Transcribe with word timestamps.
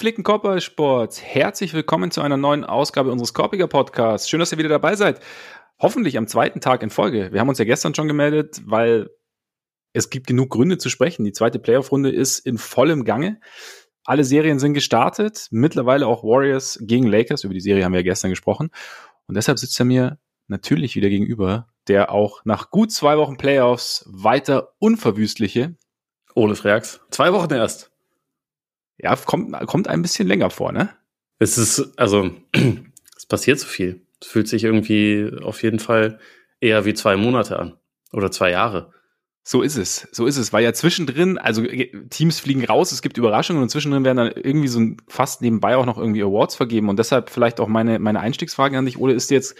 Gepflegten 0.00 0.24
Körpersports, 0.24 1.22
herzlich 1.22 1.74
willkommen 1.74 2.10
zu 2.10 2.22
einer 2.22 2.38
neuen 2.38 2.64
Ausgabe 2.64 3.12
unseres 3.12 3.34
Korpiger 3.34 3.66
Podcasts. 3.66 4.30
Schön, 4.30 4.40
dass 4.40 4.50
ihr 4.50 4.56
wieder 4.56 4.70
dabei 4.70 4.96
seid. 4.96 5.20
Hoffentlich 5.78 6.16
am 6.16 6.26
zweiten 6.26 6.62
Tag 6.62 6.82
in 6.82 6.88
Folge. 6.88 7.34
Wir 7.34 7.40
haben 7.40 7.50
uns 7.50 7.58
ja 7.58 7.66
gestern 7.66 7.94
schon 7.94 8.08
gemeldet, 8.08 8.62
weil 8.64 9.10
es 9.92 10.08
gibt 10.08 10.26
genug 10.26 10.48
Gründe 10.48 10.78
zu 10.78 10.88
sprechen. 10.88 11.26
Die 11.26 11.32
zweite 11.32 11.58
Playoff-Runde 11.58 12.08
ist 12.10 12.38
in 12.38 12.56
vollem 12.56 13.04
Gange. 13.04 13.40
Alle 14.02 14.24
Serien 14.24 14.58
sind 14.58 14.72
gestartet. 14.72 15.48
Mittlerweile 15.50 16.06
auch 16.06 16.24
Warriors 16.24 16.78
gegen 16.80 17.06
Lakers. 17.06 17.44
Über 17.44 17.52
die 17.52 17.60
Serie 17.60 17.84
haben 17.84 17.92
wir 17.92 18.00
ja 18.00 18.04
gestern 18.04 18.30
gesprochen. 18.30 18.70
Und 19.26 19.36
deshalb 19.36 19.58
sitzt 19.58 19.78
er 19.78 19.84
mir 19.84 20.18
natürlich 20.46 20.96
wieder 20.96 21.10
gegenüber, 21.10 21.68
der 21.88 22.10
auch 22.10 22.40
nach 22.46 22.70
gut 22.70 22.90
zwei 22.90 23.18
Wochen 23.18 23.36
Playoffs 23.36 24.08
weiter 24.08 24.72
unverwüstliche 24.78 25.76
Ole 26.34 26.56
Freaks. 26.56 27.02
Zwei 27.10 27.34
Wochen 27.34 27.52
erst. 27.52 27.90
Ja, 29.02 29.16
kommt, 29.16 29.52
kommt 29.66 29.88
ein 29.88 30.02
bisschen 30.02 30.28
länger 30.28 30.50
vor, 30.50 30.72
ne? 30.72 30.90
Es 31.38 31.58
ist, 31.58 31.98
also, 31.98 32.30
es 33.16 33.26
passiert 33.26 33.58
so 33.58 33.66
viel. 33.66 34.06
Es 34.20 34.28
fühlt 34.28 34.48
sich 34.48 34.64
irgendwie 34.64 35.30
auf 35.42 35.62
jeden 35.62 35.78
Fall 35.78 36.18
eher 36.60 36.84
wie 36.84 36.94
zwei 36.94 37.16
Monate 37.16 37.58
an. 37.58 37.76
Oder 38.12 38.30
zwei 38.30 38.50
Jahre. 38.50 38.92
So 39.42 39.62
ist 39.62 39.76
es, 39.76 40.06
so 40.12 40.26
ist 40.26 40.36
es, 40.36 40.52
weil 40.52 40.62
ja 40.62 40.74
zwischendrin, 40.74 41.38
also 41.38 41.64
Teams 42.10 42.38
fliegen 42.40 42.64
raus, 42.64 42.92
es 42.92 43.00
gibt 43.00 43.16
Überraschungen 43.16 43.62
und 43.62 43.70
zwischendrin 43.70 44.04
werden 44.04 44.18
dann 44.18 44.32
irgendwie 44.32 44.68
so 44.68 44.80
fast 45.08 45.40
nebenbei 45.40 45.76
auch 45.76 45.86
noch 45.86 45.96
irgendwie 45.96 46.22
Awards 46.22 46.56
vergeben 46.56 46.90
und 46.90 46.98
deshalb 46.98 47.30
vielleicht 47.30 47.58
auch 47.58 47.66
meine, 47.66 47.98
meine 47.98 48.20
Einstiegsfrage 48.20 48.76
an 48.76 48.84
dich, 48.84 48.98
Ole, 48.98 49.14
ist 49.14 49.30
jetzt 49.30 49.56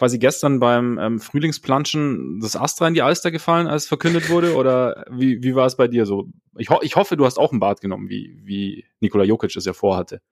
quasi 0.00 0.18
gestern 0.18 0.58
beim 0.58 0.98
ähm, 0.98 1.20
Frühlingsplanschen 1.20 2.40
das 2.40 2.56
Astra 2.56 2.88
in 2.88 2.94
die 2.94 3.02
Alster 3.02 3.30
gefallen, 3.30 3.68
als 3.68 3.86
verkündet 3.86 4.30
wurde 4.30 4.56
oder 4.56 5.04
wie, 5.10 5.42
wie 5.42 5.54
war 5.54 5.66
es 5.66 5.76
bei 5.76 5.86
dir 5.88 6.06
so? 6.06 6.26
Ich, 6.56 6.70
ho 6.70 6.78
ich 6.82 6.96
hoffe, 6.96 7.16
du 7.16 7.24
hast 7.24 7.38
auch 7.38 7.52
ein 7.52 7.60
Bad 7.60 7.80
genommen, 7.80 8.08
wie, 8.08 8.40
wie 8.42 8.86
Nikola 9.00 9.24
Jokic 9.24 9.54
es 9.54 9.64
ja 9.66 9.74
vorhatte. 9.74 10.22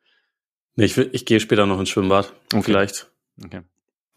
Nee, 0.75 0.87
ich, 0.87 0.97
will, 0.97 1.11
ich 1.13 1.27
gehe 1.27 1.39
später 1.39 1.67
noch 1.67 1.79
ins 1.79 1.91
Schwimmbad, 1.91 2.33
okay. 2.53 2.63
vielleicht. 2.63 3.13
Okay. 3.45 3.61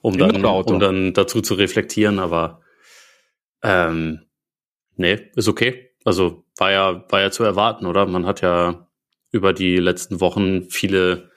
Um 0.02 0.18
dann, 0.18 0.44
um 0.44 0.80
dann 0.80 1.14
dazu 1.14 1.42
zu 1.42 1.54
reflektieren, 1.54 2.18
aber 2.18 2.62
ähm, 3.62 4.22
Nee, 5.02 5.32
ist 5.36 5.48
okay. 5.48 5.90
Also 6.04 6.44
war 6.58 6.72
ja, 6.72 7.06
war 7.10 7.22
ja 7.22 7.32
zu 7.32 7.44
erwarten, 7.44 7.88
oder? 7.88 8.06
Man 8.06 8.28
hat 8.28 8.42
ja 8.42 8.88
über 9.32 9.52
die 9.52 9.78
letzten 9.78 10.22
Wochen 10.22 10.70
viele, 10.70 11.31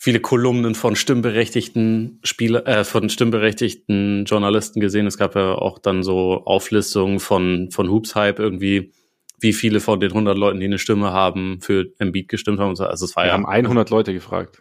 viele 0.00 0.20
Kolumnen 0.20 0.76
von 0.76 0.94
stimmberechtigten 0.94 2.20
Spieler, 2.22 2.66
äh, 2.66 2.84
von 2.84 3.10
stimmberechtigten 3.10 4.24
Journalisten 4.26 4.80
gesehen. 4.80 5.08
Es 5.08 5.18
gab 5.18 5.34
ja 5.34 5.56
auch 5.56 5.80
dann 5.80 6.04
so 6.04 6.44
Auflistungen 6.44 7.18
von, 7.18 7.70
von 7.72 7.90
Hoops 7.90 8.14
Hype 8.14 8.38
irgendwie, 8.38 8.92
wie 9.40 9.52
viele 9.52 9.80
von 9.80 9.98
den 9.98 10.10
100 10.10 10.38
Leuten, 10.38 10.60
die 10.60 10.66
eine 10.66 10.78
Stimme 10.78 11.12
haben, 11.12 11.60
für 11.60 11.86
Embiid 11.98 12.28
gestimmt 12.28 12.60
haben. 12.60 12.70
Also 12.70 13.04
es 13.04 13.16
war 13.16 13.24
Wir 13.24 13.28
ja. 13.28 13.34
haben 13.34 13.46
100 13.46 13.90
Leute 13.90 14.14
gefragt. 14.14 14.60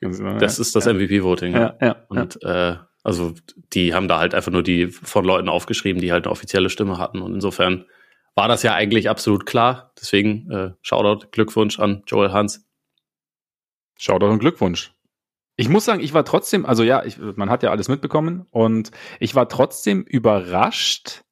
das 0.00 0.58
ist 0.58 0.74
das 0.74 0.86
ja. 0.86 0.92
MVP-Voting. 0.92 1.54
Ja, 1.54 1.76
ja, 1.80 1.96
Und, 2.08 2.38
ja. 2.42 2.72
Äh, 2.72 2.76
also 3.04 3.34
die 3.72 3.94
haben 3.94 4.08
da 4.08 4.18
halt 4.18 4.34
einfach 4.34 4.50
nur 4.50 4.64
die 4.64 4.88
von 4.88 5.24
Leuten 5.24 5.48
aufgeschrieben, 5.48 6.02
die 6.02 6.10
halt 6.10 6.26
eine 6.26 6.32
offizielle 6.32 6.68
Stimme 6.68 6.98
hatten. 6.98 7.22
Und 7.22 7.34
insofern 7.34 7.84
war 8.34 8.48
das 8.48 8.64
ja 8.64 8.74
eigentlich 8.74 9.08
absolut 9.08 9.46
klar. 9.46 9.92
Deswegen 10.00 10.50
äh, 10.50 10.70
Shoutout, 10.82 11.28
Glückwunsch 11.30 11.78
an 11.78 12.02
Joel 12.08 12.32
Hans. 12.32 12.66
Shoutout 13.98 14.30
und 14.30 14.38
Glückwunsch. 14.38 14.94
Ich 15.56 15.68
muss 15.68 15.84
sagen, 15.84 16.00
ich 16.00 16.14
war 16.14 16.24
trotzdem, 16.24 16.64
also 16.64 16.82
ja, 16.82 17.04
ich, 17.04 17.18
man 17.18 17.50
hat 17.50 17.62
ja 17.62 17.70
alles 17.70 17.88
mitbekommen 17.88 18.46
und 18.50 18.90
ich 19.20 19.34
war 19.34 19.48
trotzdem 19.48 20.02
überrascht, 20.02 21.22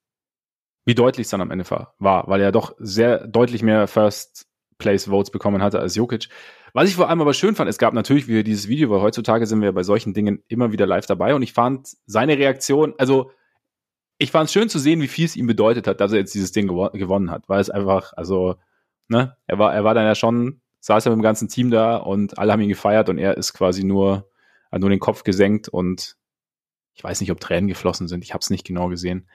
wie 0.85 0.95
deutlich 0.95 1.27
es 1.27 1.31
dann 1.31 1.41
am 1.41 1.51
Ende 1.51 1.65
war, 1.71 1.95
weil 1.99 2.41
er 2.41 2.53
doch 2.53 2.75
sehr 2.79 3.27
deutlich 3.27 3.63
mehr 3.63 3.87
First 3.87 4.47
Place 4.79 5.07
Votes 5.07 5.31
bekommen 5.31 5.63
hatte 5.63 5.79
als 5.79 5.95
Jokic. 5.95 6.29
Was 6.73 6.89
ich 6.89 6.97
vor 6.97 7.09
allem 7.09 7.21
aber 7.21 7.35
schön 7.35 7.55
fand, 7.55 7.69
es 7.69 7.79
gab 7.79 7.95
natürlich 7.95 8.29
wieder 8.29 8.43
dieses 8.43 8.69
Video, 8.69 8.91
weil 8.91 9.01
heutzutage 9.01 9.47
sind 9.47 9.61
wir 9.61 9.73
bei 9.73 9.83
solchen 9.83 10.15
Dingen 10.15 10.43
immer 10.49 10.73
wieder 10.73 10.87
live 10.87 11.07
dabei 11.07 11.35
und 11.35 11.43
ich 11.43 11.53
fand 11.53 11.89
seine 12.07 12.39
Reaktion, 12.39 12.95
also 12.99 13.31
ich 14.19 14.31
fand 14.31 14.47
es 14.47 14.53
schön 14.53 14.69
zu 14.69 14.79
sehen, 14.79 15.01
wie 15.01 15.09
viel 15.09 15.25
es 15.25 15.35
ihm 15.37 15.47
bedeutet 15.47 15.87
hat, 15.87 16.01
dass 16.01 16.13
er 16.13 16.19
jetzt 16.19 16.35
dieses 16.35 16.53
Ding 16.53 16.69
gewo 16.69 16.91
gewonnen 16.91 17.31
hat, 17.31 17.49
weil 17.49 17.61
es 17.61 17.71
einfach, 17.71 18.13
also, 18.17 18.57
ne, 19.09 19.37
er 19.47 19.59
war, 19.59 19.75
er 19.75 19.83
war 19.83 19.95
dann 19.95 20.05
ja 20.05 20.15
schon, 20.15 20.60
saß 20.81 21.05
ja 21.05 21.11
mit 21.11 21.19
dem 21.19 21.23
ganzen 21.23 21.49
Team 21.49 21.71
da 21.71 21.97
und 21.97 22.39
alle 22.39 22.53
haben 22.53 22.61
ihn 22.61 22.69
gefeiert 22.69 23.09
und 23.09 23.19
er 23.19 23.37
ist 23.37 23.53
quasi 23.53 23.85
nur, 23.85 24.29
hat 24.73 24.81
nur 24.81 24.91
den 24.91 25.01
Kopf 25.01 25.25
gesenkt 25.25 25.69
und 25.69 26.17
ich 26.95 27.05
weiß 27.05 27.21
nicht, 27.21 27.31
ob 27.31 27.41
Tränen 27.41 27.69
geflossen 27.69 28.09
sind, 28.09 28.25
ich 28.25 28.33
habe 28.33 28.41
es 28.41 28.51
nicht 28.51 28.67
genau 28.67 28.89
gesehen. 28.89 29.29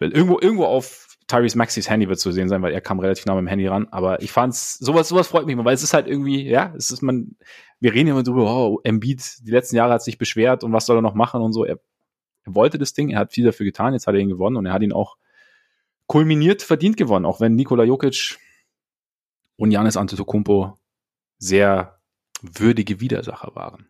Irgendwo, 0.00 0.38
irgendwo 0.40 0.66
auf 0.66 1.16
Tyrese 1.28 1.56
Maxis 1.56 1.88
Handy 1.88 2.08
wird 2.08 2.18
zu 2.18 2.32
sehen 2.32 2.48
sein, 2.48 2.60
weil 2.62 2.72
er 2.72 2.80
kam 2.80 2.98
relativ 2.98 3.24
nah 3.26 3.34
mit 3.34 3.42
dem 3.42 3.48
Handy 3.48 3.66
ran. 3.66 3.88
Aber 3.90 4.20
ich 4.20 4.32
fand's, 4.32 4.78
sowas, 4.78 5.08
sowas 5.08 5.28
freut 5.28 5.46
mich 5.46 5.54
immer, 5.54 5.64
weil 5.64 5.74
es 5.74 5.82
ist 5.82 5.94
halt 5.94 6.06
irgendwie, 6.06 6.46
ja, 6.46 6.74
es 6.76 6.90
ist 6.90 7.00
man, 7.00 7.36
wir 7.80 7.94
reden 7.94 8.10
immer 8.10 8.22
drüber, 8.22 8.44
oh, 8.44 8.80
Embiid, 8.84 9.38
die 9.46 9.50
letzten 9.50 9.76
Jahre 9.76 9.94
hat 9.94 10.02
sich 10.02 10.18
beschwert 10.18 10.64
und 10.64 10.72
was 10.72 10.86
soll 10.86 10.98
er 10.98 11.02
noch 11.02 11.14
machen 11.14 11.40
und 11.40 11.52
so. 11.52 11.64
Er, 11.64 11.78
er 12.42 12.54
wollte 12.54 12.76
das 12.76 12.92
Ding, 12.92 13.10
er 13.10 13.20
hat 13.20 13.32
viel 13.32 13.44
dafür 13.44 13.64
getan, 13.64 13.94
jetzt 13.94 14.06
hat 14.06 14.14
er 14.14 14.20
ihn 14.20 14.28
gewonnen 14.28 14.56
und 14.56 14.66
er 14.66 14.72
hat 14.72 14.82
ihn 14.82 14.92
auch 14.92 15.16
kulminiert 16.06 16.62
verdient 16.62 16.96
gewonnen, 16.96 17.24
auch 17.24 17.40
wenn 17.40 17.54
Nikola 17.54 17.84
Jokic 17.84 18.38
und 19.56 19.70
Janis 19.70 19.96
Antetokounmpo 19.96 20.78
sehr 21.38 22.00
würdige 22.42 23.00
Widersacher 23.00 23.54
waren. 23.54 23.88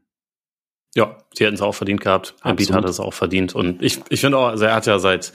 Ja, 0.95 1.19
sie 1.35 1.45
hätten 1.45 1.55
es 1.55 1.63
auch 1.63 1.75
verdient 1.75 2.01
gehabt. 2.01 2.37
Embiid 2.45 2.73
hat 2.73 2.85
es 2.85 3.01
auch 3.01 3.15
verdient. 3.15 3.55
Und 3.55 3.83
ich, 3.83 4.01
ich 4.11 4.21
finde 4.21 4.39
auch, 4.39 4.49
also 4.49 4.65
er 4.65 4.75
hat 4.75 4.87
ja 4.87 4.99
seit 4.99 5.33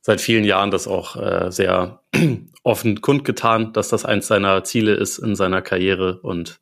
seit 0.00 0.20
vielen 0.20 0.44
Jahren 0.44 0.70
das 0.70 0.88
auch 0.88 1.16
äh, 1.16 1.50
sehr 1.50 2.02
offen 2.62 3.00
kundgetan, 3.00 3.72
dass 3.72 3.88
das 3.88 4.04
eins 4.04 4.26
seiner 4.26 4.64
Ziele 4.64 4.94
ist 4.94 5.18
in 5.18 5.36
seiner 5.36 5.62
Karriere 5.62 6.20
und 6.20 6.60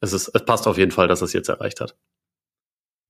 es 0.00 0.12
ist, 0.12 0.28
es 0.32 0.44
passt 0.44 0.68
auf 0.68 0.78
jeden 0.78 0.92
Fall, 0.92 1.08
dass 1.08 1.20
er 1.20 1.24
es 1.24 1.32
jetzt 1.32 1.48
erreicht 1.48 1.80
hat. 1.80 1.96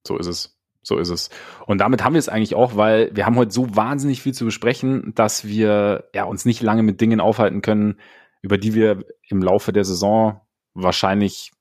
So 0.07 0.17
ist 0.17 0.27
es. 0.27 0.57
So 0.81 0.97
ist 0.97 1.11
es. 1.11 1.29
Und 1.67 1.79
damit 1.79 2.03
haben 2.03 2.15
wir 2.15 2.19
es 2.19 2.31
eigentlich 2.31 2.55
auch, 2.55 2.77
weil 2.77 3.15
wir 3.15 3.27
haben 3.27 3.37
heute 3.37 3.51
so 3.51 3.77
wahnsinnig 3.77 4.23
viel 4.23 4.33
zu 4.33 4.47
besprechen, 4.47 5.13
dass 5.15 5.45
wir 5.45 6.09
ja 6.15 6.25
uns 6.25 6.47
nicht 6.47 6.63
lange 6.63 6.83
mit 6.83 7.01
Dingen 7.03 7.21
aufhalten 7.21 7.61
können, 7.61 8.01
über 8.43 8.59
die 8.59 8.75
wir 8.75 9.05
im 9.29 9.43
Laufe 9.43 9.73
der 9.73 9.85
Saison 9.85 10.41
wahrscheinlich 10.75 11.53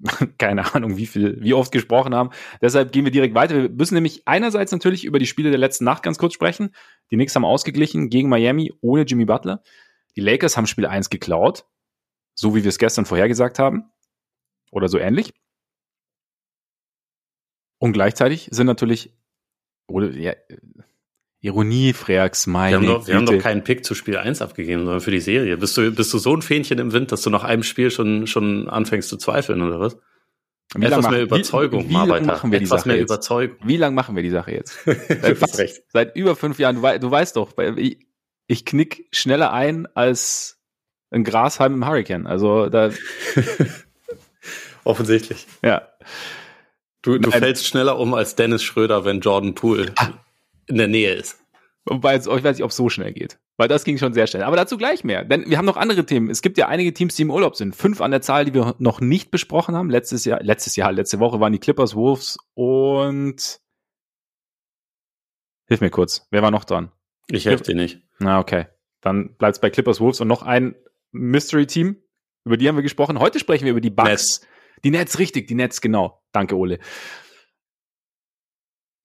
keine 0.38 0.74
Ahnung, 0.74 0.96
wie 0.96 1.06
viel, 1.06 1.40
wie 1.42 1.54
oft 1.54 1.72
gesprochen 1.72 2.14
haben. 2.14 2.30
Deshalb 2.60 2.92
gehen 2.92 3.04
wir 3.04 3.10
direkt 3.10 3.34
weiter. 3.34 3.54
Wir 3.56 3.68
müssen 3.68 3.94
nämlich 3.94 4.22
einerseits 4.26 4.72
natürlich 4.72 5.04
über 5.04 5.18
die 5.18 5.26
Spiele 5.26 5.50
der 5.50 5.58
letzten 5.58 5.84
Nacht 5.84 6.02
ganz 6.02 6.18
kurz 6.18 6.34
sprechen. 6.34 6.74
Die 7.10 7.16
Knicks 7.16 7.34
haben 7.34 7.44
ausgeglichen 7.44 8.08
gegen 8.08 8.28
Miami 8.28 8.72
ohne 8.80 9.02
Jimmy 9.02 9.24
Butler. 9.24 9.62
Die 10.16 10.20
Lakers 10.20 10.56
haben 10.56 10.66
Spiel 10.66 10.86
1 10.86 11.10
geklaut. 11.10 11.66
So 12.34 12.54
wie 12.54 12.62
wir 12.62 12.68
es 12.68 12.78
gestern 12.78 13.06
vorhergesagt 13.06 13.58
haben. 13.58 13.90
Oder 14.70 14.88
so 14.88 14.98
ähnlich. 14.98 15.32
Und 17.78 17.92
gleichzeitig 17.92 18.48
sind 18.50 18.66
natürlich, 18.66 19.16
oder, 19.88 20.10
ja, 20.10 20.34
Ironie, 21.40 21.92
Freaks, 21.92 22.48
meine 22.48 22.80
wir 22.80 22.88
haben, 22.88 23.00
doch, 23.00 23.06
wir 23.06 23.14
haben 23.14 23.26
doch 23.26 23.38
keinen 23.38 23.62
Pick 23.62 23.84
zu 23.84 23.94
Spiel 23.94 24.16
1 24.16 24.42
abgegeben, 24.42 24.84
sondern 24.84 25.00
für 25.00 25.12
die 25.12 25.20
Serie. 25.20 25.56
Bist 25.56 25.76
du, 25.76 25.92
bist 25.92 26.12
du 26.12 26.18
so 26.18 26.34
ein 26.34 26.42
Fähnchen 26.42 26.78
im 26.78 26.92
Wind, 26.92 27.12
dass 27.12 27.22
du 27.22 27.30
nach 27.30 27.44
einem 27.44 27.62
Spiel 27.62 27.92
schon, 27.92 28.26
schon 28.26 28.68
anfängst 28.68 29.08
zu 29.08 29.16
zweifeln, 29.16 29.62
oder 29.62 29.78
was? 29.78 29.96
Wie 30.74 30.84
Etwas 30.84 31.02
machen, 31.02 31.12
mehr 31.12 31.22
Überzeugung, 31.22 31.84
wie, 31.84 31.90
wie 31.90 31.96
Arbeiter. 31.96 32.26
Machen 32.26 32.50
wir 32.50 32.60
Etwas 32.60 32.84
mehr 32.84 32.96
jetzt? 32.96 33.08
Überzeugung. 33.08 33.56
Wie 33.64 33.76
lange 33.76 33.94
machen 33.94 34.16
wir 34.16 34.22
die 34.22 34.30
Sache 34.30 34.50
jetzt? 34.50 34.78
Seit, 34.84 35.38
fast, 35.38 35.58
recht. 35.58 35.82
seit 35.92 36.14
über 36.16 36.36
fünf 36.36 36.58
Jahren. 36.58 36.82
Du, 36.82 36.98
du 36.98 37.10
weißt 37.10 37.36
doch, 37.36 37.56
ich, 37.76 38.06
ich 38.48 38.64
knick 38.64 39.06
schneller 39.12 39.52
ein 39.52 39.86
als 39.94 40.58
ein 41.10 41.24
Grashalm 41.24 41.74
im 41.74 41.86
Hurricane. 41.86 42.26
Also 42.26 42.68
da. 42.68 42.90
Offensichtlich. 44.84 45.46
Ja. 45.62 45.88
Du, 47.00 47.16
du 47.18 47.30
fällst 47.30 47.66
schneller 47.66 47.98
um 47.98 48.12
als 48.12 48.34
Dennis 48.34 48.62
Schröder, 48.62 49.04
wenn 49.04 49.20
Jordan 49.20 49.54
Poole 49.54 49.94
in 50.68 50.76
der 50.76 50.88
Nähe 50.88 51.14
ist. 51.14 51.40
Wobei, 51.84 52.16
ich 52.16 52.26
weiß 52.26 52.56
nicht, 52.56 52.64
ob 52.64 52.70
es 52.70 52.76
so 52.76 52.88
schnell 52.88 53.12
geht. 53.12 53.38
Weil 53.56 53.68
das 53.68 53.84
ging 53.84 53.98
schon 53.98 54.12
sehr 54.12 54.26
schnell. 54.26 54.42
Aber 54.42 54.56
dazu 54.56 54.76
gleich 54.76 55.04
mehr. 55.04 55.24
Denn 55.24 55.48
wir 55.48 55.58
haben 55.58 55.64
noch 55.64 55.76
andere 55.76 56.06
Themen. 56.06 56.30
Es 56.30 56.42
gibt 56.42 56.58
ja 56.58 56.68
einige 56.68 56.92
Teams, 56.92 57.16
die 57.16 57.22
im 57.22 57.30
Urlaub 57.30 57.56
sind. 57.56 57.74
Fünf 57.74 58.00
an 58.00 58.10
der 58.10 58.20
Zahl, 58.20 58.44
die 58.44 58.54
wir 58.54 58.76
noch 58.78 59.00
nicht 59.00 59.30
besprochen 59.30 59.74
haben. 59.74 59.90
Letztes 59.90 60.24
Jahr, 60.24 60.42
letztes 60.42 60.76
Jahr, 60.76 60.92
letzte 60.92 61.18
Woche 61.18 61.40
waren 61.40 61.52
die 61.52 61.58
Clippers, 61.58 61.96
Wolves 61.96 62.38
und 62.54 63.60
Hilf 65.68 65.82
mir 65.82 65.90
kurz. 65.90 66.26
Wer 66.30 66.42
war 66.42 66.50
noch 66.50 66.64
dran? 66.64 66.90
Ich 67.28 67.44
helfe 67.44 67.62
dir 67.62 67.74
nicht. 67.74 68.00
Na, 68.18 68.40
okay. 68.40 68.66
Dann 69.02 69.36
bleibt 69.36 69.56
es 69.56 69.60
bei 69.60 69.68
Clippers, 69.68 70.00
Wolves 70.00 70.20
und 70.20 70.28
noch 70.28 70.42
ein 70.42 70.74
Mystery-Team. 71.12 72.02
Über 72.44 72.56
die 72.56 72.68
haben 72.68 72.76
wir 72.76 72.82
gesprochen. 72.82 73.20
Heute 73.20 73.38
sprechen 73.38 73.64
wir 73.64 73.72
über 73.72 73.82
die 73.82 73.90
Bucks. 73.90 74.08
Nets. 74.08 74.40
Die 74.84 74.90
Nets, 74.90 75.18
richtig, 75.18 75.46
die 75.46 75.54
Nets, 75.54 75.82
genau. 75.82 76.22
Danke, 76.32 76.56
Ole. 76.56 76.78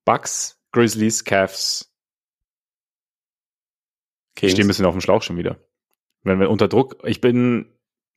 Bucks 0.06 0.63
Grizzlies, 0.74 1.24
Cavs. 1.24 1.90
Kings. 4.36 4.50
Ich 4.50 4.52
stehe 4.52 4.66
ein 4.66 4.68
bisschen 4.68 4.86
auf 4.86 4.94
dem 4.94 5.02
Schlauch 5.02 5.22
schon 5.22 5.38
wieder. 5.38 5.58
Wenn 6.24 6.40
wir 6.40 6.50
unter 6.50 6.68
Druck, 6.68 6.98
ich 7.06 7.22
bin 7.22 7.72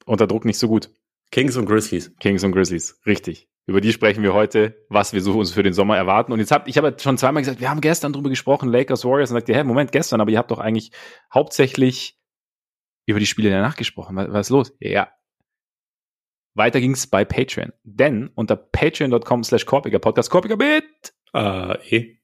unter 0.07 0.27
Druck 0.27 0.45
nicht 0.45 0.59
so 0.59 0.67
gut. 0.67 0.91
Kings 1.31 1.57
und 1.57 1.67
Grizzlies. 1.67 2.17
Kings 2.19 2.43
und 2.43 2.53
Grizzlies, 2.53 3.01
richtig. 3.07 3.49
Über 3.67 3.81
die 3.81 3.93
sprechen 3.93 4.23
wir 4.23 4.33
heute, 4.33 4.85
was 4.89 5.13
wir 5.13 5.21
so 5.21 5.39
uns 5.39 5.53
für 5.53 5.63
den 5.63 5.73
Sommer 5.73 5.97
erwarten. 5.97 6.33
Und 6.33 6.39
jetzt 6.39 6.53
hab 6.53 6.69
ich 6.69 6.79
habe 6.79 6.97
schon 6.99 7.19
zweimal 7.19 7.43
gesagt, 7.43 7.61
wir 7.61 7.69
haben 7.69 7.81
gestern 7.81 8.13
drüber 8.13 8.31
gesprochen, 8.31 8.69
Lakers 8.69 9.05
Warriors, 9.05 9.31
und 9.31 9.37
sagt 9.37 9.49
ihr, 9.49 9.57
hä, 9.57 9.65
Moment, 9.65 9.93
gestern, 9.93 10.21
aber 10.21 10.31
ihr 10.31 10.39
habt 10.39 10.51
doch 10.51 10.61
eigentlich 10.61 10.93
hauptsächlich 11.35 12.19
über 13.07 13.19
die 13.19 13.27
Spiele 13.27 13.51
danach 13.51 13.77
gesprochen. 13.77 14.17
Was, 14.17 14.33
was 14.33 14.47
ist 14.47 14.51
los? 14.51 14.73
Ja, 14.81 15.11
Weiter 16.57 16.81
ging's 16.81 17.07
bei 17.07 17.25
Patreon. 17.25 17.73
Denn 17.85 18.31
unter 18.35 18.57
patreon.com 18.57 19.45
slash 19.45 19.67
Korpiger 19.67 19.99
Podcast, 19.99 20.31
Korpiger 20.31 20.57
mit 20.57 21.13
äh, 21.35 21.97
eh. 21.97 22.16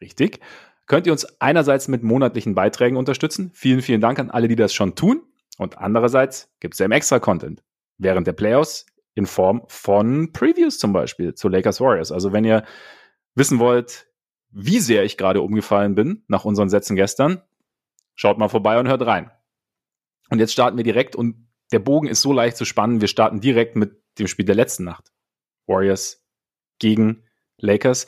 Richtig. 0.00 0.40
Könnt 0.86 1.06
ihr 1.06 1.12
uns 1.12 1.24
einerseits 1.40 1.88
mit 1.88 2.02
monatlichen 2.02 2.54
Beiträgen 2.54 2.96
unterstützen. 2.96 3.50
Vielen, 3.54 3.80
vielen 3.80 4.00
Dank 4.00 4.18
an 4.18 4.30
alle, 4.30 4.48
die 4.48 4.56
das 4.56 4.74
schon 4.74 4.94
tun. 4.94 5.22
Und 5.56 5.78
andererseits 5.78 6.52
gibt's 6.60 6.78
ja 6.78 6.86
im 6.86 6.92
Extra-Content 6.92 7.62
während 7.96 8.26
der 8.26 8.32
Playoffs 8.32 8.86
in 9.14 9.26
Form 9.26 9.62
von 9.68 10.32
Previews 10.32 10.78
zum 10.78 10.92
Beispiel 10.92 11.34
zu 11.34 11.48
Lakers 11.48 11.80
Warriors. 11.80 12.12
Also 12.12 12.32
wenn 12.32 12.44
ihr 12.44 12.64
wissen 13.34 13.58
wollt, 13.60 14.08
wie 14.50 14.80
sehr 14.80 15.04
ich 15.04 15.16
gerade 15.16 15.40
umgefallen 15.40 15.94
bin 15.94 16.24
nach 16.28 16.44
unseren 16.44 16.68
Sätzen 16.68 16.96
gestern, 16.96 17.40
schaut 18.14 18.38
mal 18.38 18.48
vorbei 18.48 18.78
und 18.78 18.88
hört 18.88 19.02
rein. 19.06 19.30
Und 20.30 20.38
jetzt 20.38 20.52
starten 20.52 20.76
wir 20.76 20.84
direkt 20.84 21.16
und 21.16 21.48
der 21.72 21.78
Bogen 21.78 22.08
ist 22.08 22.20
so 22.20 22.32
leicht 22.32 22.56
zu 22.56 22.64
spannen. 22.64 23.00
Wir 23.00 23.08
starten 23.08 23.40
direkt 23.40 23.76
mit 23.76 24.00
dem 24.18 24.26
Spiel 24.26 24.44
der 24.44 24.54
letzten 24.54 24.84
Nacht. 24.84 25.12
Warriors 25.66 26.24
gegen 26.78 27.24
Lakers. 27.58 28.06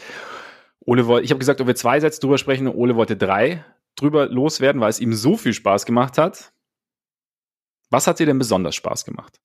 Ole 0.86 1.06
wollte, 1.06 1.24
ich 1.24 1.30
habe 1.30 1.38
gesagt, 1.38 1.60
ob 1.60 1.66
wir 1.66 1.74
zwei 1.74 2.00
Sätze 2.00 2.20
drüber 2.20 2.38
sprechen. 2.38 2.68
Ole 2.68 2.96
wollte 2.96 3.16
drei 3.16 3.64
drüber 3.96 4.28
loswerden, 4.28 4.80
weil 4.80 4.90
es 4.90 5.00
ihm 5.00 5.12
so 5.12 5.36
viel 5.36 5.52
Spaß 5.52 5.84
gemacht 5.84 6.16
hat. 6.16 6.52
Was 7.90 8.06
hat 8.06 8.18
dir 8.18 8.26
denn 8.26 8.38
besonders 8.38 8.74
Spaß 8.74 9.04
gemacht? 9.04 9.40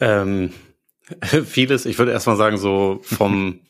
Ähm, 0.00 0.52
vieles, 1.44 1.86
ich 1.86 1.98
würde 1.98 2.12
erstmal 2.12 2.36
sagen, 2.36 2.58
so 2.58 3.00
vom, 3.02 3.60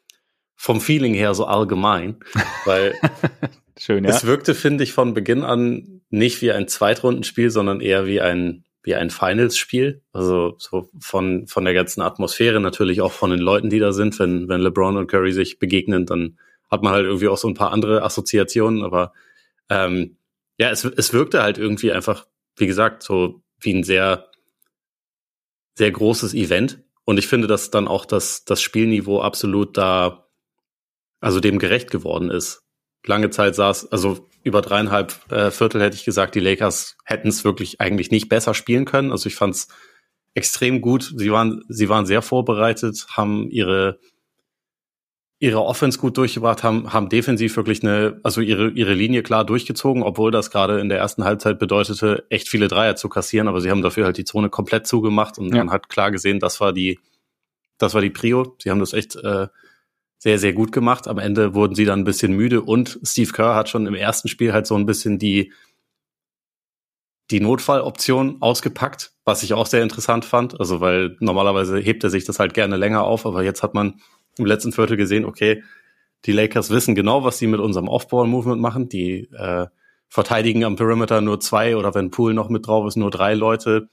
vom 0.56 0.80
Feeling 0.80 1.14
her 1.14 1.34
so 1.34 1.46
allgemein, 1.46 2.16
weil 2.64 2.94
Schön, 3.78 4.04
ja. 4.04 4.10
es 4.10 4.24
wirkte, 4.24 4.54
finde 4.54 4.84
ich, 4.84 4.92
von 4.92 5.14
Beginn 5.14 5.42
an 5.42 6.02
nicht 6.10 6.42
wie 6.42 6.52
ein 6.52 6.68
Zweitrundenspiel, 6.68 7.50
sondern 7.50 7.80
eher 7.80 8.06
wie 8.06 8.20
ein, 8.20 8.64
wie 8.82 8.94
ein 8.94 9.10
Finals-Spiel. 9.10 10.02
Also 10.12 10.54
so 10.58 10.88
von, 10.98 11.46
von 11.46 11.64
der 11.64 11.74
ganzen 11.74 12.02
Atmosphäre, 12.02 12.60
natürlich 12.60 13.00
auch 13.00 13.12
von 13.12 13.30
den 13.30 13.40
Leuten, 13.40 13.70
die 13.70 13.78
da 13.78 13.92
sind. 13.92 14.18
Wenn, 14.18 14.48
wenn 14.48 14.60
LeBron 14.60 14.96
und 14.96 15.06
Curry 15.06 15.32
sich 15.32 15.58
begegnen, 15.58 16.06
dann 16.06 16.38
hat 16.70 16.82
man 16.82 16.92
halt 16.92 17.04
irgendwie 17.04 17.28
auch 17.28 17.38
so 17.38 17.48
ein 17.48 17.54
paar 17.54 17.72
andere 17.72 18.02
Assoziationen, 18.02 18.82
aber 18.82 19.12
ähm, 19.68 20.16
ja, 20.58 20.70
es, 20.70 20.84
es 20.84 21.12
wirkte 21.12 21.42
halt 21.42 21.58
irgendwie 21.58 21.92
einfach, 21.92 22.26
wie 22.56 22.66
gesagt, 22.66 23.02
so 23.02 23.42
wie 23.60 23.74
ein 23.74 23.84
sehr 23.84 24.30
sehr 25.74 25.90
großes 25.90 26.34
Event. 26.34 26.82
Und 27.04 27.18
ich 27.18 27.26
finde, 27.26 27.48
dass 27.48 27.70
dann 27.70 27.88
auch 27.88 28.04
das, 28.04 28.44
das 28.44 28.62
Spielniveau 28.62 29.20
absolut 29.20 29.76
da, 29.76 30.28
also 31.20 31.40
dem 31.40 31.58
gerecht 31.58 31.90
geworden 31.90 32.30
ist. 32.30 32.62
Lange 33.04 33.30
Zeit 33.30 33.54
saß, 33.54 33.90
also 33.90 34.28
über 34.42 34.60
dreieinhalb 34.60 35.14
äh, 35.30 35.50
Viertel 35.50 35.82
hätte 35.82 35.96
ich 35.96 36.04
gesagt, 36.04 36.34
die 36.34 36.40
Lakers 36.40 36.96
hätten 37.04 37.28
es 37.28 37.44
wirklich 37.44 37.80
eigentlich 37.80 38.10
nicht 38.10 38.28
besser 38.28 38.54
spielen 38.54 38.84
können. 38.84 39.12
Also 39.12 39.28
ich 39.28 39.34
fand 39.34 39.54
es 39.54 39.68
extrem 40.34 40.80
gut. 40.80 41.12
Sie 41.16 41.30
waren, 41.30 41.62
sie 41.68 41.88
waren 41.88 42.06
sehr 42.06 42.22
vorbereitet, 42.22 43.06
haben 43.10 43.50
ihre 43.50 43.98
ihre 45.42 45.64
Offense 45.64 45.98
gut 45.98 46.16
durchgebracht, 46.18 46.62
haben, 46.62 46.92
haben 46.92 47.08
defensiv 47.08 47.56
wirklich 47.56 47.82
eine, 47.82 48.20
also 48.22 48.40
ihre, 48.40 48.70
ihre 48.70 48.94
Linie 48.94 49.24
klar 49.24 49.44
durchgezogen, 49.44 50.04
obwohl 50.04 50.30
das 50.30 50.52
gerade 50.52 50.78
in 50.78 50.88
der 50.88 50.98
ersten 50.98 51.24
Halbzeit 51.24 51.58
bedeutete, 51.58 52.24
echt 52.30 52.48
viele 52.48 52.68
Dreier 52.68 52.94
zu 52.94 53.08
kassieren, 53.08 53.48
aber 53.48 53.60
sie 53.60 53.68
haben 53.68 53.82
dafür 53.82 54.04
halt 54.04 54.16
die 54.16 54.24
Zone 54.24 54.50
komplett 54.50 54.86
zugemacht 54.86 55.38
und 55.38 55.48
ja. 55.52 55.56
man 55.56 55.72
hat 55.72 55.88
klar 55.88 56.12
gesehen, 56.12 56.38
das 56.38 56.60
war 56.60 56.72
die, 56.72 57.00
das 57.76 57.92
war 57.92 58.00
die 58.00 58.10
Prio. 58.10 58.54
Sie 58.62 58.70
haben 58.70 58.78
das 58.78 58.92
echt 58.92 59.16
äh, 59.16 59.48
sehr, 60.22 60.38
sehr 60.38 60.52
gut 60.52 60.70
gemacht. 60.70 61.08
Am 61.08 61.18
Ende 61.18 61.52
wurden 61.52 61.74
sie 61.74 61.84
dann 61.84 61.98
ein 61.98 62.04
bisschen 62.04 62.32
müde 62.32 62.62
und 62.62 63.00
Steve 63.02 63.32
Kerr 63.32 63.56
hat 63.56 63.68
schon 63.68 63.88
im 63.88 63.96
ersten 63.96 64.28
Spiel 64.28 64.52
halt 64.52 64.68
so 64.68 64.76
ein 64.76 64.86
bisschen 64.86 65.18
die, 65.18 65.52
die 67.32 67.40
Notfalloption 67.40 68.36
ausgepackt, 68.38 69.10
was 69.24 69.42
ich 69.42 69.52
auch 69.52 69.66
sehr 69.66 69.82
interessant 69.82 70.24
fand. 70.24 70.60
Also, 70.60 70.80
weil 70.80 71.16
normalerweise 71.18 71.76
hebt 71.76 72.04
er 72.04 72.10
sich 72.10 72.24
das 72.24 72.38
halt 72.38 72.54
gerne 72.54 72.76
länger 72.76 73.02
auf, 73.02 73.26
aber 73.26 73.42
jetzt 73.42 73.64
hat 73.64 73.74
man 73.74 74.00
im 74.38 74.46
letzten 74.46 74.70
Viertel 74.70 74.96
gesehen, 74.96 75.24
okay, 75.24 75.64
die 76.24 76.32
Lakers 76.32 76.70
wissen 76.70 76.94
genau, 76.94 77.24
was 77.24 77.38
sie 77.38 77.48
mit 77.48 77.58
unserem 77.58 77.88
Off-Ball-Movement 77.88 78.62
machen. 78.62 78.88
Die 78.88 79.28
äh, 79.32 79.66
verteidigen 80.08 80.62
am 80.62 80.76
Perimeter 80.76 81.20
nur 81.20 81.40
zwei 81.40 81.76
oder 81.76 81.96
wenn 81.96 82.12
Pool 82.12 82.32
noch 82.32 82.48
mit 82.48 82.68
drauf 82.68 82.86
ist, 82.86 82.94
nur 82.94 83.10
drei 83.10 83.34
Leute. 83.34 83.88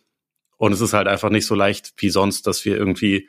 Und 0.57 0.73
es 0.73 0.81
ist 0.81 0.93
halt 0.93 1.07
einfach 1.07 1.31
nicht 1.31 1.47
so 1.47 1.55
leicht 1.55 1.93
wie 1.97 2.11
sonst, 2.11 2.45
dass 2.45 2.65
wir 2.65 2.77
irgendwie 2.77 3.27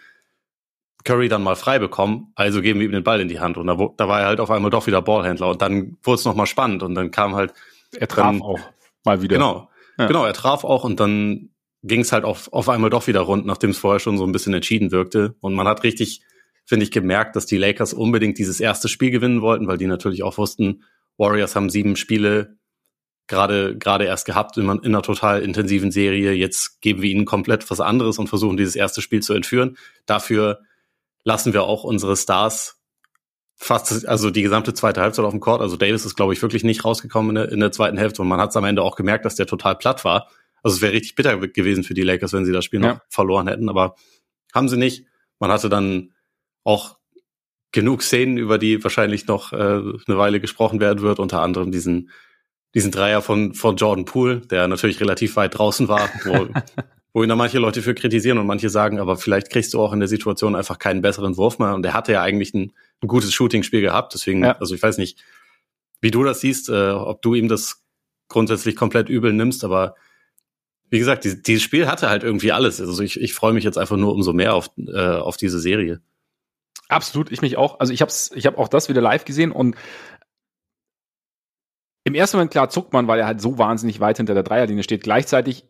Curry 1.05 1.29
dann 1.29 1.43
mal 1.43 1.57
frei 1.57 1.79
bekommen. 1.79 2.33
Also 2.35 2.63
geben 2.63 2.81
wir 2.81 2.87
ihm 2.87 2.93
den 2.93 3.05
Ball 3.05 3.21
in 3.21 3.29
die 3.29 3.41
Hand. 3.41 3.57
Und 3.57 3.67
da, 3.67 3.75
da 3.97 4.09
war 4.09 4.21
er 4.21 4.27
halt 4.27 4.41
auf 4.41 4.51
einmal 4.51 4.71
doch 4.71 4.87
wieder 4.87 5.03
Ballhändler. 5.03 5.49
Und 5.49 5.63
dann 5.63 5.97
wurde 6.03 6.19
es 6.19 6.25
nochmal 6.25 6.47
spannend. 6.47 6.83
Und 6.83 6.95
dann 6.95 7.11
kam 7.11 7.35
halt. 7.35 7.53
Er 7.97 8.09
traf 8.09 8.27
dann, 8.27 8.43
auch 8.43 8.59
mal 9.05 9.23
wieder. 9.23 9.37
Genau. 9.37 9.71
Ja. 9.99 10.07
Genau, 10.07 10.25
er 10.25 10.33
traf 10.33 10.65
auch 10.65 10.85
und 10.85 11.01
dann 11.01 11.51
ging 11.83 12.01
es 12.01 12.13
halt 12.13 12.25
auf, 12.25 12.53
auf 12.53 12.69
einmal 12.69 12.91
doch 12.91 13.07
wieder 13.07 13.21
rund, 13.21 13.47
nachdem 13.47 13.71
es 13.71 13.79
vorher 13.79 14.01
schon 14.01 14.19
so 14.19 14.25
ein 14.25 14.33
bisschen 14.33 14.55
entschieden 14.55 14.93
wirkte. 14.93 15.35
Und 15.41 15.55
man 15.55 15.67
hat 15.67 15.83
richtig 15.83 16.23
finde 16.71 16.85
ich, 16.85 16.93
gemerkt, 16.93 17.35
dass 17.35 17.47
die 17.47 17.59
Lakers 17.59 17.93
unbedingt 17.93 18.39
dieses 18.39 18.61
erste 18.61 18.89
Spiel 18.89 19.11
gewinnen 19.11 19.43
wollten, 19.43 19.67
weil 19.67 19.77
die 19.77 19.89
natürlich 19.89 20.23
auch 20.23 20.39
wussten, 20.39 20.85
Warriors 21.17 21.57
haben 21.57 21.69
sieben 21.69 21.97
Spiele 21.97 22.59
gerade 23.27 23.77
gerade 23.77 24.05
erst 24.05 24.25
gehabt 24.25 24.57
in, 24.57 24.69
in 24.69 24.85
einer 24.85 25.03
total 25.03 25.43
intensiven 25.43 25.91
Serie. 25.91 26.33
Jetzt 26.33 26.81
geben 26.81 27.03
wir 27.03 27.11
ihnen 27.11 27.25
komplett 27.25 27.69
was 27.73 27.81
anderes 27.81 28.21
und 28.21 28.29
versuchen 28.29 28.57
dieses 28.57 28.77
erste 28.77 29.03
Spiel 29.03 29.21
zu 29.21 29.35
entführen. 29.35 29.79
Dafür 30.07 30.61
lassen 31.25 31.53
wir 31.53 31.65
auch 31.65 31.85
unsere 31.85 32.17
Stars 32.17 32.81
fast, 33.57 34.09
also 34.09 34.31
die 34.31 34.43
gesamte 34.43 34.73
zweite 34.73 35.03
Halbzeit 35.03 35.25
auf 35.25 35.33
dem 35.33 35.41
Court. 35.41 35.61
Also 35.61 35.77
Davis 35.77 36.07
ist, 36.07 36.17
glaube 36.17 36.33
ich, 36.33 36.41
wirklich 36.41 36.65
nicht 36.65 36.85
rausgekommen 36.85 37.31
in 37.31 37.35
der, 37.35 37.53
in 37.53 37.61
der 37.61 37.73
zweiten 37.73 37.99
Hälfte 37.99 38.23
und 38.23 38.29
man 38.29 38.41
hat 38.41 38.51
es 38.51 38.57
am 38.57 38.65
Ende 38.65 38.83
auch 38.83 38.97
gemerkt, 38.97 39.25
dass 39.25 39.37
der 39.37 39.47
total 39.47 39.77
platt 39.77 40.05
war. 40.05 40.29
Also 40.63 40.77
es 40.77 40.83
wäre 40.83 40.93
richtig 40.93 41.15
bitter 41.15 41.37
gewesen 41.37 41.85
für 41.85 41.95
die 41.95 42.03
Lakers, 42.03 42.33
wenn 42.33 42.45
sie 42.45 42.53
das 42.53 42.65
Spiel 42.65 42.83
ja. 42.83 42.95
noch 42.95 43.01
verloren 43.09 43.49
hätten, 43.49 43.69
aber 43.69 43.97
haben 44.55 44.69
sie 44.69 44.77
nicht. 44.77 45.07
Man 45.39 45.51
hatte 45.51 45.69
dann 45.69 46.13
auch 46.65 46.99
genug 47.73 48.03
Szenen, 48.03 48.37
über 48.37 48.59
die 48.59 48.83
wahrscheinlich 48.83 49.27
noch 49.27 49.53
äh, 49.53 49.57
eine 49.57 50.19
Weile 50.19 50.41
gesprochen 50.41 50.81
werden 50.81 51.03
wird, 51.03 51.19
unter 51.19 51.41
anderem 51.41 51.71
diesen, 51.71 52.11
diesen 52.75 52.91
Dreier 52.91 53.23
von, 53.23 53.55
von 53.55 53.77
Jordan 53.77 54.05
Poole, 54.05 54.41
der 54.41 54.69
natürlich 54.69 55.01
relativ 55.01 55.37
weit 55.37 55.57
draußen 55.57 55.89
war, 55.89 56.09
wo, 56.25 56.49
wo 57.13 57.23
ihn 57.23 57.29
da 57.29 57.37
manche 57.37 57.59
Leute 57.59 57.83
für 57.83 57.95
kritisieren 57.95 58.39
und 58.39 58.47
manche 58.47 58.71
sagen, 58.71 58.99
aber 58.99 59.17
vielleicht 59.17 59.51
kriegst 59.51 59.75
du 59.75 59.81
auch 59.81 59.93
in 59.93 60.01
der 60.01 60.09
Situation 60.09 60.55
einfach 60.55 60.79
keinen 60.79 61.03
besseren 61.03 61.37
Wurf 61.37 61.59
mehr. 61.59 61.75
Und 61.75 61.85
er 61.85 61.95
hatte 61.95 62.13
ja 62.13 62.23
eigentlich 62.23 62.55
ein, 62.55 62.73
ein 63.03 63.09
gutes 63.09 63.33
Shooting-Spiel 63.33 63.81
gehabt, 63.81 64.15
deswegen, 64.15 64.45
ja. 64.45 64.57
also 64.59 64.75
ich 64.75 64.83
weiß 64.83 64.99
nicht, 64.99 65.23
wie 66.01 66.11
du 66.11 66.25
das 66.25 66.41
siehst, 66.41 66.69
äh, 66.69 66.91
ob 66.91 67.23
du 67.23 67.35
ihm 67.35 67.49
das 67.49 67.83
grundsätzlich 68.29 68.77
komplett 68.77 69.09
übel 69.09 69.33
nimmst, 69.33 69.65
aber 69.65 69.97
wie 70.89 70.99
gesagt, 70.99 71.25
die, 71.25 71.41
dieses 71.43 71.63
Spiel 71.63 71.89
hatte 71.89 72.09
halt 72.09 72.25
irgendwie 72.25 72.53
alles. 72.53 72.81
Also 72.81 73.03
ich, 73.03 73.21
ich 73.21 73.35
freue 73.35 73.53
mich 73.53 73.65
jetzt 73.65 73.79
einfach 73.79 73.97
nur 73.97 74.13
umso 74.13 74.33
mehr 74.33 74.55
auf, 74.55 74.71
äh, 74.77 74.99
auf 74.99 75.37
diese 75.37 75.61
Serie. 75.61 76.01
Absolut, 76.89 77.31
ich 77.31 77.43
mich 77.43 77.57
auch. 77.57 77.79
Also 77.79 77.93
ich 77.93 78.03
habe 78.03 78.13
ich 78.35 78.47
hab 78.47 78.59
auch 78.59 78.69
das 78.69 78.89
wieder 78.89 79.01
live 79.01 79.25
gesehen 79.25 79.53
und 79.53 79.77
im 82.03 82.15
ersten 82.15 82.39
Moment 82.39 82.51
klar 82.51 82.71
zuckt 82.71 82.93
man, 82.93 83.07
weil 83.07 83.21
er 83.21 83.27
halt 83.27 83.41
so 83.41 83.59
wahnsinnig 83.59 84.01
weit 84.01 84.17
hinter 84.17 84.35
der 84.35 84.43
Dreierlinie 84.43 84.83
steht. 84.83 85.05
Gleichzeitig 85.05 85.65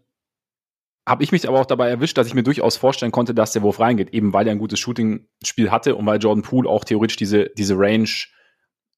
habe 1.11 1.25
ich 1.25 1.33
mich 1.33 1.49
aber 1.49 1.61
auch 1.61 1.67
dabei 1.67 1.89
erwischt, 1.89 2.17
dass 2.17 2.29
ich 2.29 2.35
mir 2.35 2.45
durchaus 2.45 2.77
vorstellen 2.77 3.11
konnte, 3.11 3.35
dass 3.35 3.53
der 3.53 3.63
Wurf 3.63 3.81
reingeht, 3.81 4.11
eben 4.15 4.33
weil 4.33 4.47
er 4.47 4.53
ein 4.53 4.59
gutes 4.59 4.79
Shooting-Spiel 4.79 5.71
hatte 5.71 5.97
und 5.97 6.07
weil 6.07 6.21
Jordan 6.21 6.43
Poole 6.43 6.71
auch 6.71 6.85
theoretisch 6.85 7.17
diese, 7.17 7.51
diese 7.59 7.77
Range 7.77 8.09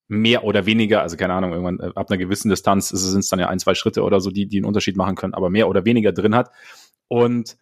mehr 0.07 0.43
oder 0.43 0.67
weniger, 0.67 1.01
also 1.01 1.17
keine 1.17 1.33
Ahnung, 1.33 1.53
irgendwann 1.53 1.79
äh, 1.79 1.91
ab 1.95 2.11
einer 2.11 2.19
gewissen 2.19 2.49
Distanz 2.49 2.89
sind 2.89 3.19
es 3.19 3.29
dann 3.29 3.39
ja 3.39 3.47
ein, 3.47 3.57
zwei 3.57 3.73
Schritte 3.73 4.03
oder 4.03 4.21
so, 4.21 4.29
die, 4.29 4.47
die 4.47 4.57
einen 4.57 4.65
Unterschied 4.65 4.95
machen 4.95 5.15
können, 5.15 5.33
aber 5.33 5.49
mehr 5.49 5.67
oder 5.67 5.85
weniger 5.85 6.11
drin 6.11 6.35
hat. 6.35 6.51
Und 7.07 7.57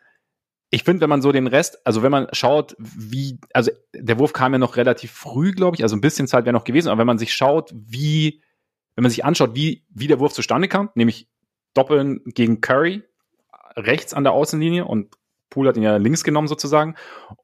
ich 0.70 0.84
finde, 0.84 1.02
wenn 1.02 1.10
man 1.10 1.22
so 1.22 1.32
den 1.32 1.48
Rest, 1.48 1.86
also 1.86 2.04
wenn 2.04 2.12
man 2.12 2.28
schaut, 2.34 2.76
wie, 2.78 3.40
also 3.54 3.72
der 3.94 4.20
Wurf 4.20 4.34
kam 4.34 4.52
ja 4.52 4.60
noch 4.60 4.76
relativ 4.76 5.12
früh, 5.12 5.54
glaube 5.54 5.78
ich, 5.78 5.84
also 5.84 5.96
ein 5.96 6.02
bisschen 6.02 6.28
Zeit 6.28 6.44
wäre 6.44 6.54
noch 6.54 6.66
gewesen, 6.66 6.90
aber 6.90 7.00
wenn 7.00 7.08
man 7.08 7.20
sich 7.20 7.34
schaut, 7.34 7.74
wie, 7.74 8.42
wenn 8.96 9.04
man 9.04 9.12
sich 9.12 9.24
anschaut, 9.24 9.56
wie, 9.56 9.86
wie 9.90 10.08
der 10.08 10.20
Wurf 10.20 10.34
zustande 10.34 10.68
kam, 10.68 10.90
nämlich 10.94 11.30
Doppeln 11.74 12.22
gegen 12.26 12.60
Curry, 12.60 13.04
rechts 13.76 14.14
an 14.14 14.24
der 14.24 14.34
Außenlinie 14.34 14.86
und 14.86 15.16
Poole 15.50 15.70
hat 15.70 15.78
ihn 15.78 15.84
ja 15.84 15.98
links 15.98 16.24
genommen 16.24 16.48
sozusagen 16.48 16.96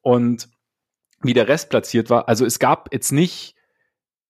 und 0.01 0.49
wie 1.21 1.33
der 1.33 1.47
Rest 1.47 1.69
platziert 1.69 2.09
war, 2.09 2.27
also 2.27 2.45
es 2.45 2.59
gab 2.59 2.93
jetzt 2.93 3.11
nicht, 3.11 3.55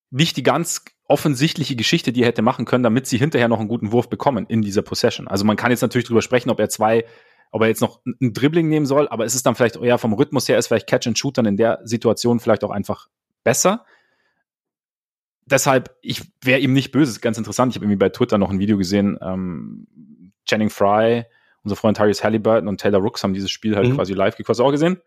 nicht 0.10 0.38
die 0.38 0.44
ganz 0.44 0.86
offensichtliche 1.06 1.76
Geschichte, 1.76 2.12
die 2.12 2.24
er 2.24 2.28
hätte 2.28 2.42
machen 2.42 2.66
können, 2.66 2.84
damit 2.84 3.08
sie 3.08 3.18
hinterher 3.18 3.48
noch 3.48 3.60
einen 3.60 3.70
guten 3.70 3.92
Wurf 3.92 4.10
bekommen 4.10 4.46
in 4.48 4.62
dieser 4.62 4.82
Possession. 4.82 5.28
Also 5.28 5.46
man 5.46 5.58
kann 5.58 5.72
jetzt 5.72 5.82
natürlich 5.82 6.08
drüber 6.08 6.22
sprechen, 6.22 6.50
ob 6.50 6.60
er 6.60 6.70
zwei 6.70 7.06
ob 7.52 7.62
er 7.62 7.68
jetzt 7.68 7.82
noch 7.82 8.02
ein 8.06 8.34
Dribbling 8.34 8.68
nehmen 8.68 8.86
soll, 8.86 9.08
aber 9.08 9.26
es 9.26 9.36
ist 9.36 9.46
dann 9.46 9.56
vielleicht 9.56 9.78
eher 9.78 9.98
vom 9.98 10.14
Rhythmus 10.14 10.50
her, 10.50 10.58
ist 10.58 10.68
vielleicht 10.68 10.88
Catch 10.88 11.08
and 11.08 11.18
Shoot 11.18 11.38
dann 11.38 11.46
in 11.46 11.58
der 11.58 11.80
Situation 11.84 12.40
vielleicht 12.40 12.64
auch 12.64 12.72
einfach 12.72 13.08
besser. 13.44 13.86
Deshalb, 15.46 15.96
ich 16.02 16.24
wäre 16.44 16.60
ihm 16.60 16.74
nicht 16.74 16.92
böse, 16.92 17.12
ist 17.12 17.22
ganz 17.22 17.38
interessant. 17.38 17.72
Ich 17.72 17.78
habe 17.78 17.86
irgendwie 17.86 18.00
bei 18.00 18.10
Twitter 18.10 18.38
noch 18.38 18.50
ein 18.50 18.60
Video 18.60 18.78
gesehen, 18.78 19.18
ähm, 19.22 19.88
Channing 20.46 20.70
Fry, 20.70 21.26
unser 21.64 21.76
Freund 21.76 21.98
Tyrese 21.98 22.24
Halliburton 22.24 22.68
und 22.68 22.80
Taylor 22.80 23.00
Rooks 23.00 23.24
haben 23.24 23.34
dieses 23.34 23.52
Spiel 23.52 23.76
halt 23.76 23.90
mhm. 23.90 23.96
quasi 23.96 24.14
live 24.14 24.38
gequatscht. 24.38 24.62
auch 24.62 24.72
gesehen? 24.72 25.02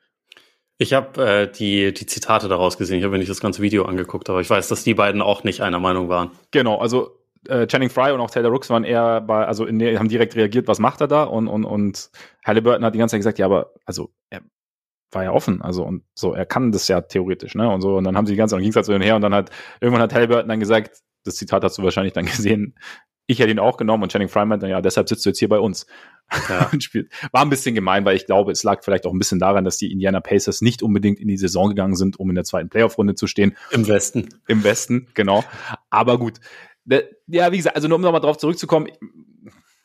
Ich 0.78 0.94
habe 0.94 1.22
äh, 1.22 1.52
die, 1.52 1.92
die 1.92 2.06
Zitate 2.06 2.48
daraus 2.48 2.78
gesehen. 2.78 2.98
Ich 2.98 3.04
habe 3.04 3.12
mir 3.12 3.18
nicht 3.18 3.30
das 3.30 3.40
ganze 3.40 3.60
Video 3.60 3.84
angeguckt, 3.84 4.30
aber 4.30 4.40
ich 4.40 4.48
weiß, 4.48 4.68
dass 4.68 4.82
die 4.82 4.94
beiden 4.94 5.20
auch 5.20 5.44
nicht 5.44 5.60
einer 5.60 5.78
Meinung 5.78 6.08
waren. 6.08 6.30
Genau, 6.52 6.78
also 6.78 7.20
äh, 7.48 7.66
Channing 7.66 7.90
Fry 7.90 8.12
und 8.12 8.20
auch 8.20 8.30
Taylor 8.30 8.50
Rooks 8.50 8.70
waren 8.70 8.84
eher 8.84 9.20
bei, 9.20 9.46
also 9.46 9.64
in 9.64 9.80
haben 9.98 10.08
direkt 10.08 10.36
reagiert, 10.36 10.68
was 10.68 10.78
macht 10.78 11.00
er 11.00 11.08
da? 11.08 11.24
Und, 11.24 11.48
und, 11.48 11.64
und 11.64 12.10
Halliburton 12.44 12.84
hat 12.84 12.94
die 12.94 12.98
ganze 12.98 13.12
Zeit 13.12 13.20
gesagt, 13.20 13.38
ja, 13.38 13.46
aber, 13.46 13.72
also, 13.84 14.10
er 14.30 14.40
war 15.12 15.24
ja 15.24 15.32
offen, 15.32 15.60
also, 15.62 15.84
und 15.84 16.04
so, 16.14 16.34
er 16.34 16.46
kann 16.46 16.72
das 16.72 16.88
ja 16.88 17.00
theoretisch, 17.00 17.54
ne? 17.54 17.68
Und 17.68 17.80
so, 17.80 17.96
und 17.96 18.04
dann 18.04 18.16
haben 18.16 18.26
sie 18.26 18.34
die 18.34 18.36
ganze 18.36 18.52
Zeit, 18.52 18.58
und 18.58 18.62
ging 18.62 18.70
es 18.70 18.76
halt 18.76 18.86
so 18.86 18.92
hin 18.92 19.02
her, 19.02 19.16
und 19.16 19.22
dann 19.22 19.34
hat, 19.34 19.50
irgendwann 19.80 20.02
hat 20.02 20.14
Halliburton 20.14 20.48
dann 20.48 20.60
gesagt, 20.60 21.02
das 21.24 21.36
Zitat 21.36 21.64
hast 21.64 21.78
du 21.78 21.82
wahrscheinlich 21.82 22.12
dann 22.12 22.24
gesehen, 22.26 22.74
ich 23.30 23.38
hätte 23.38 23.52
ihn 23.52 23.60
auch 23.60 23.76
genommen 23.76 24.02
und 24.02 24.10
Channing 24.10 24.28
Fry 24.28 24.44
meinte, 24.44 24.66
ja, 24.66 24.80
deshalb 24.80 25.08
sitzt 25.08 25.24
du 25.24 25.30
jetzt 25.30 25.38
hier 25.38 25.48
bei 25.48 25.60
uns. 25.60 25.86
Ja. 26.48 26.68
War 27.32 27.42
ein 27.42 27.50
bisschen 27.50 27.76
gemein, 27.76 28.04
weil 28.04 28.16
ich 28.16 28.26
glaube, 28.26 28.50
es 28.50 28.64
lag 28.64 28.82
vielleicht 28.82 29.06
auch 29.06 29.12
ein 29.12 29.18
bisschen 29.18 29.38
daran, 29.38 29.64
dass 29.64 29.76
die 29.76 29.92
Indiana 29.92 30.20
Pacers 30.20 30.62
nicht 30.62 30.82
unbedingt 30.82 31.20
in 31.20 31.28
die 31.28 31.36
Saison 31.36 31.68
gegangen 31.68 31.94
sind, 31.94 32.18
um 32.18 32.28
in 32.28 32.34
der 32.34 32.42
zweiten 32.42 32.68
Playoff-Runde 32.68 33.14
zu 33.14 33.28
stehen. 33.28 33.56
Im 33.70 33.86
Westen. 33.86 34.30
Im 34.48 34.64
Westen, 34.64 35.06
genau. 35.14 35.44
Aber 35.90 36.18
gut. 36.18 36.40
Ja, 37.28 37.52
wie 37.52 37.56
gesagt, 37.56 37.76
also 37.76 37.86
nur 37.86 37.96
um 37.96 38.02
nochmal 38.02 38.20
drauf 38.20 38.36
zurückzukommen, 38.36 38.88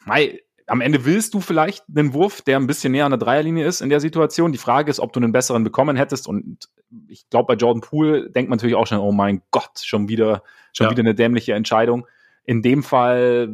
Mai, 0.05 0.41
am 0.65 0.81
Ende 0.81 1.05
willst 1.05 1.35
du 1.35 1.39
vielleicht 1.39 1.83
einen 1.95 2.13
Wurf, 2.13 2.41
der 2.41 2.57
ein 2.57 2.65
bisschen 2.65 2.93
näher 2.93 3.05
an 3.05 3.11
der 3.11 3.19
Dreierlinie 3.19 3.65
ist 3.65 3.81
in 3.81 3.89
der 3.89 3.99
Situation. 3.99 4.51
Die 4.51 4.57
Frage 4.57 4.89
ist, 4.89 4.99
ob 4.99 5.13
du 5.13 5.19
einen 5.19 5.31
besseren 5.31 5.63
bekommen 5.63 5.97
hättest. 5.97 6.27
Und 6.27 6.67
ich 7.07 7.29
glaube, 7.29 7.53
bei 7.53 7.53
Jordan 7.53 7.81
Poole 7.81 8.31
denkt 8.31 8.49
man 8.49 8.57
natürlich 8.57 8.75
auch 8.75 8.87
schon, 8.87 8.97
oh 8.97 9.11
mein 9.11 9.43
Gott, 9.51 9.81
schon 9.83 10.07
wieder, 10.07 10.41
schon 10.73 10.85
ja. 10.85 10.91
wieder 10.91 11.01
eine 11.01 11.13
dämliche 11.13 11.53
Entscheidung. 11.53 12.07
In 12.45 12.61
dem 12.61 12.83
Fall 12.83 13.49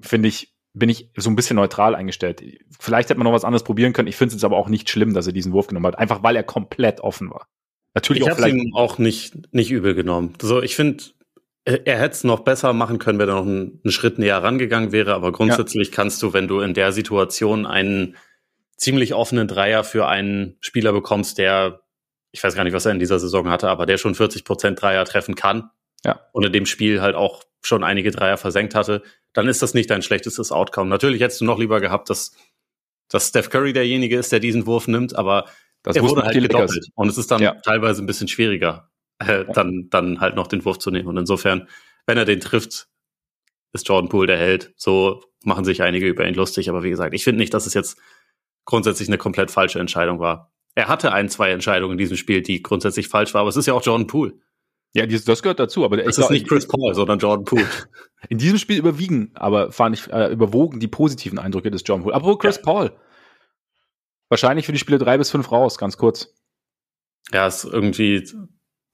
finde 0.00 0.28
ich, 0.28 0.54
bin 0.72 0.88
ich 0.88 1.10
so 1.16 1.30
ein 1.30 1.36
bisschen 1.36 1.56
neutral 1.56 1.94
eingestellt. 1.94 2.42
Vielleicht 2.78 3.10
hätte 3.10 3.18
man 3.18 3.24
noch 3.24 3.32
was 3.32 3.44
anderes 3.44 3.64
probieren 3.64 3.92
können. 3.92 4.08
Ich 4.08 4.16
finde 4.16 4.28
es 4.28 4.34
jetzt 4.34 4.44
aber 4.44 4.56
auch 4.56 4.68
nicht 4.68 4.88
schlimm, 4.88 5.14
dass 5.14 5.26
er 5.26 5.32
diesen 5.32 5.52
Wurf 5.52 5.66
genommen 5.66 5.86
hat, 5.86 5.98
einfach 5.98 6.22
weil 6.22 6.36
er 6.36 6.42
komplett 6.42 7.00
offen 7.00 7.30
war. 7.30 7.46
Natürlich 7.94 8.22
ich 8.22 8.28
habe 8.28 8.48
ihm 8.48 8.72
auch 8.74 8.98
nicht, 8.98 9.52
nicht 9.52 9.70
übel 9.70 9.94
genommen. 9.94 10.34
So, 10.40 10.62
ich 10.62 10.76
finde, 10.76 11.04
er 11.64 11.98
hätte 11.98 12.14
es 12.14 12.24
noch 12.24 12.40
besser 12.40 12.72
machen 12.72 12.98
können, 12.98 13.18
wenn 13.18 13.28
er 13.28 13.34
noch 13.34 13.46
einen, 13.46 13.80
einen 13.84 13.92
Schritt 13.92 14.18
näher 14.18 14.42
rangegangen 14.42 14.92
wäre. 14.92 15.14
Aber 15.14 15.32
grundsätzlich 15.32 15.88
ja. 15.88 15.94
kannst 15.94 16.22
du, 16.22 16.32
wenn 16.32 16.48
du 16.48 16.60
in 16.60 16.74
der 16.74 16.92
Situation 16.92 17.66
einen 17.66 18.16
ziemlich 18.76 19.12
offenen 19.14 19.48
Dreier 19.48 19.84
für 19.84 20.06
einen 20.06 20.56
Spieler 20.60 20.92
bekommst, 20.92 21.38
der, 21.38 21.82
ich 22.30 22.42
weiß 22.42 22.54
gar 22.54 22.64
nicht, 22.64 22.72
was 22.72 22.86
er 22.86 22.92
in 22.92 22.98
dieser 22.98 23.18
Saison 23.18 23.48
hatte, 23.48 23.68
aber 23.68 23.86
der 23.86 23.98
schon 23.98 24.14
40 24.14 24.44
Prozent 24.44 24.80
Dreier 24.80 25.04
treffen 25.04 25.34
kann. 25.34 25.70
Ja. 26.04 26.20
Und 26.32 26.44
in 26.44 26.52
dem 26.52 26.66
Spiel 26.66 27.00
halt 27.00 27.14
auch 27.14 27.42
schon 27.62 27.84
einige 27.84 28.10
Dreier 28.10 28.36
versenkt 28.36 28.74
hatte, 28.74 29.02
dann 29.32 29.48
ist 29.48 29.62
das 29.62 29.74
nicht 29.74 29.90
dein 29.90 30.02
schlechtestes 30.02 30.50
Outcome. 30.50 30.88
Natürlich 30.88 31.20
hättest 31.20 31.40
du 31.40 31.44
noch 31.44 31.58
lieber 31.58 31.80
gehabt, 31.80 32.10
dass, 32.10 32.34
dass 33.08 33.28
Steph 33.28 33.50
Curry 33.50 33.72
derjenige 33.72 34.16
ist, 34.16 34.32
der 34.32 34.40
diesen 34.40 34.66
Wurf 34.66 34.88
nimmt, 34.88 35.14
aber 35.14 35.46
das 35.82 35.96
er 35.96 36.02
wurde 36.02 36.22
halt 36.22 36.34
gedoppelt. 36.34 36.88
Und 36.94 37.08
es 37.08 37.18
ist 37.18 37.30
dann 37.30 37.42
ja. 37.42 37.54
teilweise 37.62 38.02
ein 38.02 38.06
bisschen 38.06 38.28
schwieriger, 38.28 38.90
äh, 39.18 39.44
dann, 39.52 39.88
dann 39.90 40.20
halt 40.20 40.36
noch 40.36 40.46
den 40.46 40.64
Wurf 40.64 40.78
zu 40.78 40.90
nehmen. 40.90 41.08
Und 41.08 41.16
insofern, 41.16 41.68
wenn 42.06 42.18
er 42.18 42.24
den 42.24 42.40
trifft, 42.40 42.88
ist 43.72 43.88
Jordan 43.88 44.08
Poole 44.08 44.26
der 44.26 44.38
Held. 44.38 44.72
So 44.76 45.22
machen 45.44 45.64
sich 45.64 45.82
einige 45.82 46.06
über 46.06 46.26
ihn 46.26 46.34
lustig. 46.34 46.68
Aber 46.68 46.82
wie 46.82 46.90
gesagt, 46.90 47.14
ich 47.14 47.24
finde 47.24 47.38
nicht, 47.38 47.54
dass 47.54 47.66
es 47.66 47.74
jetzt 47.74 47.98
grundsätzlich 48.64 49.08
eine 49.08 49.18
komplett 49.18 49.50
falsche 49.50 49.78
Entscheidung 49.78 50.18
war. 50.18 50.52
Er 50.74 50.88
hatte 50.88 51.12
ein, 51.12 51.28
zwei 51.28 51.50
Entscheidungen 51.50 51.92
in 51.92 51.98
diesem 51.98 52.16
Spiel, 52.16 52.42
die 52.42 52.62
grundsätzlich 52.62 53.08
falsch 53.08 53.34
waren, 53.34 53.40
aber 53.40 53.50
es 53.50 53.56
ist 53.56 53.66
ja 53.66 53.74
auch 53.74 53.84
Jordan 53.84 54.06
Poole. 54.06 54.34
Ja, 54.92 55.06
das 55.06 55.42
gehört 55.42 55.60
dazu, 55.60 55.84
aber 55.84 55.98
das 55.98 56.18
ist 56.18 56.30
nicht 56.30 56.48
Chris 56.48 56.66
Paul, 56.66 56.94
sondern 56.94 57.20
Jordan 57.20 57.44
Poole. 57.44 57.66
In 58.28 58.38
diesem 58.38 58.58
Spiel 58.58 58.76
überwiegen, 58.76 59.30
aber 59.34 59.70
fand 59.70 59.96
ich 59.96 60.12
äh, 60.12 60.32
überwogen 60.32 60.80
die 60.80 60.88
positiven 60.88 61.38
Eindrücke 61.38 61.70
des 61.70 61.82
Jordan 61.86 62.02
Poole. 62.02 62.14
Aber 62.14 62.36
Chris 62.38 62.56
ja. 62.56 62.62
Paul. 62.62 62.92
Wahrscheinlich 64.28 64.66
für 64.66 64.72
die 64.72 64.78
Spiele 64.78 64.98
drei 64.98 65.16
bis 65.16 65.30
fünf 65.30 65.52
raus, 65.52 65.78
ganz 65.78 65.96
kurz. 65.96 66.34
Ja, 67.32 67.46
es 67.46 67.64
ist 67.64 67.72
irgendwie, 67.72 68.26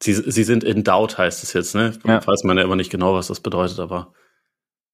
sie, 0.02 0.14
sie 0.14 0.44
sind 0.44 0.64
in 0.64 0.84
doubt, 0.84 1.16
heißt 1.16 1.42
es 1.42 1.54
jetzt, 1.54 1.74
ne? 1.74 1.98
Ja. 2.04 2.26
Weiß 2.26 2.44
man 2.44 2.58
ja 2.58 2.64
immer 2.64 2.76
nicht 2.76 2.90
genau, 2.90 3.14
was 3.14 3.28
das 3.28 3.40
bedeutet, 3.40 3.78
aber 3.78 4.12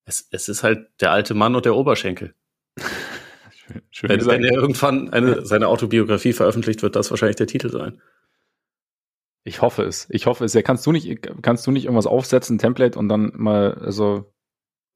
es, 0.05 0.29
es 0.31 0.49
ist 0.49 0.63
halt 0.63 0.89
der 1.01 1.11
alte 1.11 1.35
Mann 1.35 1.57
und 1.57 1.65
der 1.65 1.75
Oberschenkel. 1.75 2.35
schön, 3.51 3.83
schön 3.91 4.09
wenn, 4.09 4.27
wenn 4.27 4.45
er 4.45 4.55
irgendwann 4.55 5.11
eine, 5.11 5.45
seine 5.45 5.69
Autobiografie 5.69 6.33
veröffentlicht, 6.33 6.83
wird 6.83 6.95
das 6.95 7.11
wahrscheinlich 7.11 7.37
der 7.37 7.49
Titel 7.49 7.71
sein. 7.71 8.01
Ich 9.45 9.61
hoffe 9.61 9.83
es. 9.83 10.07
Ich 10.11 10.27
hoffe 10.27 10.45
es. 10.45 10.55
Ja, 10.55 10.63
kannst 10.63 10.87
du 10.87 10.93
nicht, 10.93 11.21
kannst 11.43 11.67
du 11.67 11.71
nicht 11.73 11.85
irgendwas 11.85 12.07
aufsetzen, 12.07 12.57
ein 12.57 12.59
Template 12.59 12.99
und 12.99 13.09
dann 13.09 13.33
mal, 13.35 13.75
also. 13.75 14.33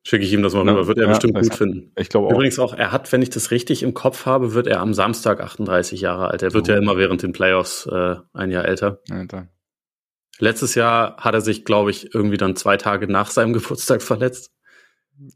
Schicke 0.05 0.25
ich 0.25 0.33
ihm 0.33 0.43
das 0.43 0.55
mal 0.55 0.65
ne? 0.65 0.73
rüber. 0.73 0.87
Wird 0.87 0.99
er 0.99 1.05
ja, 1.05 1.11
bestimmt 1.11 1.35
gut 1.35 1.55
finden. 1.55 1.93
Ich 1.97 2.09
glaube 2.09 2.29
auch. 2.29 2.33
Übrigens 2.33 2.61
auch, 2.61 2.73
er 2.73 2.93
hat, 2.93 3.11
wenn 3.11 3.23
ich 3.23 3.31
das 3.31 3.51
richtig 3.51 3.83
im 3.83 3.93
Kopf 3.93 4.25
habe, 4.25 4.55
wird 4.55 4.69
er 4.69 4.81
am 4.81 4.95
Samstag 4.95 5.41
38 5.41 6.01
Jahre 6.01 6.29
alt. 6.29 6.43
Er 6.43 6.55
wird 6.55 6.69
oh. 6.69 6.73
ja 6.73 6.79
immer 6.79 6.97
während 6.97 7.25
den 7.25 7.33
Playoffs 7.33 7.87
äh, 7.87 8.15
ein 8.33 8.53
Jahr 8.53 8.65
älter. 8.65 9.01
Alter. 9.11 9.49
Letztes 10.39 10.77
Jahr 10.77 11.17
hat 11.17 11.35
er 11.35 11.41
sich, 11.41 11.65
glaube 11.65 11.91
ich, 11.91 12.15
irgendwie 12.15 12.37
dann 12.37 12.55
zwei 12.55 12.77
Tage 12.77 13.09
nach 13.09 13.31
seinem 13.31 13.53
Geburtstag 13.53 14.01
verletzt. 14.01 14.53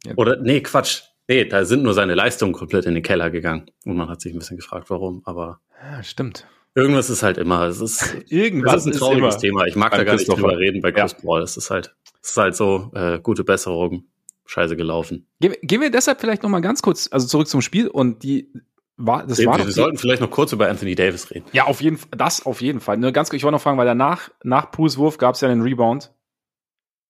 Ja. 0.04 0.12
Oder, 0.16 0.36
nee, 0.36 0.60
Quatsch. 0.60 1.02
Nee, 1.26 1.46
da 1.46 1.64
sind 1.64 1.82
nur 1.82 1.94
seine 1.94 2.14
Leistungen 2.14 2.52
komplett 2.52 2.86
in 2.86 2.94
den 2.94 3.02
Keller 3.02 3.30
gegangen. 3.30 3.70
Und 3.84 3.96
man 3.96 4.08
hat 4.08 4.20
sich 4.20 4.32
ein 4.32 4.38
bisschen 4.38 4.56
gefragt, 4.56 4.90
warum, 4.90 5.22
aber. 5.24 5.60
Ja, 5.82 6.02
stimmt. 6.02 6.46
Irgendwas 6.74 7.10
ist 7.10 7.22
halt 7.22 7.38
immer. 7.38 7.62
Es 7.66 7.80
ist, 7.80 8.16
Irgendwas 8.28 8.76
es 8.76 8.86
ist 8.86 8.94
ein 8.94 8.98
trauriges 8.98 9.36
ist 9.36 9.40
Thema. 9.40 9.66
Ich 9.66 9.76
mag 9.76 9.90
da 9.92 10.04
gar 10.04 10.14
nicht 10.14 10.28
drüber 10.28 10.56
reden 10.56 10.80
bei 10.80 10.92
Chris 10.92 11.12
ja. 11.12 11.18
Paul. 11.22 11.42
Es 11.42 11.56
ist 11.56 11.70
halt, 11.70 11.94
es 12.22 12.30
ist 12.30 12.36
halt 12.36 12.54
so, 12.54 12.90
äh, 12.94 13.18
gute 13.20 13.44
Besserung, 13.44 14.04
scheiße 14.46 14.76
gelaufen. 14.76 15.26
Gehen, 15.40 15.54
gehen 15.62 15.80
wir 15.80 15.90
deshalb 15.90 16.20
vielleicht 16.20 16.42
noch 16.42 16.50
mal 16.50 16.60
ganz 16.60 16.82
kurz, 16.82 17.08
also 17.10 17.26
zurück 17.26 17.48
zum 17.48 17.60
Spiel 17.60 17.88
und 17.88 18.22
die 18.22 18.52
war, 18.96 19.26
das 19.26 19.38
wir, 19.38 19.46
war 19.46 19.58
wir 19.58 19.64
doch 19.64 19.70
sollten 19.70 19.98
vielleicht 19.98 20.20
noch 20.20 20.30
kurz 20.30 20.52
über 20.52 20.68
Anthony 20.68 20.94
Davis 20.94 21.30
reden. 21.30 21.46
Ja, 21.52 21.64
auf 21.64 21.80
jeden 21.80 21.96
Fall, 21.96 22.10
das 22.16 22.46
auf 22.46 22.60
jeden 22.60 22.80
Fall. 22.80 22.98
Nur 22.98 23.12
ganz, 23.12 23.32
ich 23.32 23.42
wollte 23.42 23.54
noch 23.54 23.62
fragen, 23.62 23.78
weil 23.78 23.86
danach, 23.86 24.30
nach 24.44 24.70
Pools 24.70 24.98
Wurf 24.98 25.18
gab 25.18 25.34
es 25.34 25.40
ja 25.40 25.48
einen 25.48 25.62
Rebound 25.62 26.12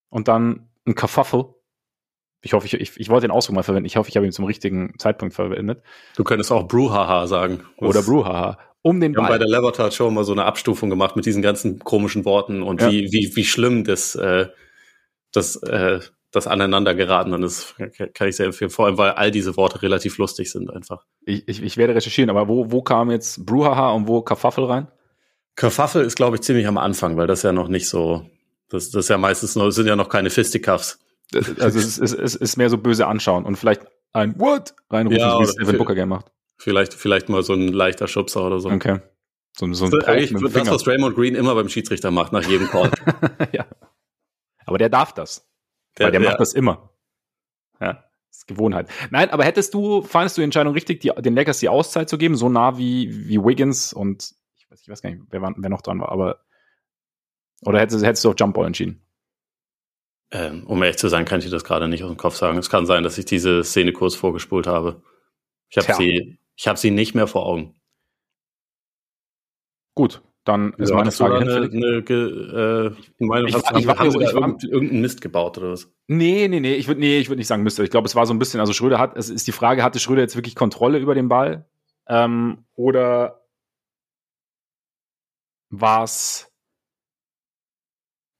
und 0.09 0.29
dann 0.29 0.69
ein 0.87 0.95
Kerfuffle. 0.95 1.55
Ich 2.43 2.55
hoffe, 2.55 2.67
ich, 2.67 2.75
ich, 2.75 2.99
ich 2.99 3.09
wollte 3.11 3.26
den 3.26 3.33
Ausdruck 3.33 3.57
mal 3.57 3.62
verwenden. 3.62 3.87
Ich 3.87 3.97
hoffe, 3.97 4.09
ich 4.09 4.17
habe 4.17 4.25
ihn 4.25 4.33
zum 4.33 4.47
richtigen 4.47 4.95
Zeitpunkt 4.99 5.35
verwendet. 5.35 5.83
Du 6.17 6.25
könntest 6.25 6.50
auch 6.52 6.67
Bruhaha 6.67 7.26
sagen. 7.26 7.64
Oder 7.76 8.02
Bruhaha 8.02 8.57
um 8.82 9.00
den 9.00 9.12
Wir 9.12 9.16
Ball. 9.16 9.25
haben 9.25 9.32
bei 9.32 9.38
der 9.38 9.49
Levertard 9.49 9.94
Show 9.94 10.10
mal 10.10 10.25
so 10.25 10.32
eine 10.32 10.44
Abstufung 10.44 10.90
gemacht 10.90 11.16
mit 11.16 11.26
diesen 11.26 11.42
ganzen 11.42 11.78
komischen 11.78 12.25
Worten 12.25 12.62
und 12.62 12.80
ja. 12.80 12.90
wie, 12.90 13.12
wie, 13.12 13.34
wie 13.34 13.44
schlimm 13.44 13.84
das, 13.84 14.14
äh, 14.14 14.46
das, 15.32 15.56
äh, 15.56 16.00
das 16.30 16.46
Aneinandergeraten 16.46 17.32
dann 17.32 17.42
ist, 17.42 17.75
kann 18.14 18.28
ich 18.28 18.37
sehr 18.37 18.46
empfehlen. 18.46 18.70
Vor 18.70 18.87
allem, 18.87 18.99
weil 18.99 19.12
all 19.12 19.30
diese 19.30 19.56
Worte 19.56 19.82
relativ 19.82 20.18
lustig 20.18 20.50
sind 20.50 20.70
einfach. 20.70 21.04
Ich, 21.25 21.46
ich, 21.49 21.62
ich 21.62 21.76
werde 21.76 21.94
recherchieren, 21.94 22.30
aber 22.30 22.49
wo, 22.49 22.70
wo 22.70 22.82
kam 22.82 23.10
jetzt 23.10 23.44
Bruhaha 23.44 23.90
und 23.92 24.08
wo 24.08 24.22
Kerfuffle 24.22 24.68
rein? 24.68 24.88
Kerfuffle 25.56 26.02
ist, 26.02 26.16
glaube 26.16 26.37
ich, 26.37 26.42
ziemlich 26.42 26.66
am 26.66 26.78
Anfang, 26.78 27.16
weil 27.16 27.26
das 27.26 27.42
ja 27.42 27.52
noch 27.52 27.68
nicht 27.68 27.88
so, 27.88 28.25
das, 28.68 28.90
das 28.90 29.06
ist 29.06 29.08
ja 29.08 29.18
meistens 29.18 29.56
noch, 29.56 29.70
sind 29.70 29.87
ja 29.87 29.96
noch 29.96 30.08
keine 30.08 30.30
Fisticuffs. 30.30 31.00
Also 31.34 31.78
es 31.78 31.99
ist, 31.99 32.12
es 32.12 32.34
ist 32.34 32.56
mehr 32.56 32.70
so 32.70 32.78
böse 32.78 33.06
anschauen 33.06 33.44
und 33.44 33.56
vielleicht 33.56 33.82
ein 34.12 34.38
What 34.40 34.75
reinrufen, 34.90 35.20
ja, 35.20 35.38
wie 35.38 35.44
es 35.44 35.58
Evan 35.58 35.78
Booker 35.78 35.94
gerne 35.94 36.08
macht. 36.08 36.32
Vielleicht, 36.61 36.93
vielleicht 36.93 37.31
mal 37.31 37.43
so 37.43 37.55
ein 37.55 37.69
leichter 37.69 38.07
Schubser 38.07 38.45
oder 38.47 38.61
so. 38.61 38.69
Okay. 38.71 39.00
So, 39.57 39.73
so 39.73 39.87
ein 39.87 39.90
das, 39.93 40.05
eigentlich 40.05 40.52
das, 40.52 40.71
was 40.71 40.87
Raymond 40.87 41.17
Green 41.17 41.35
immer 41.35 41.55
beim 41.55 41.71
Schiedsrichter 41.71 42.11
macht, 42.11 42.33
nach 42.33 42.47
jedem 42.47 42.69
Call. 42.69 42.90
ja. 43.52 43.64
Aber 44.67 44.76
der 44.76 44.90
darf 44.90 45.14
das. 45.14 45.49
Der, 45.97 46.07
weil 46.07 46.12
der, 46.12 46.21
der 46.21 46.31
macht 46.31 46.40
das 46.40 46.52
immer. 46.52 46.90
Ja. 47.81 48.05
Das 48.29 48.38
ist 48.40 48.47
Gewohnheit. 48.47 48.88
Nein, 49.11 49.31
aber 49.31 49.45
hättest 49.45 49.73
du, 49.73 50.02
fandest 50.02 50.37
du 50.37 50.43
die 50.43 50.45
Entscheidung 50.45 50.75
richtig, 50.75 51.00
die, 51.00 51.11
den 51.19 51.35
Lakers 51.35 51.61
die 51.61 51.71
Auszeit 51.71 52.11
zu 52.11 52.19
geben, 52.19 52.37
so 52.37 52.50
nah 52.50 52.76
wie, 52.76 53.29
wie 53.29 53.43
Wiggins 53.43 53.95
und 53.95 54.35
ich 54.59 54.71
weiß, 54.71 54.83
ich 54.83 54.88
weiß 54.90 55.00
gar 55.00 55.11
nicht, 55.11 55.23
wer, 55.31 55.40
wer 55.40 55.71
noch 55.71 55.83
dran 55.83 55.99
war, 55.99 56.12
aber 56.12 56.40
oder 57.62 57.81
hättest, 57.81 58.05
hättest 58.05 58.25
du 58.25 58.29
auf 58.29 58.37
Jumpball 58.38 58.67
entschieden? 58.67 59.02
Ähm, 60.31 60.67
um 60.67 60.83
ehrlich 60.83 60.99
zu 60.99 61.09
sein, 61.09 61.25
kann 61.25 61.38
ich 61.38 61.47
dir 61.47 61.50
das 61.50 61.64
gerade 61.64 61.88
nicht 61.88 62.05
aus 62.05 62.11
dem 62.11 62.19
Kopf 62.19 62.37
sagen. 62.37 62.59
Es 62.59 62.69
kann 62.69 62.85
sein, 62.85 63.02
dass 63.02 63.17
ich 63.17 63.25
diese 63.25 63.64
Szene 63.64 63.93
kurz 63.93 64.14
vorgespult 64.14 64.67
habe. 64.67 65.02
Ich 65.71 65.79
habe 65.79 65.95
sie 65.95 66.38
ich 66.57 66.69
habe 66.69 66.78
sie 66.78 66.90
nicht 66.90 67.14
mehr 67.14 67.26
vor 67.26 67.47
Augen. 67.47 67.80
Gut, 69.95 70.23
dann 70.45 70.73
ist 70.75 70.90
ja, 70.90 70.97
meine 70.97 71.12
Frage 71.12 71.37
eine, 71.37 71.54
eine, 71.54 71.99
äh, 71.99 72.95
ich, 73.47 73.54
hast, 73.54 73.71
ich, 73.76 73.87
irgendeinen, 73.87 74.59
irgendeinen 74.61 75.00
Mist 75.02 75.21
gebaut 75.21 75.59
oder 75.59 75.73
was? 75.73 75.92
Nee, 76.07 76.49
nee, 76.49 76.61
nee, 76.61 76.75
ich 76.75 76.88
würde 76.88 77.00
nee, 77.00 77.19
ich 77.19 77.28
würd 77.28 77.38
nicht 77.38 77.47
sagen 77.47 77.62
Mist. 77.62 77.78
Ich 77.78 77.90
glaube, 77.90 78.07
es 78.07 78.16
war 78.16 78.25
so 78.26 78.33
ein 78.33 78.38
bisschen, 78.38 78.61
also 78.61 78.73
Schröder 78.73 78.99
hat, 78.99 79.16
es 79.16 79.28
ist 79.28 79.47
die 79.47 79.52
Frage, 79.52 79.83
hatte 79.83 79.99
Schröder 79.99 80.23
jetzt 80.23 80.37
wirklich 80.37 80.54
Kontrolle 80.54 80.99
über 80.99 81.14
den 81.14 81.28
Ball? 81.28 81.69
Ähm, 82.09 82.64
oder 82.75 83.45
war 85.69 86.04
es 86.04 86.50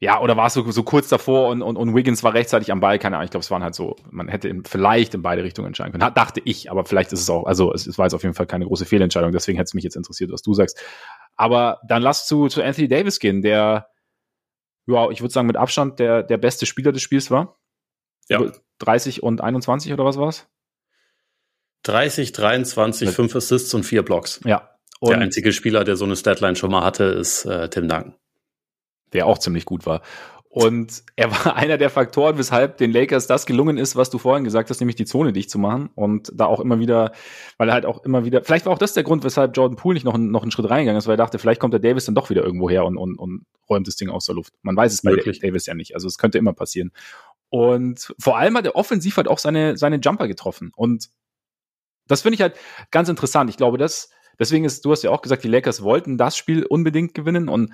ja, 0.02 0.19
oder 0.19 0.35
war 0.38 0.47
es 0.47 0.54
so, 0.54 0.69
so 0.71 0.83
kurz 0.83 1.09
davor 1.09 1.50
und, 1.50 1.61
und, 1.61 1.76
und 1.76 1.95
Wiggins 1.95 2.25
war 2.25 2.33
rechtzeitig 2.33 2.73
am 2.73 2.80
Ball? 2.80 2.99
Keine 2.99 3.16
Ahnung, 3.16 3.26
ich 3.26 3.30
glaube, 3.30 3.45
es 3.45 3.50
waren 3.50 3.62
halt 3.62 3.75
so, 3.75 3.97
man 4.11 4.28
hätte 4.28 4.50
vielleicht 4.64 5.12
in 5.12 5.21
beide 5.21 5.45
Richtungen 5.45 5.66
entscheiden 5.66 5.92
können. 5.92 6.14
Dachte 6.14 6.40
ich, 6.42 6.71
aber 6.71 6.87
vielleicht 6.87 7.12
ist 7.12 7.21
es 7.21 7.28
auch, 7.28 7.45
also 7.45 7.75
es, 7.75 7.87
es 7.87 7.99
war 7.99 8.07
jetzt 8.07 8.14
auf 8.14 8.23
jeden 8.23 8.35
Fall 8.35 8.47
keine 8.47 8.64
große 8.64 8.87
Fehlentscheidung, 8.87 9.30
deswegen 9.30 9.59
hätte 9.59 9.69
es 9.69 9.75
mich 9.75 9.85
jetzt 9.85 9.97
interessiert, 9.97 10.33
was 10.33 10.40
du 10.40 10.54
sagst. 10.54 10.83
Aber 11.37 11.80
dann 11.87 12.00
lass 12.00 12.26
zu, 12.26 12.49
zu 12.49 12.62
Anthony 12.62 12.88
Davis 12.88 13.19
gehen, 13.19 13.42
der, 13.42 13.88
ja, 14.87 15.11
ich 15.11 15.21
würde 15.21 15.35
sagen, 15.35 15.47
mit 15.47 15.59
Abstand 15.59 15.99
der, 15.99 16.23
der 16.23 16.38
beste 16.38 16.64
Spieler 16.64 16.92
des 16.92 17.02
Spiels 17.02 17.30
war. 17.30 17.59
Ja. 18.30 18.40
30 18.78 19.23
und 19.23 19.42
21 19.42 19.92
oder 19.92 20.07
was 20.07 20.16
war's? 20.16 20.49
30, 21.83 22.33
23, 22.33 23.09
Mit. 23.09 23.14
5 23.14 23.37
Assists 23.37 23.75
und 23.75 23.85
4 23.85 24.02
Blocks. 24.02 24.40
Ja. 24.47 24.78
Und 24.99 25.11
der 25.11 25.19
einzige 25.19 25.52
Spieler, 25.52 25.85
der 25.85 25.97
so 25.97 26.07
eine 26.07 26.16
Statline 26.16 26.57
schon 26.57 26.71
mal 26.71 26.85
hatte, 26.85 27.04
ist 27.04 27.45
äh, 27.45 27.69
Tim 27.69 27.87
Duncan 27.87 28.14
der 29.12 29.26
auch 29.26 29.38
ziemlich 29.38 29.64
gut 29.64 29.87
war. 29.87 30.02
Und 30.52 31.05
er 31.14 31.31
war 31.31 31.55
einer 31.57 31.79
der 31.79 31.90
Faktoren, 31.90 32.37
weshalb 32.37 32.76
den 32.79 32.90
Lakers 32.90 33.29
das 33.29 33.47
gelungen 33.47 33.79
ist, 33.79 33.95
was 33.95 34.11
du 34.11 34.19
vorhin 34.19 34.43
gesagt 34.43 34.69
hast, 34.69 34.81
nämlich 34.81 34.97
die 34.97 35.05
Zone 35.05 35.33
dicht 35.33 35.49
zu 35.49 35.61
machen 35.61 35.90
und 35.95 36.33
da 36.35 36.47
auch 36.47 36.59
immer 36.59 36.81
wieder, 36.81 37.12
weil 37.57 37.69
er 37.69 37.75
halt 37.75 37.87
auch 37.87 38.05
immer 38.05 38.25
wieder, 38.25 38.43
vielleicht 38.43 38.67
war 38.67 38.73
auch 38.73 38.79
das 38.79 38.93
der 38.93 39.05
Grund, 39.05 39.23
weshalb 39.23 39.57
Jordan 39.57 39.76
Poole 39.76 39.95
nicht 39.95 40.05
noch, 40.05 40.19
noch 40.19 40.43
einen 40.43 40.50
Schritt 40.50 40.69
reingegangen 40.69 40.99
ist, 40.99 41.07
weil 41.07 41.14
er 41.14 41.19
dachte, 41.19 41.38
vielleicht 41.38 41.61
kommt 41.61 41.73
der 41.73 41.81
Davis 41.81 42.07
dann 42.07 42.17
doch 42.17 42.31
wieder 42.31 42.43
irgendwo 42.43 42.69
her 42.69 42.85
und, 42.85 42.97
und, 42.97 43.17
und 43.17 43.47
räumt 43.69 43.87
das 43.87 43.95
Ding 43.95 44.11
aus 44.11 44.26
der 44.26 44.35
Luft. 44.35 44.52
Man 44.62 44.76
weiß 44.76 44.93
es 44.93 45.02
bei 45.02 45.12
Wirklich? 45.12 45.38
Davis 45.38 45.67
ja 45.67 45.75
nicht, 45.75 45.95
also 45.95 46.09
es 46.09 46.19
könnte 46.19 46.38
immer 46.38 46.52
passieren. 46.52 46.90
Und 47.49 48.12
vor 48.19 48.37
allem 48.37 48.57
hat 48.57 48.67
er 48.67 48.75
offensiv 48.75 49.17
halt 49.17 49.29
auch 49.29 49.38
seine, 49.38 49.76
seine 49.76 50.00
Jumper 50.02 50.26
getroffen 50.26 50.73
und 50.75 51.11
das 52.09 52.23
finde 52.23 52.35
ich 52.35 52.40
halt 52.40 52.57
ganz 52.90 53.09
interessant. 53.09 53.50
Ich 53.50 53.57
glaube, 53.57 53.79
das, 53.79 54.11
deswegen 54.37 54.64
ist, 54.64 54.85
du 54.85 54.90
hast 54.90 55.05
ja 55.05 55.11
auch 55.11 55.23
gesagt, 55.23 55.45
die 55.45 55.49
Lakers 55.49 55.83
wollten 55.83 56.19
das 56.19 56.37
Spiel 56.37 56.67
unbedingt 56.67 57.14
gewinnen 57.14 57.49
und 57.49 57.73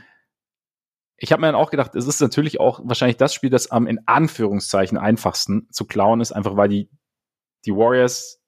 ich 1.18 1.32
habe 1.32 1.40
mir 1.40 1.48
dann 1.48 1.54
auch 1.54 1.70
gedacht, 1.70 1.94
es 1.94 2.06
ist 2.06 2.20
natürlich 2.20 2.60
auch 2.60 2.80
wahrscheinlich 2.84 3.16
das 3.16 3.32
Spiel, 3.32 3.50
das 3.50 3.70
am 3.70 3.86
in 3.86 4.00
Anführungszeichen 4.06 4.98
einfachsten 4.98 5.68
zu 5.70 5.86
klauen 5.86 6.20
ist, 6.20 6.32
einfach 6.32 6.56
weil 6.56 6.68
die, 6.68 6.90
die 7.64 7.72
Warriors, 7.72 8.42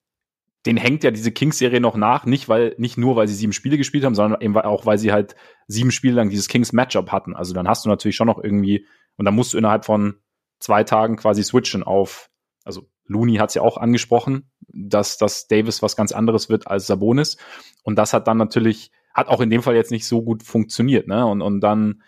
den 0.66 0.76
hängt 0.76 1.02
ja 1.02 1.10
diese 1.10 1.32
Kings-Serie 1.32 1.80
noch 1.80 1.96
nach, 1.96 2.26
nicht 2.26 2.48
weil, 2.48 2.75
nicht 2.78 2.98
nur, 2.98 3.16
weil 3.16 3.26
sie 3.26 3.34
sieben 3.34 3.52
Spiele 3.52 3.78
gespielt 3.78 4.04
haben, 4.04 4.14
sondern 4.14 4.40
eben 4.40 4.56
auch, 4.56 4.84
weil 4.84 4.98
sie 4.98 5.12
halt 5.12 5.34
sieben 5.66 5.90
Spiele 5.90 6.16
lang 6.16 6.28
dieses 6.28 6.48
Kings-Matchup 6.48 7.10
hatten. 7.10 7.34
Also 7.34 7.54
dann 7.54 7.68
hast 7.68 7.84
du 7.84 7.88
natürlich 7.88 8.16
schon 8.16 8.26
noch 8.26 8.42
irgendwie, 8.42 8.87
und 9.16 9.25
dann 9.25 9.34
musst 9.34 9.54
du 9.54 9.58
innerhalb 9.58 9.87
von 9.87 10.16
zwei 10.60 10.84
Tagen 10.84 11.16
quasi 11.16 11.42
switchen 11.42 11.82
auf, 11.82 12.30
also 12.64 12.87
Looney 13.06 13.37
hat 13.37 13.48
es 13.48 13.54
ja 13.54 13.62
auch 13.62 13.78
angesprochen, 13.78 14.50
dass, 14.68 15.16
dass 15.16 15.48
Davis 15.48 15.82
was 15.82 15.96
ganz 15.96 16.12
anderes 16.12 16.50
wird 16.50 16.66
als 16.66 16.87
Sabonis. 16.87 17.38
Und 17.82 17.96
das 17.96 18.12
hat 18.12 18.28
dann 18.28 18.37
natürlich, 18.37 18.90
hat 19.14 19.28
auch 19.28 19.40
in 19.40 19.48
dem 19.48 19.62
Fall 19.62 19.75
jetzt 19.75 19.90
nicht 19.90 20.06
so 20.06 20.22
gut 20.22 20.42
funktioniert, 20.42 21.08
ne? 21.08 21.25
Und, 21.25 21.40
und 21.40 21.60
dann, 21.60 22.02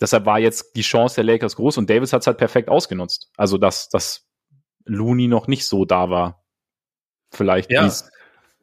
deshalb 0.00 0.26
war 0.26 0.38
jetzt 0.38 0.76
die 0.76 0.82
Chance 0.82 1.16
der 1.16 1.24
Lakers 1.24 1.56
groß 1.56 1.78
und 1.78 1.90
Davis 1.90 2.12
hat 2.12 2.22
es 2.22 2.26
halt 2.26 2.38
perfekt 2.38 2.68
ausgenutzt. 2.68 3.30
Also, 3.36 3.58
dass, 3.58 3.88
dass 3.88 4.26
Looney 4.84 5.28
noch 5.28 5.46
nicht 5.48 5.66
so 5.66 5.84
da 5.84 6.10
war. 6.10 6.44
Vielleicht. 7.30 7.70
Ja. 7.70 7.90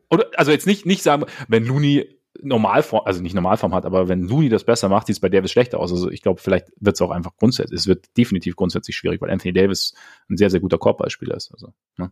Oder, 0.09 0.27
also 0.35 0.51
jetzt 0.51 0.67
nicht, 0.67 0.85
nicht 0.85 1.03
sagen, 1.03 1.25
wenn 1.47 1.65
Looney 1.65 2.15
Normalform, 2.41 3.03
also 3.05 3.21
nicht 3.21 3.33
Normalform 3.33 3.73
hat, 3.73 3.85
aber 3.85 4.07
wenn 4.07 4.27
Looney 4.27 4.49
das 4.49 4.65
besser 4.65 4.89
macht, 4.89 5.07
sieht 5.07 5.15
es 5.15 5.19
bei 5.19 5.29
Davis 5.29 5.51
schlechter 5.51 5.79
aus. 5.79 5.91
Also 5.91 6.11
ich 6.11 6.21
glaube, 6.21 6.41
vielleicht 6.41 6.67
wird 6.79 6.95
es 6.95 7.01
auch 7.01 7.11
einfach 7.11 7.35
grundsätzlich, 7.37 7.79
es 7.79 7.87
wird 7.87 8.05
definitiv 8.17 8.55
grundsätzlich 8.55 8.95
schwierig, 8.95 9.21
weil 9.21 9.29
Anthony 9.29 9.53
Davis 9.53 9.93
ein 10.29 10.37
sehr, 10.37 10.49
sehr 10.49 10.59
guter 10.59 10.77
Korbballspieler 10.77 11.35
ist. 11.35 11.51
Also, 11.53 11.73
ne? 11.97 12.11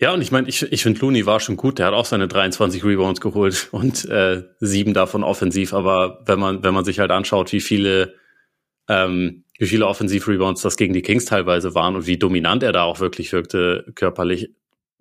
Ja, 0.00 0.12
und 0.12 0.20
ich 0.22 0.32
meine, 0.32 0.48
ich, 0.48 0.62
ich 0.72 0.82
finde, 0.82 1.00
Looney 1.00 1.24
war 1.24 1.38
schon 1.38 1.56
gut. 1.56 1.78
Der 1.78 1.86
hat 1.86 1.94
auch 1.94 2.04
seine 2.04 2.26
23 2.26 2.84
Rebounds 2.84 3.20
geholt 3.20 3.68
und 3.72 4.04
äh, 4.06 4.42
sieben 4.60 4.94
davon 4.94 5.22
offensiv. 5.22 5.72
Aber 5.72 6.22
wenn 6.26 6.40
man, 6.40 6.62
wenn 6.62 6.74
man 6.74 6.84
sich 6.84 6.98
halt 6.98 7.10
anschaut, 7.10 7.52
wie 7.52 7.60
viele 7.60 8.14
ähm, 8.88 9.44
wie 9.58 9.66
viele 9.66 9.86
Offensiv-Rebounds 9.86 10.62
das 10.62 10.76
gegen 10.76 10.94
die 10.94 11.02
Kings 11.02 11.24
teilweise 11.26 11.74
waren 11.74 11.96
und 11.96 12.06
wie 12.06 12.18
dominant 12.18 12.62
er 12.62 12.72
da 12.72 12.82
auch 12.82 13.00
wirklich 13.00 13.32
wirkte 13.32 13.86
körperlich, 13.94 14.50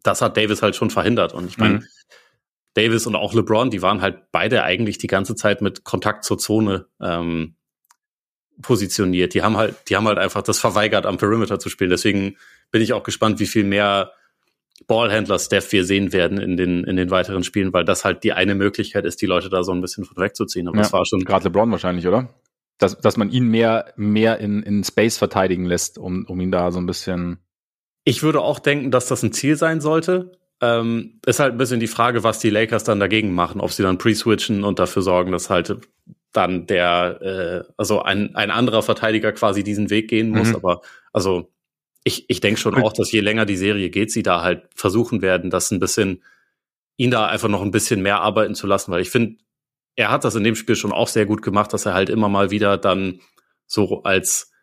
das 0.03 0.21
hat 0.21 0.37
Davis 0.37 0.61
halt 0.61 0.75
schon 0.75 0.89
verhindert. 0.89 1.33
Und 1.33 1.47
ich 1.47 1.57
meine, 1.57 1.75
mhm. 1.75 1.85
Davis 2.75 3.07
und 3.07 3.15
auch 3.15 3.33
LeBron, 3.33 3.69
die 3.69 3.81
waren 3.81 4.01
halt 4.01 4.31
beide 4.31 4.63
eigentlich 4.63 4.97
die 4.97 5.07
ganze 5.07 5.35
Zeit 5.35 5.61
mit 5.61 5.83
Kontakt 5.83 6.23
zur 6.23 6.37
Zone 6.37 6.87
ähm, 7.01 7.55
positioniert. 8.61 9.33
Die 9.33 9.41
haben 9.41 9.57
halt, 9.57 9.75
die 9.89 9.95
haben 9.95 10.07
halt 10.07 10.17
einfach 10.17 10.41
das 10.41 10.59
verweigert, 10.59 11.05
am 11.05 11.17
Perimeter 11.17 11.59
zu 11.59 11.69
spielen. 11.69 11.89
Deswegen 11.89 12.37
bin 12.71 12.81
ich 12.81 12.93
auch 12.93 13.03
gespannt, 13.03 13.39
wie 13.39 13.45
viel 13.45 13.63
mehr 13.63 14.11
Ballhändler 14.87 15.39
Steph 15.39 15.71
wir 15.71 15.85
sehen 15.85 16.13
werden 16.13 16.39
in 16.39 16.57
den 16.57 16.83
in 16.83 16.95
den 16.95 17.11
weiteren 17.11 17.43
Spielen, 17.43 17.71
weil 17.73 17.85
das 17.85 18.03
halt 18.03 18.23
die 18.23 18.33
eine 18.33 18.55
Möglichkeit 18.55 19.05
ist, 19.05 19.21
die 19.21 19.27
Leute 19.27 19.49
da 19.49 19.63
so 19.63 19.71
ein 19.71 19.81
bisschen 19.81 20.03
von 20.03 20.17
wegzuziehen. 20.17 20.67
Aber 20.67 20.77
ja, 20.77 20.83
das 20.83 20.93
war 20.93 21.05
schon 21.05 21.23
gerade 21.23 21.45
LeBron 21.45 21.71
wahrscheinlich, 21.71 22.07
oder? 22.07 22.29
Dass, 22.77 22.97
dass 22.99 23.17
man 23.17 23.29
ihn 23.29 23.47
mehr, 23.47 23.93
mehr 23.95 24.39
in, 24.39 24.63
in 24.63 24.83
Space 24.83 25.17
verteidigen 25.17 25.65
lässt, 25.65 25.97
um, 25.97 26.25
um 26.27 26.39
ihn 26.39 26.51
da 26.51 26.71
so 26.71 26.79
ein 26.79 26.85
bisschen. 26.85 27.39
Ich 28.03 28.23
würde 28.23 28.41
auch 28.41 28.59
denken, 28.59 28.91
dass 28.91 29.07
das 29.07 29.23
ein 29.23 29.31
Ziel 29.31 29.55
sein 29.55 29.79
sollte. 29.81 30.37
Ähm, 30.61 31.19
ist 31.25 31.39
halt 31.39 31.53
ein 31.53 31.57
bisschen 31.57 31.79
die 31.79 31.87
Frage, 31.87 32.23
was 32.23 32.39
die 32.39 32.49
Lakers 32.49 32.83
dann 32.83 32.99
dagegen 32.99 33.33
machen, 33.33 33.61
ob 33.61 33.71
sie 33.71 33.83
dann 33.83 33.97
pre-switchen 33.97 34.63
und 34.63 34.79
dafür 34.79 35.01
sorgen, 35.01 35.31
dass 35.31 35.49
halt 35.49 35.77
dann 36.31 36.67
der, 36.67 37.21
äh, 37.21 37.71
also 37.77 38.01
ein, 38.01 38.35
ein 38.35 38.51
anderer 38.51 38.81
Verteidiger 38.81 39.31
quasi 39.31 39.63
diesen 39.63 39.89
Weg 39.89 40.09
gehen 40.09 40.29
muss. 40.29 40.49
Mhm. 40.49 40.55
Aber 40.55 40.81
also 41.11 41.51
ich, 42.03 42.29
ich 42.29 42.41
denke 42.41 42.59
schon 42.59 42.75
auch, 42.75 42.93
dass 42.93 43.11
je 43.11 43.21
länger 43.21 43.45
die 43.45 43.55
Serie 43.55 43.89
geht, 43.89 44.11
sie 44.11 44.23
da 44.23 44.41
halt 44.41 44.67
versuchen 44.75 45.21
werden, 45.21 45.49
das 45.49 45.71
ein 45.71 45.79
bisschen, 45.79 46.23
ihn 46.97 47.11
da 47.11 47.27
einfach 47.27 47.49
noch 47.49 47.61
ein 47.61 47.71
bisschen 47.71 48.01
mehr 48.01 48.21
arbeiten 48.21 48.55
zu 48.55 48.67
lassen, 48.67 48.91
weil 48.91 49.01
ich 49.01 49.09
finde, 49.09 49.37
er 49.95 50.11
hat 50.11 50.23
das 50.23 50.35
in 50.35 50.43
dem 50.43 50.55
Spiel 50.55 50.75
schon 50.75 50.91
auch 50.91 51.07
sehr 51.07 51.25
gut 51.25 51.41
gemacht, 51.41 51.73
dass 51.73 51.85
er 51.85 51.93
halt 51.93 52.09
immer 52.09 52.29
mal 52.29 52.51
wieder 52.51 52.77
dann 52.77 53.19
so 53.67 54.03
als 54.03 54.53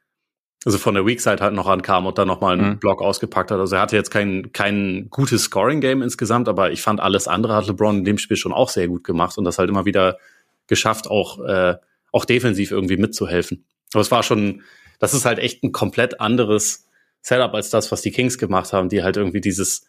also 0.64 0.77
von 0.77 0.95
der 0.95 1.07
Weak 1.07 1.21
Side 1.21 1.40
halt 1.40 1.55
noch 1.55 1.66
ankam 1.66 2.07
und 2.07 2.19
dann 2.19 2.29
nochmal 2.29 2.59
einen 2.59 2.73
mhm. 2.73 2.79
Block 2.79 3.01
ausgepackt 3.01 3.51
hat. 3.51 3.59
Also 3.59 3.77
er 3.77 3.83
hatte 3.83 3.97
jetzt 3.97 4.11
kein, 4.11 4.53
kein 4.53 5.09
gutes 5.09 5.45
Scoring-Game 5.45 6.03
insgesamt, 6.03 6.49
aber 6.49 6.71
ich 6.71 6.83
fand 6.83 7.01
alles 7.01 7.29
andere 7.29 7.55
hat 7.55 7.66
LeBron 7.66 7.99
in 7.99 8.05
dem 8.05 8.19
Spiel 8.19 8.37
schon 8.37 8.53
auch 8.53 8.69
sehr 8.69 8.87
gut 8.87 9.03
gemacht 9.03 9.38
und 9.38 9.45
das 9.45 9.59
halt 9.59 9.71
immer 9.71 9.87
wieder 9.87 10.19
geschafft, 10.66 11.09
auch, 11.09 11.43
äh, 11.43 11.77
auch 12.12 12.27
defensiv 12.27 12.73
irgendwie 12.73 12.99
mitzuhelfen. 12.99 13.64
Aber 13.95 14.03
es 14.03 14.11
war 14.11 14.23
schon, 14.23 14.62
das 14.99 15.14
ist 15.14 15.25
halt 15.25 15.38
echt 15.38 15.64
ein 15.64 15.73
komplett 15.73 16.21
anderes 16.21 16.87
Setup 17.23 17.55
als 17.55 17.71
das, 17.71 17.90
was 17.90 18.03
die 18.03 18.11
Kings 18.11 18.37
gemacht 18.37 18.75
haben, 18.75 18.90
die 18.90 19.03
halt 19.03 19.16
irgendwie 19.16 19.40
dieses 19.40 19.87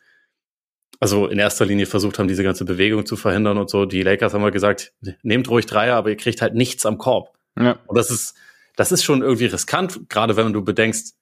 also 1.01 1.25
in 1.25 1.39
erster 1.39 1.65
Linie 1.65 1.87
versucht 1.87 2.19
haben, 2.19 2.27
diese 2.27 2.43
ganze 2.43 2.63
Bewegung 2.63 3.07
zu 3.07 3.17
verhindern 3.17 3.57
und 3.57 3.71
so. 3.71 3.85
Die 3.85 4.03
Lakers 4.03 4.35
haben 4.35 4.41
mal 4.41 4.51
gesagt, 4.51 4.93
nehmt 5.23 5.49
ruhig 5.49 5.65
Dreier, 5.65 5.95
aber 5.95 6.11
ihr 6.11 6.15
kriegt 6.15 6.43
halt 6.43 6.53
nichts 6.53 6.85
am 6.85 6.99
Korb. 6.99 7.33
Ja. 7.59 7.79
Und 7.87 7.97
das 7.97 8.11
ist, 8.11 8.35
das 8.75 8.91
ist 8.91 9.03
schon 9.03 9.23
irgendwie 9.23 9.47
riskant, 9.47 10.09
gerade 10.09 10.37
wenn 10.37 10.53
du 10.53 10.63
bedenkst, 10.63 11.15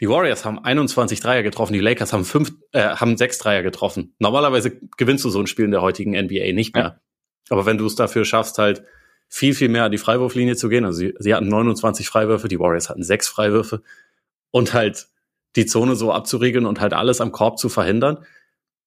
die 0.00 0.08
Warriors 0.08 0.44
haben 0.44 0.58
21 0.58 1.20
Dreier 1.20 1.44
getroffen, 1.44 1.74
die 1.74 1.80
Lakers 1.80 2.12
haben 2.12 2.24
fünf, 2.24 2.52
äh, 2.72 2.80
haben 2.82 3.16
sechs 3.16 3.38
Dreier 3.38 3.62
getroffen. 3.62 4.14
Normalerweise 4.18 4.72
gewinnst 4.96 5.24
du 5.24 5.30
so 5.30 5.38
ein 5.38 5.46
Spiel 5.46 5.66
in 5.66 5.70
der 5.70 5.82
heutigen 5.82 6.10
NBA 6.10 6.52
nicht 6.52 6.74
mehr. 6.74 6.84
Ja. 6.84 7.00
Aber 7.50 7.66
wenn 7.66 7.78
du 7.78 7.86
es 7.86 7.94
dafür 7.94 8.24
schaffst, 8.24 8.58
halt 8.58 8.82
viel, 9.28 9.54
viel 9.54 9.68
mehr 9.68 9.84
an 9.84 9.92
die 9.92 9.98
Freiwurflinie 9.98 10.56
zu 10.56 10.68
gehen, 10.68 10.84
also 10.84 10.98
sie, 10.98 11.14
sie 11.20 11.34
hatten 11.34 11.46
29 11.46 12.08
Freiwürfe, 12.08 12.48
die 12.48 12.58
Warriors 12.58 12.88
hatten 12.88 13.04
sechs 13.04 13.28
Freiwürfe 13.28 13.82
und 14.50 14.74
halt 14.74 15.06
die 15.54 15.66
Zone 15.66 15.94
so 15.94 16.12
abzuriegeln 16.12 16.66
und 16.66 16.80
halt 16.80 16.94
alles 16.94 17.20
am 17.20 17.30
Korb 17.30 17.58
zu 17.58 17.68
verhindern, 17.68 18.24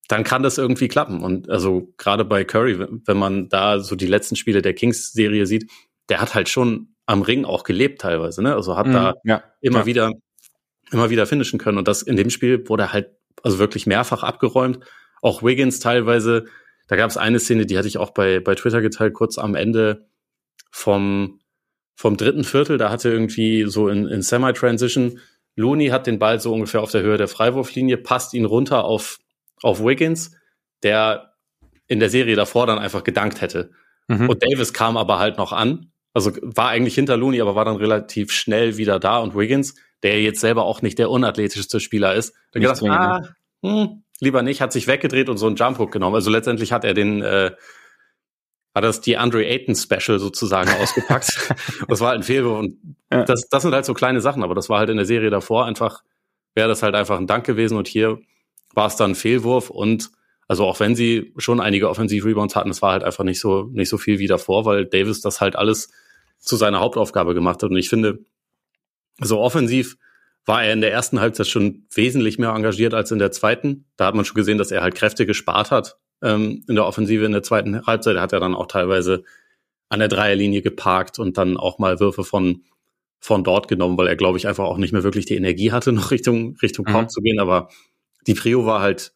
dann 0.08 0.24
kann 0.24 0.44
das 0.44 0.58
irgendwie 0.58 0.88
klappen. 0.88 1.24
Und 1.24 1.50
also 1.50 1.94
gerade 1.98 2.26
bei 2.26 2.44
Curry, 2.44 2.80
wenn 2.80 3.18
man 3.18 3.50
da 3.50 3.80
so 3.80 3.96
die 3.96 4.08
letzten 4.08 4.36
Spiele 4.36 4.62
der 4.62 4.74
Kings-Serie 4.74 5.46
sieht, 5.46 5.70
der 6.10 6.20
hat 6.20 6.36
halt 6.36 6.50
schon 6.50 6.96
am 7.06 7.22
Ring 7.22 7.46
auch 7.46 7.64
gelebt 7.64 8.02
teilweise, 8.02 8.42
ne? 8.42 8.54
Also 8.56 8.78
hat 8.78 8.88
mm, 8.88 8.94
da 8.94 9.14
ja, 9.24 9.44
immer 9.62 9.80
ja. 9.80 9.86
wieder, 9.86 10.12
immer 10.92 11.10
wieder 11.10 11.26
finishen 11.26 11.60
können. 11.60 11.78
Und 11.78 11.88
das 11.88 12.02
in 12.02 12.16
dem 12.16 12.30
Spiel 12.30 12.68
wurde 12.68 12.94
halt 12.94 13.12
also 13.42 13.60
wirklich 13.60 13.88
mehrfach 13.88 14.24
abgeräumt. 14.24 14.80
Auch 15.22 15.44
Wiggins 15.44 15.80
teilweise. 15.80 16.46
Da 16.88 16.96
gab 16.98 17.10
es 17.10 17.18
eine 17.18 17.40
Szene, 17.40 17.66
die 17.66 17.78
hatte 17.78 17.88
ich 17.88 17.98
auch 17.98 18.12
bei, 18.12 18.40
bei 18.40 18.56
Twitter 18.56 18.82
geteilt, 18.82 19.14
kurz 19.14 19.38
am 19.38 19.56
Ende 19.56 20.08
vom, 20.70 21.40
vom 21.96 22.18
dritten 22.18 22.44
Viertel. 22.44 22.78
Da 22.78 22.90
hatte 22.90 23.10
irgendwie 23.10 23.66
so 23.68 23.88
in, 23.88 24.08
in 24.08 24.22
Semi-Transition 24.22 25.20
Looney 25.56 25.88
hat 25.88 26.08
den 26.08 26.20
Ball 26.20 26.40
so 26.40 26.54
ungefähr 26.54 26.82
auf 26.82 26.92
der 26.92 27.04
Höhe 27.04 27.18
der 27.18 27.28
Freiwurflinie, 27.28 27.98
passt 27.98 28.34
ihn 28.34 28.46
runter 28.46 28.86
auf 28.86 29.20
auf 29.64 29.84
Wiggins, 29.84 30.36
der 30.84 31.34
in 31.88 32.00
der 32.00 32.10
Serie 32.10 32.36
davor 32.36 32.68
dann 32.68 32.80
einfach 32.80 33.04
gedankt 33.04 33.42
hätte. 33.42 33.72
Mhm. 34.08 34.30
Und 34.30 34.44
Davis 34.44 34.74
kam 34.74 34.98
aber 34.98 35.20
halt 35.20 35.38
noch 35.38 35.52
an. 35.52 35.92
Also 36.14 36.32
war 36.42 36.70
eigentlich 36.70 36.96
hinter 36.96 37.18
Looney, 37.18 37.42
aber 37.42 37.56
war 37.56 37.66
dann 37.66 37.78
relativ 37.78 38.32
schnell 38.32 38.78
wieder 38.78 39.00
da. 39.00 39.20
Und 39.20 39.36
Wiggins, 39.36 39.76
der 40.04 40.22
jetzt 40.22 40.42
selber 40.42 40.64
auch 40.64 40.82
nicht 40.82 41.00
der 41.00 41.10
unathletischste 41.10 41.80
Spieler 41.80 42.14
ist, 42.14 42.34
der 42.54 42.62
gedacht, 42.62 42.84
ah, 42.84 43.22
hm, 43.64 44.04
lieber 44.20 44.44
nicht, 44.44 44.62
hat 44.62 44.74
sich 44.74 44.88
weggedreht 44.88 45.30
und 45.30 45.38
so 45.38 45.48
einen 45.48 45.56
Jump 45.56 45.80
Hook 45.80 45.92
genommen. 45.92 46.16
Also 46.16 46.30
letztendlich 46.30 46.72
hat 46.72 46.84
er 46.84 46.94
den, 46.94 47.22
äh, 47.22 47.52
hat 48.76 48.84
das 48.84 49.02
die 49.02 49.18
Andre 49.18 49.46
Ayton 49.46 49.76
Special 49.76 50.20
sozusagen 50.20 50.70
ausgepackt. 50.82 51.56
das 51.88 52.02
war 52.02 52.10
halt 52.10 52.20
ein 52.20 52.24
Fehlwurf. 52.24 52.60
Und 52.60 52.98
ja. 53.12 53.24
das, 53.24 53.48
das 53.50 53.64
sind 53.64 53.74
halt 53.74 53.86
so 53.86 53.94
kleine 53.94 54.22
Sachen, 54.22 54.44
aber 54.44 54.56
das 54.56 54.70
war 54.70 54.80
halt 54.80 54.90
in 54.90 54.98
der 54.98 55.06
Serie 55.06 55.30
davor 55.30 55.66
einfach, 55.66 56.04
wäre 56.54 56.68
das 56.68 56.84
halt 56.84 56.96
einfach 56.96 57.18
ein 57.18 57.28
Dank 57.28 57.46
gewesen. 57.46 57.78
Und 57.78 57.88
hier 57.88 58.20
war 58.74 58.88
es 58.88 58.96
dann 58.96 59.12
ein 59.12 59.16
Fehlwurf 59.16 59.70
und 59.70 60.12
also 60.48 60.66
auch 60.66 60.80
wenn 60.80 60.96
sie 60.96 61.34
schon 61.38 61.60
einige 61.60 61.90
Offensiv-Rebounds 61.90 62.56
hatten, 62.56 62.70
es 62.70 62.82
war 62.82 62.92
halt 62.92 63.04
einfach 63.04 63.24
nicht 63.24 63.40
so, 63.40 63.70
nicht 63.72 63.90
so 63.90 63.98
viel 63.98 64.20
wie 64.20 64.28
davor, 64.28 64.66
weil 64.66 64.86
Davis 64.86 65.22
das 65.22 65.42
halt 65.42 65.56
alles 65.56 65.90
zu 66.40 66.58
seiner 66.58 66.80
Hauptaufgabe 66.80 67.34
gemacht 67.34 67.64
hat. 67.64 67.70
Und 67.70 67.78
ich 67.78 67.90
finde, 67.90 68.20
so 69.20 69.40
offensiv 69.40 69.98
war 70.46 70.64
er 70.64 70.74
in 70.74 70.82
der 70.82 70.92
ersten 70.92 71.22
Halbzeit 71.22 71.48
schon 71.48 71.86
wesentlich 71.94 72.38
mehr 72.38 72.50
engagiert 72.50 72.94
als 72.94 73.12
in 73.12 73.20
der 73.20 73.32
zweiten. 73.32 73.86
Da 73.96 74.06
hat 74.06 74.16
man 74.16 74.26
schon 74.26 74.36
gesehen, 74.36 74.58
dass 74.58 74.72
er 74.72 74.82
halt 74.82 74.96
Kräfte 74.96 75.26
gespart 75.26 75.72
hat 75.72 75.98
ähm, 76.22 76.64
in 76.68 76.76
der 76.76 76.86
Offensive 76.86 77.24
in 77.24 77.32
der 77.32 77.44
zweiten 77.44 77.86
Halbzeit. 77.86 78.18
Er 78.18 78.22
hat 78.22 78.34
er 78.34 78.42
dann 78.42 78.56
auch 78.56 78.68
teilweise 78.68 79.24
an 79.90 80.00
der 80.00 80.10
Dreierlinie 80.10 80.62
geparkt 80.62 81.20
und 81.20 81.38
dann 81.38 81.56
auch 81.56 81.80
mal 81.80 82.00
Würfe 82.00 82.24
von 82.24 82.64
von 83.20 83.46
dort 83.46 83.70
genommen, 83.70 83.98
weil 83.98 84.08
er, 84.08 84.18
glaube 84.18 84.38
ich, 84.38 84.48
einfach 84.48 84.66
auch 84.66 84.76
nicht 84.76 84.92
mehr 84.92 85.04
wirklich 85.04 85.26
die 85.26 85.38
Energie 85.38 85.72
hatte, 85.72 85.92
noch 85.94 86.12
Richtung 86.12 86.58
Richtung 86.62 86.84
Korb 86.84 87.04
mhm. 87.04 87.10
zu 87.10 87.22
gehen. 87.22 87.40
Aber 87.40 87.70
die 88.28 88.34
Prio 88.34 88.66
war 88.66 88.82
halt, 88.82 89.14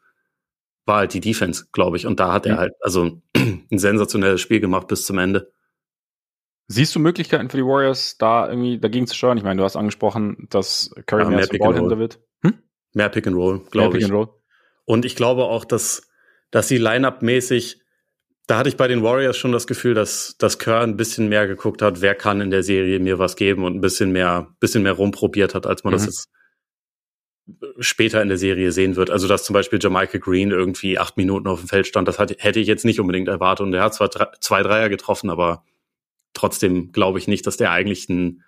war 0.86 0.98
halt 0.98 1.14
die 1.14 1.22
Defense, 1.22 1.68
glaube 1.72 1.98
ich. 1.98 2.06
Und 2.06 2.20
da 2.20 2.34
hat 2.34 2.46
er 2.46 2.58
halt 2.58 2.74
also 2.82 3.22
ein 3.36 3.78
sensationelles 3.78 4.42
Spiel 4.42 4.60
gemacht 4.60 4.88
bis 4.88 5.06
zum 5.06 5.18
Ende. 5.18 5.52
Siehst 6.70 6.94
du 6.96 7.00
Möglichkeiten 7.00 7.50
für 7.50 7.58
die 7.58 7.64
Warriors, 7.64 8.18
da 8.18 8.50
irgendwie 8.50 8.78
dagegen 8.78 9.08
zu 9.08 9.16
steuern? 9.16 9.38
Ich 9.38 9.44
meine, 9.44 9.58
du 9.58 9.64
hast 9.64 9.78
angesprochen, 9.78 10.48
dass 10.50 10.92
Curry 11.06 11.24
ja, 11.24 11.30
mehr, 11.30 11.38
mehr 11.38 11.48
Pick 11.48 11.62
wird. 11.62 12.20
Hm? 12.42 12.54
Mehr 12.94 13.10
Pick 13.10 13.26
and 13.28 13.38
Roll, 13.38 13.62
glaube 13.72 13.98
ich. 13.98 14.04
And 14.04 14.14
Roll. 14.14 14.30
Und 14.84 15.06
ich 15.06 15.16
glaube 15.16 15.46
auch, 15.46 15.64
dass, 15.64 16.10
dass 16.52 16.68
sie 16.68 16.78
Line-Up-mäßig, 16.78 17.82
da 18.48 18.58
hatte 18.58 18.70
ich 18.70 18.76
bei 18.76 18.88
den 18.88 19.02
Warriors 19.02 19.38
schon 19.38 19.54
das 19.54 19.66
Gefühl, 19.66 19.94
dass, 19.94 20.36
dass 20.40 20.60
Kerr 20.60 20.82
ein 20.82 20.98
bisschen 20.98 21.30
mehr 21.30 21.48
geguckt 21.48 21.82
hat, 21.82 22.02
wer 22.02 22.16
kann 22.16 22.42
in 22.42 22.52
der 22.52 22.64
Serie 22.64 23.00
mir 23.00 23.18
was 23.18 23.38
geben 23.38 23.64
und 23.64 23.76
ein 23.76 23.82
bisschen 23.82 24.12
mehr, 24.12 24.54
bisschen 24.60 24.84
mehr 24.84 24.94
rumprobiert 24.94 25.56
hat, 25.56 25.66
als 25.66 25.86
man 25.86 25.94
mhm. 25.94 25.98
das 25.98 26.06
jetzt 26.06 26.30
später 27.80 28.22
in 28.22 28.28
der 28.28 28.38
Serie 28.38 28.72
sehen 28.72 28.96
wird. 28.96 29.10
Also 29.10 29.28
dass 29.28 29.44
zum 29.44 29.54
Beispiel 29.54 29.80
Jamaica 29.82 30.18
Green 30.18 30.52
irgendwie 30.52 31.00
acht 31.00 31.18
Minuten 31.18 31.48
auf 31.48 31.60
dem 31.60 31.70
Feld 31.70 31.88
stand, 31.88 32.08
das 32.08 32.20
hat, 32.20 32.36
hätte 32.40 32.60
ich 32.60 32.68
jetzt 32.68 32.86
nicht 32.86 33.00
unbedingt 33.00 33.28
erwartet. 33.28 33.66
Und 33.66 33.74
er 33.74 33.84
hat 33.84 33.94
zwar 33.94 34.10
drei, 34.10 34.28
zwei 34.40 34.64
Dreier 34.64 34.90
getroffen, 34.90 35.30
aber 35.30 35.64
trotzdem 36.34 36.92
glaube 36.92 37.20
ich 37.20 37.28
nicht, 37.28 37.48
dass 37.48 37.58
der 37.58 37.72
eigentlich 37.72 38.10
einen, 38.10 38.44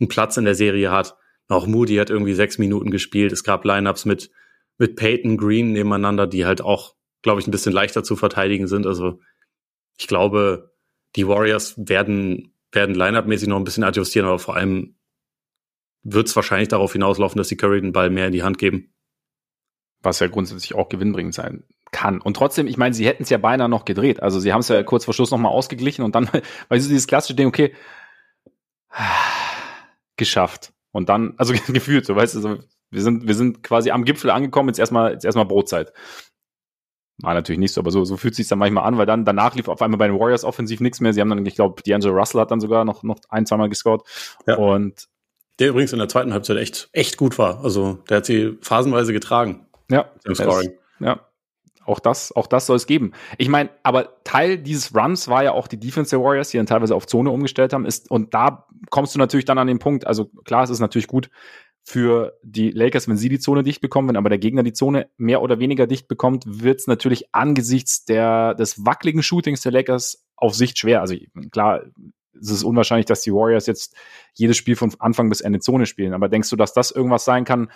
einen 0.00 0.08
Platz 0.08 0.36
in 0.36 0.44
der 0.44 0.54
Serie 0.54 0.90
hat. 0.90 1.16
Auch 1.48 1.66
Moody 1.66 1.96
hat 1.96 2.10
irgendwie 2.10 2.34
sechs 2.34 2.58
Minuten 2.58 2.90
gespielt. 2.90 3.32
Es 3.32 3.44
gab 3.44 3.64
Lineups 3.64 4.04
mit, 4.04 4.30
mit 4.78 4.96
Peyton 4.96 5.36
Green 5.36 5.72
nebeneinander, 5.72 6.26
die 6.26 6.46
halt 6.46 6.60
auch, 6.60 6.94
glaube 7.22 7.40
ich, 7.40 7.46
ein 7.46 7.50
bisschen 7.50 7.72
leichter 7.72 8.02
zu 8.02 8.16
verteidigen 8.16 8.66
sind. 8.66 8.86
Also 8.86 9.20
ich 9.98 10.06
glaube, 10.06 10.72
die 11.16 11.26
Warriors 11.26 11.74
werden, 11.76 12.52
werden 12.72 12.94
Lineup-mäßig 12.94 13.48
noch 13.48 13.56
ein 13.56 13.64
bisschen 13.64 13.84
adjustieren, 13.84 14.28
aber 14.28 14.38
vor 14.38 14.56
allem 14.56 14.97
wird 16.12 16.28
es 16.28 16.36
wahrscheinlich 16.36 16.68
darauf 16.68 16.92
hinauslaufen, 16.92 17.38
dass 17.38 17.48
die 17.48 17.56
Curry 17.56 17.80
den 17.80 17.92
Ball 17.92 18.10
mehr 18.10 18.26
in 18.26 18.32
die 18.32 18.42
Hand 18.42 18.58
geben. 18.58 18.92
Was 20.02 20.20
ja 20.20 20.28
grundsätzlich 20.28 20.74
auch 20.74 20.88
gewinnbringend 20.88 21.34
sein 21.34 21.64
kann. 21.90 22.20
Und 22.20 22.34
trotzdem, 22.34 22.66
ich 22.66 22.76
meine, 22.76 22.94
sie 22.94 23.06
hätten 23.06 23.22
es 23.22 23.30
ja 23.30 23.38
beinahe 23.38 23.68
noch 23.68 23.84
gedreht. 23.84 24.22
Also 24.22 24.40
sie 24.40 24.52
haben 24.52 24.60
es 24.60 24.68
ja 24.68 24.82
kurz 24.82 25.04
vor 25.04 25.14
Schluss 25.14 25.30
nochmal 25.30 25.52
ausgeglichen 25.52 26.04
und 26.04 26.14
dann, 26.14 26.28
weil 26.68 26.80
sie 26.80 26.88
dieses 26.88 27.06
klassische 27.06 27.34
Ding, 27.34 27.48
okay, 27.48 27.74
geschafft. 30.16 30.72
Und 30.92 31.08
dann, 31.08 31.34
also 31.36 31.54
gefühlt, 31.72 32.06
so 32.06 32.14
weißt 32.14 32.36
du, 32.36 32.40
so, 32.40 32.58
wir 32.90 33.02
sind, 33.02 33.26
wir 33.26 33.34
sind 33.34 33.62
quasi 33.62 33.90
am 33.90 34.04
Gipfel 34.04 34.30
angekommen, 34.30 34.68
jetzt 34.68 34.78
erstmal, 34.78 35.12
jetzt 35.12 35.24
erstmal 35.24 35.46
Brotzeit. 35.46 35.92
War 37.20 37.34
natürlich 37.34 37.58
nicht 37.58 37.72
so, 37.72 37.80
aber 37.80 37.90
so, 37.90 38.04
so 38.04 38.16
fühlt 38.16 38.36
sich 38.36 38.46
dann 38.46 38.60
manchmal 38.60 38.84
an, 38.84 38.96
weil 38.96 39.06
dann 39.06 39.24
danach 39.24 39.56
lief 39.56 39.68
auf 39.68 39.82
einmal 39.82 39.98
bei 39.98 40.06
den 40.06 40.18
Warriors 40.18 40.44
offensiv 40.44 40.80
nichts 40.80 41.00
mehr. 41.00 41.12
Sie 41.12 41.20
haben 41.20 41.28
dann, 41.28 41.44
ich 41.44 41.56
glaube, 41.56 41.82
D'Angelo 41.82 42.12
Russell 42.12 42.40
hat 42.40 42.52
dann 42.52 42.60
sogar 42.60 42.84
noch, 42.84 43.02
noch 43.02 43.18
ein, 43.28 43.44
zweimal 43.44 43.68
gescored. 43.68 44.02
Ja. 44.46 44.56
Und 44.56 45.08
der 45.58 45.68
übrigens 45.68 45.92
in 45.92 45.98
der 45.98 46.08
zweiten 46.08 46.32
Halbzeit 46.32 46.56
echt, 46.56 46.88
echt 46.92 47.16
gut 47.16 47.38
war. 47.38 47.64
Also 47.64 47.98
der 48.08 48.18
hat 48.18 48.26
sie 48.26 48.58
phasenweise 48.60 49.12
getragen. 49.12 49.66
Ja. 49.90 50.10
Im 50.24 50.34
Scoring. 50.34 50.70
Ist, 50.70 50.78
ja. 51.00 51.20
Auch 51.84 52.00
das, 52.00 52.32
auch 52.32 52.46
das 52.46 52.66
soll 52.66 52.76
es 52.76 52.86
geben. 52.86 53.12
Ich 53.38 53.48
meine, 53.48 53.70
aber 53.82 54.22
Teil 54.22 54.58
dieses 54.58 54.94
Runs 54.94 55.28
war 55.28 55.42
ja 55.42 55.52
auch 55.52 55.68
die 55.68 55.80
Defense 55.80 56.10
der 56.10 56.22
Warriors, 56.22 56.50
die 56.50 56.58
dann 56.58 56.66
teilweise 56.66 56.94
auf 56.94 57.06
Zone 57.06 57.30
umgestellt 57.30 57.72
haben. 57.72 57.86
Ist, 57.86 58.10
und 58.10 58.34
da 58.34 58.66
kommst 58.90 59.14
du 59.14 59.18
natürlich 59.18 59.46
dann 59.46 59.56
an 59.56 59.66
den 59.66 59.78
Punkt. 59.78 60.06
Also 60.06 60.26
klar, 60.44 60.64
es 60.64 60.70
ist 60.70 60.80
natürlich 60.80 61.06
gut 61.06 61.30
für 61.88 62.38
die 62.42 62.70
Lakers, 62.70 63.08
wenn 63.08 63.16
sie 63.16 63.30
die 63.30 63.38
Zone 63.38 63.62
dicht 63.62 63.80
bekommen, 63.80 64.08
wenn 64.08 64.16
aber 64.18 64.28
der 64.28 64.38
Gegner 64.38 64.62
die 64.62 64.74
Zone 64.74 65.08
mehr 65.16 65.40
oder 65.40 65.58
weniger 65.58 65.86
dicht 65.86 66.06
bekommt, 66.06 66.44
wird 66.46 66.80
es 66.80 66.86
natürlich 66.86 67.34
angesichts 67.34 68.04
der, 68.04 68.54
des 68.54 68.84
wackeligen 68.84 69.22
Shootings 69.22 69.62
der 69.62 69.72
Lakers 69.72 70.26
auf 70.36 70.54
Sicht 70.54 70.78
schwer. 70.78 71.00
Also 71.00 71.14
klar, 71.50 71.84
es 72.40 72.50
ist 72.50 72.64
unwahrscheinlich, 72.64 73.06
dass 73.06 73.22
die 73.22 73.32
Warriors 73.32 73.66
jetzt 73.66 73.94
jedes 74.34 74.56
Spiel 74.56 74.76
von 74.76 74.94
Anfang 74.98 75.28
bis 75.28 75.40
Ende 75.40 75.60
Zone 75.60 75.86
spielen. 75.86 76.14
Aber 76.14 76.28
denkst 76.28 76.50
du, 76.50 76.56
dass 76.56 76.72
das 76.72 76.90
irgendwas 76.90 77.24
sein 77.24 77.44
kann, 77.44 77.70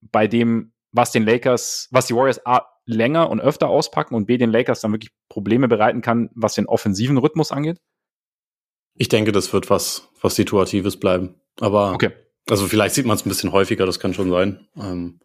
bei 0.00 0.26
dem, 0.26 0.72
was 0.92 1.12
den 1.12 1.24
Lakers, 1.24 1.88
was 1.90 2.06
die 2.06 2.14
Warriors 2.14 2.44
A, 2.46 2.66
länger 2.86 3.30
und 3.30 3.40
öfter 3.40 3.68
auspacken 3.68 4.14
und 4.14 4.26
B, 4.26 4.36
den 4.38 4.50
Lakers 4.50 4.80
dann 4.80 4.92
wirklich 4.92 5.12
Probleme 5.28 5.68
bereiten 5.68 6.00
kann, 6.00 6.30
was 6.34 6.54
den 6.54 6.66
offensiven 6.66 7.18
Rhythmus 7.18 7.52
angeht? 7.52 7.80
Ich 8.94 9.08
denke, 9.08 9.32
das 9.32 9.52
wird 9.52 9.70
was, 9.70 10.08
was 10.20 10.34
Situatives 10.34 10.98
bleiben. 10.98 11.36
Aber, 11.60 11.92
okay. 11.92 12.10
also 12.48 12.66
vielleicht 12.66 12.94
sieht 12.94 13.06
man 13.06 13.16
es 13.16 13.24
ein 13.24 13.28
bisschen 13.28 13.52
häufiger, 13.52 13.86
das 13.86 14.00
kann 14.00 14.14
schon 14.14 14.30
sein. 14.30 14.66
Ähm, 14.76 15.20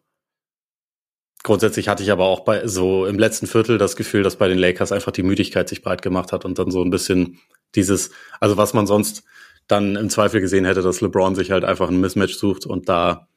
grundsätzlich 1.46 1.86
hatte 1.88 2.02
ich 2.02 2.10
aber 2.10 2.24
auch 2.24 2.40
bei, 2.40 2.66
so 2.66 3.06
im 3.06 3.20
letzten 3.20 3.46
Viertel 3.46 3.78
das 3.78 3.94
Gefühl, 3.94 4.24
dass 4.24 4.34
bei 4.34 4.48
den 4.48 4.58
Lakers 4.58 4.90
einfach 4.90 5.12
die 5.12 5.22
Müdigkeit 5.22 5.68
sich 5.68 5.80
breit 5.80 6.02
gemacht 6.02 6.32
hat 6.32 6.44
und 6.44 6.58
dann 6.58 6.72
so 6.72 6.82
ein 6.82 6.90
bisschen 6.90 7.38
dieses, 7.76 8.10
also 8.40 8.56
was 8.56 8.74
man 8.74 8.88
sonst 8.88 9.22
dann 9.68 9.94
im 9.94 10.10
Zweifel 10.10 10.40
gesehen 10.40 10.64
hätte, 10.64 10.82
dass 10.82 11.00
LeBron 11.00 11.36
sich 11.36 11.52
halt 11.52 11.64
einfach 11.64 11.88
ein 11.88 12.00
Mismatch 12.00 12.34
sucht 12.34 12.66
und 12.66 12.88
da 12.88 13.28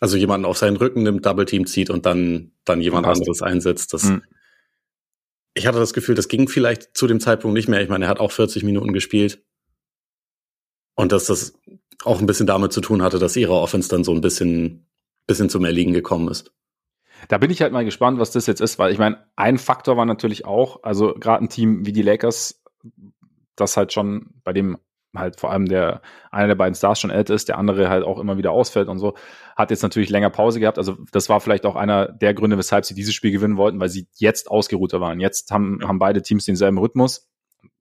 also 0.00 0.16
jemanden 0.16 0.46
auf 0.46 0.58
seinen 0.58 0.76
Rücken 0.76 1.04
nimmt, 1.04 1.24
Double 1.24 1.44
Team 1.44 1.66
zieht 1.66 1.90
und 1.90 2.06
dann, 2.06 2.50
dann 2.64 2.80
jemand 2.80 3.06
anderes 3.06 3.40
einsetzt. 3.40 3.94
Das, 3.94 4.04
mhm. 4.04 4.22
Ich 5.54 5.68
hatte 5.68 5.78
das 5.78 5.94
Gefühl, 5.94 6.16
das 6.16 6.26
ging 6.26 6.48
vielleicht 6.48 6.96
zu 6.96 7.06
dem 7.06 7.20
Zeitpunkt 7.20 7.54
nicht 7.54 7.68
mehr. 7.68 7.80
Ich 7.80 7.88
meine, 7.88 8.06
er 8.06 8.08
hat 8.08 8.18
auch 8.18 8.32
40 8.32 8.64
Minuten 8.64 8.92
gespielt. 8.92 9.44
Und 10.96 11.12
dass 11.12 11.26
das 11.26 11.54
auch 12.02 12.18
ein 12.18 12.26
bisschen 12.26 12.48
damit 12.48 12.72
zu 12.72 12.80
tun 12.80 13.02
hatte, 13.02 13.20
dass 13.20 13.36
ihre 13.36 13.54
Offense 13.54 13.88
dann 13.88 14.02
so 14.02 14.12
ein 14.12 14.20
bisschen, 14.20 14.88
bisschen 15.28 15.48
zum 15.48 15.64
Erliegen 15.64 15.92
gekommen 15.92 16.28
ist. 16.28 16.52
Da 17.28 17.38
bin 17.38 17.50
ich 17.50 17.62
halt 17.62 17.72
mal 17.72 17.84
gespannt, 17.84 18.18
was 18.18 18.30
das 18.30 18.46
jetzt 18.46 18.60
ist, 18.60 18.78
weil 18.78 18.92
ich 18.92 18.98
meine, 18.98 19.24
ein 19.36 19.58
Faktor 19.58 19.96
war 19.96 20.06
natürlich 20.06 20.44
auch, 20.44 20.82
also 20.82 21.14
gerade 21.14 21.44
ein 21.44 21.48
Team 21.48 21.86
wie 21.86 21.92
die 21.92 22.02
Lakers, 22.02 22.62
das 23.56 23.76
halt 23.76 23.92
schon 23.92 24.30
bei 24.42 24.52
dem 24.52 24.78
halt 25.16 25.38
vor 25.38 25.50
allem 25.50 25.66
der 25.66 26.02
einer 26.30 26.48
der 26.48 26.54
beiden 26.54 26.74
Stars 26.74 27.00
schon 27.00 27.10
älter 27.10 27.34
ist, 27.34 27.48
der 27.48 27.58
andere 27.58 27.88
halt 27.88 28.04
auch 28.04 28.18
immer 28.18 28.36
wieder 28.36 28.50
ausfällt 28.50 28.88
und 28.88 28.98
so, 28.98 29.14
hat 29.56 29.70
jetzt 29.70 29.82
natürlich 29.82 30.10
länger 30.10 30.30
Pause 30.30 30.60
gehabt. 30.60 30.78
Also 30.78 30.96
das 31.12 31.28
war 31.28 31.40
vielleicht 31.40 31.66
auch 31.66 31.76
einer 31.76 32.08
der 32.08 32.34
Gründe, 32.34 32.58
weshalb 32.58 32.84
sie 32.84 32.94
dieses 32.94 33.14
Spiel 33.14 33.30
gewinnen 33.30 33.56
wollten, 33.56 33.80
weil 33.80 33.88
sie 33.88 34.08
jetzt 34.16 34.50
ausgeruhter 34.50 35.00
waren. 35.00 35.20
Jetzt 35.20 35.50
haben, 35.50 35.80
haben 35.86 35.98
beide 35.98 36.22
Teams 36.22 36.44
denselben 36.44 36.78
Rhythmus. 36.78 37.28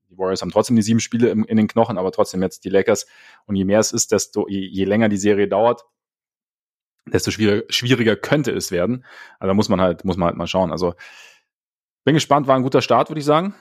Die 0.09 0.17
Warriors 0.17 0.41
haben 0.41 0.51
trotzdem 0.51 0.75
die 0.75 0.83
sieben 0.83 0.99
Spiele 0.99 1.29
im, 1.29 1.43
in 1.43 1.57
den 1.57 1.67
Knochen, 1.67 1.97
aber 1.97 2.11
trotzdem 2.11 2.41
jetzt 2.43 2.65
die 2.65 2.69
Lakers. 2.69 3.07
Und 3.45 3.55
je 3.55 3.65
mehr 3.65 3.79
es 3.79 3.91
ist, 3.91 4.11
desto 4.11 4.47
je, 4.47 4.59
je 4.59 4.85
länger 4.85 5.09
die 5.09 5.17
Serie 5.17 5.47
dauert, 5.47 5.85
desto 7.05 7.31
schwieriger, 7.31 7.63
schwieriger 7.69 8.15
könnte 8.15 8.51
es 8.51 8.71
werden. 8.71 9.05
Also 9.39 9.49
da 9.49 9.53
muss 9.53 9.69
man 9.69 9.81
halt, 9.81 10.05
muss 10.05 10.17
man 10.17 10.27
halt 10.27 10.37
mal 10.37 10.47
schauen. 10.47 10.71
Also 10.71 10.93
bin 12.03 12.13
gespannt, 12.13 12.47
war 12.47 12.55
ein 12.55 12.63
guter 12.63 12.81
Start, 12.81 13.09
würde 13.09 13.19
ich 13.19 13.25
sagen. 13.25 13.55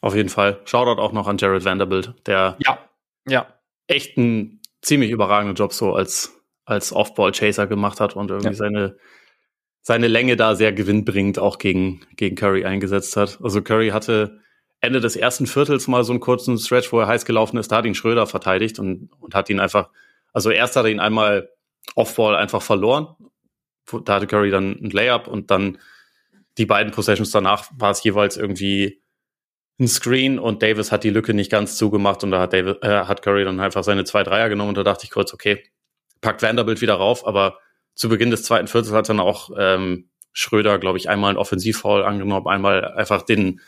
Auf 0.00 0.14
jeden 0.14 0.28
Fall. 0.28 0.60
Shoutout 0.64 1.00
auch 1.00 1.12
noch 1.12 1.26
an 1.26 1.38
Jared 1.38 1.64
Vanderbilt, 1.64 2.14
der 2.26 2.56
ja 2.58 2.86
ja. 3.26 3.46
echt 3.86 4.16
einen 4.16 4.60
ziemlich 4.80 5.10
überragenden 5.10 5.56
Job 5.56 5.72
so 5.72 5.94
als, 5.94 6.40
als 6.64 6.92
Off-Ball-Chaser 6.92 7.66
gemacht 7.66 8.00
hat 8.00 8.16
und 8.16 8.30
irgendwie 8.30 8.48
ja. 8.48 8.54
seine, 8.54 8.96
seine 9.82 10.08
Länge 10.08 10.36
da 10.36 10.54
sehr 10.54 10.72
gewinnbringend 10.72 11.38
auch 11.38 11.58
gegen, 11.58 12.00
gegen 12.16 12.36
Curry 12.36 12.64
eingesetzt 12.64 13.16
hat. 13.16 13.38
Also 13.42 13.62
Curry 13.62 13.90
hatte 13.90 14.40
Ende 14.80 15.00
des 15.00 15.16
ersten 15.16 15.46
Viertels 15.46 15.88
mal 15.88 16.04
so 16.04 16.12
einen 16.12 16.20
kurzen 16.20 16.58
Stretch, 16.58 16.92
wo 16.92 17.00
er 17.00 17.08
heiß 17.08 17.24
gelaufen 17.24 17.56
ist, 17.56 17.72
da 17.72 17.76
hat 17.76 17.86
ihn 17.86 17.94
Schröder 17.94 18.26
verteidigt 18.26 18.78
und, 18.78 19.10
und 19.20 19.34
hat 19.34 19.50
ihn 19.50 19.60
einfach, 19.60 19.90
also 20.32 20.50
erst 20.50 20.76
hat 20.76 20.84
er 20.84 20.90
ihn 20.90 21.00
einmal 21.00 21.50
Off-Ball 21.94 22.36
einfach 22.36 22.62
verloren. 22.62 23.14
Da 24.04 24.14
hatte 24.14 24.26
Curry 24.26 24.50
dann 24.50 24.72
ein 24.82 24.90
Layup 24.90 25.28
und 25.28 25.50
dann 25.50 25.78
die 26.58 26.66
beiden 26.66 26.92
Possessions 26.92 27.30
danach 27.30 27.70
war 27.76 27.90
es 27.90 28.02
jeweils 28.02 28.36
irgendwie 28.36 29.02
ein 29.78 29.88
Screen 29.88 30.38
und 30.38 30.62
Davis 30.62 30.90
hat 30.90 31.04
die 31.04 31.10
Lücke 31.10 31.34
nicht 31.34 31.50
ganz 31.50 31.76
zugemacht 31.76 32.24
und 32.24 32.30
da 32.30 32.40
hat, 32.40 32.52
Davis, 32.52 32.76
äh, 32.80 33.04
hat 33.04 33.22
Curry 33.22 33.44
dann 33.44 33.60
einfach 33.60 33.84
seine 33.84 34.04
zwei 34.04 34.22
Dreier 34.22 34.48
genommen 34.48 34.70
und 34.70 34.78
da 34.78 34.82
dachte 34.82 35.04
ich 35.04 35.10
kurz, 35.10 35.34
okay, 35.34 35.62
packt 36.22 36.42
Vanderbilt 36.42 36.80
wieder 36.80 36.94
rauf, 36.94 37.26
aber 37.26 37.58
zu 37.94 38.08
Beginn 38.08 38.30
des 38.30 38.42
zweiten 38.42 38.68
Viertels 38.68 38.94
hat 38.94 39.08
dann 39.08 39.20
auch 39.20 39.50
ähm, 39.58 40.08
Schröder, 40.32 40.78
glaube 40.78 40.98
ich, 40.98 41.08
einmal 41.08 41.30
einen 41.30 41.38
Offensivfoul 41.38 42.02
angenommen, 42.04 42.46
einmal 42.46 42.84
einfach 42.92 43.22
den, 43.22 43.60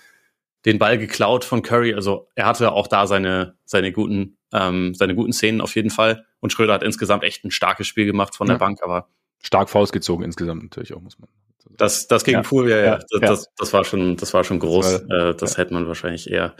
den 0.64 0.78
Ball 0.78 0.98
geklaut 0.98 1.44
von 1.44 1.62
Curry. 1.62 1.94
Also 1.94 2.28
er 2.34 2.46
hatte 2.46 2.72
auch 2.72 2.86
da 2.86 3.06
seine, 3.06 3.56
seine 3.64 3.92
guten, 3.92 4.37
ähm, 4.52 4.94
seine 4.94 5.14
guten 5.14 5.32
Szenen 5.32 5.60
auf 5.60 5.74
jeden 5.76 5.90
Fall. 5.90 6.26
Und 6.40 6.52
Schröder 6.52 6.74
hat 6.74 6.82
insgesamt 6.82 7.24
echt 7.24 7.44
ein 7.44 7.50
starkes 7.50 7.86
Spiel 7.86 8.06
gemacht 8.06 8.36
von 8.36 8.46
ja. 8.46 8.54
der 8.54 8.58
Bank, 8.58 8.80
aber 8.82 9.08
stark 9.42 9.70
Fouls 9.70 9.92
gezogen 9.92 10.24
insgesamt 10.24 10.62
natürlich 10.62 10.94
auch, 10.94 11.00
muss 11.00 11.18
man 11.18 11.28
das, 11.76 12.08
das 12.08 12.24
gegen 12.24 12.38
ja. 12.38 12.42
Pool, 12.42 12.70
ja, 12.70 12.78
ja. 12.78 12.98
Das, 12.98 13.20
das, 13.20 13.54
das, 13.56 13.72
war 13.72 13.84
schon, 13.84 14.16
das 14.16 14.34
war 14.34 14.44
schon 14.44 14.58
groß. 14.58 15.04
Äh, 15.08 15.34
das 15.34 15.58
hätte 15.58 15.74
man 15.74 15.86
wahrscheinlich 15.86 16.30
eher 16.30 16.54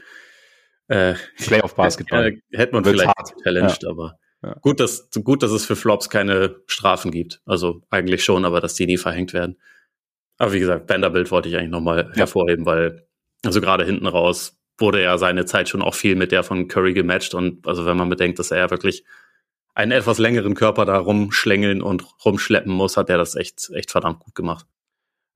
äh, 0.89 1.15
Playoff 1.37 1.75
Basketball. 1.75 2.29
Äh, 2.29 2.41
hätte 2.57 2.73
man 2.75 2.85
Wird's 2.85 3.01
vielleicht 3.01 3.43
challenged, 3.43 3.85
aber 3.87 4.19
gut, 4.61 4.81
dass 4.81 5.11
gut, 5.11 5.43
dass 5.43 5.51
es 5.51 5.67
für 5.67 5.77
Flops 5.77 6.09
keine 6.11 6.57
Strafen 6.67 7.11
gibt. 7.11 7.43
Also 7.45 7.83
eigentlich 7.91 8.25
schon, 8.25 8.45
aber 8.45 8.61
dass 8.61 8.75
die 8.75 8.87
nie 8.87 8.97
verhängt 8.97 9.33
werden. 9.33 9.59
Aber 10.39 10.53
wie 10.53 10.61
gesagt, 10.61 10.89
Vanderbilt 10.89 11.31
wollte 11.33 11.49
ich 11.49 11.57
eigentlich 11.57 11.71
nochmal 11.71 12.13
hervorheben, 12.15 12.65
weil 12.65 13.07
also 13.45 13.61
gerade 13.61 13.85
hinten 13.85 14.07
raus 14.07 14.58
wurde 14.79 15.03
ja 15.03 15.19
seine 15.19 15.45
Zeit 15.45 15.69
schon 15.69 15.83
auch 15.83 15.95
viel 15.95 16.17
mit 16.17 16.33
der 16.33 16.45
von 16.45 16.69
Curry 16.69 16.95
gematcht 16.95 17.35
und 17.35 17.67
also 17.67 17.85
wenn 17.85 17.97
man 17.97 18.09
bedenkt, 18.09 18.39
dass 18.39 18.51
er 18.51 18.71
wirklich 18.71 19.05
einen 19.75 19.93
etwas 19.93 20.19
längeren 20.19 20.55
Körper 20.55 20.85
da 20.85 20.99
rumschlängeln 20.99 21.83
und 21.83 22.05
rumschleppen 22.25 22.73
muss, 22.73 22.97
hat 22.97 23.11
er 23.11 23.19
das 23.19 23.35
echt 23.35 23.71
echt 23.75 23.91
verdammt 23.91 24.21
gut 24.21 24.35
gemacht 24.35 24.67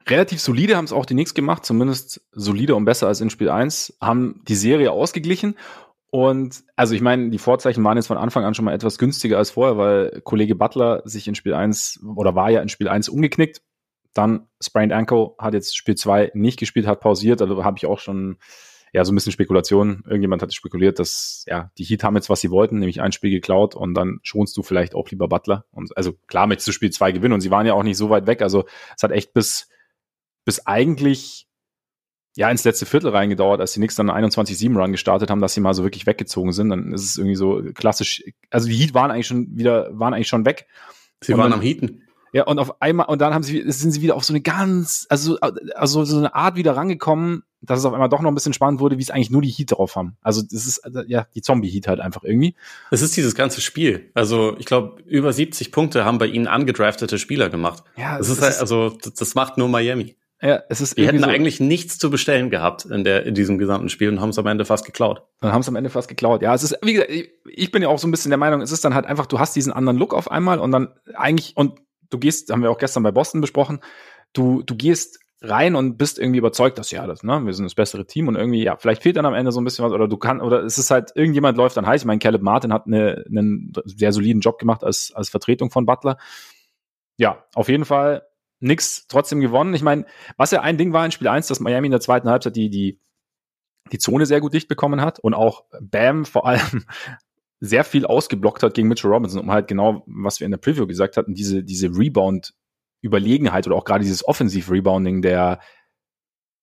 relativ 0.08 0.40
solide 0.40 0.76
haben 0.76 0.84
es 0.84 0.92
auch 0.92 1.06
die 1.06 1.14
Knicks 1.14 1.34
gemacht, 1.34 1.64
zumindest 1.64 2.22
solide 2.32 2.74
und 2.74 2.84
besser 2.84 3.08
als 3.08 3.20
in 3.20 3.30
Spiel 3.30 3.50
1, 3.50 3.98
haben 4.00 4.42
die 4.48 4.54
Serie 4.54 4.90
ausgeglichen. 4.90 5.56
Und 6.10 6.64
also 6.76 6.94
ich 6.94 7.00
meine, 7.00 7.30
die 7.30 7.38
Vorzeichen 7.38 7.82
waren 7.84 7.96
jetzt 7.96 8.08
von 8.08 8.18
Anfang 8.18 8.44
an 8.44 8.54
schon 8.54 8.66
mal 8.66 8.74
etwas 8.74 8.98
günstiger 8.98 9.38
als 9.38 9.50
vorher, 9.50 9.78
weil 9.78 10.20
Kollege 10.22 10.54
Butler 10.54 11.02
sich 11.04 11.26
in 11.26 11.34
Spiel 11.34 11.54
1 11.54 12.00
oder 12.16 12.34
war 12.34 12.50
ja 12.50 12.60
in 12.60 12.68
Spiel 12.68 12.88
1 12.88 13.08
umgeknickt. 13.08 13.62
Dann 14.12 14.48
Sprained 14.62 14.92
Ankle 14.92 15.30
hat 15.38 15.54
jetzt 15.54 15.74
Spiel 15.74 15.94
2 15.94 16.32
nicht 16.34 16.58
gespielt, 16.58 16.86
hat 16.86 17.00
pausiert. 17.00 17.40
Also 17.40 17.64
habe 17.64 17.78
ich 17.78 17.86
auch 17.86 17.98
schon 17.98 18.36
ja, 18.92 19.04
so 19.04 19.12
ein 19.12 19.14
bisschen 19.14 19.32
Spekulation. 19.32 20.02
Irgendjemand 20.04 20.42
hatte 20.42 20.54
spekuliert, 20.54 20.98
dass 20.98 21.44
ja, 21.48 21.70
die 21.78 21.84
Heat 21.84 22.04
haben 22.04 22.14
jetzt, 22.14 22.28
was 22.28 22.42
sie 22.42 22.50
wollten, 22.50 22.78
nämlich 22.78 23.00
ein 23.00 23.12
Spiel 23.12 23.30
geklaut 23.30 23.74
und 23.74 23.94
dann 23.94 24.20
schonst 24.22 24.56
du 24.56 24.62
vielleicht 24.62 24.94
auch 24.94 25.08
lieber 25.10 25.28
Butler. 25.28 25.64
Und 25.70 25.96
also 25.96 26.12
klar, 26.26 26.46
möchtest 26.46 26.68
du 26.68 26.72
Spiel 26.72 26.90
zwei 26.90 27.10
gewinnen 27.10 27.32
und 27.32 27.40
sie 27.40 27.50
waren 27.50 27.66
ja 27.66 27.72
auch 27.72 27.82
nicht 27.82 27.96
so 27.96 28.10
weit 28.10 28.26
weg. 28.26 28.42
Also 28.42 28.66
es 28.94 29.02
hat 29.02 29.10
echt 29.10 29.32
bis, 29.32 29.68
bis 30.44 30.66
eigentlich 30.66 31.48
ja 32.36 32.50
ins 32.50 32.64
letzte 32.64 32.84
Viertel 32.84 33.10
reingedauert, 33.10 33.60
als 33.60 33.72
die 33.72 33.80
Knicks 33.80 33.94
dann 33.94 34.10
21-7 34.10 34.76
Run 34.76 34.92
gestartet 34.92 35.30
haben, 35.30 35.40
dass 35.40 35.54
sie 35.54 35.60
mal 35.60 35.74
so 35.74 35.84
wirklich 35.84 36.06
weggezogen 36.06 36.52
sind. 36.52 36.68
Dann 36.68 36.92
ist 36.92 37.04
es 37.04 37.16
irgendwie 37.16 37.36
so 37.36 37.62
klassisch. 37.74 38.22
Also 38.50 38.68
die 38.68 38.76
Heat 38.76 38.92
waren 38.92 39.10
eigentlich 39.10 39.26
schon 39.26 39.56
wieder, 39.56 39.88
waren 39.98 40.12
eigentlich 40.12 40.28
schon 40.28 40.44
weg. 40.44 40.66
Sie 41.22 41.32
und 41.32 41.38
waren 41.38 41.50
dann, 41.50 41.60
am 41.60 41.64
Heaten. 41.64 42.02
Ja, 42.34 42.44
und 42.44 42.58
auf 42.58 42.80
einmal, 42.82 43.06
und 43.06 43.20
dann 43.20 43.32
haben 43.32 43.42
sie, 43.42 43.62
sind 43.70 43.92
sie 43.92 44.02
wieder 44.02 44.16
auf 44.16 44.24
so 44.24 44.32
eine 44.32 44.40
ganz, 44.40 45.06
also, 45.08 45.38
also 45.40 46.04
so 46.04 46.18
eine 46.18 46.34
Art 46.34 46.56
wieder 46.56 46.76
rangekommen, 46.76 47.44
dass 47.62 47.78
es 47.78 47.84
auf 47.84 47.92
einmal 47.92 48.08
doch 48.08 48.20
noch 48.20 48.30
ein 48.30 48.34
bisschen 48.34 48.52
spannend 48.52 48.80
wurde, 48.80 48.98
wie 48.98 49.02
es 49.02 49.10
eigentlich 49.10 49.30
nur 49.30 49.42
die 49.42 49.50
Heat 49.50 49.72
drauf 49.72 49.96
haben. 49.96 50.16
Also 50.20 50.42
das 50.42 50.66
ist 50.66 50.82
ja 51.06 51.26
die 51.34 51.42
Zombie-Heat 51.42 51.86
halt 51.88 52.00
einfach 52.00 52.24
irgendwie. 52.24 52.56
Es 52.90 53.02
ist 53.02 53.16
dieses 53.16 53.34
ganze 53.34 53.60
Spiel. 53.60 54.10
Also 54.14 54.56
ich 54.58 54.66
glaube, 54.66 55.00
über 55.06 55.32
70 55.32 55.72
Punkte 55.72 56.04
haben 56.04 56.18
bei 56.18 56.26
ihnen 56.26 56.48
angedraftete 56.48 57.18
Spieler 57.18 57.48
gemacht. 57.48 57.84
Ja, 57.96 58.18
das 58.18 58.28
ist 58.28 58.42
halt, 58.42 58.58
also 58.58 58.90
das, 58.90 59.14
das 59.14 59.34
macht 59.34 59.58
nur 59.58 59.68
Miami. 59.68 60.16
Ja, 60.44 60.60
es 60.68 60.80
ist 60.80 60.98
Die 60.98 61.06
hätten 61.06 61.20
so 61.20 61.26
eigentlich 61.26 61.60
nichts 61.60 61.98
zu 61.98 62.10
bestellen 62.10 62.50
gehabt 62.50 62.84
in, 62.84 63.04
der, 63.04 63.24
in 63.24 63.36
diesem 63.36 63.58
gesamten 63.58 63.88
Spiel 63.88 64.08
und 64.08 64.20
haben 64.20 64.30
es 64.30 64.38
am 64.38 64.46
Ende 64.48 64.64
fast 64.64 64.84
geklaut. 64.84 65.22
Dann 65.40 65.52
haben 65.52 65.60
es 65.60 65.68
am 65.68 65.76
Ende 65.76 65.88
fast 65.88 66.08
geklaut. 66.08 66.42
Ja, 66.42 66.52
es 66.52 66.64
ist, 66.64 66.76
wie 66.82 66.94
gesagt, 66.94 67.12
ich 67.12 67.70
bin 67.70 67.80
ja 67.80 67.88
auch 67.88 68.00
so 68.00 68.08
ein 68.08 68.10
bisschen 68.10 68.30
der 68.30 68.38
Meinung, 68.38 68.60
es 68.60 68.72
ist 68.72 68.84
dann 68.84 68.92
halt 68.92 69.06
einfach, 69.06 69.26
du 69.26 69.38
hast 69.38 69.54
diesen 69.54 69.72
anderen 69.72 69.98
Look 69.98 70.12
auf 70.12 70.28
einmal 70.28 70.58
und 70.58 70.72
dann 70.72 70.88
eigentlich, 71.14 71.56
und 71.56 71.78
du 72.10 72.18
gehst, 72.18 72.50
haben 72.50 72.60
wir 72.60 72.72
auch 72.72 72.78
gestern 72.78 73.04
bei 73.04 73.12
Boston 73.12 73.40
besprochen, 73.40 73.78
du, 74.32 74.62
du 74.64 74.74
gehst 74.74 75.20
rein 75.42 75.74
und 75.74 75.98
bist 75.98 76.18
irgendwie 76.18 76.38
überzeugt, 76.38 76.78
dass 76.78 76.90
ja, 76.90 77.06
das, 77.06 77.24
ne, 77.24 77.44
wir 77.44 77.52
sind 77.52 77.64
das 77.64 77.74
bessere 77.74 78.06
Team 78.06 78.28
und 78.28 78.36
irgendwie, 78.36 78.62
ja, 78.62 78.76
vielleicht 78.76 79.02
fehlt 79.02 79.16
dann 79.16 79.26
am 79.26 79.34
Ende 79.34 79.50
so 79.50 79.60
ein 79.60 79.64
bisschen 79.64 79.84
was 79.84 79.92
oder 79.92 80.08
du 80.08 80.16
kannst, 80.16 80.44
oder 80.44 80.62
es 80.62 80.78
ist 80.78 80.90
halt, 80.90 81.12
irgendjemand 81.14 81.56
läuft 81.56 81.76
dann 81.76 81.86
heiß. 81.86 82.02
Ich 82.02 82.06
meine, 82.06 82.20
Caleb 82.20 82.42
Martin 82.42 82.72
hat 82.72 82.86
eine, 82.86 83.24
einen 83.28 83.72
sehr 83.84 84.12
soliden 84.12 84.40
Job 84.40 84.58
gemacht 84.58 84.84
als, 84.84 85.12
als 85.14 85.28
Vertretung 85.28 85.70
von 85.70 85.84
Butler. 85.84 86.16
Ja, 87.16 87.44
auf 87.54 87.68
jeden 87.68 87.84
Fall 87.84 88.22
nix 88.60 89.06
trotzdem 89.08 89.40
gewonnen. 89.40 89.74
Ich 89.74 89.82
meine, 89.82 90.06
was 90.36 90.52
ja 90.52 90.60
ein 90.60 90.78
Ding 90.78 90.92
war 90.92 91.04
in 91.04 91.10
Spiel 91.10 91.28
1, 91.28 91.48
dass 91.48 91.60
Miami 91.60 91.88
in 91.88 91.92
der 91.92 92.00
zweiten 92.00 92.28
Halbzeit 92.28 92.54
die, 92.54 92.70
die, 92.70 93.00
die 93.90 93.98
Zone 93.98 94.26
sehr 94.26 94.40
gut 94.40 94.54
dicht 94.54 94.68
bekommen 94.68 95.00
hat 95.00 95.18
und 95.18 95.34
auch 95.34 95.64
Bam 95.80 96.24
vor 96.24 96.46
allem 96.46 96.84
sehr 97.60 97.84
viel 97.84 98.06
ausgeblockt 98.06 98.62
hat 98.62 98.74
gegen 98.74 98.88
Mitchell 98.88 99.10
Robinson, 99.10 99.40
um 99.40 99.50
halt 99.50 99.66
genau, 99.66 100.04
was 100.06 100.40
wir 100.40 100.44
in 100.44 100.52
der 100.52 100.58
Preview 100.58 100.86
gesagt 100.86 101.16
hatten, 101.16 101.34
diese, 101.34 101.64
diese 101.64 101.96
Rebound-Überlegenheit 103.02 103.66
oder 103.66 103.76
auch 103.76 103.84
gerade 103.84 104.02
dieses 104.02 104.26
Offensiv-Rebounding 104.26 105.22
der, 105.22 105.60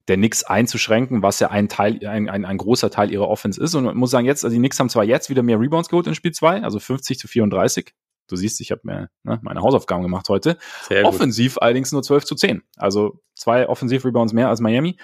der 0.08 0.17
Knicks 0.17 0.43
einzuschränken, 0.43 1.21
was 1.21 1.39
ja 1.39 1.49
ein 1.49 1.69
Teil, 1.69 2.06
ein, 2.06 2.30
ein, 2.30 2.45
ein 2.45 2.58
großer 2.58 2.89
Teil 2.89 3.12
ihrer 3.12 3.28
Offense 3.28 3.62
ist. 3.62 3.75
Und 3.75 3.86
man 3.86 3.97
muss 3.97 4.12
sagen, 4.12 4.25
jetzt, 4.25 4.43
also 4.43 4.54
die 4.54 4.60
Knicks 4.60 4.80
haben 4.80 4.89
zwar 4.89 5.04
jetzt 5.04 5.30
wieder 5.30 5.43
mehr 5.43 5.60
Rebounds 5.60 5.89
geholt 5.89 6.08
in 6.08 6.15
Spiel 6.15 6.32
2, 6.32 6.63
also 6.63 6.80
50 6.80 7.19
zu 7.19 7.28
34. 7.28 7.93
Du 8.28 8.36
siehst, 8.36 8.62
ich 8.62 8.71
habe 8.71 8.82
mir 8.84 9.10
ne, 9.23 9.39
meine 9.41 9.62
Hausaufgaben 9.62 10.04
gemacht 10.04 10.30
heute. 10.30 10.58
Sehr 10.88 11.06
Offensiv 11.06 11.56
gut. 11.56 11.63
allerdings 11.63 11.91
nur 11.91 12.04
12 12.04 12.25
zu 12.25 12.36
10. 12.36 12.63
Also 12.78 13.21
zwei 13.36 13.67
Offensiv-Rebounds 13.67 14.34
mehr 14.34 14.49
als 14.49 14.62
Miami. 14.62 14.97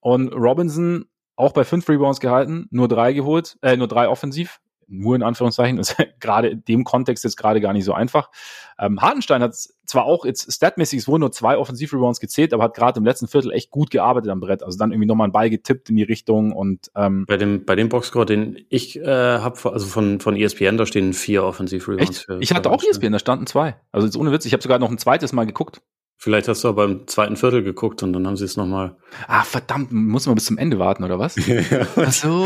Und 0.00 0.32
Robinson 0.32 1.06
auch 1.36 1.52
bei 1.52 1.64
fünf 1.64 1.88
Rebounds 1.88 2.20
gehalten, 2.20 2.68
nur 2.70 2.88
drei 2.88 3.12
geholt, 3.12 3.58
äh, 3.62 3.76
nur 3.76 3.88
drei 3.88 4.08
offensiv 4.08 4.60
nur 4.90 5.14
in 5.16 5.22
Anführungszeichen, 5.22 5.78
ist 5.78 5.96
gerade 6.20 6.48
in 6.48 6.64
dem 6.64 6.84
Kontext 6.84 7.24
jetzt 7.24 7.36
gerade 7.36 7.60
gar 7.60 7.72
nicht 7.72 7.84
so 7.84 7.92
einfach. 7.92 8.30
Ähm, 8.78 9.00
Hartenstein 9.00 9.42
hat 9.42 9.54
zwar 9.84 10.04
auch 10.04 10.24
jetzt 10.24 10.52
statmäßig, 10.52 11.00
es 11.00 11.08
wurden 11.08 11.20
nur 11.20 11.32
zwei 11.32 11.56
Offensiv-Rebounds 11.56 12.20
gezählt, 12.20 12.52
aber 12.54 12.64
hat 12.64 12.74
gerade 12.74 12.98
im 12.98 13.04
letzten 13.04 13.28
Viertel 13.28 13.52
echt 13.52 13.70
gut 13.70 13.90
gearbeitet 13.90 14.30
am 14.30 14.40
Brett. 14.40 14.62
Also 14.62 14.78
dann 14.78 14.90
irgendwie 14.92 15.06
nochmal 15.06 15.26
einen 15.26 15.32
Ball 15.32 15.50
getippt 15.50 15.90
in 15.90 15.96
die 15.96 16.02
Richtung 16.02 16.52
und 16.52 16.90
ähm, 16.94 17.24
bei 17.26 17.36
dem 17.36 17.64
bei 17.64 17.76
dem 17.76 17.88
Boxscore, 17.88 18.26
den 18.26 18.58
ich 18.68 18.98
äh, 18.98 19.04
habe, 19.06 19.72
also 19.72 19.86
von 19.86 20.20
von 20.20 20.36
ESPN, 20.36 20.76
da 20.76 20.86
stehen 20.86 21.12
vier 21.12 21.44
Offensiv-Rebounds. 21.44 22.26
Ich 22.40 22.52
hatte 22.52 22.70
auch 22.70 22.82
ESPN, 22.82 23.12
da 23.12 23.18
standen 23.18 23.46
zwei. 23.46 23.76
Also 23.92 24.06
jetzt 24.06 24.16
ohne 24.16 24.32
Witz, 24.32 24.46
ich 24.46 24.52
habe 24.52 24.62
sogar 24.62 24.78
noch 24.78 24.90
ein 24.90 24.98
zweites 24.98 25.32
Mal 25.32 25.46
geguckt. 25.46 25.82
Vielleicht 26.22 26.48
hast 26.48 26.62
du 26.64 26.68
aber 26.68 26.84
im 26.84 27.06
zweiten 27.06 27.34
Viertel 27.34 27.62
geguckt 27.62 28.02
und 28.02 28.12
dann 28.12 28.26
haben 28.26 28.36
sie 28.36 28.44
es 28.44 28.58
nochmal. 28.58 28.94
Ah, 29.26 29.42
verdammt, 29.42 29.90
muss 29.90 30.26
man 30.26 30.34
bis 30.34 30.44
zum 30.44 30.58
Ende 30.58 30.78
warten, 30.78 31.02
oder 31.02 31.18
was? 31.18 31.34
ja. 31.46 31.62
Ach 31.96 32.12
so. 32.12 32.44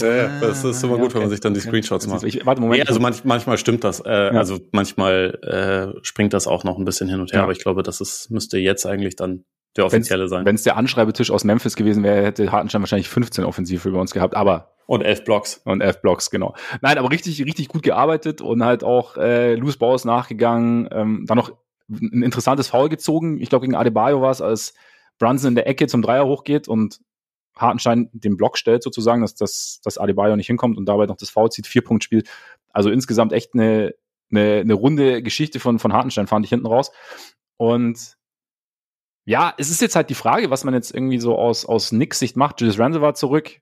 Ja, 0.00 0.16
ja, 0.16 0.40
das 0.40 0.64
ist 0.64 0.82
immer 0.82 0.94
ja, 0.94 0.98
gut, 0.98 1.10
okay. 1.10 1.14
wenn 1.14 1.20
man 1.22 1.30
sich 1.30 1.38
dann 1.38 1.54
die 1.54 1.60
Screenshots 1.60 2.08
macht. 2.08 2.24
Ich, 2.24 2.44
warte, 2.44 2.60
Moment. 2.60 2.82
Nee, 2.82 2.88
also 2.88 2.98
manch, 2.98 3.22
manchmal 3.22 3.58
stimmt 3.58 3.84
das. 3.84 4.00
Äh. 4.04 4.08
Also 4.08 4.58
manchmal 4.72 5.38
äh, 5.94 6.04
springt 6.04 6.32
das 6.32 6.48
auch 6.48 6.64
noch 6.64 6.78
ein 6.78 6.84
bisschen 6.84 7.08
hin 7.08 7.20
und 7.20 7.32
her, 7.32 7.44
aber 7.44 7.52
ich 7.52 7.60
glaube, 7.60 7.84
das 7.84 8.00
ist, 8.00 8.32
müsste 8.32 8.58
jetzt 8.58 8.86
eigentlich 8.86 9.14
dann 9.14 9.44
der 9.76 9.86
offizielle 9.86 10.22
wenn's, 10.22 10.30
sein. 10.30 10.44
Wenn 10.44 10.56
es 10.56 10.64
der 10.64 10.76
Anschreibetisch 10.76 11.30
aus 11.30 11.44
Memphis 11.44 11.76
gewesen 11.76 12.02
wäre, 12.02 12.24
hätte 12.24 12.50
Hartenstein 12.50 12.82
wahrscheinlich 12.82 13.08
15 13.08 13.44
offensiv 13.44 13.86
über 13.86 14.00
uns 14.00 14.12
gehabt, 14.12 14.34
aber 14.34 14.72
und 14.86 15.02
elf 15.02 15.22
Blocks. 15.24 15.62
Und 15.64 15.80
elf 15.80 16.02
Blocks, 16.02 16.30
genau. 16.30 16.54
Nein, 16.80 16.98
aber 16.98 17.10
richtig, 17.10 17.42
richtig 17.44 17.68
gut 17.68 17.84
gearbeitet 17.84 18.40
und 18.40 18.64
halt 18.64 18.82
auch 18.82 19.16
äh, 19.16 19.54
Loose 19.54 19.78
Balls 19.78 20.04
nachgegangen. 20.04 20.88
Ähm, 20.92 21.24
dann 21.26 21.38
noch 21.38 21.52
ein 21.88 22.22
interessantes 22.22 22.68
Foul 22.68 22.88
gezogen. 22.88 23.40
Ich 23.40 23.48
glaube, 23.48 23.66
gegen 23.66 23.76
Adebayo 23.76 24.20
war 24.20 24.30
es, 24.30 24.40
als 24.40 24.74
Brunson 25.18 25.48
in 25.50 25.54
der 25.54 25.66
Ecke 25.66 25.86
zum 25.86 26.02
Dreier 26.02 26.26
hochgeht 26.26 26.68
und 26.68 27.00
Hartenstein 27.56 28.08
den 28.12 28.36
Block 28.36 28.56
stellt 28.56 28.82
sozusagen, 28.82 29.22
dass, 29.22 29.34
dass, 29.34 29.80
dass 29.84 29.98
Adebayo 29.98 30.36
nicht 30.36 30.46
hinkommt 30.46 30.78
und 30.78 30.86
dabei 30.86 31.06
noch 31.06 31.16
das 31.16 31.30
Foul 31.30 31.50
zieht, 31.50 31.66
vier 31.66 31.82
Punkt 31.82 32.02
spielt. 32.02 32.28
Also 32.72 32.90
insgesamt 32.90 33.32
echt 33.32 33.54
eine, 33.54 33.94
eine, 34.30 34.60
eine 34.60 34.74
runde 34.74 35.22
Geschichte 35.22 35.60
von, 35.60 35.78
von 35.78 35.92
Hartenstein, 35.92 36.26
fand 36.26 36.46
ich 36.46 36.50
hinten 36.50 36.66
raus. 36.66 36.90
Und 37.58 38.16
ja, 39.24 39.54
es 39.58 39.70
ist 39.70 39.80
jetzt 39.80 39.94
halt 39.94 40.10
die 40.10 40.14
Frage, 40.14 40.50
was 40.50 40.64
man 40.64 40.74
jetzt 40.74 40.92
irgendwie 40.92 41.18
so 41.18 41.36
aus, 41.36 41.64
aus 41.64 41.92
Nix 41.92 42.18
Sicht 42.18 42.36
macht. 42.36 42.60
Julius 42.60 42.78
Randle 42.78 43.02
war 43.02 43.14
zurück, 43.14 43.60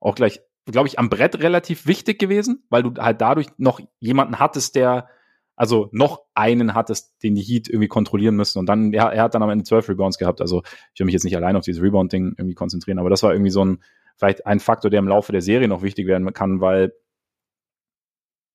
auch 0.00 0.14
gleich, 0.14 0.40
glaube 0.66 0.88
ich, 0.88 0.98
am 0.98 1.08
Brett 1.08 1.40
relativ 1.40 1.86
wichtig 1.86 2.18
gewesen, 2.18 2.64
weil 2.68 2.82
du 2.82 2.94
halt 3.00 3.20
dadurch 3.20 3.46
noch 3.56 3.80
jemanden 4.00 4.38
hattest, 4.38 4.74
der 4.74 5.08
also 5.58 5.88
noch 5.90 6.22
einen 6.34 6.74
hattest, 6.74 7.20
den 7.22 7.34
die 7.34 7.42
Heat 7.42 7.68
irgendwie 7.68 7.88
kontrollieren 7.88 8.36
müssen. 8.36 8.60
Und 8.60 8.66
dann, 8.66 8.92
ja, 8.92 9.10
er 9.10 9.24
hat 9.24 9.34
dann 9.34 9.42
am 9.42 9.50
Ende 9.50 9.64
zwölf 9.64 9.88
Rebounds 9.88 10.16
gehabt. 10.16 10.40
Also 10.40 10.62
ich 10.94 11.00
will 11.00 11.06
mich 11.06 11.12
jetzt 11.12 11.24
nicht 11.24 11.36
allein 11.36 11.56
auf 11.56 11.64
dieses 11.64 11.82
Rebound-Ding 11.82 12.34
irgendwie 12.38 12.54
konzentrieren, 12.54 13.00
aber 13.00 13.10
das 13.10 13.24
war 13.24 13.32
irgendwie 13.32 13.50
so 13.50 13.64
ein, 13.64 13.82
vielleicht 14.16 14.46
ein 14.46 14.60
Faktor, 14.60 14.90
der 14.90 15.00
im 15.00 15.08
Laufe 15.08 15.32
der 15.32 15.42
Serie 15.42 15.66
noch 15.66 15.82
wichtig 15.82 16.06
werden 16.06 16.32
kann, 16.32 16.60
weil 16.60 16.92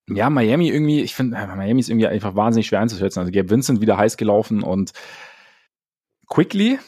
ja, 0.08 0.30
Miami 0.30 0.68
irgendwie, 0.68 1.02
ich 1.02 1.14
finde, 1.14 1.36
äh, 1.36 1.46
Miami 1.46 1.80
ist 1.80 1.90
irgendwie 1.90 2.06
einfach 2.06 2.36
wahnsinnig 2.36 2.66
schwer 2.66 2.80
einzuschätzen. 2.80 3.20
Also 3.20 3.32
Gabe 3.32 3.50
Vincent 3.50 3.80
wieder 3.80 3.96
heiß 3.96 4.16
gelaufen 4.16 4.62
und 4.62 4.92
Quickly 6.28 6.78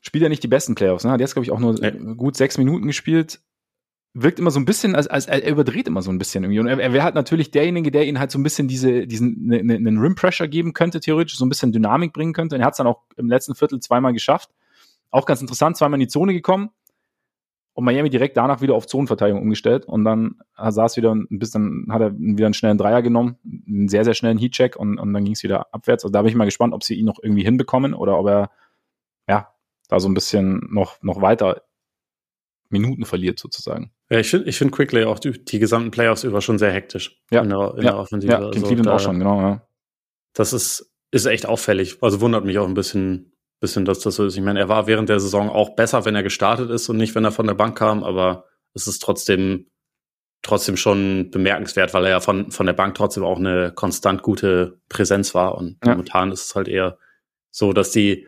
spielt 0.00 0.22
ja 0.22 0.28
nicht 0.28 0.42
die 0.42 0.48
besten 0.48 0.74
Playoffs. 0.74 1.04
Ne? 1.04 1.10
Hat 1.10 1.20
jetzt, 1.20 1.34
glaube 1.34 1.44
ich, 1.44 1.52
auch 1.52 1.60
nur 1.60 1.74
nee. 1.74 2.14
gut 2.16 2.36
sechs 2.36 2.58
Minuten 2.58 2.86
gespielt 2.86 3.40
wirkt 4.14 4.38
immer 4.38 4.52
so 4.52 4.60
ein 4.60 4.64
bisschen, 4.64 4.94
als, 4.94 5.08
als 5.08 5.26
er 5.26 5.50
überdreht 5.50 5.88
immer 5.88 6.00
so 6.00 6.10
ein 6.10 6.18
bisschen 6.18 6.44
irgendwie. 6.44 6.60
Und 6.60 6.68
er, 6.68 6.78
er 6.78 6.92
wäre 6.92 7.04
halt 7.04 7.16
natürlich 7.16 7.50
derjenige, 7.50 7.90
der 7.90 8.06
ihn 8.06 8.20
halt 8.20 8.30
so 8.30 8.38
ein 8.38 8.44
bisschen 8.44 8.68
diese, 8.68 9.06
diesen, 9.06 9.46
ne, 9.46 9.62
ne, 9.62 9.74
einen 9.74 9.98
Rim-Pressure 9.98 10.48
geben 10.48 10.72
könnte, 10.72 11.00
theoretisch, 11.00 11.36
so 11.36 11.44
ein 11.44 11.48
bisschen 11.48 11.72
Dynamik 11.72 12.12
bringen 12.12 12.32
könnte. 12.32 12.54
Und 12.54 12.60
er 12.62 12.66
hat 12.66 12.74
es 12.74 12.78
dann 12.78 12.86
auch 12.86 13.02
im 13.16 13.28
letzten 13.28 13.54
Viertel 13.54 13.80
zweimal 13.80 14.12
geschafft. 14.12 14.50
Auch 15.10 15.26
ganz 15.26 15.40
interessant, 15.40 15.76
zweimal 15.76 15.96
in 15.96 16.06
die 16.06 16.08
Zone 16.08 16.32
gekommen 16.32 16.70
und 17.74 17.84
Miami 17.84 18.08
direkt 18.08 18.36
danach 18.36 18.60
wieder 18.60 18.74
auf 18.74 18.86
Zonenverteidigung 18.86 19.42
umgestellt 19.42 19.84
und 19.84 20.04
dann 20.04 20.36
saß 20.56 20.96
wieder 20.96 21.12
ein 21.12 21.38
bisschen, 21.38 21.88
hat 21.90 22.00
er 22.00 22.16
wieder 22.16 22.46
einen 22.46 22.54
schnellen 22.54 22.78
Dreier 22.78 23.02
genommen, 23.02 23.36
einen 23.44 23.88
sehr, 23.88 24.04
sehr 24.04 24.14
schnellen 24.14 24.38
Heatcheck 24.38 24.76
und, 24.76 24.98
und 24.98 25.12
dann 25.12 25.24
ging 25.24 25.34
es 25.34 25.42
wieder 25.42 25.74
abwärts. 25.74 26.04
Also 26.04 26.12
da 26.12 26.22
bin 26.22 26.28
ich 26.28 26.36
mal 26.36 26.44
gespannt, 26.44 26.72
ob 26.72 26.84
sie 26.84 26.94
ihn 26.94 27.04
noch 27.04 27.18
irgendwie 27.20 27.42
hinbekommen 27.42 27.92
oder 27.92 28.18
ob 28.18 28.28
er, 28.28 28.50
ja, 29.28 29.48
da 29.88 29.98
so 29.98 30.08
ein 30.08 30.14
bisschen 30.14 30.68
noch, 30.70 31.02
noch 31.02 31.20
weiter 31.20 31.62
Minuten 32.74 33.06
verliert 33.06 33.38
sozusagen. 33.38 33.92
Ja, 34.10 34.18
ich 34.18 34.28
finde 34.28 34.48
ich 34.48 34.58
find 34.58 34.72
Quickly 34.72 35.04
auch 35.04 35.18
die, 35.18 35.32
die, 35.32 35.58
gesamten 35.58 35.90
Playoffs 35.90 36.24
über 36.24 36.40
schon 36.40 36.58
sehr 36.58 36.72
hektisch 36.72 37.22
ja. 37.30 37.42
in 37.42 37.48
der, 37.48 37.74
in 37.76 37.84
ja. 37.84 37.92
der 37.92 37.98
Offensive. 37.98 38.32
Ja, 38.32 38.50
gegen 38.50 38.80
also, 38.80 38.90
auch 38.90 39.00
schon, 39.00 39.18
genau, 39.18 39.40
ja. 39.40 39.66
Das 40.34 40.52
ist, 40.52 40.92
ist 41.10 41.26
echt 41.26 41.46
auffällig. 41.46 41.98
Also 42.02 42.20
wundert 42.20 42.44
mich 42.44 42.58
auch 42.58 42.66
ein 42.66 42.74
bisschen, 42.74 43.32
bisschen, 43.60 43.84
dass 43.84 44.00
das 44.00 44.16
so 44.16 44.26
ist. 44.26 44.36
Ich 44.36 44.42
meine, 44.42 44.60
er 44.60 44.68
war 44.68 44.86
während 44.86 45.08
der 45.08 45.20
Saison 45.20 45.48
auch 45.48 45.76
besser, 45.76 46.04
wenn 46.04 46.14
er 46.14 46.22
gestartet 46.22 46.70
ist 46.70 46.88
und 46.88 46.96
nicht, 46.96 47.14
wenn 47.14 47.24
er 47.24 47.32
von 47.32 47.46
der 47.46 47.54
Bank 47.54 47.78
kam, 47.78 48.04
aber 48.04 48.44
es 48.74 48.86
ist 48.86 49.00
trotzdem, 49.00 49.70
trotzdem 50.42 50.76
schon 50.76 51.30
bemerkenswert, 51.30 51.94
weil 51.94 52.04
er 52.04 52.10
ja 52.10 52.20
von, 52.20 52.50
von 52.50 52.66
der 52.66 52.72
Bank 52.72 52.94
trotzdem 52.94 53.24
auch 53.24 53.38
eine 53.38 53.72
konstant 53.72 54.22
gute 54.22 54.80
Präsenz 54.88 55.34
war. 55.34 55.56
Und 55.56 55.78
ja. 55.84 55.92
momentan 55.92 56.32
ist 56.32 56.44
es 56.44 56.54
halt 56.54 56.68
eher 56.68 56.98
so, 57.50 57.72
dass 57.72 57.90
die, 57.90 58.26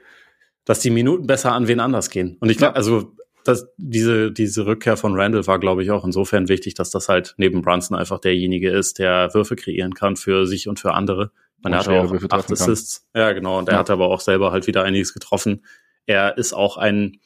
dass 0.65 0.81
die 0.81 0.91
Minuten 0.91 1.27
besser 1.27 1.53
an 1.53 1.69
wen 1.69 1.81
anders 1.81 2.11
gehen. 2.11 2.37
Und 2.41 2.51
ich 2.51 2.59
glaube, 2.59 2.75
ja. 2.75 2.77
also 2.77 3.13
das, 3.49 3.69
diese, 3.77 4.33
diese 4.33 4.67
Rückkehr 4.67 4.97
von 4.97 5.19
Randall 5.19 5.47
war, 5.47 5.59
glaube 5.59 5.83
ich, 5.83 5.91
auch 5.91 6.05
insofern 6.05 6.49
wichtig, 6.49 6.75
dass 6.75 6.91
das 6.91 7.09
halt 7.09 7.35
neben 7.39 7.63
Brunson 7.63 7.97
einfach 7.97 8.19
derjenige 8.19 8.71
ist, 8.71 8.99
der 8.99 9.33
Würfe 9.35 9.57
kreieren 9.57 9.95
kann 9.95 10.17
für 10.17 10.47
sich 10.47 10.69
und 10.69 10.81
für 10.81 10.93
andere. 10.93 11.31
Man 11.63 11.75
hat 11.75 11.89
auch 11.89 12.13
acht 12.31 12.53
Assists. 12.53 13.09
Ja, 13.15 13.33
genau. 13.33 13.59
Und 13.59 13.69
er 13.69 13.75
ja. 13.75 13.79
hat 13.81 13.91
aber 13.91 14.09
auch 14.09 14.21
selber 14.21 14.53
halt 14.53 14.67
wieder 14.67 14.83
einiges 14.83 15.15
getroffen. 15.15 15.65
Er 16.05 16.37
ist 16.39 16.53
auch 16.53 16.77
ein, 16.77 17.19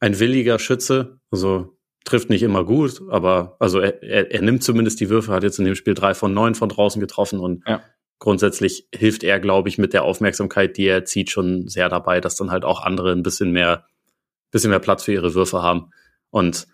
ein 0.00 0.18
williger 0.18 0.58
Schütze. 0.58 1.20
Also 1.30 1.78
trifft 2.04 2.30
nicht 2.30 2.42
immer 2.42 2.64
gut, 2.64 3.02
aber 3.10 3.56
also 3.58 3.80
er, 3.80 4.02
er, 4.02 4.32
er 4.32 4.42
nimmt 4.42 4.62
zumindest 4.64 5.00
die 5.00 5.10
Würfe, 5.10 5.32
hat 5.32 5.42
jetzt 5.42 5.58
in 5.58 5.64
dem 5.64 5.74
Spiel 5.74 5.94
drei 5.94 6.14
von 6.14 6.32
neun 6.32 6.54
von 6.54 6.68
draußen 6.68 7.00
getroffen 7.00 7.38
und 7.38 7.62
ja. 7.66 7.82
grundsätzlich 8.18 8.88
hilft 8.94 9.24
er, 9.24 9.40
glaube 9.40 9.68
ich, 9.68 9.78
mit 9.78 9.92
der 9.92 10.04
Aufmerksamkeit, 10.04 10.76
die 10.78 10.86
er 10.86 11.04
zieht, 11.04 11.30
schon 11.30 11.68
sehr 11.68 11.88
dabei, 11.88 12.20
dass 12.20 12.36
dann 12.36 12.50
halt 12.50 12.64
auch 12.64 12.82
andere 12.82 13.12
ein 13.12 13.22
bisschen 13.22 13.52
mehr 13.52 13.84
bisschen 14.50 14.70
mehr 14.70 14.78
Platz 14.78 15.04
für 15.04 15.12
ihre 15.12 15.34
Würfe 15.34 15.62
haben. 15.62 15.90
Und 16.30 16.66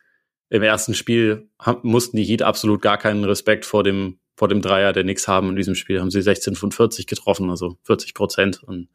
im 0.51 0.63
ersten 0.63 0.95
Spiel 0.95 1.49
mussten 1.83 2.17
die 2.17 2.25
Heat 2.25 2.43
absolut 2.43 2.83
gar 2.83 2.99
keinen 2.99 3.25
Respekt 3.25 3.65
vor 3.65 3.83
dem, 3.83 4.19
vor 4.37 4.49
dem 4.49 4.63
Dreier 4.63 4.93
der 4.93 5.03
Knicks 5.03 5.27
haben. 5.27 5.51
In 5.51 5.57
diesem 5.57 5.75
Spiel 5.75 6.01
haben 6.01 6.11
sie 6.11 6.23
16 6.23 6.55
von 6.55 6.73
40 6.73 7.07
getroffen, 7.07 7.51
also 7.51 7.77
40 7.85 8.15
Prozent. 8.15 8.63
Und 8.63 8.89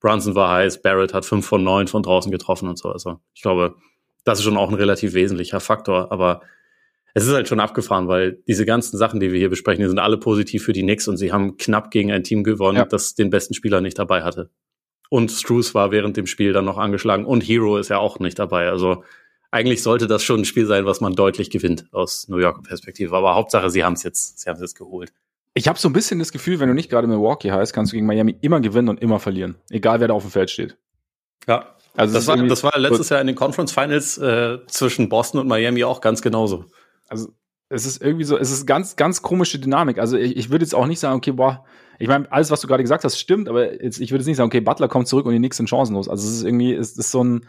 Brunson 0.00 0.34
war 0.34 0.52
heiß, 0.52 0.82
Barrett 0.82 1.14
hat 1.14 1.24
5 1.24 1.46
von 1.46 1.62
9 1.64 1.86
von 1.88 2.02
draußen 2.02 2.30
getroffen 2.30 2.68
und 2.68 2.78
so. 2.78 2.90
Also 2.90 3.20
ich 3.34 3.42
glaube, 3.42 3.76
das 4.24 4.38
ist 4.38 4.44
schon 4.44 4.56
auch 4.56 4.68
ein 4.68 4.74
relativ 4.74 5.14
wesentlicher 5.14 5.60
Faktor. 5.60 6.12
Aber 6.12 6.42
es 7.14 7.26
ist 7.26 7.32
halt 7.32 7.48
schon 7.48 7.60
abgefahren, 7.60 8.08
weil 8.08 8.42
diese 8.46 8.66
ganzen 8.66 8.98
Sachen, 8.98 9.20
die 9.20 9.32
wir 9.32 9.38
hier 9.38 9.48
besprechen, 9.48 9.82
die 9.82 9.88
sind 9.88 9.98
alle 9.98 10.18
positiv 10.18 10.64
für 10.64 10.74
die 10.74 10.82
Knicks 10.82 11.08
und 11.08 11.16
sie 11.16 11.32
haben 11.32 11.56
knapp 11.56 11.90
gegen 11.90 12.12
ein 12.12 12.24
Team 12.24 12.44
gewonnen, 12.44 12.76
ja. 12.76 12.84
das 12.84 13.14
den 13.14 13.30
besten 13.30 13.54
Spieler 13.54 13.80
nicht 13.80 13.98
dabei 13.98 14.22
hatte. 14.22 14.50
Und 15.08 15.30
Struce 15.30 15.74
war 15.74 15.90
während 15.90 16.16
dem 16.16 16.26
Spiel 16.26 16.52
dann 16.52 16.64
noch 16.64 16.78
angeschlagen 16.78 17.24
und 17.24 17.42
Hero 17.42 17.78
ist 17.78 17.88
ja 17.88 17.98
auch 17.98 18.18
nicht 18.18 18.38
dabei. 18.38 18.68
Also 18.68 19.04
eigentlich 19.50 19.82
sollte 19.82 20.06
das 20.06 20.22
schon 20.22 20.40
ein 20.40 20.44
Spiel 20.44 20.66
sein, 20.66 20.86
was 20.86 21.00
man 21.00 21.14
deutlich 21.14 21.50
gewinnt 21.50 21.86
aus 21.92 22.28
New 22.28 22.38
Yorker 22.38 22.62
Perspektive. 22.62 23.16
Aber 23.16 23.34
Hauptsache, 23.34 23.70
sie 23.70 23.84
haben 23.84 23.94
es 23.94 24.02
jetzt, 24.02 24.40
sie 24.40 24.48
haben 24.48 24.56
es 24.56 24.62
jetzt 24.62 24.76
geholt. 24.76 25.12
Ich 25.54 25.68
habe 25.68 25.78
so 25.78 25.88
ein 25.88 25.92
bisschen 25.92 26.18
das 26.18 26.32
Gefühl, 26.32 26.60
wenn 26.60 26.68
du 26.68 26.74
nicht 26.74 26.90
gerade 26.90 27.06
Milwaukee 27.06 27.50
heißt, 27.50 27.72
kannst 27.72 27.92
du 27.92 27.96
gegen 27.96 28.06
Miami 28.06 28.36
immer 28.42 28.60
gewinnen 28.60 28.88
und 28.88 29.00
immer 29.00 29.18
verlieren. 29.18 29.56
Egal 29.70 30.00
wer 30.00 30.08
da 30.08 30.14
auf 30.14 30.22
dem 30.22 30.30
Feld 30.30 30.50
steht. 30.50 30.76
Ja. 31.46 31.76
Also 31.96 32.12
das, 32.12 32.26
war, 32.26 32.36
das 32.36 32.62
war 32.62 32.78
letztes 32.78 33.08
Jahr 33.08 33.22
in 33.22 33.26
den 33.26 33.36
Conference 33.36 33.72
Finals 33.72 34.18
äh, 34.18 34.58
zwischen 34.66 35.08
Boston 35.08 35.40
und 35.40 35.48
Miami 35.48 35.82
auch 35.84 36.02
ganz 36.02 36.20
genauso. 36.20 36.66
Also 37.08 37.32
es 37.70 37.86
ist 37.86 38.02
irgendwie 38.02 38.24
so, 38.24 38.36
es 38.36 38.50
ist 38.50 38.66
ganz, 38.66 38.96
ganz 38.96 39.22
komische 39.22 39.58
Dynamik. 39.58 39.98
Also 39.98 40.18
ich, 40.18 40.36
ich 40.36 40.50
würde 40.50 40.64
jetzt 40.64 40.74
auch 40.74 40.86
nicht 40.86 41.00
sagen, 41.00 41.16
okay, 41.16 41.32
boah, 41.32 41.64
ich 41.98 42.08
meine, 42.08 42.30
alles, 42.30 42.50
was 42.50 42.60
du 42.60 42.66
gerade 42.66 42.82
gesagt 42.82 43.04
hast, 43.04 43.18
stimmt, 43.18 43.48
aber 43.48 43.82
jetzt, 43.82 44.00
ich 44.00 44.10
würde 44.10 44.20
jetzt 44.20 44.28
nicht 44.28 44.36
sagen, 44.36 44.48
okay, 44.48 44.60
Butler 44.60 44.88
kommt 44.88 45.08
zurück 45.08 45.26
und 45.26 45.32
die 45.32 45.38
nächsten 45.38 45.66
Chancen 45.66 45.94
los. 45.94 46.08
Also 46.08 46.28
es 46.28 46.36
ist 46.36 46.44
irgendwie, 46.44 46.74
es 46.74 46.96
ist 46.96 47.10
so 47.10 47.22
ein, 47.22 47.46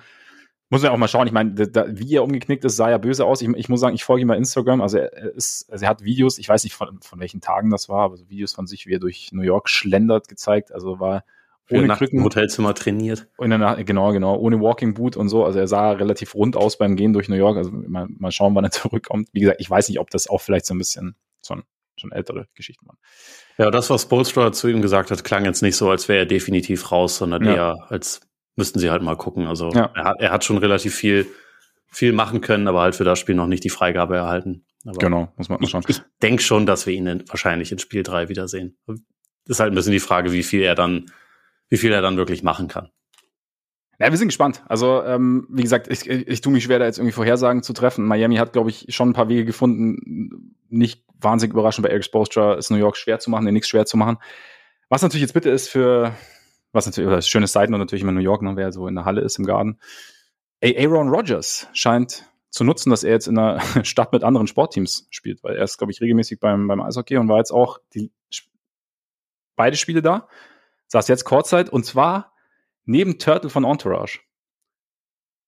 muss 0.69 0.81
man 0.81 0.91
auch 0.91 0.97
mal 0.97 1.07
schauen. 1.07 1.27
Ich 1.27 1.33
meine, 1.33 1.53
da, 1.53 1.86
wie 1.88 2.15
er 2.15 2.23
umgeknickt 2.23 2.65
ist, 2.65 2.75
sah 2.75 2.89
ja 2.89 2.97
böse 2.97 3.25
aus. 3.25 3.41
Ich, 3.41 3.49
ich 3.49 3.69
muss 3.69 3.79
sagen, 3.79 3.95
ich 3.95 4.03
folge 4.03 4.23
ihm 4.23 4.27
bei 4.27 4.38
Instagram. 4.38 4.81
Also 4.81 4.97
er, 4.97 5.33
ist, 5.33 5.71
also 5.71 5.86
er 5.86 5.89
hat 5.89 6.03
Videos, 6.03 6.38
ich 6.38 6.49
weiß 6.49 6.63
nicht 6.63 6.75
von, 6.75 6.99
von 7.01 7.19
welchen 7.19 7.39
Tagen 7.39 7.69
das 7.69 7.88
war, 7.88 8.03
aber 8.03 8.17
so 8.17 8.29
Videos 8.29 8.53
von 8.53 8.67
sich, 8.67 8.86
wie 8.86 8.95
er 8.95 8.99
durch 8.99 9.29
New 9.31 9.43
York 9.43 9.69
schlendert, 9.69 10.27
gezeigt. 10.27 10.73
Also 10.73 10.99
war 10.99 11.23
ohne 11.69 11.88
Krücken. 11.89 12.19
Im 12.19 12.25
Hotelzimmer 12.25 12.73
trainiert. 12.73 13.27
In 13.39 13.49
der 13.49 13.60
Nacht, 13.60 13.86
genau, 13.86 14.12
genau, 14.12 14.38
ohne 14.38 14.60
Walking 14.60 14.93
Boot 14.93 15.17
und 15.17 15.29
so. 15.29 15.45
Also 15.45 15.60
er 15.60 15.67
sah 15.67 15.91
relativ 15.91 16.36
rund 16.36 16.55
aus 16.55 16.77
beim 16.77 16.95
Gehen 16.95 17.13
durch 17.13 17.29
New 17.29 17.36
York. 17.36 17.57
Also 17.57 17.71
mal, 17.71 18.07
mal 18.10 18.31
schauen, 18.31 18.55
wann 18.55 18.63
er 18.63 18.71
zurückkommt. 18.71 19.29
Wie 19.33 19.41
gesagt, 19.41 19.62
ich 19.62 19.69
weiß 19.69 19.89
nicht, 19.89 19.99
ob 19.99 20.10
das 20.10 20.29
auch 20.29 20.41
vielleicht 20.41 20.65
so 20.65 20.73
ein 20.73 20.77
bisschen 20.77 21.15
so 21.41 21.55
ein, 21.55 21.63
schon 21.99 22.12
ältere 22.12 22.47
Geschichten 22.55 22.88
waren. 22.88 22.97
Ja, 23.57 23.71
das, 23.71 23.89
was 23.89 24.07
Bolstra 24.07 24.51
zu 24.51 24.67
ihm 24.67 24.81
gesagt 24.81 25.12
hat, 25.12 25.23
klang 25.23 25.45
jetzt 25.45 25.62
nicht 25.62 25.75
so, 25.75 25.89
als 25.89 26.07
wäre 26.07 26.19
er 26.19 26.25
definitiv 26.25 26.91
raus, 26.91 27.17
sondern 27.17 27.43
ja. 27.43 27.53
eher 27.53 27.75
als 27.89 28.21
müssten 28.55 28.79
sie 28.79 28.89
halt 28.89 29.01
mal 29.01 29.15
gucken. 29.15 29.47
Also 29.47 29.69
ja. 29.69 29.91
er, 29.95 30.03
hat, 30.03 30.15
er 30.19 30.31
hat 30.31 30.43
schon 30.43 30.57
relativ 30.57 30.95
viel, 30.95 31.27
viel 31.88 32.12
machen 32.12 32.41
können, 32.41 32.67
aber 32.67 32.81
halt 32.81 32.95
für 32.95 33.03
das 33.03 33.19
Spiel 33.19 33.36
noch 33.36 33.47
nicht 33.47 33.63
die 33.63 33.69
Freigabe 33.69 34.15
erhalten. 34.15 34.65
Aber 34.86 34.97
genau, 34.97 35.33
muss 35.38 35.49
man 35.49 35.60
mal 35.62 35.67
schauen. 35.67 35.83
Ich, 35.88 35.97
ich 35.97 36.03
denke 36.21 36.41
schon, 36.41 36.65
dass 36.65 36.86
wir 36.86 36.93
ihn 36.93 37.07
in, 37.07 37.29
wahrscheinlich 37.29 37.71
in 37.71 37.79
Spiel 37.79 38.03
drei 38.03 38.29
wiedersehen. 38.29 38.77
Ist 39.45 39.60
halt 39.60 39.71
ein 39.71 39.75
bisschen 39.75 39.91
die 39.91 39.99
Frage, 39.99 40.31
wie 40.31 40.43
viel 40.43 40.62
er 40.62 40.75
dann, 40.75 41.12
wie 41.69 41.77
viel 41.77 41.91
er 41.91 42.01
dann 42.01 42.17
wirklich 42.17 42.43
machen 42.43 42.67
kann. 42.67 42.89
Ja, 43.99 44.12
wir 44.12 44.17
sind 44.17 44.27
gespannt. 44.27 44.63
Also, 44.67 45.03
ähm, 45.03 45.47
wie 45.49 45.63
gesagt, 45.63 45.88
ich, 45.88 46.07
ich, 46.07 46.27
ich 46.27 46.41
tue 46.41 46.53
mich 46.53 46.63
schwer, 46.63 46.77
da 46.77 46.86
jetzt 46.86 46.99
irgendwie 46.99 47.13
Vorhersagen 47.13 47.63
zu 47.63 47.73
treffen. 47.73 48.05
Miami 48.05 48.36
hat, 48.36 48.53
glaube 48.53 48.69
ich, 48.69 48.86
schon 48.89 49.10
ein 49.10 49.13
paar 49.13 49.29
Wege 49.29 49.45
gefunden. 49.45 50.55
Nicht 50.69 51.03
wahnsinnig 51.19 51.53
überraschend 51.53 51.83
bei 51.83 51.89
Eric 51.89 52.03
Spoelstra 52.03 52.55
ist 52.55 52.69
New 52.69 52.77
York 52.77 52.95
schwer 52.95 53.19
zu 53.19 53.31
machen, 53.31 53.45
den 53.45 53.53
nichts 53.53 53.69
schwer 53.69 53.86
zu 53.86 53.97
machen. 53.97 54.17
Was 54.89 55.01
natürlich 55.01 55.23
jetzt 55.23 55.33
bitte 55.33 55.49
ist 55.49 55.67
für 55.67 56.13
was 56.71 56.86
natürlich, 56.86 57.07
oder 57.07 57.15
das 57.15 57.27
schöne 57.27 57.47
Seiten 57.47 57.73
und 57.73 57.79
natürlich 57.79 58.03
immer 58.03 58.12
New 58.12 58.19
York, 58.19 58.41
ne, 58.41 58.55
wer 58.55 58.71
so 58.71 58.88
in 58.88 58.95
der 58.95 59.05
Halle 59.05 59.21
ist 59.21 59.39
im 59.39 59.45
Garten. 59.45 59.79
Aaron 60.63 61.10
Rodgers 61.10 61.67
scheint 61.73 62.25
zu 62.49 62.63
nutzen, 62.63 62.89
dass 62.89 63.03
er 63.03 63.12
jetzt 63.12 63.27
in 63.27 63.38
einer 63.38 63.60
Stadt 63.83 64.13
mit 64.13 64.23
anderen 64.23 64.47
Sportteams 64.47 65.07
spielt, 65.10 65.43
weil 65.43 65.55
er 65.55 65.63
ist, 65.63 65.77
glaube 65.77 65.91
ich, 65.91 66.01
regelmäßig 66.01 66.39
beim, 66.39 66.67
beim 66.67 66.81
Eishockey 66.81 67.17
und 67.17 67.29
war 67.29 67.38
jetzt 67.38 67.51
auch 67.51 67.79
die, 67.93 68.12
beide 69.55 69.75
Spiele 69.75 70.01
da, 70.01 70.27
saß 70.88 71.07
jetzt 71.07 71.25
Kurzzeit 71.25 71.69
und 71.69 71.86
zwar 71.86 72.33
neben 72.88 73.19
Turtle 73.19 73.50
von 73.50 73.63
Entourage. 73.63 74.19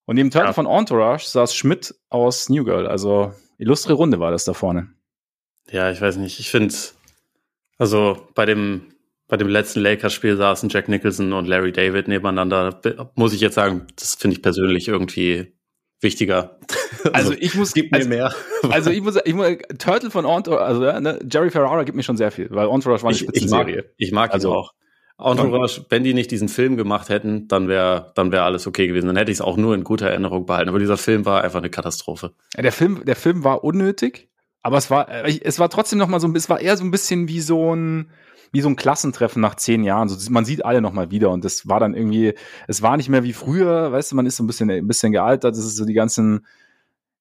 Und 0.05 0.15
neben 0.15 0.31
Turtle 0.31 0.49
ja. 0.49 0.53
von 0.53 0.67
Entourage 0.67 1.25
saß 1.25 1.55
Schmidt 1.55 1.95
aus 2.09 2.49
New 2.49 2.63
Girl, 2.63 2.87
also 2.87 3.33
illustre 3.57 3.93
Runde 3.93 4.19
war 4.19 4.31
das 4.31 4.45
da 4.45 4.53
vorne. 4.53 4.93
Ja, 5.71 5.91
ich 5.91 6.01
weiß 6.01 6.17
nicht, 6.17 6.39
ich 6.39 6.49
finde, 6.49 6.73
also 7.77 8.27
bei 8.35 8.45
dem 8.45 8.93
bei 9.29 9.37
dem 9.37 9.47
letzten 9.47 9.81
Lakers-Spiel 9.81 10.35
saßen 10.37 10.69
Jack 10.69 10.89
Nicholson 10.89 11.33
und 11.33 11.47
Larry 11.47 11.71
David 11.71 12.07
nebeneinander. 12.07 12.81
Muss 13.13 13.31
ich 13.31 13.41
jetzt 13.41 13.53
sagen, 13.53 13.85
das 13.95 14.15
finde 14.15 14.35
ich 14.35 14.41
persönlich 14.41 14.87
irgendwie 14.87 15.53
wichtiger. 16.01 16.59
Also, 17.13 17.29
also 17.29 17.33
ich 17.39 17.55
muss 17.55 17.73
gibt 17.73 17.93
also, 17.93 18.09
mir 18.09 18.15
mehr. 18.15 18.35
Also 18.71 18.89
ich 18.89 18.99
muss, 19.01 19.17
ich 19.23 19.33
muss 19.33 19.47
Turtle 19.77 20.09
von 20.09 20.25
Entourage, 20.25 20.65
also 20.65 20.81
ne, 20.99 21.19
Jerry 21.31 21.49
Ferrara 21.49 21.83
gibt 21.83 21.95
mir 21.95 22.03
schon 22.03 22.17
sehr 22.17 22.29
viel, 22.29 22.49
weil 22.49 22.67
Entourage 22.67 23.03
war 23.03 23.09
eine 23.09 23.17
Spitzenserie. 23.17 23.85
Ich, 23.95 24.07
ich 24.07 24.11
mag, 24.11 24.29
ich 24.29 24.33
mag 24.33 24.33
also, 24.33 24.49
ihn 24.49 24.55
auch. 24.55 24.73
Entourage, 25.19 25.85
wenn 25.89 26.03
die 26.03 26.13
nicht 26.13 26.31
diesen 26.31 26.47
Film 26.47 26.77
gemacht 26.77 27.09
hätten, 27.09 27.47
dann 27.47 27.67
wäre 27.67 28.11
dann 28.15 28.31
wäre 28.31 28.43
alles 28.43 28.67
okay 28.67 28.87
gewesen. 28.87 29.07
Dann 29.07 29.17
hätte 29.17 29.31
ich 29.31 29.37
es 29.37 29.41
auch 29.41 29.57
nur 29.57 29.75
in 29.75 29.83
guter 29.83 30.09
Erinnerung 30.09 30.45
behalten. 30.45 30.69
Aber 30.69 30.79
dieser 30.79 30.97
Film 30.97 31.25
war 31.25 31.43
einfach 31.43 31.59
eine 31.59 31.69
Katastrophe. 31.69 32.31
Ja, 32.55 32.61
der 32.61 32.71
Film, 32.71 33.03
der 33.05 33.15
Film 33.15 33.43
war 33.43 33.63
unnötig, 33.63 34.29
aber 34.61 34.77
es 34.77 34.89
war, 34.89 35.09
es 35.25 35.59
war 35.59 35.69
trotzdem 35.69 35.99
noch 35.99 36.07
mal 36.07 36.19
so, 36.19 36.31
es 36.33 36.49
war 36.49 36.59
eher 36.59 36.77
so 36.77 36.83
ein 36.83 36.91
bisschen 36.91 37.27
wie 37.27 37.41
so 37.41 37.75
ein 37.75 38.11
wie 38.51 38.61
so 38.61 38.69
ein 38.69 38.75
Klassentreffen 38.75 39.41
nach 39.41 39.55
zehn 39.55 39.83
Jahren. 39.83 40.09
So, 40.09 40.31
man 40.31 40.45
sieht 40.45 40.65
alle 40.65 40.81
nochmal 40.81 41.11
wieder 41.11 41.29
und 41.29 41.45
das 41.45 41.67
war 41.67 41.79
dann 41.79 41.93
irgendwie, 41.93 42.33
es 42.67 42.81
war 42.81 42.97
nicht 42.97 43.09
mehr 43.09 43.23
wie 43.23 43.33
früher, 43.33 43.91
weißt 43.91 44.11
du, 44.11 44.15
man 44.15 44.25
ist 44.25 44.37
so 44.37 44.43
ein 44.43 44.47
bisschen, 44.47 44.71
ein 44.71 44.87
bisschen 44.87 45.11
gealtert, 45.11 45.55
das 45.55 45.65
ist 45.65 45.75
so 45.75 45.85
die 45.85 45.93
ganzen, 45.93 46.45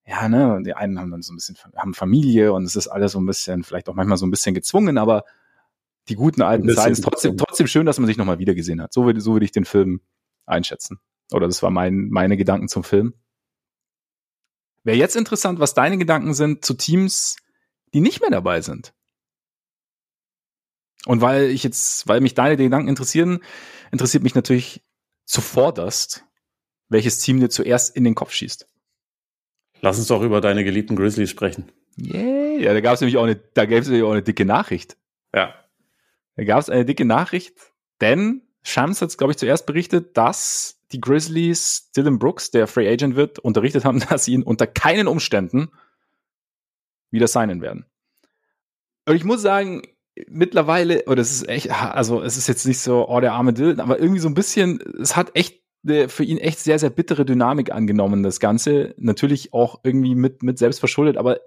ja, 0.06 0.28
ne, 0.28 0.62
die 0.64 0.74
einen 0.74 0.98
haben 0.98 1.10
dann 1.10 1.22
so 1.22 1.32
ein 1.32 1.36
bisschen, 1.36 1.56
haben 1.76 1.94
Familie 1.94 2.52
und 2.52 2.64
es 2.64 2.76
ist 2.76 2.88
alles 2.88 3.12
so 3.12 3.20
ein 3.20 3.26
bisschen, 3.26 3.62
vielleicht 3.62 3.88
auch 3.88 3.94
manchmal 3.94 4.16
so 4.16 4.26
ein 4.26 4.30
bisschen 4.30 4.54
gezwungen, 4.54 4.96
aber 4.96 5.24
die 6.08 6.14
guten 6.14 6.42
alten 6.42 6.68
Zeiten 6.70 6.92
ist 6.92 7.04
trotzdem, 7.04 7.36
trotzdem 7.36 7.66
schön, 7.66 7.86
dass 7.86 7.98
man 7.98 8.06
sich 8.06 8.16
nochmal 8.16 8.38
wieder 8.38 8.54
gesehen 8.54 8.80
hat. 8.82 8.92
So 8.92 9.04
würde, 9.04 9.20
so 9.20 9.32
würde 9.32 9.44
ich 9.44 9.52
den 9.52 9.64
Film 9.64 10.00
einschätzen. 10.46 10.98
Oder 11.32 11.46
das 11.46 11.62
war 11.62 11.70
mein, 11.70 12.08
meine 12.08 12.36
Gedanken 12.36 12.68
zum 12.68 12.84
Film. 12.84 13.14
Wäre 14.84 14.96
jetzt 14.96 15.16
interessant, 15.16 15.60
was 15.60 15.74
deine 15.74 15.98
Gedanken 15.98 16.34
sind 16.34 16.64
zu 16.64 16.74
Teams, 16.74 17.36
die 17.92 18.00
nicht 18.00 18.20
mehr 18.20 18.30
dabei 18.30 18.60
sind. 18.60 18.94
Und 21.06 21.20
weil 21.20 21.44
ich 21.50 21.62
jetzt, 21.62 22.08
weil 22.08 22.20
mich 22.20 22.34
deine 22.34 22.56
Gedanken 22.56 22.88
interessieren, 22.88 23.40
interessiert 23.92 24.22
mich 24.22 24.34
natürlich 24.34 24.82
zuvorderst, 25.24 26.24
welches 26.88 27.18
Team 27.18 27.40
dir 27.40 27.50
zuerst 27.50 27.94
in 27.94 28.04
den 28.04 28.14
Kopf 28.14 28.32
schießt. 28.32 28.66
Lass 29.80 29.98
uns 29.98 30.08
doch 30.08 30.22
über 30.22 30.40
deine 30.40 30.64
geliebten 30.64 30.96
Grizzlies 30.96 31.30
sprechen. 31.30 31.70
Yeah, 31.98 32.58
ja, 32.58 32.72
da 32.72 32.80
gab 32.80 32.94
es 32.94 33.00
nämlich 33.00 33.16
auch 33.16 33.24
eine, 33.24 33.36
da 33.36 33.66
gab 33.66 33.80
es 33.80 33.88
nämlich 33.88 34.04
auch 34.04 34.12
eine 34.12 34.22
dicke 34.22 34.44
Nachricht. 34.44 34.96
Ja. 35.34 35.54
Da 36.38 36.44
gab 36.44 36.60
es 36.60 36.70
eine 36.70 36.84
dicke 36.84 37.04
Nachricht, 37.04 37.52
denn 38.00 38.42
Shams 38.62 39.02
hat, 39.02 39.18
glaube 39.18 39.32
ich, 39.32 39.38
zuerst 39.38 39.66
berichtet, 39.66 40.16
dass 40.16 40.80
die 40.92 41.00
Grizzlies 41.00 41.90
Dylan 41.96 42.20
Brooks, 42.20 42.52
der 42.52 42.68
Free 42.68 42.88
Agent 42.88 43.16
wird, 43.16 43.40
unterrichtet 43.40 43.84
haben, 43.84 43.98
dass 44.08 44.24
sie 44.24 44.34
ihn 44.34 44.44
unter 44.44 44.68
keinen 44.68 45.08
Umständen 45.08 45.72
wieder 47.10 47.26
signen 47.26 47.60
werden. 47.60 47.86
Und 49.04 49.16
ich 49.16 49.24
muss 49.24 49.42
sagen, 49.42 49.82
mittlerweile, 50.28 51.06
oder 51.06 51.22
es 51.22 51.32
ist 51.32 51.48
echt, 51.48 51.72
also 51.72 52.22
es 52.22 52.36
ist 52.36 52.46
jetzt 52.46 52.66
nicht 52.66 52.78
so, 52.78 53.08
oh, 53.08 53.18
der 53.18 53.32
arme 53.32 53.52
Dylan, 53.52 53.80
aber 53.80 53.98
irgendwie 53.98 54.20
so 54.20 54.28
ein 54.28 54.34
bisschen, 54.34 54.78
es 55.00 55.16
hat 55.16 55.34
echt 55.34 55.60
für 56.08 56.24
ihn 56.24 56.38
echt 56.38 56.60
sehr, 56.60 56.78
sehr 56.78 56.90
bittere 56.90 57.24
Dynamik 57.24 57.72
angenommen, 57.72 58.22
das 58.22 58.38
Ganze. 58.38 58.94
Natürlich 58.96 59.52
auch 59.52 59.80
irgendwie 59.82 60.14
mit, 60.14 60.42
mit 60.42 60.58
selbst 60.58 60.78
verschuldet, 60.78 61.16
aber 61.16 61.40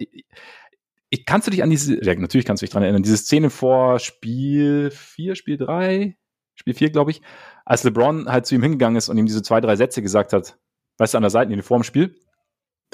ich, 1.12 1.26
kannst 1.26 1.46
du 1.46 1.50
dich 1.50 1.62
an 1.62 1.68
diese, 1.68 2.02
ja, 2.02 2.14
natürlich 2.14 2.46
kannst 2.46 2.62
du 2.62 2.64
dich 2.64 2.72
dran 2.72 2.82
erinnern, 2.82 3.02
diese 3.02 3.18
Szene 3.18 3.50
vor 3.50 3.98
Spiel 3.98 4.90
4, 4.90 5.34
Spiel 5.34 5.58
3, 5.58 6.16
Spiel 6.54 6.74
4, 6.74 6.90
glaube 6.90 7.10
ich, 7.10 7.20
als 7.66 7.84
LeBron 7.84 8.30
halt 8.30 8.46
zu 8.46 8.54
ihm 8.54 8.62
hingegangen 8.62 8.96
ist 8.96 9.10
und 9.10 9.18
ihm 9.18 9.26
diese 9.26 9.42
zwei, 9.42 9.60
drei 9.60 9.76
Sätze 9.76 10.00
gesagt 10.00 10.32
hat, 10.32 10.58
weißt 10.96 11.12
du, 11.12 11.18
an 11.18 11.22
der 11.22 11.30
Seitenlinie 11.30 11.62
vor 11.62 11.78
dem 11.78 11.82
Spiel. 11.82 12.18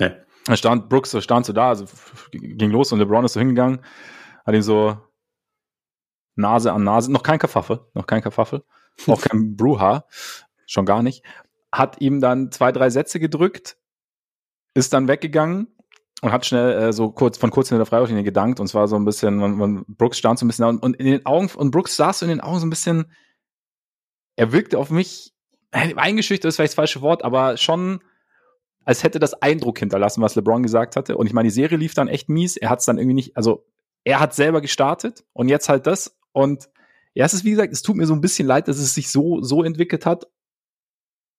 Nee. 0.00 0.16
Da 0.46 0.56
stand 0.56 0.88
Brooks, 0.88 1.12
da 1.12 1.20
stand 1.20 1.46
so 1.46 1.52
da, 1.52 1.68
also 1.68 1.84
ging 2.32 2.70
los 2.70 2.90
und 2.90 2.98
LeBron 2.98 3.24
ist 3.24 3.34
so 3.34 3.40
hingegangen, 3.40 3.84
hat 4.44 4.54
ihn 4.54 4.62
so 4.62 4.98
Nase 6.34 6.72
an 6.72 6.82
Nase, 6.82 7.12
noch 7.12 7.22
kein 7.22 7.38
Kaffaffe, 7.38 7.88
noch 7.94 8.06
kein 8.06 8.22
Kaffaffe, 8.22 8.64
auch 9.06 9.20
kein 9.20 9.54
Bruha, 9.54 10.06
schon 10.66 10.86
gar 10.86 11.04
nicht, 11.04 11.24
hat 11.70 12.00
ihm 12.00 12.20
dann 12.20 12.50
zwei, 12.50 12.72
drei 12.72 12.90
Sätze 12.90 13.20
gedrückt, 13.20 13.78
ist 14.74 14.92
dann 14.92 15.06
weggegangen 15.06 15.68
und 16.22 16.32
hat 16.32 16.46
schnell 16.46 16.88
äh, 16.88 16.92
so 16.92 17.10
kurz 17.10 17.38
von 17.38 17.50
kurz 17.50 17.70
in 17.70 17.76
der 17.76 17.86
Freiwurflinie 17.86 18.24
gedankt 18.24 18.60
und 18.60 18.66
zwar 18.66 18.88
so 18.88 18.96
ein 18.96 19.04
bisschen, 19.04 19.36
man, 19.36 19.56
man, 19.56 19.84
Brooks 19.86 20.18
stand 20.18 20.38
so 20.38 20.44
ein 20.44 20.48
bisschen 20.48 20.64
da 20.64 20.68
und, 20.68 20.82
und 20.82 20.94
in 20.94 21.06
den 21.06 21.26
Augen 21.26 21.48
und 21.54 21.70
Brooks 21.70 21.96
saß 21.96 22.20
so 22.20 22.26
in 22.26 22.30
den 22.30 22.40
Augen 22.40 22.58
so 22.58 22.66
ein 22.66 22.70
bisschen, 22.70 23.12
er 24.36 24.52
wirkte 24.52 24.78
auf 24.78 24.90
mich 24.90 25.34
eingeschüchtert 25.70 26.48
ist 26.48 26.56
vielleicht 26.56 26.72
das 26.72 26.76
falsche 26.76 27.02
Wort, 27.02 27.24
aber 27.24 27.56
schon 27.56 28.00
als 28.84 29.02
hätte 29.02 29.18
das 29.18 29.34
Eindruck 29.34 29.78
hinterlassen, 29.78 30.22
was 30.22 30.34
LeBron 30.34 30.62
gesagt 30.62 30.96
hatte. 30.96 31.18
Und 31.18 31.26
ich 31.26 31.34
meine, 31.34 31.48
die 31.48 31.54
Serie 31.54 31.76
lief 31.76 31.92
dann 31.92 32.08
echt 32.08 32.30
mies. 32.30 32.56
Er 32.56 32.70
hat 32.70 32.78
es 32.78 32.86
dann 32.86 32.96
irgendwie 32.96 33.16
nicht, 33.16 33.36
also 33.36 33.66
er 34.02 34.18
hat 34.18 34.34
selber 34.34 34.62
gestartet 34.62 35.24
und 35.34 35.48
jetzt 35.48 35.68
halt 35.68 35.86
das 35.86 36.16
und 36.32 36.70
ja, 37.12 37.26
es 37.26 37.34
ist 37.34 37.44
wie 37.44 37.50
gesagt, 37.50 37.72
es 37.72 37.82
tut 37.82 37.96
mir 37.96 38.06
so 38.06 38.14
ein 38.14 38.20
bisschen 38.20 38.46
leid, 38.46 38.68
dass 38.68 38.78
es 38.78 38.94
sich 38.94 39.10
so, 39.10 39.42
so 39.42 39.62
entwickelt 39.62 40.06
hat. 40.06 40.26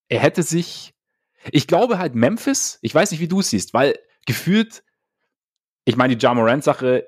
Er 0.10 0.20
hätte 0.20 0.44
sich, 0.44 0.94
ich 1.52 1.68
glaube 1.68 1.98
halt 1.98 2.16
Memphis, 2.16 2.80
ich 2.82 2.94
weiß 2.94 3.12
nicht, 3.12 3.20
wie 3.20 3.28
du 3.28 3.40
es 3.40 3.50
siehst, 3.50 3.74
weil 3.74 3.98
gefühlt 4.30 4.84
ich 5.90 5.98
meine, 5.98 6.16
die 6.16 6.24
Ja 6.24 6.36
Morant-Sache, 6.36 7.08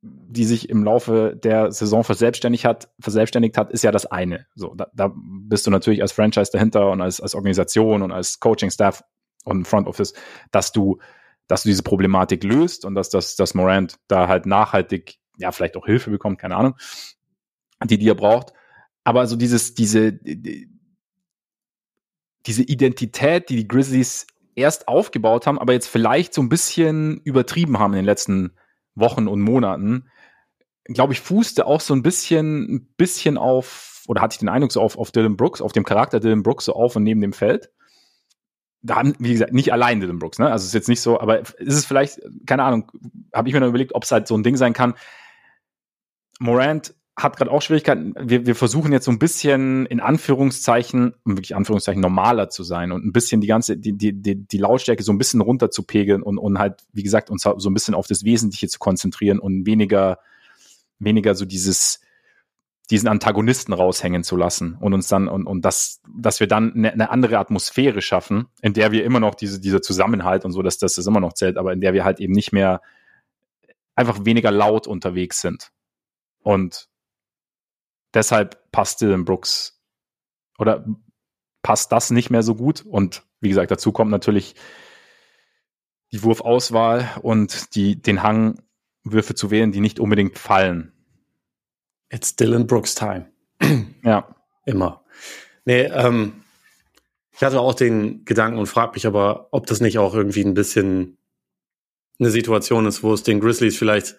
die 0.00 0.44
sich 0.44 0.70
im 0.70 0.84
Laufe 0.84 1.36
der 1.42 1.72
Saison 1.72 2.04
verselbstständigt 2.04 2.64
hat, 2.64 2.88
verselbstständigt 3.00 3.58
hat, 3.58 3.72
ist 3.72 3.82
ja 3.82 3.90
das 3.90 4.06
eine. 4.06 4.46
So, 4.54 4.76
da, 4.76 4.86
da 4.94 5.12
bist 5.16 5.66
du 5.66 5.72
natürlich 5.72 6.02
als 6.02 6.12
Franchise 6.12 6.52
dahinter 6.52 6.90
und 6.90 7.00
als, 7.00 7.20
als 7.20 7.34
Organisation 7.34 8.00
und 8.00 8.12
als 8.12 8.38
Coaching-Staff 8.38 9.02
und 9.44 9.66
Front 9.66 9.88
Office, 9.88 10.14
dass 10.52 10.70
du, 10.70 10.98
dass 11.48 11.64
du 11.64 11.68
diese 11.68 11.82
Problematik 11.82 12.44
löst 12.44 12.84
und 12.84 12.94
dass, 12.94 13.10
dass, 13.10 13.34
dass 13.34 13.54
Morant 13.54 13.96
da 14.06 14.28
halt 14.28 14.46
nachhaltig, 14.46 15.18
ja, 15.36 15.50
vielleicht 15.50 15.76
auch 15.76 15.86
Hilfe 15.86 16.10
bekommt, 16.10 16.38
keine 16.38 16.54
Ahnung, 16.54 16.76
die, 17.84 18.06
er 18.06 18.14
braucht. 18.14 18.52
Aber 19.02 19.26
so 19.26 19.34
dieses, 19.34 19.74
diese, 19.74 20.12
diese 22.46 22.62
Identität, 22.62 23.48
die 23.48 23.56
die 23.56 23.66
Grizzlies 23.66 24.28
erst 24.54 24.88
aufgebaut 24.88 25.46
haben, 25.46 25.58
aber 25.58 25.72
jetzt 25.72 25.88
vielleicht 25.88 26.34
so 26.34 26.42
ein 26.42 26.48
bisschen 26.48 27.20
übertrieben 27.24 27.78
haben 27.78 27.92
in 27.92 27.98
den 27.98 28.04
letzten 28.04 28.52
Wochen 28.94 29.28
und 29.28 29.40
Monaten, 29.40 30.08
glaube 30.84 31.12
ich, 31.12 31.20
fußte 31.20 31.66
auch 31.66 31.80
so 31.80 31.94
ein 31.94 32.02
bisschen, 32.02 32.74
ein 32.74 32.94
bisschen 32.96 33.38
auf, 33.38 34.04
oder 34.08 34.20
hatte 34.20 34.34
ich 34.34 34.38
den 34.38 34.48
Eindruck 34.48 34.72
so 34.72 34.80
auf, 34.80 34.98
auf 34.98 35.12
Dylan 35.12 35.36
Brooks, 35.36 35.60
auf 35.60 35.72
dem 35.72 35.84
Charakter 35.84 36.20
Dylan 36.20 36.42
Brooks 36.42 36.66
so 36.66 36.74
auf 36.74 36.96
und 36.96 37.04
neben 37.04 37.20
dem 37.20 37.32
Feld. 37.32 37.70
Da 38.82 38.96
haben, 38.96 39.14
wie 39.18 39.32
gesagt, 39.32 39.52
nicht 39.52 39.72
allein 39.72 40.00
Dylan 40.00 40.18
Brooks, 40.18 40.38
ne? 40.38 40.50
Also 40.50 40.66
ist 40.66 40.74
jetzt 40.74 40.88
nicht 40.88 41.00
so, 41.00 41.20
aber 41.20 41.40
ist 41.40 41.54
es 41.60 41.86
vielleicht, 41.86 42.20
keine 42.46 42.64
Ahnung, 42.64 42.90
habe 43.32 43.48
ich 43.48 43.54
mir 43.54 43.60
dann 43.60 43.68
überlegt, 43.68 43.94
ob 43.94 44.02
es 44.02 44.10
halt 44.10 44.26
so 44.26 44.36
ein 44.36 44.42
Ding 44.42 44.56
sein 44.56 44.72
kann. 44.72 44.94
Morant 46.40 46.94
hat 47.16 47.36
gerade 47.36 47.50
auch 47.50 47.60
Schwierigkeiten. 47.60 48.14
Wir, 48.18 48.46
wir 48.46 48.54
versuchen 48.54 48.90
jetzt 48.92 49.04
so 49.04 49.10
ein 49.10 49.18
bisschen 49.18 49.84
in 49.86 50.00
Anführungszeichen, 50.00 51.14
um 51.24 51.36
wirklich 51.36 51.54
Anführungszeichen 51.54 52.00
normaler 52.00 52.48
zu 52.48 52.62
sein 52.62 52.90
und 52.90 53.04
ein 53.04 53.12
bisschen 53.12 53.40
die 53.40 53.46
ganze, 53.46 53.76
die, 53.76 53.92
die, 53.92 54.14
die, 54.14 54.46
die 54.46 54.58
Lautstärke 54.58 55.02
so 55.02 55.12
ein 55.12 55.18
bisschen 55.18 55.42
runter 55.42 55.70
zu 55.70 55.82
pegeln 55.82 56.22
und, 56.22 56.38
und 56.38 56.58
halt, 56.58 56.82
wie 56.92 57.02
gesagt, 57.02 57.28
uns 57.28 57.42
so 57.42 57.70
ein 57.70 57.74
bisschen 57.74 57.94
auf 57.94 58.06
das 58.06 58.24
Wesentliche 58.24 58.68
zu 58.68 58.78
konzentrieren 58.78 59.38
und 59.38 59.66
weniger, 59.66 60.20
weniger 60.98 61.34
so 61.34 61.44
dieses, 61.44 62.00
diesen 62.90 63.08
Antagonisten 63.08 63.74
raushängen 63.74 64.24
zu 64.24 64.36
lassen 64.36 64.76
und 64.80 64.94
uns 64.94 65.08
dann, 65.08 65.28
und, 65.28 65.46
und 65.46 65.64
das, 65.66 66.00
dass 66.16 66.40
wir 66.40 66.46
dann 66.46 66.72
eine, 66.72 66.92
eine 66.92 67.10
andere 67.10 67.38
Atmosphäre 67.38 68.00
schaffen, 68.00 68.46
in 68.62 68.72
der 68.72 68.90
wir 68.90 69.04
immer 69.04 69.20
noch 69.20 69.34
diese, 69.34 69.60
dieser 69.60 69.82
Zusammenhalt 69.82 70.46
und 70.46 70.52
so, 70.52 70.62
dass, 70.62 70.78
dass 70.78 70.94
das 70.94 71.06
immer 71.06 71.20
noch 71.20 71.34
zählt, 71.34 71.58
aber 71.58 71.74
in 71.74 71.82
der 71.82 71.92
wir 71.92 72.04
halt 72.04 72.20
eben 72.20 72.32
nicht 72.32 72.52
mehr 72.52 72.80
einfach 73.94 74.24
weniger 74.24 74.50
laut 74.50 74.86
unterwegs 74.86 75.42
sind. 75.42 75.70
Und 76.42 76.88
deshalb 78.14 78.70
passt 78.72 79.00
Dylan 79.00 79.24
Brooks 79.24 79.80
oder 80.58 80.84
passt 81.62 81.92
das 81.92 82.10
nicht 82.10 82.30
mehr 82.30 82.42
so 82.42 82.54
gut. 82.54 82.84
Und 82.84 83.22
wie 83.40 83.48
gesagt, 83.48 83.70
dazu 83.70 83.92
kommt 83.92 84.10
natürlich 84.10 84.54
die 86.12 86.22
Wurfauswahl 86.22 87.10
und 87.22 87.74
die, 87.74 88.00
den 88.00 88.22
Hang, 88.22 88.62
Würfe 89.04 89.34
zu 89.34 89.50
wählen, 89.50 89.72
die 89.72 89.80
nicht 89.80 89.98
unbedingt 89.98 90.38
fallen. 90.38 90.92
It's 92.08 92.36
Dylan 92.36 92.66
Brooks 92.66 92.94
time. 92.94 93.32
ja. 94.04 94.34
Immer. 94.64 95.04
Nee, 95.64 95.82
ähm, 95.84 96.44
ich 97.32 97.42
hatte 97.42 97.60
auch 97.60 97.74
den 97.74 98.24
Gedanken 98.24 98.58
und 98.58 98.66
frage 98.66 98.92
mich 98.94 99.06
aber, 99.06 99.48
ob 99.50 99.66
das 99.66 99.80
nicht 99.80 99.98
auch 99.98 100.14
irgendwie 100.14 100.44
ein 100.44 100.54
bisschen 100.54 101.18
eine 102.18 102.30
Situation 102.30 102.86
ist, 102.86 103.02
wo 103.02 103.12
es 103.12 103.22
den 103.22 103.40
Grizzlies 103.40 103.76
vielleicht 103.76 104.16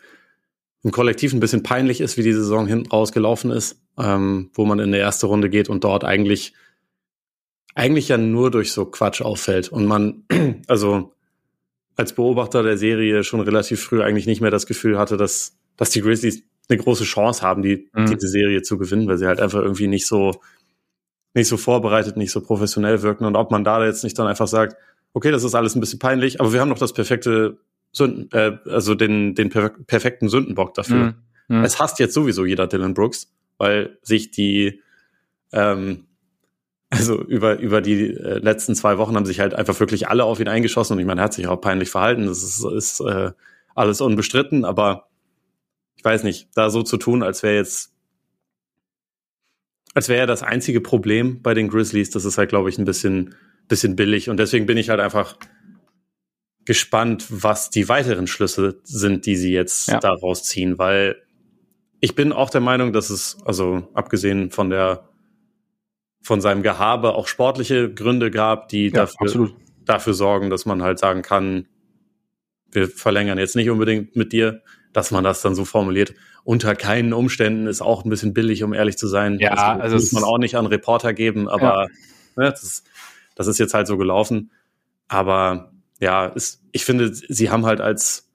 im 0.83 0.91
Kollektiv 0.91 1.33
ein 1.33 1.39
bisschen 1.39 1.63
peinlich 1.63 2.01
ist, 2.01 2.17
wie 2.17 2.23
die 2.23 2.33
Saison 2.33 2.67
hinten 2.67 2.89
rausgelaufen 2.89 3.51
ist, 3.51 3.81
ähm, 3.97 4.51
wo 4.53 4.65
man 4.65 4.79
in 4.79 4.91
der 4.91 4.99
erste 4.99 5.27
Runde 5.27 5.49
geht 5.49 5.69
und 5.69 5.83
dort 5.83 6.03
eigentlich 6.03 6.53
eigentlich 7.75 8.09
ja 8.09 8.17
nur 8.17 8.51
durch 8.51 8.71
so 8.71 8.85
Quatsch 8.85 9.21
auffällt 9.21 9.69
und 9.69 9.85
man 9.85 10.25
also 10.67 11.13
als 11.95 12.13
Beobachter 12.13 12.63
der 12.63 12.77
Serie 12.77 13.23
schon 13.23 13.39
relativ 13.39 13.81
früh 13.81 14.01
eigentlich 14.01 14.27
nicht 14.27 14.41
mehr 14.41 14.51
das 14.51 14.67
Gefühl 14.67 14.97
hatte, 14.97 15.17
dass 15.17 15.57
dass 15.77 15.89
die 15.89 16.01
Grizzlies 16.01 16.43
eine 16.69 16.77
große 16.77 17.03
Chance 17.03 17.41
haben, 17.41 17.61
die 17.61 17.89
mhm. 17.93 18.05
diese 18.07 18.27
Serie 18.27 18.61
zu 18.61 18.77
gewinnen, 18.77 19.07
weil 19.07 19.17
sie 19.17 19.25
halt 19.25 19.39
einfach 19.39 19.61
irgendwie 19.61 19.87
nicht 19.87 20.05
so 20.05 20.41
nicht 21.33 21.47
so 21.47 21.57
vorbereitet, 21.57 22.17
nicht 22.17 22.31
so 22.31 22.41
professionell 22.41 23.01
wirken 23.01 23.25
und 23.25 23.35
ob 23.37 23.51
man 23.51 23.63
da 23.63 23.83
jetzt 23.85 24.03
nicht 24.03 24.19
dann 24.19 24.27
einfach 24.27 24.47
sagt, 24.47 24.75
okay, 25.13 25.31
das 25.31 25.43
ist 25.43 25.55
alles 25.55 25.75
ein 25.75 25.79
bisschen 25.79 25.99
peinlich, 25.99 26.41
aber 26.41 26.51
wir 26.51 26.59
haben 26.59 26.69
noch 26.69 26.77
das 26.77 26.93
perfekte 26.93 27.57
Sünden, 27.93 28.29
äh, 28.31 28.57
also 28.69 28.95
den, 28.95 29.35
den 29.35 29.49
perfekten 29.49 30.27
Sündenbock 30.27 30.73
dafür. 30.73 31.15
Mhm. 31.47 31.57
Mhm. 31.59 31.63
Es 31.63 31.79
hasst 31.79 31.99
jetzt 31.99 32.13
sowieso 32.13 32.45
jeder 32.45 32.67
Dylan 32.67 32.93
Brooks, 32.93 33.31
weil 33.57 33.97
sich 34.01 34.31
die, 34.31 34.81
ähm, 35.51 36.07
also 36.89 37.21
über, 37.21 37.59
über 37.59 37.81
die 37.81 38.09
äh, 38.09 38.39
letzten 38.39 38.75
zwei 38.75 38.97
Wochen 38.97 39.15
haben 39.15 39.25
sich 39.25 39.39
halt 39.39 39.53
einfach 39.53 39.79
wirklich 39.79 40.09
alle 40.09 40.25
auf 40.25 40.39
ihn 40.39 40.47
eingeschossen 40.47 40.93
und 40.93 40.99
ich 40.99 41.05
meine, 41.05 41.21
er 41.21 41.25
hat 41.25 41.33
sich 41.33 41.47
auch 41.47 41.61
peinlich 41.61 41.89
verhalten. 41.89 42.25
Das 42.25 42.43
ist, 42.43 42.65
ist 42.65 42.99
äh, 43.01 43.31
alles 43.75 44.01
unbestritten, 44.01 44.65
aber 44.65 45.07
ich 45.95 46.03
weiß 46.03 46.23
nicht, 46.23 46.49
da 46.55 46.69
so 46.69 46.81
zu 46.83 46.97
tun, 46.97 47.21
als 47.23 47.43
wäre 47.43 47.55
jetzt, 47.55 47.93
als 49.93 50.09
wäre 50.09 50.21
er 50.21 50.27
das 50.27 50.41
einzige 50.41 50.81
Problem 50.81 51.41
bei 51.43 51.53
den 51.53 51.67
Grizzlies, 51.67 52.09
das 52.09 52.25
ist 52.25 52.39
halt, 52.39 52.49
glaube 52.49 52.69
ich, 52.69 52.79
ein 52.79 52.85
bisschen, 52.85 53.35
bisschen 53.67 53.95
billig 53.95 54.29
und 54.29 54.37
deswegen 54.37 54.65
bin 54.65 54.77
ich 54.77 54.89
halt 54.89 54.99
einfach 54.99 55.37
gespannt, 56.65 57.25
was 57.29 57.69
die 57.69 57.89
weiteren 57.89 58.27
Schlüsse 58.27 58.79
sind, 58.83 59.25
die 59.25 59.35
sie 59.35 59.51
jetzt 59.51 59.89
ja. 59.89 59.99
daraus 59.99 60.43
ziehen, 60.43 60.77
weil 60.77 61.21
ich 61.99 62.15
bin 62.15 62.33
auch 62.33 62.49
der 62.49 62.61
Meinung, 62.61 62.93
dass 62.93 63.09
es, 63.09 63.37
also 63.45 63.87
abgesehen 63.93 64.51
von 64.51 64.69
der, 64.69 65.09
von 66.21 66.41
seinem 66.41 66.63
Gehabe 66.63 67.15
auch 67.15 67.27
sportliche 67.27 67.93
Gründe 67.93 68.31
gab, 68.31 68.69
die 68.69 68.87
ja, 68.87 69.05
dafür, 69.05 69.51
dafür 69.85 70.13
sorgen, 70.13 70.49
dass 70.49 70.65
man 70.65 70.81
halt 70.81 70.99
sagen 70.99 71.21
kann, 71.21 71.67
wir 72.71 72.87
verlängern 72.87 73.37
jetzt 73.37 73.55
nicht 73.55 73.69
unbedingt 73.69 74.15
mit 74.15 74.33
dir, 74.33 74.61
dass 74.93 75.11
man 75.11 75.23
das 75.23 75.41
dann 75.41 75.55
so 75.55 75.65
formuliert. 75.65 76.13
Unter 76.43 76.75
keinen 76.75 77.13
Umständen 77.13 77.67
ist 77.67 77.81
auch 77.81 78.03
ein 78.03 78.09
bisschen 78.09 78.33
billig, 78.33 78.63
um 78.63 78.73
ehrlich 78.73 78.97
zu 78.97 79.07
sein. 79.07 79.39
Ja, 79.39 79.51
das 79.51 79.81
also 79.81 79.95
muss 79.95 80.11
man 80.11 80.23
auch 80.23 80.37
nicht 80.37 80.55
an 80.55 80.65
Reporter 80.65 81.13
geben, 81.13 81.47
aber 81.47 81.87
ja. 82.37 82.43
ne, 82.43 82.51
das, 82.51 82.63
ist, 82.63 82.87
das 83.35 83.47
ist 83.47 83.59
jetzt 83.59 83.73
halt 83.73 83.87
so 83.87 83.97
gelaufen. 83.97 84.51
Aber 85.07 85.72
ja, 86.03 86.25
ist, 86.27 86.61
ich 86.73 86.83
finde, 86.85 87.13
sie 87.13 87.49
haben 87.49 87.65
halt 87.65 87.81
als, 87.81 88.29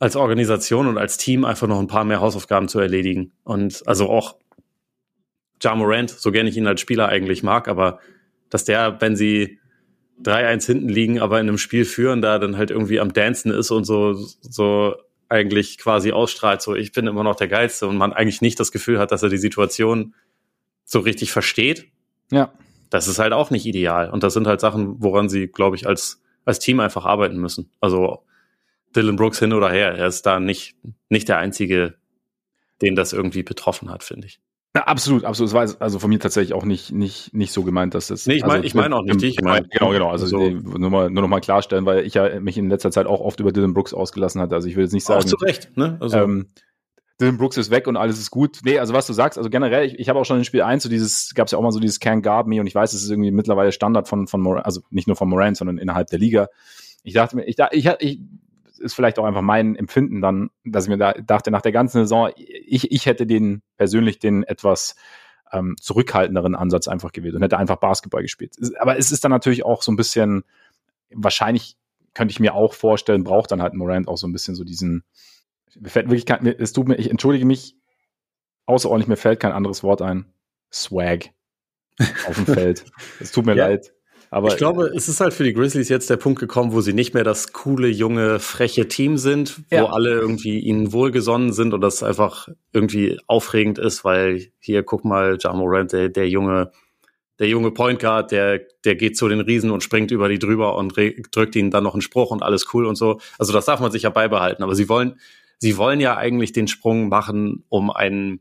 als 0.00 0.16
Organisation 0.16 0.88
und 0.88 0.98
als 0.98 1.16
Team 1.16 1.44
einfach 1.44 1.68
noch 1.68 1.78
ein 1.78 1.86
paar 1.86 2.04
mehr 2.04 2.20
Hausaufgaben 2.20 2.68
zu 2.68 2.80
erledigen. 2.80 3.32
Und 3.44 3.82
also 3.86 4.10
auch 4.10 4.36
Ja 5.62 5.74
Morant, 5.74 6.10
so 6.10 6.32
gerne 6.32 6.50
ich 6.50 6.56
ihn 6.56 6.66
als 6.66 6.80
Spieler 6.80 7.08
eigentlich 7.08 7.42
mag, 7.42 7.68
aber 7.68 8.00
dass 8.50 8.64
der, 8.64 9.00
wenn 9.00 9.14
sie 9.14 9.60
3-1 10.24 10.66
hinten 10.66 10.88
liegen, 10.88 11.20
aber 11.20 11.40
in 11.40 11.48
einem 11.48 11.58
Spiel 11.58 11.84
führen, 11.84 12.20
da 12.20 12.38
dann 12.40 12.56
halt 12.56 12.72
irgendwie 12.72 12.98
am 12.98 13.12
Dancen 13.12 13.52
ist 13.52 13.70
und 13.70 13.84
so, 13.84 14.14
so 14.14 14.96
eigentlich 15.28 15.78
quasi 15.78 16.10
ausstrahlt, 16.10 16.62
so 16.62 16.74
ich 16.74 16.90
bin 16.92 17.06
immer 17.06 17.22
noch 17.22 17.36
der 17.36 17.48
Geilste 17.48 17.86
und 17.86 17.96
man 17.96 18.12
eigentlich 18.12 18.40
nicht 18.40 18.58
das 18.58 18.72
Gefühl 18.72 18.98
hat, 18.98 19.12
dass 19.12 19.22
er 19.22 19.28
die 19.28 19.38
Situation 19.38 20.14
so 20.84 20.98
richtig 20.98 21.30
versteht. 21.30 21.86
Ja. 22.32 22.52
Das 22.90 23.06
ist 23.06 23.18
halt 23.20 23.32
auch 23.32 23.50
nicht 23.50 23.66
ideal. 23.66 24.10
Und 24.10 24.22
das 24.22 24.32
sind 24.32 24.46
halt 24.46 24.60
Sachen, 24.60 24.96
woran 25.00 25.28
sie, 25.28 25.46
glaube 25.46 25.76
ich, 25.76 25.86
als 25.86 26.22
als 26.48 26.58
Team 26.58 26.80
einfach 26.80 27.04
arbeiten 27.04 27.36
müssen. 27.36 27.70
Also 27.78 28.24
Dylan 28.96 29.16
Brooks 29.16 29.38
hin 29.38 29.52
oder 29.52 29.70
her, 29.70 29.94
er 29.94 30.06
ist 30.06 30.24
da 30.24 30.40
nicht, 30.40 30.76
nicht 31.10 31.28
der 31.28 31.36
Einzige, 31.36 31.94
den 32.80 32.96
das 32.96 33.12
irgendwie 33.12 33.42
betroffen 33.42 33.90
hat, 33.90 34.02
finde 34.02 34.28
ich. 34.28 34.40
Ja, 34.74 34.84
absolut, 34.84 35.24
absolut. 35.24 35.48
Es 35.48 35.54
war 35.54 35.82
also 35.82 35.98
von 35.98 36.08
mir 36.08 36.18
tatsächlich 36.18 36.54
auch 36.54 36.64
nicht, 36.64 36.90
nicht, 36.90 37.34
nicht 37.34 37.52
so 37.52 37.64
gemeint, 37.64 37.94
dass 37.94 38.08
es. 38.08 38.26
Nee, 38.26 38.36
ich 38.36 38.42
meine 38.42 38.54
also, 38.54 38.64
ich 38.64 38.74
mein 38.74 38.92
auch 38.94 39.02
nicht 39.02 39.20
dich. 39.20 39.36
Ich 39.38 39.44
mein, 39.44 39.68
genau, 39.70 39.90
genau. 39.90 40.10
Also 40.10 40.26
so. 40.26 40.48
nur, 40.48 40.90
mal, 40.90 41.10
nur 41.10 41.22
noch 41.22 41.28
mal 41.28 41.40
klarstellen, 41.40 41.84
weil 41.84 42.06
ich 42.06 42.14
ja 42.14 42.40
mich 42.40 42.56
in 42.56 42.70
letzter 42.70 42.90
Zeit 42.90 43.06
auch 43.06 43.20
oft 43.20 43.40
über 43.40 43.52
Dylan 43.52 43.74
Brooks 43.74 43.92
ausgelassen 43.92 44.40
hatte. 44.40 44.54
Also 44.54 44.68
ich 44.68 44.76
will 44.76 44.84
jetzt 44.84 44.92
nicht 44.92 45.04
sagen. 45.04 45.20
Auch 45.20 45.24
zu 45.24 45.36
Recht, 45.36 45.76
ne? 45.76 45.98
Also. 46.00 46.16
Ähm, 46.16 46.46
Dylan 47.20 47.36
Brooks 47.36 47.56
ist 47.56 47.70
weg 47.70 47.86
und 47.88 47.96
alles 47.96 48.18
ist 48.18 48.30
gut. 48.30 48.60
Nee, 48.64 48.78
also 48.78 48.94
was 48.94 49.06
du 49.06 49.12
sagst, 49.12 49.38
also 49.38 49.50
generell, 49.50 49.86
ich, 49.86 49.98
ich 49.98 50.08
habe 50.08 50.20
auch 50.20 50.24
schon 50.24 50.38
in 50.38 50.44
Spiel 50.44 50.62
1 50.62 50.84
so 50.84 50.88
dieses, 50.88 51.34
gab 51.34 51.46
es 51.46 51.52
ja 51.52 51.58
auch 51.58 51.62
mal 51.62 51.72
so 51.72 51.80
dieses 51.80 52.00
Can't 52.00 52.22
Guard 52.22 52.46
Me 52.46 52.60
und 52.60 52.66
ich 52.66 52.74
weiß, 52.74 52.92
es 52.92 53.02
ist 53.02 53.10
irgendwie 53.10 53.32
mittlerweile 53.32 53.72
Standard 53.72 54.08
von, 54.08 54.28
von 54.28 54.40
Moran, 54.40 54.62
also 54.62 54.82
nicht 54.90 55.08
nur 55.08 55.16
von 55.16 55.28
Moran, 55.28 55.54
sondern 55.56 55.78
innerhalb 55.78 56.08
der 56.08 56.20
Liga. 56.20 56.48
Ich 57.02 57.14
dachte 57.14 57.36
mir, 57.36 57.44
ich, 57.44 57.56
ich, 57.72 57.86
ich 57.98 58.20
ist 58.78 58.94
vielleicht 58.94 59.18
auch 59.18 59.24
einfach 59.24 59.42
mein 59.42 59.74
Empfinden 59.74 60.20
dann, 60.20 60.50
dass 60.64 60.84
ich 60.84 60.90
mir 60.90 60.98
da 60.98 61.12
dachte, 61.12 61.50
nach 61.50 61.62
der 61.62 61.72
ganzen 61.72 62.02
Saison, 62.02 62.30
ich, 62.36 62.92
ich 62.92 63.06
hätte 63.06 63.26
den 63.26 63.62
persönlich 63.76 64.20
den 64.20 64.44
etwas 64.44 64.94
ähm, 65.52 65.76
zurückhaltenderen 65.80 66.54
Ansatz 66.54 66.88
einfach 66.88 67.12
gewählt 67.12 67.34
und 67.34 67.42
hätte 67.42 67.58
einfach 67.58 67.76
Basketball 67.76 68.22
gespielt. 68.22 68.54
Aber 68.78 68.98
es 68.98 69.10
ist 69.10 69.24
dann 69.24 69.30
natürlich 69.30 69.64
auch 69.64 69.82
so 69.82 69.90
ein 69.90 69.96
bisschen, 69.96 70.44
wahrscheinlich 71.10 71.76
könnte 72.14 72.32
ich 72.32 72.40
mir 72.40 72.54
auch 72.54 72.74
vorstellen, 72.74 73.24
braucht 73.24 73.50
dann 73.50 73.62
halt 73.62 73.74
Morant 73.74 74.08
auch 74.08 74.16
so 74.16 74.26
ein 74.26 74.32
bisschen 74.32 74.54
so 74.54 74.64
diesen, 74.64 75.04
mir 75.78 75.90
fällt 75.90 76.06
wirklich 76.06 76.26
kein, 76.26 76.46
es 76.46 76.72
tut 76.72 76.88
mir, 76.88 76.96
ich 76.96 77.10
entschuldige 77.10 77.46
mich 77.46 77.76
außerordentlich, 78.66 79.08
mir 79.08 79.16
fällt 79.16 79.40
kein 79.40 79.52
anderes 79.52 79.82
Wort 79.82 80.02
ein. 80.02 80.26
Swag 80.72 81.30
auf 82.26 82.36
dem 82.36 82.46
Feld. 82.46 82.84
Es 83.20 83.32
tut 83.32 83.46
mir 83.46 83.56
ja. 83.56 83.68
leid. 83.68 83.92
Aber 84.30 84.48
ich 84.48 84.58
glaube, 84.58 84.92
es 84.94 85.08
ist 85.08 85.20
halt 85.20 85.32
für 85.32 85.44
die 85.44 85.54
Grizzlies 85.54 85.88
jetzt 85.88 86.10
der 86.10 86.18
Punkt 86.18 86.38
gekommen, 86.38 86.72
wo 86.72 86.82
sie 86.82 86.92
nicht 86.92 87.14
mehr 87.14 87.24
das 87.24 87.54
coole, 87.54 87.88
junge, 87.88 88.40
freche 88.40 88.86
Team 88.86 89.16
sind, 89.16 89.62
wo 89.70 89.76
ja. 89.76 89.86
alle 89.86 90.10
irgendwie 90.10 90.58
ihnen 90.58 90.92
wohlgesonnen 90.92 91.54
sind 91.54 91.72
und 91.72 91.80
das 91.80 92.02
einfach 92.02 92.48
irgendwie 92.72 93.18
aufregend 93.26 93.78
ist, 93.78 94.04
weil 94.04 94.48
hier, 94.58 94.82
guck 94.82 95.06
mal, 95.06 95.38
Ja 95.40 95.54
Morant, 95.54 95.92
der, 95.92 96.10
der 96.10 96.28
junge 96.28 96.72
der 97.38 97.48
junge 97.48 97.70
Point 97.70 98.00
Guard, 98.00 98.32
der, 98.32 98.60
der 98.84 98.96
geht 98.96 99.16
zu 99.16 99.28
den 99.28 99.40
Riesen 99.40 99.70
und 99.70 99.82
springt 99.82 100.10
über 100.10 100.28
die 100.28 100.38
drüber 100.38 100.76
und 100.76 100.96
drückt 100.96 101.54
ihnen 101.54 101.70
dann 101.70 101.84
noch 101.84 101.94
einen 101.94 102.02
Spruch 102.02 102.30
und 102.30 102.42
alles 102.42 102.66
cool 102.74 102.84
und 102.84 102.96
so. 102.96 103.20
Also 103.38 103.52
das 103.52 103.64
darf 103.64 103.80
man 103.80 103.92
sich 103.92 104.02
ja 104.02 104.10
beibehalten. 104.10 104.62
Aber 104.62 104.74
sie 104.74 104.88
wollen, 104.88 105.20
sie 105.58 105.76
wollen 105.76 106.00
ja 106.00 106.16
eigentlich 106.16 106.52
den 106.52 106.68
Sprung 106.68 107.08
machen, 107.08 107.64
um 107.68 107.90
ein 107.90 108.40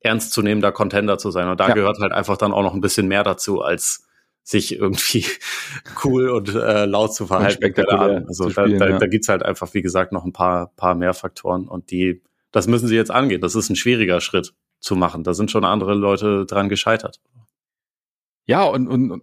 ernstzunehmender 0.00 0.72
Contender 0.72 1.18
zu 1.18 1.30
sein. 1.30 1.48
Und 1.48 1.60
da 1.60 1.68
ja. 1.68 1.74
gehört 1.74 1.98
halt 2.00 2.12
einfach 2.12 2.36
dann 2.36 2.52
auch 2.52 2.62
noch 2.62 2.74
ein 2.74 2.80
bisschen 2.80 3.08
mehr 3.08 3.22
dazu, 3.22 3.62
als 3.62 4.06
sich 4.42 4.76
irgendwie 4.76 5.24
cool 6.04 6.28
und 6.30 6.54
äh, 6.54 6.84
laut 6.84 7.14
zu 7.14 7.26
verhalten. 7.26 7.64
Also 8.26 8.50
spielen, 8.50 8.78
da, 8.78 8.86
da, 8.86 8.92
ja. 8.92 8.98
da 8.98 9.06
gibt's 9.06 9.28
halt 9.28 9.44
einfach, 9.44 9.72
wie 9.74 9.82
gesagt, 9.82 10.12
noch 10.12 10.24
ein 10.24 10.32
paar, 10.32 10.72
paar 10.76 10.94
mehr 10.94 11.14
Faktoren 11.14 11.68
und 11.68 11.90
die, 11.90 12.22
das 12.50 12.66
müssen 12.66 12.88
sie 12.88 12.96
jetzt 12.96 13.10
angehen. 13.10 13.40
Das 13.40 13.54
ist 13.54 13.70
ein 13.70 13.76
schwieriger 13.76 14.20
Schritt 14.20 14.52
zu 14.80 14.96
machen. 14.96 15.22
Da 15.22 15.32
sind 15.32 15.50
schon 15.50 15.64
andere 15.64 15.94
Leute 15.94 16.44
dran 16.44 16.68
gescheitert. 16.68 17.20
Ja, 18.44 18.64
und, 18.64 18.88
und 18.88 19.22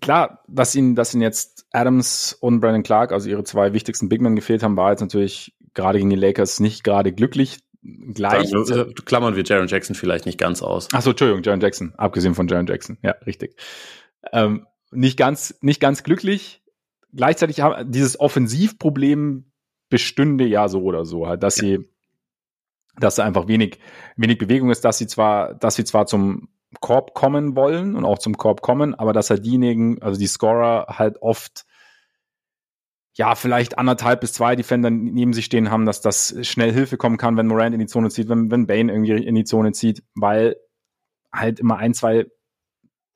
klar, 0.00 0.44
dass 0.46 0.74
ihnen, 0.76 0.94
dass 0.94 1.12
ihnen 1.12 1.22
jetzt 1.22 1.66
Adams 1.72 2.32
und 2.40 2.60
Brandon 2.60 2.84
Clark, 2.84 3.10
also 3.10 3.28
ihre 3.28 3.42
zwei 3.42 3.72
wichtigsten 3.72 4.08
Bigmen 4.08 4.36
gefehlt 4.36 4.62
haben, 4.62 4.76
war 4.76 4.90
jetzt 4.90 5.00
natürlich 5.00 5.54
gerade 5.74 5.98
gegen 5.98 6.10
die 6.10 6.16
Lakers 6.16 6.60
nicht 6.60 6.84
gerade 6.84 7.12
glücklich. 7.12 7.60
Gleich. 7.82 8.50
Sagen, 8.50 8.94
klammern 9.06 9.36
wir 9.36 9.44
Jaron 9.44 9.66
Jackson 9.66 9.96
vielleicht 9.96 10.26
nicht 10.26 10.38
ganz 10.38 10.62
aus. 10.62 10.88
Achso, 10.92 11.10
Entschuldigung, 11.10 11.42
Jaron 11.42 11.60
Jackson, 11.60 11.94
abgesehen 11.96 12.34
von 12.34 12.46
Jaron 12.46 12.66
Jackson. 12.66 12.98
Ja, 13.02 13.12
richtig. 13.26 13.56
Ähm, 14.32 14.66
nicht 14.90 15.16
ganz, 15.16 15.54
nicht 15.62 15.80
ganz 15.80 16.02
glücklich. 16.02 16.62
Gleichzeitig 17.12 17.60
haben 17.60 17.90
dieses 17.90 18.20
Offensivproblem 18.20 19.50
bestünde 19.88 20.46
ja 20.46 20.68
so 20.68 20.82
oder 20.82 21.04
so, 21.04 21.26
halt, 21.26 21.42
dass 21.42 21.56
sie, 21.56 21.88
dass 22.98 23.16
da 23.16 23.24
einfach 23.24 23.48
wenig, 23.48 23.78
wenig 24.16 24.38
Bewegung 24.38 24.70
ist, 24.70 24.84
dass 24.84 24.98
sie 24.98 25.06
zwar, 25.06 25.54
dass 25.54 25.74
sie 25.74 25.84
zwar 25.84 26.06
zum 26.06 26.48
Korb 26.80 27.14
kommen 27.14 27.56
wollen 27.56 27.96
und 27.96 28.04
auch 28.04 28.18
zum 28.18 28.36
Korb 28.36 28.62
kommen, 28.62 28.94
aber 28.94 29.12
dass 29.12 29.30
halt 29.30 29.44
diejenigen, 29.44 30.00
also 30.02 30.20
die 30.20 30.28
Scorer 30.28 30.86
halt 30.98 31.20
oft 31.20 31.64
ja, 33.20 33.34
vielleicht 33.34 33.76
anderthalb 33.76 34.22
bis 34.22 34.32
zwei 34.32 34.56
Defender 34.56 34.88
neben 34.88 35.34
sich 35.34 35.44
stehen 35.44 35.70
haben, 35.70 35.84
dass 35.84 36.00
das 36.00 36.34
schnell 36.40 36.72
Hilfe 36.72 36.96
kommen 36.96 37.18
kann, 37.18 37.36
wenn 37.36 37.48
Morant 37.48 37.74
in 37.74 37.78
die 37.78 37.86
Zone 37.86 38.08
zieht, 38.08 38.30
wenn, 38.30 38.50
wenn 38.50 38.66
Bane 38.66 38.90
irgendwie 38.90 39.12
in 39.12 39.34
die 39.34 39.44
Zone 39.44 39.72
zieht, 39.72 40.02
weil 40.14 40.56
halt 41.30 41.60
immer 41.60 41.76
ein, 41.76 41.92
zwei 41.92 42.28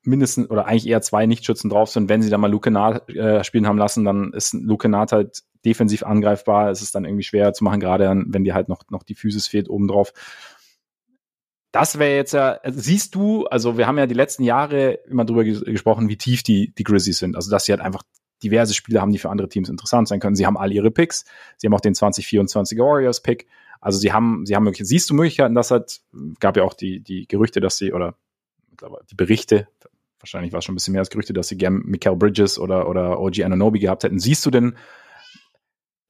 mindestens 0.02 0.50
oder 0.50 0.66
eigentlich 0.66 0.86
eher 0.86 1.00
zwei 1.00 1.24
Nichtschützen 1.24 1.70
drauf 1.70 1.88
sind. 1.88 2.10
Wenn 2.10 2.20
sie 2.20 2.28
dann 2.28 2.42
mal 2.42 2.50
Luke 2.50 2.70
Naht 2.70 3.08
äh, 3.08 3.44
spielen 3.44 3.66
haben 3.66 3.78
lassen, 3.78 4.04
dann 4.04 4.34
ist 4.34 4.52
Luke 4.52 4.90
Naht 4.90 5.12
halt 5.12 5.42
defensiv 5.64 6.02
angreifbar. 6.02 6.68
Es 6.68 6.82
ist 6.82 6.94
dann 6.94 7.06
irgendwie 7.06 7.24
schwer 7.24 7.54
zu 7.54 7.64
machen, 7.64 7.80
gerade 7.80 8.24
wenn 8.26 8.44
die 8.44 8.52
halt 8.52 8.68
noch, 8.68 8.82
noch 8.90 9.04
die 9.04 9.14
Physis 9.14 9.46
fehlt 9.46 9.70
obendrauf. 9.70 10.12
Das 11.72 11.98
wäre 11.98 12.14
jetzt 12.14 12.34
ja, 12.34 12.58
also 12.62 12.78
siehst 12.78 13.14
du, 13.14 13.46
also 13.46 13.78
wir 13.78 13.86
haben 13.86 13.96
ja 13.96 14.06
die 14.06 14.12
letzten 14.12 14.42
Jahre 14.42 14.98
immer 15.08 15.24
drüber 15.24 15.44
ges 15.44 15.64
gesprochen, 15.64 16.10
wie 16.10 16.18
tief 16.18 16.42
die, 16.42 16.74
die 16.74 16.84
Grizzlies 16.84 17.20
sind. 17.20 17.36
Also 17.36 17.50
dass 17.50 17.64
sie 17.64 17.72
halt 17.72 17.80
einfach 17.80 18.02
diverse 18.42 18.74
Spieler 18.74 19.00
haben, 19.00 19.12
die 19.12 19.18
für 19.18 19.30
andere 19.30 19.48
Teams 19.48 19.68
interessant 19.68 20.08
sein 20.08 20.20
können. 20.20 20.36
Sie 20.36 20.46
haben 20.46 20.56
alle 20.56 20.74
ihre 20.74 20.90
Picks. 20.90 21.24
Sie 21.56 21.66
haben 21.66 21.74
auch 21.74 21.80
den 21.80 21.94
2024 21.94 22.78
Warriors 22.78 23.22
Pick. 23.22 23.46
Also 23.80 23.98
sie 23.98 24.12
haben, 24.12 24.46
sie 24.46 24.56
haben 24.56 24.64
möglich, 24.64 24.88
siehst 24.88 25.10
du 25.10 25.14
Möglichkeiten, 25.14 25.54
dass 25.54 25.70
halt, 25.70 26.00
gab 26.40 26.56
ja 26.56 26.62
auch 26.62 26.74
die, 26.74 27.00
die 27.00 27.26
Gerüchte, 27.28 27.60
dass 27.60 27.76
sie, 27.76 27.92
oder 27.92 28.16
die 29.10 29.14
Berichte, 29.14 29.68
wahrscheinlich 30.18 30.52
war 30.52 30.58
es 30.58 30.64
schon 30.64 30.72
ein 30.72 30.76
bisschen 30.76 30.92
mehr 30.92 31.00
als 31.02 31.10
Gerüchte, 31.10 31.34
dass 31.34 31.48
sie 31.48 31.58
gern 31.58 31.82
Mikael 31.84 32.16
Bridges 32.16 32.58
oder, 32.58 32.88
oder 32.88 33.20
OG 33.20 33.40
Ananobi 33.40 33.78
gehabt 33.78 34.04
hätten. 34.04 34.18
Siehst 34.18 34.44
du 34.46 34.50
denn, 34.50 34.74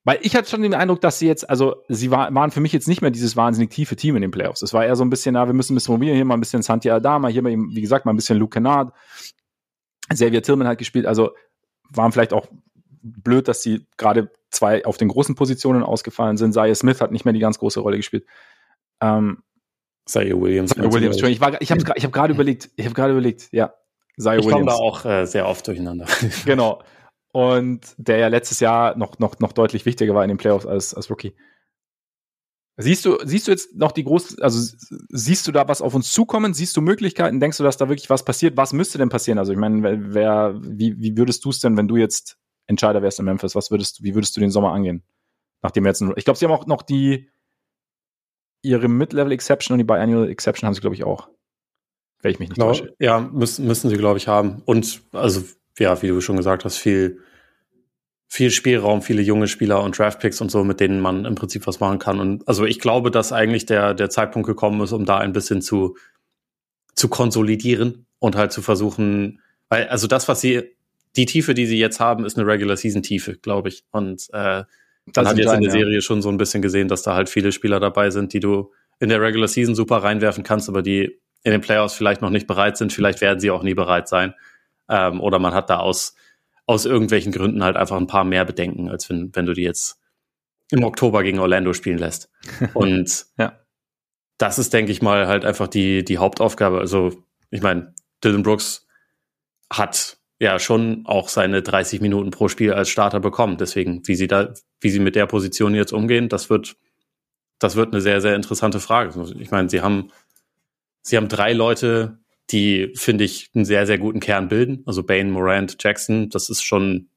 weil 0.04 0.18
ich 0.20 0.36
hatte 0.36 0.48
schon 0.48 0.62
den 0.62 0.74
Eindruck, 0.74 1.00
dass 1.00 1.18
sie 1.18 1.26
jetzt, 1.26 1.48
also 1.48 1.76
sie 1.88 2.10
war, 2.10 2.32
waren 2.34 2.50
für 2.50 2.60
mich 2.60 2.72
jetzt 2.72 2.86
nicht 2.86 3.00
mehr 3.00 3.10
dieses 3.10 3.36
wahnsinnig 3.36 3.70
tiefe 3.70 3.96
Team 3.96 4.16
in 4.16 4.22
den 4.22 4.30
Playoffs. 4.30 4.62
Es 4.62 4.74
war 4.74 4.84
eher 4.84 4.96
so 4.96 5.04
ein 5.04 5.10
bisschen, 5.10 5.32
na, 5.32 5.46
wir 5.46 5.54
müssen 5.54 5.72
ein 5.72 5.76
bisschen 5.76 5.94
mobilen, 5.94 6.14
hier 6.14 6.24
mal 6.26 6.34
ein 6.34 6.40
bisschen 6.40 6.62
Santi 6.62 6.90
Adama, 6.90 7.28
hier 7.28 7.42
mal, 7.42 7.56
wie 7.56 7.80
gesagt, 7.80 8.04
mal 8.04 8.12
ein 8.12 8.16
bisschen 8.16 8.38
Luke 8.38 8.52
Kennard. 8.52 8.92
Xavier 10.10 10.42
Tillman 10.42 10.68
hat 10.68 10.78
gespielt, 10.78 11.06
also 11.06 11.34
waren 11.90 12.12
vielleicht 12.12 12.32
auch 12.32 12.46
blöd, 13.02 13.48
dass 13.48 13.62
sie 13.62 13.86
gerade 13.96 14.30
zwei 14.50 14.84
auf 14.84 14.96
den 14.96 15.08
großen 15.08 15.34
Positionen 15.34 15.82
ausgefallen 15.82 16.36
sind. 16.36 16.52
Zaya 16.52 16.74
Smith 16.74 17.00
hat 17.00 17.12
nicht 17.12 17.24
mehr 17.24 17.34
die 17.34 17.40
ganz 17.40 17.58
große 17.58 17.80
Rolle 17.80 17.96
gespielt. 17.96 18.26
Ähm, 19.00 19.42
Zaya 20.06 20.40
Williams. 20.40 20.70
Zaya 20.70 20.92
Williams, 20.92 21.22
Ich, 21.22 21.40
war, 21.40 21.60
ich 21.60 21.70
habe 21.70 21.82
ich 21.94 22.04
hab 22.04 22.12
gerade 22.12 22.32
überlegt, 22.32 22.70
ich 22.76 22.84
habe 22.84 22.94
gerade 22.94 23.12
überlegt, 23.12 23.48
ja, 23.52 23.74
Zaya 24.18 24.38
ich 24.38 24.48
komme 24.48 24.66
da 24.66 24.74
auch 24.74 25.04
äh, 25.04 25.26
sehr 25.26 25.46
oft 25.46 25.66
durcheinander. 25.66 26.06
genau. 26.44 26.82
Und 27.32 27.94
der 27.96 28.18
ja 28.18 28.28
letztes 28.28 28.60
Jahr 28.60 28.96
noch, 28.96 29.18
noch, 29.18 29.38
noch 29.40 29.52
deutlich 29.52 29.86
wichtiger 29.86 30.14
war 30.14 30.22
in 30.22 30.28
den 30.28 30.38
Playoffs 30.38 30.66
als, 30.66 30.94
als 30.94 31.10
Rookie. 31.10 31.34
Siehst 32.76 33.04
du, 33.04 33.18
siehst 33.24 33.46
du 33.46 33.52
jetzt 33.52 33.76
noch 33.76 33.92
die 33.92 34.02
großen, 34.02 34.42
also 34.42 34.58
siehst 35.08 35.46
du 35.46 35.52
da 35.52 35.68
was 35.68 35.80
auf 35.80 35.94
uns 35.94 36.10
zukommen? 36.12 36.54
Siehst 36.54 36.76
du 36.76 36.80
Möglichkeiten? 36.80 37.38
Denkst 37.38 37.58
du, 37.58 37.62
dass 37.62 37.76
da 37.76 37.88
wirklich 37.88 38.10
was 38.10 38.24
passiert? 38.24 38.56
Was 38.56 38.72
müsste 38.72 38.98
denn 38.98 39.10
passieren? 39.10 39.38
Also 39.38 39.52
ich 39.52 39.58
meine, 39.58 40.12
wer, 40.12 40.58
wie, 40.60 41.00
wie 41.00 41.16
würdest 41.16 41.44
du 41.44 41.50
es 41.50 41.60
denn, 41.60 41.76
wenn 41.76 41.86
du 41.86 41.96
jetzt 41.96 42.36
Entscheider 42.66 43.00
wärst 43.00 43.20
in 43.20 43.26
Memphis? 43.26 43.54
Was 43.54 43.70
würdest, 43.70 44.02
wie 44.02 44.14
würdest 44.16 44.36
du 44.36 44.40
den 44.40 44.50
Sommer 44.50 44.72
angehen? 44.72 45.04
Nachdem 45.62 45.84
wir 45.84 45.90
jetzt, 45.90 46.02
ich 46.16 46.24
glaube, 46.24 46.36
sie 46.36 46.46
haben 46.46 46.52
auch 46.52 46.66
noch 46.66 46.82
die, 46.82 47.30
ihre 48.62 48.88
Mid-Level 48.88 49.32
Exception 49.32 49.74
und 49.74 49.78
die 49.78 49.84
Biannual 49.84 50.28
Exception 50.28 50.66
haben 50.66 50.74
sie, 50.74 50.80
glaube 50.80 50.96
ich, 50.96 51.04
auch. 51.04 51.28
Wenn 52.22 52.32
ich 52.32 52.38
mich 52.40 52.48
nicht 52.48 52.56
genau, 52.56 52.68
täusche. 52.68 52.94
Ja, 52.98 53.20
müssen, 53.20 53.66
müssen 53.66 53.88
sie, 53.88 53.96
glaube 53.96 54.18
ich, 54.18 54.26
haben. 54.26 54.62
Und, 54.64 55.02
also, 55.12 55.44
ja, 55.78 56.02
wie 56.02 56.08
du 56.08 56.20
schon 56.20 56.36
gesagt 56.36 56.64
hast, 56.64 56.78
viel, 56.78 57.20
viel 58.28 58.50
Spielraum, 58.50 59.02
viele 59.02 59.22
junge 59.22 59.46
Spieler 59.46 59.82
und 59.82 59.98
Draftpicks 59.98 60.40
und 60.40 60.50
so, 60.50 60.64
mit 60.64 60.80
denen 60.80 61.00
man 61.00 61.24
im 61.24 61.34
Prinzip 61.34 61.66
was 61.66 61.80
machen 61.80 61.98
kann. 61.98 62.20
Und 62.20 62.46
also 62.48 62.64
ich 62.64 62.80
glaube, 62.80 63.10
dass 63.10 63.32
eigentlich 63.32 63.66
der, 63.66 63.94
der 63.94 64.10
Zeitpunkt 64.10 64.46
gekommen 64.46 64.80
ist, 64.80 64.92
um 64.92 65.04
da 65.04 65.18
ein 65.18 65.32
bisschen 65.32 65.62
zu, 65.62 65.96
zu 66.94 67.08
konsolidieren 67.08 68.06
und 68.18 68.36
halt 68.36 68.52
zu 68.52 68.62
versuchen, 68.62 69.40
weil, 69.68 69.88
also 69.88 70.06
das, 70.06 70.28
was 70.28 70.40
sie, 70.40 70.62
die 71.16 71.26
Tiefe, 71.26 71.54
die 71.54 71.66
sie 71.66 71.78
jetzt 71.78 72.00
haben, 72.00 72.24
ist 72.24 72.36
eine 72.36 72.46
Regular 72.46 72.76
Season 72.76 73.02
Tiefe, 73.02 73.36
glaube 73.36 73.68
ich. 73.68 73.84
Und 73.92 74.28
äh, 74.32 74.64
man 75.14 75.28
hat 75.28 75.38
jetzt 75.38 75.52
in 75.52 75.62
der 75.62 75.70
Serie 75.70 75.96
ja. 75.96 76.00
schon 76.00 76.22
so 76.22 76.28
ein 76.28 76.38
bisschen 76.38 76.62
gesehen, 76.62 76.88
dass 76.88 77.02
da 77.02 77.14
halt 77.14 77.28
viele 77.28 77.52
Spieler 77.52 77.78
dabei 77.78 78.10
sind, 78.10 78.32
die 78.32 78.40
du 78.40 78.72
in 78.98 79.10
der 79.10 79.20
Regular 79.20 79.48
Season 79.48 79.74
super 79.74 79.98
reinwerfen 79.98 80.44
kannst, 80.44 80.68
aber 80.68 80.82
die 80.82 81.20
in 81.44 81.52
den 81.52 81.60
Playoffs 81.60 81.94
vielleicht 81.94 82.22
noch 82.22 82.30
nicht 82.30 82.46
bereit 82.46 82.76
sind. 82.76 82.92
Vielleicht 82.92 83.20
werden 83.20 83.38
sie 83.38 83.50
auch 83.50 83.62
nie 83.62 83.74
bereit 83.74 84.08
sein. 84.08 84.34
Ähm, 84.88 85.20
oder 85.20 85.38
man 85.38 85.54
hat 85.54 85.70
da 85.70 85.78
aus 85.78 86.14
aus 86.66 86.84
irgendwelchen 86.84 87.32
Gründen 87.32 87.62
halt 87.62 87.76
einfach 87.76 87.96
ein 87.96 88.06
paar 88.06 88.24
mehr 88.24 88.44
Bedenken, 88.44 88.88
als 88.88 89.08
wenn, 89.10 89.34
wenn 89.34 89.46
du 89.46 89.52
die 89.52 89.62
jetzt 89.62 89.98
im 90.70 90.84
Oktober 90.84 91.22
gegen 91.22 91.38
Orlando 91.38 91.72
spielen 91.72 91.98
lässt. 91.98 92.30
Und 92.74 93.26
ja. 93.38 93.60
das 94.38 94.58
ist, 94.58 94.72
denke 94.72 94.92
ich 94.92 95.02
mal, 95.02 95.26
halt 95.26 95.44
einfach 95.44 95.68
die, 95.68 96.04
die 96.04 96.18
Hauptaufgabe. 96.18 96.78
Also, 96.78 97.24
ich 97.50 97.62
meine, 97.62 97.94
Dylan 98.22 98.42
Brooks 98.42 98.86
hat 99.70 100.18
ja 100.40 100.58
schon 100.58 101.04
auch 101.06 101.28
seine 101.28 101.62
30 101.62 102.00
Minuten 102.00 102.30
pro 102.30 102.48
Spiel 102.48 102.72
als 102.72 102.88
Starter 102.88 103.20
bekommen. 103.20 103.56
Deswegen, 103.58 104.06
wie 104.06 104.14
sie 104.14 104.26
da, 104.26 104.52
wie 104.80 104.90
sie 104.90 105.00
mit 105.00 105.16
der 105.16 105.26
Position 105.26 105.74
jetzt 105.74 105.92
umgehen, 105.92 106.28
das 106.28 106.50
wird, 106.50 106.76
das 107.58 107.76
wird 107.76 107.92
eine 107.92 108.00
sehr, 108.00 108.20
sehr 108.20 108.34
interessante 108.34 108.80
Frage. 108.80 109.32
Ich 109.38 109.50
meine, 109.50 109.68
sie 109.70 109.80
haben, 109.82 110.10
sie 111.02 111.16
haben 111.16 111.28
drei 111.28 111.52
Leute, 111.52 112.18
die, 112.50 112.92
finde 112.94 113.24
ich, 113.24 113.50
einen 113.54 113.64
sehr, 113.64 113.86
sehr 113.86 113.98
guten 113.98 114.20
Kern 114.20 114.48
bilden. 114.48 114.82
Also 114.86 115.02
Bane, 115.02 115.30
Morant, 115.30 115.76
Jackson, 115.80 116.28
das 116.28 116.50
ist 116.50 116.62
schon, 116.62 117.08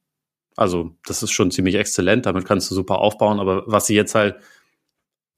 also 0.56 0.96
das 1.06 1.22
ist 1.22 1.32
schon 1.32 1.50
ziemlich 1.50 1.74
exzellent, 1.74 2.26
damit 2.26 2.44
kannst 2.44 2.70
du 2.70 2.74
super 2.74 2.98
aufbauen. 2.98 3.38
Aber 3.38 3.64
was 3.66 3.86
sie 3.86 3.94
jetzt 3.94 4.14
halt 4.14 4.36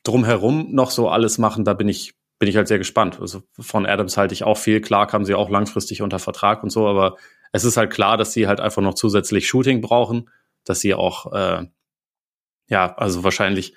drumherum 0.05 0.73
noch 0.73 0.91
so 0.91 1.09
alles 1.09 1.39
machen, 1.39 1.65
da 1.65 1.75
bin 1.75 1.89
ich, 1.89 2.15
bin 2.39 2.49
ich 2.49 2.57
halt 2.57 2.69
sehr 2.69 2.79
gespannt. 2.79 3.21
Also 3.21 3.43
von 3.59 3.85
Adams 3.85 4.17
halte 4.17 4.33
ich 4.33 4.45
auch 4.45 4.57
viel. 4.57 4.81
Klar 4.81 5.07
kamen 5.07 5.25
sie 5.25 5.35
auch 5.35 5.51
langfristig 5.51 6.03
unter 6.03 6.19
Vertrag 6.19 6.63
und 6.63 6.71
so, 6.71 6.87
aber 6.87 7.17
es 7.53 7.65
ist 7.65 7.77
halt 7.77 7.91
klar, 7.91 8.17
dass 8.17 8.33
sie 8.33 8.47
halt 8.47 8.61
einfach 8.61 8.83
noch 8.83 8.95
zusätzlich 8.95 9.49
Shooting 9.49 9.81
brauchen, 9.81 10.31
dass 10.65 10.81
sie 10.81 10.95
auch, 10.95 11.33
äh, 11.33 11.67
ja, 12.69 12.95
also 12.97 13.25
wahrscheinlich, 13.25 13.75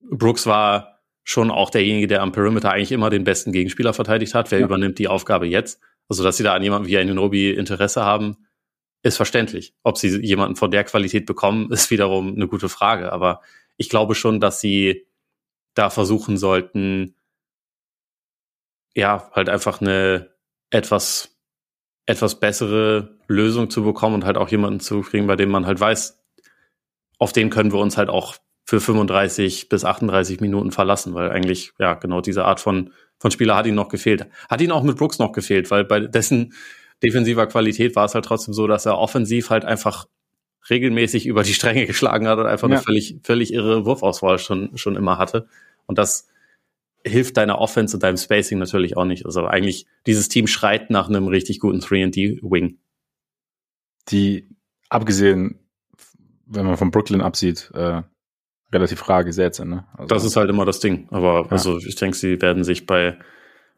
Brooks 0.00 0.46
war 0.46 0.93
schon 1.24 1.50
auch 1.50 1.70
derjenige, 1.70 2.06
der 2.06 2.22
am 2.22 2.32
Perimeter 2.32 2.70
eigentlich 2.70 2.92
immer 2.92 3.10
den 3.10 3.24
besten 3.24 3.50
Gegenspieler 3.50 3.94
verteidigt 3.94 4.34
hat. 4.34 4.50
Wer 4.50 4.60
ja. 4.60 4.66
übernimmt 4.66 4.98
die 4.98 5.08
Aufgabe 5.08 5.46
jetzt? 5.46 5.80
Also, 6.08 6.22
dass 6.22 6.36
sie 6.36 6.42
da 6.42 6.54
an 6.54 6.62
jemanden 6.62 6.86
wie 6.86 6.98
Anunobi 6.98 7.50
Interesse 7.50 8.04
haben, 8.04 8.36
ist 9.02 9.16
verständlich. 9.16 9.74
Ob 9.82 9.98
sie 9.98 10.20
jemanden 10.20 10.56
von 10.56 10.70
der 10.70 10.84
Qualität 10.84 11.26
bekommen, 11.26 11.70
ist 11.72 11.90
wiederum 11.90 12.34
eine 12.34 12.46
gute 12.46 12.68
Frage. 12.68 13.12
Aber 13.12 13.40
ich 13.76 13.88
glaube 13.88 14.14
schon, 14.14 14.38
dass 14.38 14.60
sie 14.60 15.06
da 15.74 15.90
versuchen 15.90 16.36
sollten, 16.36 17.16
ja, 18.94 19.30
halt 19.32 19.48
einfach 19.48 19.80
eine 19.80 20.30
etwas, 20.70 21.36
etwas 22.06 22.38
bessere 22.38 23.18
Lösung 23.26 23.70
zu 23.70 23.82
bekommen 23.82 24.16
und 24.16 24.24
halt 24.24 24.36
auch 24.36 24.48
jemanden 24.48 24.80
zu 24.80 25.00
kriegen, 25.00 25.26
bei 25.26 25.36
dem 25.36 25.50
man 25.50 25.66
halt 25.66 25.80
weiß, 25.80 26.22
auf 27.18 27.32
den 27.32 27.50
können 27.50 27.72
wir 27.72 27.80
uns 27.80 27.96
halt 27.96 28.08
auch 28.08 28.36
für 28.64 28.80
35 28.80 29.68
bis 29.68 29.84
38 29.84 30.40
Minuten 30.40 30.72
verlassen, 30.72 31.14
weil 31.14 31.30
eigentlich, 31.30 31.72
ja, 31.78 31.94
genau 31.94 32.20
diese 32.20 32.44
Art 32.44 32.60
von, 32.60 32.92
von 33.18 33.30
Spieler 33.30 33.56
hat 33.56 33.66
ihn 33.66 33.74
noch 33.74 33.88
gefehlt. 33.88 34.26
Hat 34.48 34.60
ihn 34.60 34.72
auch 34.72 34.82
mit 34.82 34.96
Brooks 34.96 35.18
noch 35.18 35.32
gefehlt, 35.32 35.70
weil 35.70 35.84
bei 35.84 36.00
dessen 36.00 36.54
defensiver 37.02 37.46
Qualität 37.46 37.94
war 37.96 38.06
es 38.06 38.14
halt 38.14 38.24
trotzdem 38.24 38.54
so, 38.54 38.66
dass 38.66 38.86
er 38.86 38.98
offensiv 38.98 39.50
halt 39.50 39.64
einfach 39.64 40.06
regelmäßig 40.70 41.26
über 41.26 41.42
die 41.42 41.52
Stränge 41.52 41.86
geschlagen 41.86 42.26
hat 42.26 42.38
und 42.38 42.46
einfach 42.46 42.68
ja. 42.68 42.76
eine 42.76 42.82
völlig, 42.82 43.18
völlig 43.22 43.52
irre 43.52 43.84
Wurfauswahl 43.84 44.38
schon, 44.38 44.76
schon 44.78 44.96
immer 44.96 45.18
hatte. 45.18 45.46
Und 45.86 45.98
das, 45.98 46.28
hilft 47.06 47.36
deiner 47.36 47.58
Offense 47.58 47.96
und 47.96 48.02
deinem 48.02 48.16
Spacing 48.16 48.58
natürlich 48.58 48.96
auch 48.96 49.04
nicht. 49.04 49.26
Also 49.26 49.46
eigentlich, 49.46 49.86
dieses 50.06 50.28
Team 50.28 50.46
schreit 50.46 50.90
nach 50.90 51.08
einem 51.08 51.28
richtig 51.28 51.60
guten 51.60 51.80
3D-Wing. 51.80 52.78
Die, 54.08 54.48
abgesehen, 54.88 55.60
wenn 56.46 56.66
man 56.66 56.76
von 56.76 56.90
Brooklyn 56.90 57.20
absieht, 57.20 57.70
äh, 57.74 58.02
relativ 58.74 59.08
rar 59.08 59.24
gesetzt 59.24 59.56
sind. 59.56 59.70
Ne? 59.70 59.84
Also, 59.94 60.08
das 60.08 60.24
ist 60.24 60.36
halt 60.36 60.50
immer 60.50 60.64
das 60.64 60.80
Ding. 60.80 61.08
Aber 61.10 61.44
ja. 61.44 61.50
also 61.50 61.78
ich 61.78 61.94
denke, 61.96 62.16
sie 62.16 62.42
werden 62.42 62.64
sich 62.64 62.86
bei, 62.86 63.18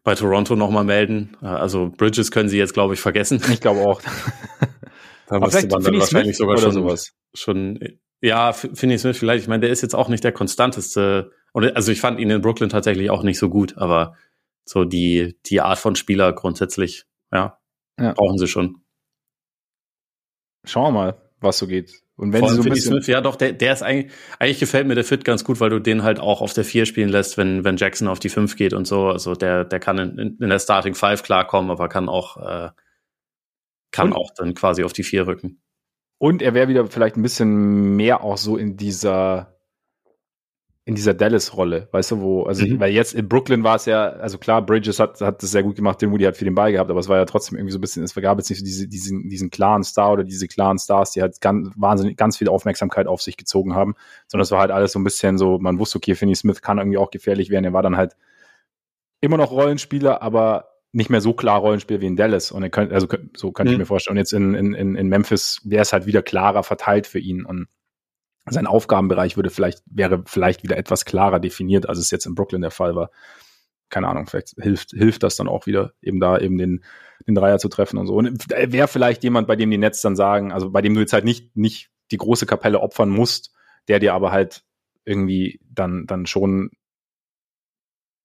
bei 0.03 0.15
Toronto 0.15 0.57
nochmal 0.57 0.85
melden. 0.85 1.37
Äh, 1.43 1.47
also 1.47 1.93
Bridges 1.97 2.31
können 2.31 2.49
sie 2.49 2.59
jetzt, 2.59 2.75
glaube 2.75 2.95
ich, 2.95 3.01
vergessen. 3.01 3.41
Ich 3.53 3.61
glaube 3.61 3.81
auch. 3.81 4.01
da 5.29 5.39
müsste 5.39 5.69
man 5.69 5.83
dann 5.83 6.01
wahrscheinlich 6.01 6.37
sogar 6.37 6.59
schon, 6.59 6.73
sowas. 6.73 7.13
schon 7.35 7.79
ja, 8.21 8.53
finde 8.53 8.95
ich 8.95 9.01
Smith 9.01 9.19
vielleicht. 9.19 9.43
Ich 9.43 9.49
meine, 9.49 9.61
der 9.61 9.71
ist 9.71 9.83
jetzt 9.83 9.95
auch 9.95 10.09
nicht 10.09 10.25
der 10.25 10.33
konstanteste. 10.33 11.31
Also 11.53 11.93
ich 11.93 12.01
fand 12.01 12.19
ihn 12.19 12.31
in 12.31 12.41
Brooklyn 12.41 12.69
tatsächlich 12.69 13.11
auch 13.11 13.23
nicht 13.23 13.39
so 13.39 13.49
gut, 13.49 13.77
aber 13.79 14.17
so 14.65 14.85
die, 14.85 15.39
die 15.47 15.61
Art 15.61 15.79
von 15.79 15.97
Spieler 15.97 16.33
grundsätzlich, 16.33 17.05
ja, 17.33 17.59
ja. 17.99 18.13
brauchen 18.13 18.39
sie 18.39 18.49
schon. 18.49 18.83
Schauen 20.65 20.85
wir 20.85 20.91
mal, 20.91 21.23
was 21.41 21.59
so 21.59 21.67
geht. 21.67 22.03
Und 22.17 22.33
wenn 22.33 22.41
Vor 22.41 22.49
sie 22.49 22.57
so 22.57 22.62
ein 22.62 22.71
bisschen 22.71 22.93
Smith, 22.93 23.07
ja 23.09 23.21
doch, 23.21 23.37
der, 23.37 23.53
der 23.53 23.75
ist 23.75 23.83
eigentlich, 23.83 24.11
eigentlich 24.39 24.59
gefällt 24.59 24.87
mir 24.87 24.95
der 24.95 25.05
Fit 25.05 25.25
ganz 25.25 25.45
gut, 25.45 25.61
weil 25.61 25.69
du 25.69 25.81
den 25.81 26.03
halt 26.03 26.19
auch 26.19 26.41
auf 26.41 26.55
der 26.55 26.64
4 26.64 26.87
spielen 26.87 27.11
lässt, 27.11 27.37
wenn, 27.37 27.62
wenn 27.62 27.77
Jackson 27.77 28.09
auf 28.09 28.19
die 28.19 28.31
5 28.31 28.57
geht 28.57 28.73
und 28.73 28.87
so. 28.87 29.09
Also 29.09 29.35
der, 29.35 29.64
der 29.64 29.81
kann 29.81 29.99
in, 29.99 30.39
in 30.41 30.49
der 30.49 30.59
Starting 30.59 30.95
5 30.95 31.23
klarkommen, 31.23 31.71
aber 31.71 31.89
kann 31.89 32.09
auch, 32.09 32.39
äh, 32.39 32.71
kann 33.91 34.09
und? 34.09 34.17
auch 34.17 34.31
dann 34.35 34.55
quasi 34.55 34.83
auf 34.83 34.95
die 34.95 35.03
4 35.03 35.27
rücken. 35.27 35.61
Und 36.19 36.41
er 36.41 36.55
wäre 36.55 36.69
wieder 36.69 36.87
vielleicht 36.87 37.17
ein 37.17 37.23
bisschen 37.23 37.97
mehr 37.97 38.23
auch 38.23 38.39
so 38.39 38.57
in 38.57 38.79
dieser 38.79 39.56
in 40.89 40.95
dieser 40.95 41.14
Dallas-Rolle, 41.14 41.89
weißt 41.91 42.12
du, 42.12 42.20
wo, 42.20 42.43
also, 42.45 42.64
mhm. 42.64 42.78
weil 42.78 42.93
jetzt 42.93 43.12
in 43.12 43.28
Brooklyn 43.28 43.64
war 43.64 43.74
es 43.74 43.87
ja, 43.87 44.09
also 44.09 44.39
klar, 44.39 44.64
Bridges 44.64 45.01
hat, 45.01 45.20
hat 45.20 45.43
das 45.43 45.51
sehr 45.51 45.64
gut 45.64 45.74
gemacht, 45.74 46.01
den 46.01 46.11
Moody 46.11 46.22
hat 46.22 46.37
für 46.37 46.45
den 46.45 46.55
Ball 46.55 46.70
gehabt, 46.70 46.89
aber 46.89 47.01
es 47.01 47.09
war 47.09 47.16
ja 47.16 47.24
trotzdem 47.24 47.59
irgendwie 47.59 47.72
so 47.72 47.78
ein 47.78 47.80
bisschen, 47.80 48.05
es 48.05 48.14
gab 48.14 48.39
jetzt 48.39 48.51
nicht 48.51 48.61
so 48.61 48.64
diese, 48.64 48.87
diesen, 48.87 49.28
diesen 49.28 49.51
klaren 49.51 49.82
Star 49.82 50.12
oder 50.12 50.22
diese 50.22 50.47
klaren 50.47 50.78
Stars, 50.78 51.11
die 51.11 51.22
halt 51.22 51.41
ganz, 51.41 51.70
wahnsinnig, 51.74 52.16
ganz 52.16 52.37
viel 52.37 52.49
Aufmerksamkeit 52.49 53.09
auf 53.09 53.20
sich 53.20 53.37
gezogen 53.37 53.74
haben, 53.74 53.97
sondern 54.28 54.45
es 54.45 54.53
war 54.53 54.61
halt 54.61 54.70
alles 54.70 54.93
so 54.93 55.01
ein 55.01 55.05
bisschen 55.05 55.39
so, 55.39 55.59
man 55.59 55.80
wusste, 55.80 55.97
okay, 55.97 56.14
Finney 56.14 56.37
Smith 56.37 56.62
kann 56.62 56.78
irgendwie 56.78 56.99
auch 56.99 57.11
gefährlich 57.11 57.51
werden, 57.51 57.64
er 57.64 57.72
war 57.72 57.82
dann 57.82 57.97
halt 57.97 58.16
immer 59.20 59.39
noch 59.39 59.51
Rollenspieler, 59.51 60.22
aber 60.22 60.68
nicht 60.93 61.11
mehr 61.11 61.20
so 61.20 61.32
klar 61.32 61.59
Rollenspiel 61.59 62.01
wie 62.01 62.07
in 62.07 62.16
Dallas. 62.16 62.53
Und 62.53 62.62
er 62.62 62.70
könnte, 62.70 62.95
also 62.95 63.09
so 63.37 63.51
könnte 63.51 63.70
mhm. 63.70 63.74
ich 63.74 63.78
mir 63.80 63.87
vorstellen. 63.87 64.16
Und 64.16 64.18
jetzt 64.18 64.32
in, 64.32 64.55
in, 64.55 64.95
in 64.95 65.09
Memphis 65.09 65.61
wäre 65.64 65.82
es 65.82 65.93
halt 65.93 66.07
wieder 66.07 66.22
klarer 66.22 66.62
verteilt 66.62 67.07
für 67.07 67.18
ihn. 67.18 67.45
Und 67.45 67.66
sein 68.49 68.67
Aufgabenbereich 68.67 69.37
würde 69.37 69.51
vielleicht, 69.51 69.83
wäre 69.87 70.23
vielleicht 70.27 70.63
wieder 70.63 70.77
etwas 70.77 71.05
klarer 71.05 71.41
definiert, 71.41 71.89
als 71.89 71.99
es 71.99 72.11
jetzt 72.11 72.27
in 72.27 72.35
Brooklyn 72.35 72.63
der 72.63 72.71
Fall 72.71 72.95
war. 72.95 73.11
Keine 73.89 74.09
Ahnung, 74.09 74.27
vielleicht 74.27 74.55
hilft, 74.61 74.91
hilft 74.91 75.23
das 75.23 75.37
dann 75.37 75.49
auch 75.49 75.67
wieder, 75.67 75.93
eben 76.01 76.21
da 76.21 76.39
eben 76.39 76.59
den, 76.59 76.85
den 77.27 77.35
Dreier 77.35 77.59
zu 77.59 77.69
treffen 77.69 77.99
und 77.99 78.07
so. 78.07 78.15
Und 78.15 78.49
wäre 78.51 78.89
vielleicht 78.89 79.25
jemand, 79.25 79.47
bei 79.47 79.57
dem 79.57 79.71
die 79.71 79.79
Nets 79.79 80.01
dann 80.01 80.17
sagen, 80.17 80.53
also 80.53 80.71
bei 80.71 80.83
dem 80.83 80.95
du 80.95 81.01
jetzt 81.01 81.13
halt 81.13 81.25
nicht, 81.25 81.57
nicht 81.57 81.91
die 82.11 82.19
große 82.19 82.47
Kapelle 82.47 82.81
opfern 82.81 83.11
musst, 83.11 83.53
der 83.89 83.99
dir 83.99 84.15
aber 84.15 84.33
halt 84.33 84.65
irgendwie 85.05 85.61
dann, 85.69 86.07
dann 86.07 86.27
schon 86.27 86.71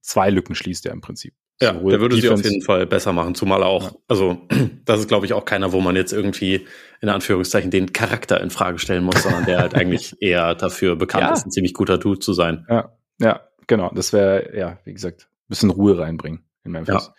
zwei 0.02 0.30
Lücken 0.30 0.56
schließt, 0.56 0.86
ja 0.86 0.92
im 0.92 1.02
Prinzip. 1.02 1.34
Ja, 1.62 1.74
der 1.74 1.99
würde 1.99 2.16
Defense. 2.16 2.22
sie 2.22 2.30
auf 2.30 2.43
jeden 2.43 2.64
Fall 2.64 2.88
besser 2.88 3.14
machen, 3.14 3.36
zumal 3.36 3.64
auch, 3.64 3.91
ja. 3.91 3.97
also 4.07 4.38
das 4.86 4.99
ist 4.99 5.07
glaube 5.07 5.26
ich 5.28 5.34
auch 5.34 5.45
keiner, 5.45 5.72
wo 5.72 5.80
man 5.80 5.95
jetzt 5.95 6.12
irgendwie 6.12 6.66
in 7.01 7.09
Anführungszeichen 7.09 7.70
den 7.70 7.93
Charakter 7.93 8.41
in 8.41 8.49
Frage 8.49 8.80
stellen 8.80 9.03
muss, 9.03 9.22
sondern 9.22 9.45
der 9.45 9.59
halt 9.59 9.76
eigentlich 9.76 10.22
eher 10.22 10.55
dafür 10.55 10.95
bekannt 10.95 11.24
ja. 11.24 11.34
ist, 11.34 11.45
ein 11.45 11.51
ziemlich 11.51 11.74
guter 11.74 11.97
Dude 11.97 12.20
zu 12.20 12.34
sein. 12.34 12.66
Ja, 12.68 12.97
ja, 13.20 13.41
genau. 13.68 13.91
Das 13.93 14.12
wäre, 14.12 14.57
ja, 14.57 14.80
wie 14.86 14.93
gesagt, 14.93 15.30
ein 15.32 15.49
bisschen 15.49 15.70
Ruhe 15.70 15.97
reinbringen 15.97 16.43
in 16.64 16.72
Memphis. 16.72 16.93
Ja. 16.93 17.14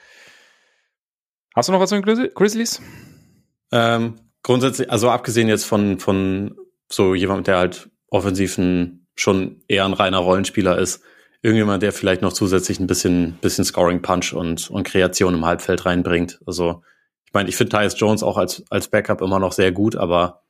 Hast 1.54 1.68
du 1.68 1.72
noch 1.72 1.80
was 1.80 1.90
zu 1.90 2.00
den 2.00 2.30
Grizzlies? 2.34 2.80
Ähm, 3.70 4.14
grundsätzlich, 4.42 4.90
also 4.90 5.10
abgesehen 5.10 5.48
jetzt 5.48 5.64
von, 5.64 5.98
von 5.98 6.56
so 6.90 7.14
jemand, 7.14 7.46
der 7.46 7.58
halt 7.58 7.90
offensiv 8.08 8.58
ein, 8.58 9.06
schon 9.14 9.62
eher 9.68 9.84
ein 9.84 9.92
reiner 9.92 10.18
Rollenspieler 10.18 10.78
ist, 10.78 11.02
irgendjemand, 11.42 11.82
der 11.82 11.92
vielleicht 11.92 12.22
noch 12.22 12.32
zusätzlich 12.32 12.78
ein 12.78 12.86
bisschen, 12.86 13.34
bisschen 13.40 13.64
Scoring 13.64 14.00
Punch 14.00 14.32
und, 14.32 14.70
und 14.70 14.84
Kreation 14.84 15.34
im 15.34 15.44
Halbfeld 15.44 15.84
reinbringt. 15.84 16.40
Also, 16.46 16.82
ich 17.26 17.32
meine, 17.32 17.48
ich 17.48 17.56
finde 17.56 17.76
Tyus 17.76 17.98
Jones 17.98 18.22
auch 18.22 18.36
als, 18.36 18.64
als 18.70 18.88
Backup 18.88 19.20
immer 19.20 19.40
noch 19.40 19.52
sehr 19.52 19.72
gut, 19.72 19.96
aber 19.96 20.44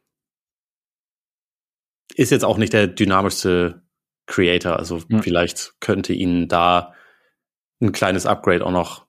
ist 2.15 2.31
jetzt 2.31 2.45
auch 2.45 2.59
nicht 2.59 2.75
der 2.75 2.89
dynamischste 2.89 3.83
Creator. 4.27 4.77
Also, 4.79 5.01
mhm. 5.09 5.23
vielleicht 5.23 5.81
könnte 5.81 6.13
ihnen 6.13 6.49
da 6.49 6.93
ein 7.81 7.93
kleines 7.93 8.27
Upgrade 8.27 8.65
auch 8.65 8.71
noch, 8.71 9.07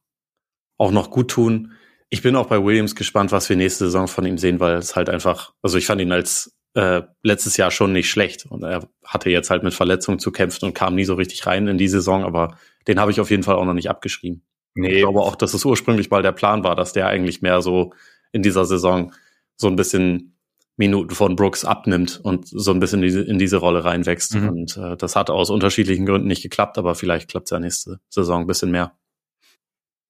auch 0.77 0.91
noch 0.91 1.11
gut 1.11 1.29
tun. 1.31 1.73
Ich 2.09 2.21
bin 2.21 2.35
auch 2.35 2.47
bei 2.47 2.63
Williams 2.63 2.95
gespannt, 2.95 3.31
was 3.31 3.49
wir 3.49 3.57
nächste 3.57 3.85
Saison 3.85 4.07
von 4.07 4.25
ihm 4.25 4.37
sehen, 4.37 4.59
weil 4.59 4.77
es 4.77 4.95
halt 4.95 5.09
einfach, 5.09 5.53
also 5.61 5.77
ich 5.77 5.85
fand 5.85 5.99
ihn 5.99 6.11
als 6.11 6.55
äh, 6.75 7.03
letztes 7.21 7.57
Jahr 7.57 7.71
schon 7.71 7.93
nicht 7.93 8.09
schlecht. 8.09 8.45
Und 8.45 8.63
er 8.63 8.87
hatte 9.03 9.29
jetzt 9.29 9.49
halt 9.49 9.63
mit 9.63 9.73
Verletzungen 9.73 10.19
zu 10.19 10.31
kämpfen 10.31 10.65
und 10.65 10.73
kam 10.73 10.95
nie 10.95 11.05
so 11.05 11.13
richtig 11.15 11.45
rein 11.45 11.67
in 11.67 11.77
die 11.77 11.87
Saison, 11.87 12.23
aber 12.23 12.57
den 12.87 12.99
habe 12.99 13.11
ich 13.11 13.19
auf 13.19 13.29
jeden 13.29 13.43
Fall 13.43 13.55
auch 13.55 13.65
noch 13.65 13.73
nicht 13.73 13.89
abgeschrieben. 13.89 14.43
Nee. 14.75 14.89
Ich 14.89 14.97
glaube 14.99 15.21
auch, 15.21 15.35
dass 15.35 15.53
es 15.53 15.65
ursprünglich 15.65 16.09
mal 16.09 16.23
der 16.23 16.31
Plan 16.31 16.63
war, 16.63 16.75
dass 16.75 16.93
der 16.93 17.07
eigentlich 17.07 17.41
mehr 17.41 17.61
so 17.61 17.93
in 18.31 18.41
dieser 18.41 18.65
Saison 18.65 19.13
so 19.55 19.67
ein 19.67 19.75
bisschen 19.75 20.35
Minuten 20.75 21.13
von 21.13 21.35
Brooks 21.35 21.65
abnimmt 21.65 22.19
und 22.23 22.47
so 22.47 22.71
ein 22.71 22.79
bisschen 22.79 22.99
in 22.99 23.05
diese, 23.05 23.21
in 23.21 23.37
diese 23.37 23.57
Rolle 23.57 23.85
reinwächst. 23.85 24.35
Mhm. 24.35 24.49
Und 24.49 24.77
äh, 24.77 24.97
das 24.97 25.15
hat 25.15 25.29
aus 25.29 25.51
unterschiedlichen 25.51 26.07
Gründen 26.07 26.27
nicht 26.27 26.41
geklappt, 26.41 26.79
aber 26.79 26.95
vielleicht 26.95 27.29
klappt 27.29 27.45
es 27.47 27.51
ja 27.51 27.59
nächste 27.59 27.99
Saison 28.09 28.41
ein 28.41 28.47
bisschen 28.47 28.71
mehr. 28.71 28.97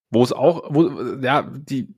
Wo 0.10 0.24
es 0.24 0.32
auch, 0.32 0.70
wo, 0.70 0.90
ja, 1.22 1.42
die, 1.42 1.94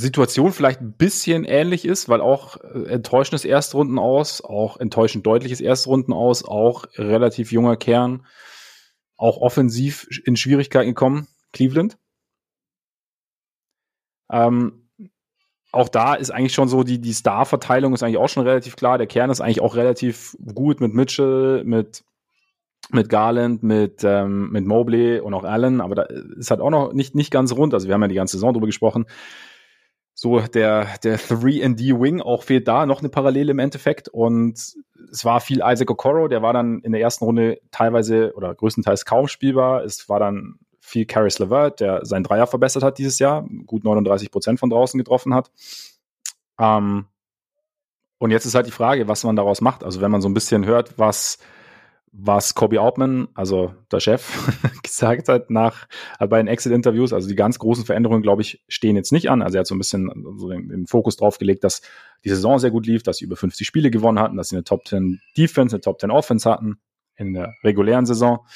Situation 0.00 0.52
vielleicht 0.52 0.80
ein 0.80 0.92
bisschen 0.92 1.44
ähnlich 1.44 1.84
ist, 1.84 2.08
weil 2.08 2.20
auch 2.20 2.56
äh, 2.56 2.88
enttäuschendes 2.88 3.44
Erstrunden 3.44 3.98
aus, 3.98 4.42
auch 4.42 4.78
enttäuschend 4.78 5.26
deutliches 5.26 5.60
Erstrunden 5.60 6.12
aus, 6.12 6.44
auch 6.44 6.86
relativ 6.96 7.52
junger 7.52 7.76
Kern, 7.76 8.26
auch 9.16 9.38
offensiv 9.38 10.08
in 10.24 10.36
Schwierigkeiten 10.36 10.90
gekommen, 10.90 11.28
Cleveland. 11.52 11.98
Ähm, 14.30 14.88
auch 15.72 15.88
da 15.88 16.14
ist 16.14 16.30
eigentlich 16.30 16.54
schon 16.54 16.68
so, 16.68 16.82
die, 16.82 17.00
die 17.00 17.12
Star-Verteilung 17.12 17.94
ist 17.94 18.02
eigentlich 18.02 18.18
auch 18.18 18.28
schon 18.28 18.46
relativ 18.46 18.76
klar. 18.76 18.98
Der 18.98 19.06
Kern 19.06 19.30
ist 19.30 19.40
eigentlich 19.40 19.60
auch 19.60 19.76
relativ 19.76 20.36
gut 20.54 20.80
mit 20.80 20.94
Mitchell, 20.94 21.62
mit, 21.64 22.02
mit 22.90 23.08
Garland, 23.08 23.62
mit, 23.62 24.02
ähm, 24.02 24.50
mit 24.50 24.66
Mobley 24.66 25.20
und 25.20 25.32
auch 25.34 25.44
Allen, 25.44 25.80
aber 25.80 25.94
da 25.94 26.02
ist 26.02 26.50
halt 26.50 26.60
auch 26.60 26.70
noch 26.70 26.92
nicht, 26.92 27.14
nicht 27.14 27.30
ganz 27.30 27.52
rund. 27.52 27.72
Also 27.72 27.86
wir 27.86 27.94
haben 27.94 28.02
ja 28.02 28.08
die 28.08 28.16
ganze 28.16 28.36
Saison 28.36 28.52
drüber 28.52 28.66
gesprochen 28.66 29.06
so 30.20 30.38
der, 30.38 30.86
der 31.02 31.18
3D-Wing, 31.18 32.20
auch 32.20 32.42
fehlt 32.42 32.68
da 32.68 32.84
noch 32.84 32.98
eine 32.98 33.08
Parallele 33.08 33.52
im 33.52 33.58
Endeffekt. 33.58 34.10
Und 34.10 34.52
es 35.10 35.24
war 35.24 35.40
viel 35.40 35.62
Isaac 35.64 35.90
Okoro, 35.90 36.28
der 36.28 36.42
war 36.42 36.52
dann 36.52 36.80
in 36.80 36.92
der 36.92 37.00
ersten 37.00 37.24
Runde 37.24 37.58
teilweise 37.70 38.34
oder 38.36 38.54
größtenteils 38.54 39.06
kaum 39.06 39.28
spielbar. 39.28 39.82
Es 39.82 40.10
war 40.10 40.20
dann 40.20 40.58
viel 40.78 41.06
Caris 41.06 41.38
LeVert, 41.38 41.80
der 41.80 42.04
sein 42.04 42.22
Dreier 42.22 42.46
verbessert 42.46 42.82
hat 42.82 42.98
dieses 42.98 43.18
Jahr, 43.18 43.48
gut 43.64 43.82
39 43.82 44.30
Prozent 44.30 44.60
von 44.60 44.68
draußen 44.68 44.98
getroffen 44.98 45.32
hat. 45.32 45.50
Ähm, 46.58 47.06
und 48.18 48.30
jetzt 48.30 48.44
ist 48.44 48.54
halt 48.54 48.66
die 48.66 48.72
Frage, 48.72 49.08
was 49.08 49.24
man 49.24 49.36
daraus 49.36 49.62
macht. 49.62 49.84
Also 49.84 50.02
wenn 50.02 50.10
man 50.10 50.20
so 50.20 50.28
ein 50.28 50.34
bisschen 50.34 50.66
hört, 50.66 50.98
was 50.98 51.38
was 52.12 52.54
Kobe 52.54 52.80
Altman, 52.80 53.28
also 53.34 53.72
der 53.92 54.00
Chef, 54.00 54.26
gesagt 54.82 55.28
hat 55.28 55.50
nach 55.50 55.86
äh, 56.18 56.26
bei 56.26 56.38
den 56.38 56.48
Exit-Interviews. 56.48 57.12
Also 57.12 57.28
die 57.28 57.36
ganz 57.36 57.58
großen 57.58 57.84
Veränderungen, 57.84 58.22
glaube 58.22 58.42
ich, 58.42 58.64
stehen 58.68 58.96
jetzt 58.96 59.12
nicht 59.12 59.30
an. 59.30 59.42
Also 59.42 59.56
er 59.56 59.60
hat 59.60 59.66
so 59.66 59.74
ein 59.74 59.78
bisschen 59.78 60.10
so 60.36 60.48
den, 60.48 60.68
den, 60.68 60.86
Fokus 60.86 61.16
drauf 61.16 61.38
gelegt, 61.38 61.62
dass 61.62 61.82
die 62.24 62.30
Saison 62.30 62.58
sehr 62.58 62.70
gut 62.70 62.86
lief, 62.86 63.02
dass 63.02 63.18
sie 63.18 63.24
über 63.24 63.36
50 63.36 63.66
Spiele 63.66 63.90
gewonnen 63.90 64.18
hatten, 64.18 64.36
dass 64.36 64.48
sie 64.48 64.56
eine 64.56 64.64
Top 64.64 64.86
10 64.88 65.20
Defense, 65.36 65.76
eine 65.76 65.80
Top 65.80 66.00
10 66.00 66.10
Offense 66.10 66.50
hatten 66.50 66.80
in 67.16 67.34
der 67.34 67.54
regulären 67.62 68.06
Saison, 68.06 68.46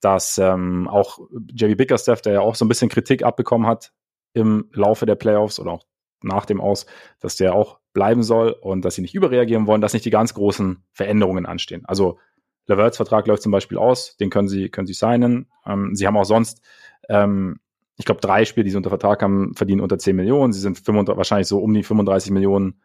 dass 0.00 0.38
ähm, 0.38 0.88
auch 0.88 1.18
JB 1.52 1.76
Bickerstaff, 1.76 2.22
der 2.22 2.34
ja 2.34 2.40
auch 2.40 2.54
so 2.54 2.64
ein 2.64 2.68
bisschen 2.68 2.88
Kritik 2.88 3.24
abbekommen 3.24 3.66
hat 3.66 3.92
im 4.32 4.70
Laufe 4.72 5.04
der 5.04 5.16
Playoffs 5.16 5.60
oder 5.60 5.72
auch 5.72 5.84
nach 6.22 6.46
dem 6.46 6.60
Aus, 6.60 6.86
dass 7.20 7.36
der 7.36 7.54
auch 7.54 7.80
bleiben 7.92 8.22
soll 8.22 8.52
und 8.52 8.84
dass 8.84 8.94
sie 8.94 9.02
nicht 9.02 9.14
überreagieren 9.14 9.66
wollen, 9.66 9.80
dass 9.80 9.92
nicht 9.92 10.04
die 10.04 10.10
ganz 10.10 10.34
großen 10.34 10.84
Veränderungen 10.92 11.46
anstehen. 11.46 11.84
Also 11.84 12.18
Leverts 12.66 12.96
Vertrag 12.96 13.26
läuft 13.26 13.42
zum 13.42 13.52
Beispiel 13.52 13.78
aus, 13.78 14.16
den 14.16 14.30
können 14.30 14.48
sie, 14.48 14.68
können 14.68 14.86
sie 14.86 14.94
signen. 14.94 15.50
Ähm, 15.66 15.94
sie 15.94 16.06
haben 16.06 16.16
auch 16.16 16.24
sonst, 16.24 16.60
ähm, 17.08 17.60
ich 17.96 18.04
glaube, 18.04 18.20
drei 18.20 18.44
Spiele, 18.44 18.64
die 18.64 18.70
sie 18.70 18.76
unter 18.76 18.90
Vertrag 18.90 19.22
haben, 19.22 19.54
verdienen 19.54 19.80
unter 19.80 19.98
10 19.98 20.16
Millionen. 20.16 20.52
Sie 20.52 20.60
sind 20.60 20.78
35, 20.78 21.16
wahrscheinlich 21.16 21.48
so 21.48 21.58
um 21.58 21.74
die 21.74 21.82
35 21.82 22.30
Millionen 22.30 22.80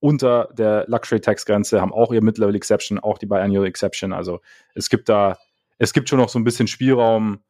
unter 0.00 0.50
der 0.52 0.84
Luxury 0.86 1.20
Tax 1.20 1.46
Grenze, 1.46 1.80
haben 1.80 1.92
auch 1.92 2.12
ihr 2.12 2.22
Mid-Level 2.22 2.54
Exception, 2.54 2.98
auch 2.98 3.18
die 3.18 3.26
Biannual 3.26 3.66
Exception. 3.66 4.12
Also 4.12 4.40
es 4.74 4.90
gibt 4.90 5.08
da, 5.08 5.38
es 5.78 5.92
gibt 5.92 6.08
schon 6.08 6.18
noch 6.18 6.28
so 6.28 6.38
ein 6.38 6.44
bisschen 6.44 6.68
Spielraum, 6.68 7.40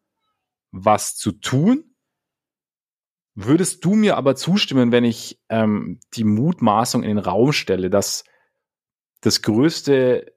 was 0.70 1.16
zu 1.16 1.32
tun. 1.32 1.94
Würdest 3.34 3.84
du 3.84 3.94
mir 3.94 4.16
aber 4.16 4.36
zustimmen, 4.36 4.92
wenn 4.92 5.02
ich 5.02 5.40
ähm, 5.48 5.98
die 6.14 6.22
Mutmaßung 6.22 7.02
in 7.02 7.08
den 7.08 7.18
Raum 7.18 7.52
stelle, 7.52 7.90
dass 7.90 8.24
das 9.20 9.42
größte 9.42 10.34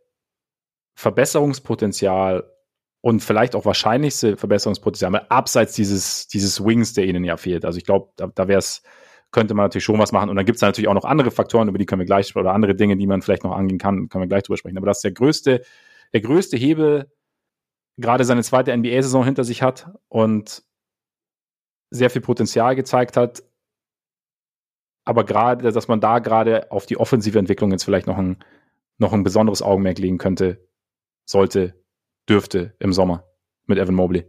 Verbesserungspotenzial 0.98 2.52
und 3.02 3.20
vielleicht 3.22 3.56
auch 3.56 3.66
wahrscheinlichste 3.66 4.36
Verbesserungspotenzial, 4.36 5.16
aber 5.16 5.32
abseits 5.32 5.74
dieses, 5.74 6.28
dieses 6.28 6.66
Wings, 6.66 6.93
der 6.93 7.06
ihnen 7.06 7.24
ja 7.24 7.38
fehlt. 7.38 7.66
Also 7.66 7.78
ich 7.78 7.86
glaube, 7.86 8.10
da, 8.16 8.28
da 8.34 8.48
wäre 8.48 8.58
es, 8.58 8.82
könnte 9.30 9.54
man 9.54 9.66
natürlich 9.66 9.84
schon 9.84 10.00
was 10.00 10.12
machen. 10.12 10.32
Und 10.32 10.36
dann 10.38 10.45
gibt 10.45 10.56
es 10.56 10.64
natürlich 10.64 10.88
auch 10.88 10.95
noch 10.95 11.06
andere 11.06 11.30
Faktoren, 11.30 11.68
über 11.68 11.78
die 11.78 11.86
können 11.86 12.00
wir 12.00 12.08
gleich, 12.08 12.36
oder 12.36 12.52
andere 12.52 12.74
Dinge, 12.74 12.98
die 12.98 13.06
man 13.06 13.22
vielleicht 13.22 13.43
noch 13.43 13.52
angehen 13.52 13.78
kann, 13.78 14.10
können 14.10 14.24
wir 14.24 14.28
gleich 14.28 14.41
drüber 14.41 14.58
sprechen. 14.58 14.78
Aber 14.78 14.88
das 14.88 14.98
ist 14.98 15.04
der 15.04 15.12
größte, 15.12 15.62
der 16.14 16.22
größte 16.22 16.58
Hebel, 16.58 17.12
gerade 17.98 18.26
seine 18.26 18.41
zweite 18.41 18.76
NBA-Saison 18.76 19.24
hinter 19.24 19.43
sich 19.43 19.62
hat 19.62 19.91
und 20.10 20.64
sehr 21.91 22.10
viel 22.10 22.24
Potenzial 22.24 22.76
gezeigt 22.76 23.18
hat. 23.18 23.43
Aber 25.06 25.26
gerade, 25.26 25.72
dass 25.72 25.88
man 25.88 26.02
da 26.02 26.18
gerade 26.18 26.72
auf 26.72 26.88
die 26.88 26.98
offensive 26.98 27.38
Entwicklung 27.38 27.72
jetzt 27.72 27.84
vielleicht 27.84 28.08
noch 28.08 28.18
ein, 28.18 28.39
noch 28.98 29.14
ein 29.14 29.24
besonderes 29.24 29.62
Augenmerk 29.62 30.00
legen 30.00 30.18
könnte, 30.18 30.66
sollte, 31.28 31.75
dürfte 32.28 32.73
im 32.80 32.93
Sommer 32.93 33.25
mit 33.67 33.78
Evan 33.78 33.93
Mobley. 33.93 34.25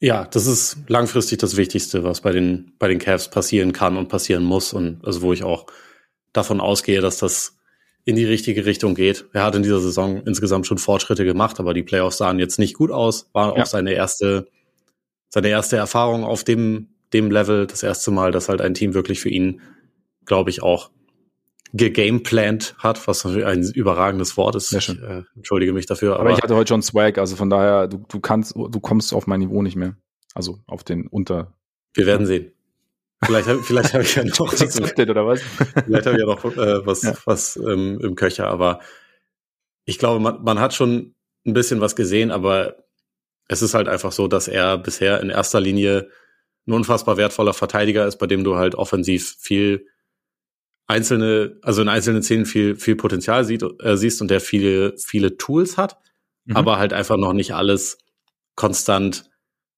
Ja, 0.00 0.26
das 0.26 0.46
ist 0.46 0.76
langfristig 0.88 1.38
das 1.38 1.56
Wichtigste, 1.56 2.04
was 2.04 2.20
bei 2.20 2.32
den, 2.32 2.72
bei 2.78 2.88
den 2.88 2.98
Cavs 2.98 3.30
passieren 3.30 3.72
kann 3.72 3.96
und 3.96 4.08
passieren 4.08 4.44
muss. 4.44 4.72
Und 4.72 5.04
also 5.04 5.22
wo 5.22 5.32
ich 5.32 5.42
auch 5.42 5.66
davon 6.32 6.60
ausgehe, 6.60 7.00
dass 7.00 7.18
das 7.18 7.56
in 8.04 8.16
die 8.16 8.24
richtige 8.24 8.64
Richtung 8.64 8.94
geht. 8.94 9.26
Er 9.32 9.42
hat 9.42 9.54
in 9.54 9.62
dieser 9.62 9.80
Saison 9.80 10.22
insgesamt 10.24 10.66
schon 10.66 10.78
Fortschritte 10.78 11.24
gemacht, 11.24 11.58
aber 11.58 11.74
die 11.74 11.82
Playoffs 11.82 12.18
sahen 12.18 12.38
jetzt 12.38 12.58
nicht 12.58 12.74
gut 12.74 12.90
aus. 12.90 13.28
War 13.32 13.56
ja. 13.56 13.62
auch 13.62 13.66
seine 13.66 13.92
erste, 13.92 14.48
seine 15.28 15.48
erste 15.48 15.76
Erfahrung 15.76 16.24
auf 16.24 16.44
dem, 16.44 16.88
dem 17.12 17.30
Level. 17.30 17.66
Das 17.66 17.82
erste 17.82 18.10
Mal, 18.10 18.30
dass 18.30 18.48
halt 18.48 18.60
ein 18.60 18.74
Team 18.74 18.94
wirklich 18.94 19.20
für 19.20 19.28
ihn, 19.28 19.60
glaube 20.24 20.50
ich, 20.50 20.62
auch 20.62 20.90
gegameplant 21.74 22.74
hat, 22.78 23.06
was 23.06 23.24
natürlich 23.24 23.46
ein 23.46 23.62
überragendes 23.62 24.36
Wort 24.36 24.54
ist. 24.54 24.72
Ich, 24.72 24.88
äh, 24.88 25.22
entschuldige 25.36 25.72
mich 25.72 25.86
dafür. 25.86 26.14
Aber, 26.14 26.20
aber, 26.20 26.30
ich 26.32 26.42
hatte 26.42 26.54
heute 26.54 26.68
schon 26.68 26.82
Swag, 26.82 27.18
also 27.18 27.36
von 27.36 27.50
daher, 27.50 27.88
du, 27.88 28.04
du 28.08 28.20
kannst, 28.20 28.54
du 28.56 28.80
kommst 28.80 29.12
auf 29.12 29.26
mein 29.26 29.40
Niveau 29.40 29.62
nicht 29.62 29.76
mehr. 29.76 29.96
Also 30.34 30.60
auf 30.66 30.84
den 30.84 31.06
unter. 31.06 31.54
Wir 31.94 32.06
werden 32.06 32.26
sehen. 32.26 32.52
Vielleicht, 33.24 33.48
vielleicht 33.64 33.94
habe 33.94 34.04
ich 34.04 34.14
ja 34.14 34.24
noch 34.24 34.38
was, 34.52 34.98
oder 34.98 35.26
was? 35.26 35.40
vielleicht 35.40 36.06
habe 36.06 36.16
ich 36.16 36.20
ja 36.20 36.26
noch 36.26 36.44
äh, 36.44 36.86
was, 36.86 37.02
ja. 37.02 37.14
was 37.24 37.56
ähm, 37.56 37.98
im 38.00 38.14
Köcher, 38.14 38.46
aber 38.46 38.80
ich 39.84 39.98
glaube, 39.98 40.20
man, 40.20 40.42
man 40.44 40.60
hat 40.60 40.74
schon 40.74 41.14
ein 41.44 41.54
bisschen 41.54 41.80
was 41.80 41.96
gesehen, 41.96 42.30
aber 42.30 42.76
es 43.48 43.62
ist 43.62 43.74
halt 43.74 43.88
einfach 43.88 44.12
so, 44.12 44.28
dass 44.28 44.46
er 44.46 44.78
bisher 44.78 45.20
in 45.20 45.30
erster 45.30 45.60
Linie 45.60 46.10
ein 46.66 46.74
unfassbar 46.74 47.16
wertvoller 47.16 47.54
Verteidiger 47.54 48.06
ist, 48.06 48.18
bei 48.18 48.26
dem 48.26 48.44
du 48.44 48.56
halt 48.56 48.74
offensiv 48.74 49.36
viel 49.40 49.86
einzelne, 50.88 51.58
also 51.62 51.82
in 51.82 51.88
einzelnen 51.88 52.22
Szenen 52.22 52.46
viel, 52.46 52.74
viel 52.74 52.96
Potenzial 52.96 53.44
sieht, 53.44 53.62
äh, 53.80 53.96
siehst 53.96 54.20
und 54.20 54.30
der 54.30 54.40
viele, 54.40 54.94
viele 54.98 55.36
Tools 55.36 55.76
hat, 55.76 55.98
mhm. 56.46 56.56
aber 56.56 56.78
halt 56.78 56.92
einfach 56.92 57.16
noch 57.16 57.34
nicht 57.34 57.54
alles 57.54 57.98
konstant 58.56 59.30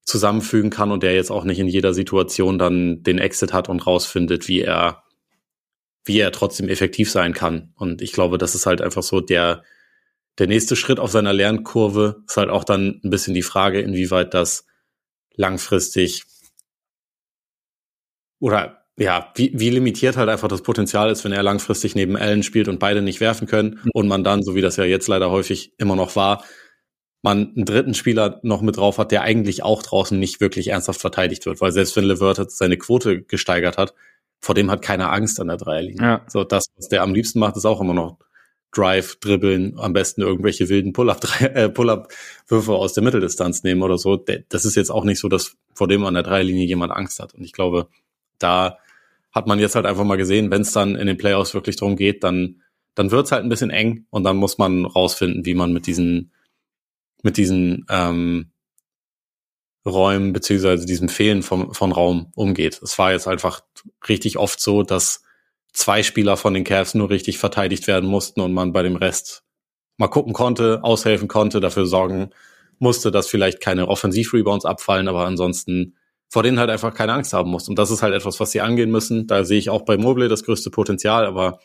zusammenfügen 0.03 0.71
kann 0.71 0.91
und 0.91 1.03
der 1.03 1.13
jetzt 1.13 1.29
auch 1.29 1.43
nicht 1.43 1.59
in 1.59 1.67
jeder 1.67 1.93
Situation 1.93 2.57
dann 2.57 3.03
den 3.03 3.19
Exit 3.19 3.53
hat 3.53 3.69
und 3.69 3.85
rausfindet, 3.85 4.47
wie 4.47 4.61
er, 4.61 5.03
wie 6.05 6.17
er 6.17 6.31
trotzdem 6.31 6.69
effektiv 6.69 7.11
sein 7.11 7.33
kann. 7.33 7.73
Und 7.75 8.01
ich 8.01 8.13
glaube, 8.13 8.37
das 8.37 8.55
ist 8.55 8.65
halt 8.65 8.81
einfach 8.81 9.03
so 9.03 9.21
der, 9.21 9.63
der 10.39 10.47
nächste 10.47 10.75
Schritt 10.75 10.99
auf 10.99 11.11
seiner 11.11 11.33
Lernkurve 11.33 12.23
ist 12.25 12.37
halt 12.37 12.49
auch 12.49 12.63
dann 12.63 13.01
ein 13.03 13.09
bisschen 13.09 13.33
die 13.33 13.43
Frage, 13.43 13.81
inwieweit 13.81 14.33
das 14.33 14.65
langfristig 15.35 16.23
oder 18.39 18.80
ja, 18.97 19.31
wie, 19.35 19.51
wie 19.53 19.69
limitiert 19.69 20.17
halt 20.17 20.29
einfach 20.29 20.47
das 20.47 20.63
Potenzial 20.63 21.09
ist, 21.09 21.23
wenn 21.23 21.31
er 21.31 21.43
langfristig 21.43 21.95
neben 21.95 22.17
Allen 22.17 22.43
spielt 22.43 22.67
und 22.67 22.79
beide 22.79 23.01
nicht 23.01 23.21
werfen 23.21 23.47
können 23.47 23.79
mhm. 23.83 23.91
und 23.93 24.07
man 24.07 24.23
dann, 24.23 24.43
so 24.43 24.55
wie 24.55 24.61
das 24.61 24.77
ja 24.77 24.83
jetzt 24.83 25.07
leider 25.07 25.31
häufig 25.31 25.73
immer 25.77 25.95
noch 25.95 26.15
war, 26.15 26.43
man 27.23 27.53
einen 27.55 27.65
dritten 27.65 27.93
Spieler 27.93 28.39
noch 28.43 28.61
mit 28.61 28.77
drauf 28.77 28.97
hat, 28.97 29.11
der 29.11 29.21
eigentlich 29.21 29.63
auch 29.63 29.83
draußen 29.83 30.19
nicht 30.19 30.41
wirklich 30.41 30.69
ernsthaft 30.69 31.01
verteidigt 31.01 31.45
wird, 31.45 31.61
weil 31.61 31.71
selbst 31.71 31.95
wenn 31.95 32.03
Levert 32.03 32.51
seine 32.51 32.77
Quote 32.77 33.21
gesteigert 33.21 33.77
hat, 33.77 33.93
vor 34.39 34.55
dem 34.55 34.71
hat 34.71 34.81
keiner 34.81 35.11
Angst 35.11 35.39
an 35.39 35.47
der 35.47 35.57
Dreierlinie. 35.57 36.01
Ja. 36.01 36.25
So 36.27 36.43
das, 36.43 36.65
was 36.75 36.89
der 36.89 37.03
am 37.03 37.13
liebsten 37.13 37.39
macht, 37.39 37.57
ist 37.57 37.65
auch 37.65 37.79
immer 37.79 37.93
noch 37.93 38.17
Drive, 38.71 39.17
Dribbeln, 39.17 39.77
am 39.77 39.93
besten 39.93 40.21
irgendwelche 40.21 40.69
wilden 40.69 40.93
Pull-up-Würfe 40.93 41.53
äh, 41.53 41.69
Pull 41.69 41.89
aus 42.75 42.93
der 42.93 43.03
Mitteldistanz 43.03 43.63
nehmen 43.63 43.83
oder 43.83 43.97
so. 43.97 44.17
Das 44.49 44.65
ist 44.65 44.75
jetzt 44.75 44.89
auch 44.89 45.03
nicht 45.03 45.19
so, 45.19 45.27
dass 45.27 45.57
vor 45.75 45.87
dem 45.87 46.05
an 46.05 46.15
der 46.15 46.23
Dreierlinie 46.23 46.65
jemand 46.65 46.91
Angst 46.91 47.19
hat. 47.19 47.35
Und 47.35 47.43
ich 47.43 47.53
glaube, 47.53 47.87
da 48.43 48.77
hat 49.31 49.47
man 49.47 49.59
jetzt 49.59 49.75
halt 49.75 49.85
einfach 49.85 50.03
mal 50.03 50.17
gesehen, 50.17 50.51
wenn 50.51 50.61
es 50.61 50.73
dann 50.73 50.95
in 50.95 51.07
den 51.07 51.17
Playoffs 51.17 51.53
wirklich 51.53 51.77
drum 51.77 51.95
geht, 51.95 52.23
dann, 52.23 52.61
dann 52.95 53.11
wird's 53.11 53.31
halt 53.31 53.43
ein 53.43 53.49
bisschen 53.49 53.69
eng 53.69 54.05
und 54.09 54.23
dann 54.23 54.37
muss 54.37 54.57
man 54.57 54.85
rausfinden, 54.85 55.45
wie 55.45 55.53
man 55.53 55.71
mit 55.71 55.87
diesen, 55.87 56.33
mit 57.23 57.37
diesen 57.37 57.85
ähm, 57.89 58.51
Räumen 59.85 60.33
beziehungsweise 60.33 60.85
diesem 60.85 61.09
Fehlen 61.09 61.43
vom, 61.43 61.73
von 61.73 61.91
Raum 61.91 62.31
umgeht. 62.35 62.81
Es 62.83 62.97
war 62.99 63.13
jetzt 63.13 63.27
einfach 63.27 63.61
richtig 64.07 64.37
oft 64.37 64.59
so, 64.59 64.83
dass 64.83 65.23
zwei 65.73 66.03
Spieler 66.03 66.37
von 66.37 66.53
den 66.53 66.63
Cavs 66.63 66.93
nur 66.93 67.09
richtig 67.09 67.37
verteidigt 67.37 67.87
werden 67.87 68.09
mussten 68.09 68.41
und 68.41 68.53
man 68.53 68.73
bei 68.73 68.83
dem 68.83 68.95
Rest 68.95 69.43
mal 69.97 70.07
gucken 70.07 70.33
konnte, 70.33 70.83
aushelfen 70.83 71.27
konnte, 71.27 71.59
dafür 71.59 71.85
sorgen 71.85 72.31
musste, 72.79 73.11
dass 73.11 73.27
vielleicht 73.27 73.61
keine 73.61 73.87
Offensiv-Rebounds 73.87 74.65
abfallen, 74.65 75.07
aber 75.07 75.25
ansonsten 75.25 75.95
vor 76.31 76.43
denen 76.43 76.59
halt 76.59 76.69
einfach 76.69 76.93
keine 76.93 77.11
Angst 77.11 77.33
haben 77.33 77.51
muss. 77.51 77.67
Und 77.67 77.77
das 77.77 77.91
ist 77.91 78.01
halt 78.01 78.13
etwas, 78.13 78.39
was 78.39 78.51
sie 78.51 78.61
angehen 78.61 78.89
müssen. 78.89 79.27
Da 79.27 79.43
sehe 79.43 79.59
ich 79.59 79.69
auch 79.69 79.81
bei 79.81 79.97
Mobley 79.97 80.29
das 80.29 80.45
größte 80.45 80.69
Potenzial, 80.69 81.25
aber 81.25 81.59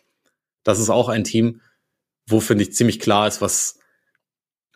das 0.65 0.81
ist 0.81 0.91
auch 0.91 1.09
ein 1.09 1.23
Team, 1.23 1.61
wo 2.29 2.41
finde 2.41 2.65
ich 2.65 2.73
ziemlich 2.73 2.99
klar 2.99 3.29
ist, 3.29 3.41
was, 3.41 3.79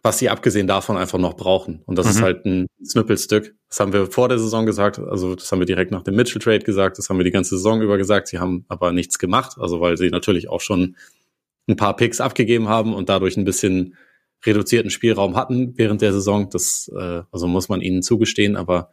was 0.05 0.21
sie 0.21 0.31
abgesehen 0.31 0.69
davon 0.69 0.97
einfach 0.97 1.19
noch 1.19 1.35
brauchen. 1.35 1.83
Und 1.87 1.99
das 1.99 2.07
mhm. 2.07 2.13
ist 2.13 2.23
halt 2.23 2.47
ein 2.47 2.67
Snippelstück. 2.85 3.57
Das 3.69 3.81
haben 3.81 3.93
wir 3.93 4.07
vor 4.07 4.29
der 4.29 4.39
Saison 4.39 4.65
gesagt, 4.65 5.01
also 5.01 5.35
das 5.35 5.51
haben 5.51 5.59
wir 5.59 5.67
direkt 5.67 5.91
nach 5.91 6.05
dem 6.05 6.15
Mitchell 6.15 6.41
Trade 6.41 6.61
gesagt, 6.61 6.97
das 6.99 7.09
haben 7.11 7.19
wir 7.19 7.25
die 7.25 7.33
ganze 7.33 7.57
Saison 7.57 7.83
über 7.83 7.99
gesagt. 7.99 8.29
Sie 8.29 8.39
haben 8.39 8.65
aber 8.69 8.93
nichts 8.93 9.19
gemacht, 9.19 9.57
also 9.59 9.81
weil 9.81 9.97
sie 9.97 10.11
natürlich 10.11 10.49
auch 10.49 10.61
schon 10.61 10.95
ein 11.69 11.75
paar 11.75 11.97
Picks 11.97 12.21
abgegeben 12.21 12.69
haben 12.69 12.95
und 12.95 13.09
dadurch 13.09 13.37
ein 13.37 13.45
bisschen 13.45 13.97
reduzierten 14.47 14.93
Spielraum 14.93 15.35
hatten 15.35 15.77
während 15.77 16.01
der 16.01 16.13
Saison. 16.13 16.49
Das 16.49 16.89
äh, 16.97 17.23
also 17.33 17.49
muss 17.49 17.69
man 17.69 17.81
ihnen 17.81 18.05
zugestehen, 18.05 18.55
aber 18.55 18.93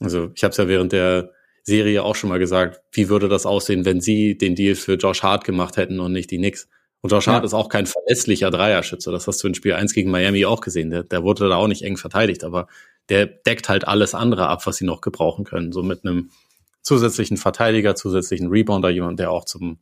also 0.00 0.30
ich 0.34 0.42
habe 0.42 0.50
es 0.50 0.56
ja 0.56 0.68
während 0.68 0.92
der 0.92 1.32
Serie 1.62 2.02
auch 2.02 2.16
schon 2.16 2.30
mal 2.30 2.38
gesagt, 2.38 2.80
wie 2.92 3.08
würde 3.08 3.28
das 3.28 3.46
aussehen, 3.46 3.84
wenn 3.84 4.00
sie 4.00 4.36
den 4.36 4.54
Deal 4.54 4.74
für 4.74 4.94
Josh 4.94 5.22
Hart 5.22 5.44
gemacht 5.44 5.76
hätten 5.76 6.00
und 6.00 6.12
nicht 6.12 6.30
die 6.30 6.38
Knicks? 6.38 6.68
Und 7.02 7.12
Josh 7.12 7.26
ja. 7.26 7.34
Hart 7.34 7.44
ist 7.44 7.54
auch 7.54 7.68
kein 7.68 7.86
verlässlicher 7.86 8.50
Dreierschütze. 8.50 9.10
Das 9.10 9.26
hast 9.26 9.42
du 9.42 9.48
in 9.48 9.54
Spiel 9.54 9.74
1 9.74 9.94
gegen 9.94 10.10
Miami 10.10 10.44
auch 10.44 10.60
gesehen. 10.60 10.90
Der, 10.90 11.04
der 11.04 11.22
wurde 11.22 11.48
da 11.48 11.56
auch 11.56 11.68
nicht 11.68 11.82
eng 11.82 11.96
verteidigt, 11.96 12.44
aber 12.44 12.66
der 13.08 13.26
deckt 13.26 13.68
halt 13.68 13.86
alles 13.86 14.14
andere 14.14 14.48
ab, 14.48 14.66
was 14.66 14.76
sie 14.76 14.84
noch 14.84 15.00
gebrauchen 15.00 15.44
können. 15.44 15.72
So 15.72 15.82
mit 15.82 16.04
einem 16.04 16.30
zusätzlichen 16.82 17.36
Verteidiger, 17.36 17.94
zusätzlichen 17.94 18.48
Rebounder, 18.48 18.90
jemand, 18.90 19.18
der 19.18 19.30
auch 19.30 19.44
zum, 19.44 19.78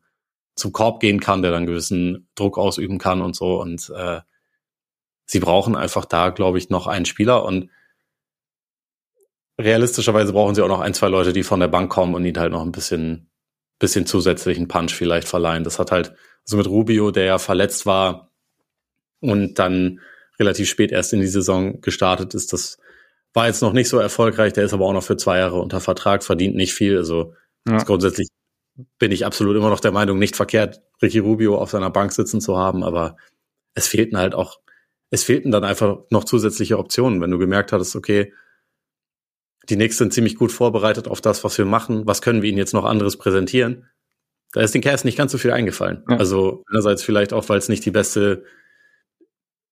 zum 0.55 0.73
Korb 0.73 1.01
gehen 1.01 1.21
kann, 1.21 1.43
der 1.43 1.51
dann 1.51 1.66
gewissen 1.66 2.29
Druck 2.35 2.59
ausüben 2.59 2.99
kann 2.99 3.21
und 3.21 3.35
so. 3.35 3.61
Und 3.61 3.93
äh, 3.95 4.21
sie 5.27 5.41
brauchen 5.41 5.77
einfach 5.77 6.05
da, 6.05 6.31
glaube 6.31 6.59
ich, 6.59 6.71
noch 6.71 6.87
einen 6.87 7.05
Spieler. 7.05 7.45
Und 7.45 7.71
realistischerweise 9.61 10.33
brauchen 10.33 10.55
sie 10.55 10.63
auch 10.63 10.69
noch 10.69 10.81
ein, 10.81 10.95
zwei 10.95 11.09
Leute, 11.09 11.33
die 11.33 11.43
von 11.43 11.61
der 11.61 11.69
Bank 11.69 11.91
kommen 11.91 12.15
und 12.15 12.25
ihnen 12.25 12.39
halt 12.39 12.53
noch 12.53 12.63
ein 12.63 12.73
bisschen, 12.73 13.31
bisschen 13.79 14.07
zusätzlichen 14.07 14.69
Punch 14.69 14.95
vielleicht 14.95 15.29
verleihen. 15.29 15.65
Das 15.65 15.79
hat 15.79 15.91
halt, 15.91 16.15
also 16.45 16.57
mit 16.57 16.69
Rubio, 16.69 17.11
der 17.11 17.25
ja 17.25 17.39
verletzt 17.39 17.85
war 17.85 18.31
und 19.21 19.59
dann 19.59 20.01
relativ 20.39 20.69
spät 20.69 20.93
erst 20.93 21.13
in 21.13 21.21
die 21.21 21.27
Saison 21.27 21.81
gestartet 21.81 22.35
ist, 22.35 22.53
das 22.53 22.79
war 23.35 23.47
jetzt 23.47 23.63
noch 23.63 23.73
nicht 23.73 23.89
so 23.89 23.99
erfolgreich. 23.99 24.53
Der 24.53 24.65
ist 24.65 24.73
aber 24.73 24.87
auch 24.87 24.93
noch 24.93 25.03
für 25.03 25.17
zwei 25.17 25.39
Jahre 25.39 25.61
unter 25.61 25.81
Vertrag, 25.81 26.23
verdient 26.25 26.55
nicht 26.55 26.73
viel. 26.73 26.97
Also 26.97 27.35
ja. 27.69 27.79
grundsätzlich 27.79 28.29
bin 28.99 29.11
ich 29.11 29.27
absolut 29.27 29.57
immer 29.57 29.71
noch 29.71 29.81
der 29.81 29.93
Meinung, 29.93 30.19
nicht 30.19 30.37
verkehrt, 30.37 30.83
Ricky 31.03 31.19
Rubio 31.19 31.59
auf 31.59 31.71
seiner 31.71 31.91
Bank 31.91 32.13
sitzen 32.13 32.41
zu 32.41 32.57
haben, 32.57 32.85
aber 32.85 33.17
es 33.75 33.89
fehlten 33.89 34.17
halt 34.17 34.35
auch, 34.35 34.61
es 35.11 35.25
fehlten 35.25 35.51
dann 35.51 35.65
einfach 35.65 35.99
noch 36.11 36.25
zusätzliche 36.25 36.79
Optionen. 36.79 37.21
Wenn 37.21 37.31
du 37.31 37.39
gemerkt 37.39 37.73
hattest, 37.73 37.97
okay, 37.97 38.33
die 39.69 39.77
Knicks 39.77 39.99
sind 39.99 40.12
ziemlich 40.12 40.37
gut 40.37 40.53
vorbereitet 40.53 41.09
auf 41.09 41.21
das, 41.21 41.45
was 41.45 41.59
wir 41.59 41.64
machen. 41.64 42.07
Was 42.07 42.23
können 42.23 42.43
wir 42.43 42.49
ihnen 42.49 42.59
jetzt 42.59 42.75
noch 42.75 42.85
anderes 42.85 43.16
präsentieren? 43.16 43.87
Da 44.53 44.62
ist 44.62 44.75
den 44.75 44.83
Cavs 44.83 45.05
nicht 45.05 45.19
ganz 45.19 45.33
so 45.33 45.39
viel 45.39 45.51
eingefallen. 45.51 46.05
Ja. 46.09 46.16
Also 46.16 46.64
einerseits 46.71 47.03
vielleicht 47.03 47.33
auch, 47.33 47.49
weil 47.49 47.59
es 47.59 47.69
nicht 47.69 47.85
die 47.85 47.91
beste, 47.91 48.45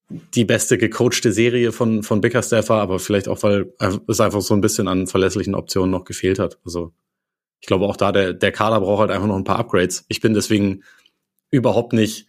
die 0.08 0.44
beste 0.44 0.76
gecoachte 0.76 1.32
Serie 1.32 1.72
von, 1.72 2.02
von 2.02 2.20
Bickerstaff 2.20 2.68
war, 2.68 2.82
aber 2.82 2.98
vielleicht 2.98 3.28
auch, 3.28 3.42
weil 3.42 3.72
es 4.06 4.20
einfach 4.20 4.42
so 4.42 4.54
ein 4.54 4.60
bisschen 4.60 4.86
an 4.86 5.06
verlässlichen 5.06 5.54
Optionen 5.54 5.90
noch 5.90 6.04
gefehlt 6.04 6.38
hat. 6.38 6.58
Also 6.64 6.92
ich 7.60 7.66
glaube 7.66 7.86
auch 7.86 7.96
da, 7.96 8.12
der, 8.12 8.34
der 8.34 8.52
Kader 8.52 8.80
braucht 8.80 9.00
halt 9.00 9.10
einfach 9.10 9.26
noch 9.26 9.36
ein 9.36 9.44
paar 9.44 9.58
Upgrades. 9.58 10.04
Ich 10.08 10.20
bin 10.20 10.34
deswegen 10.34 10.82
überhaupt 11.50 11.94
nicht 11.94 12.26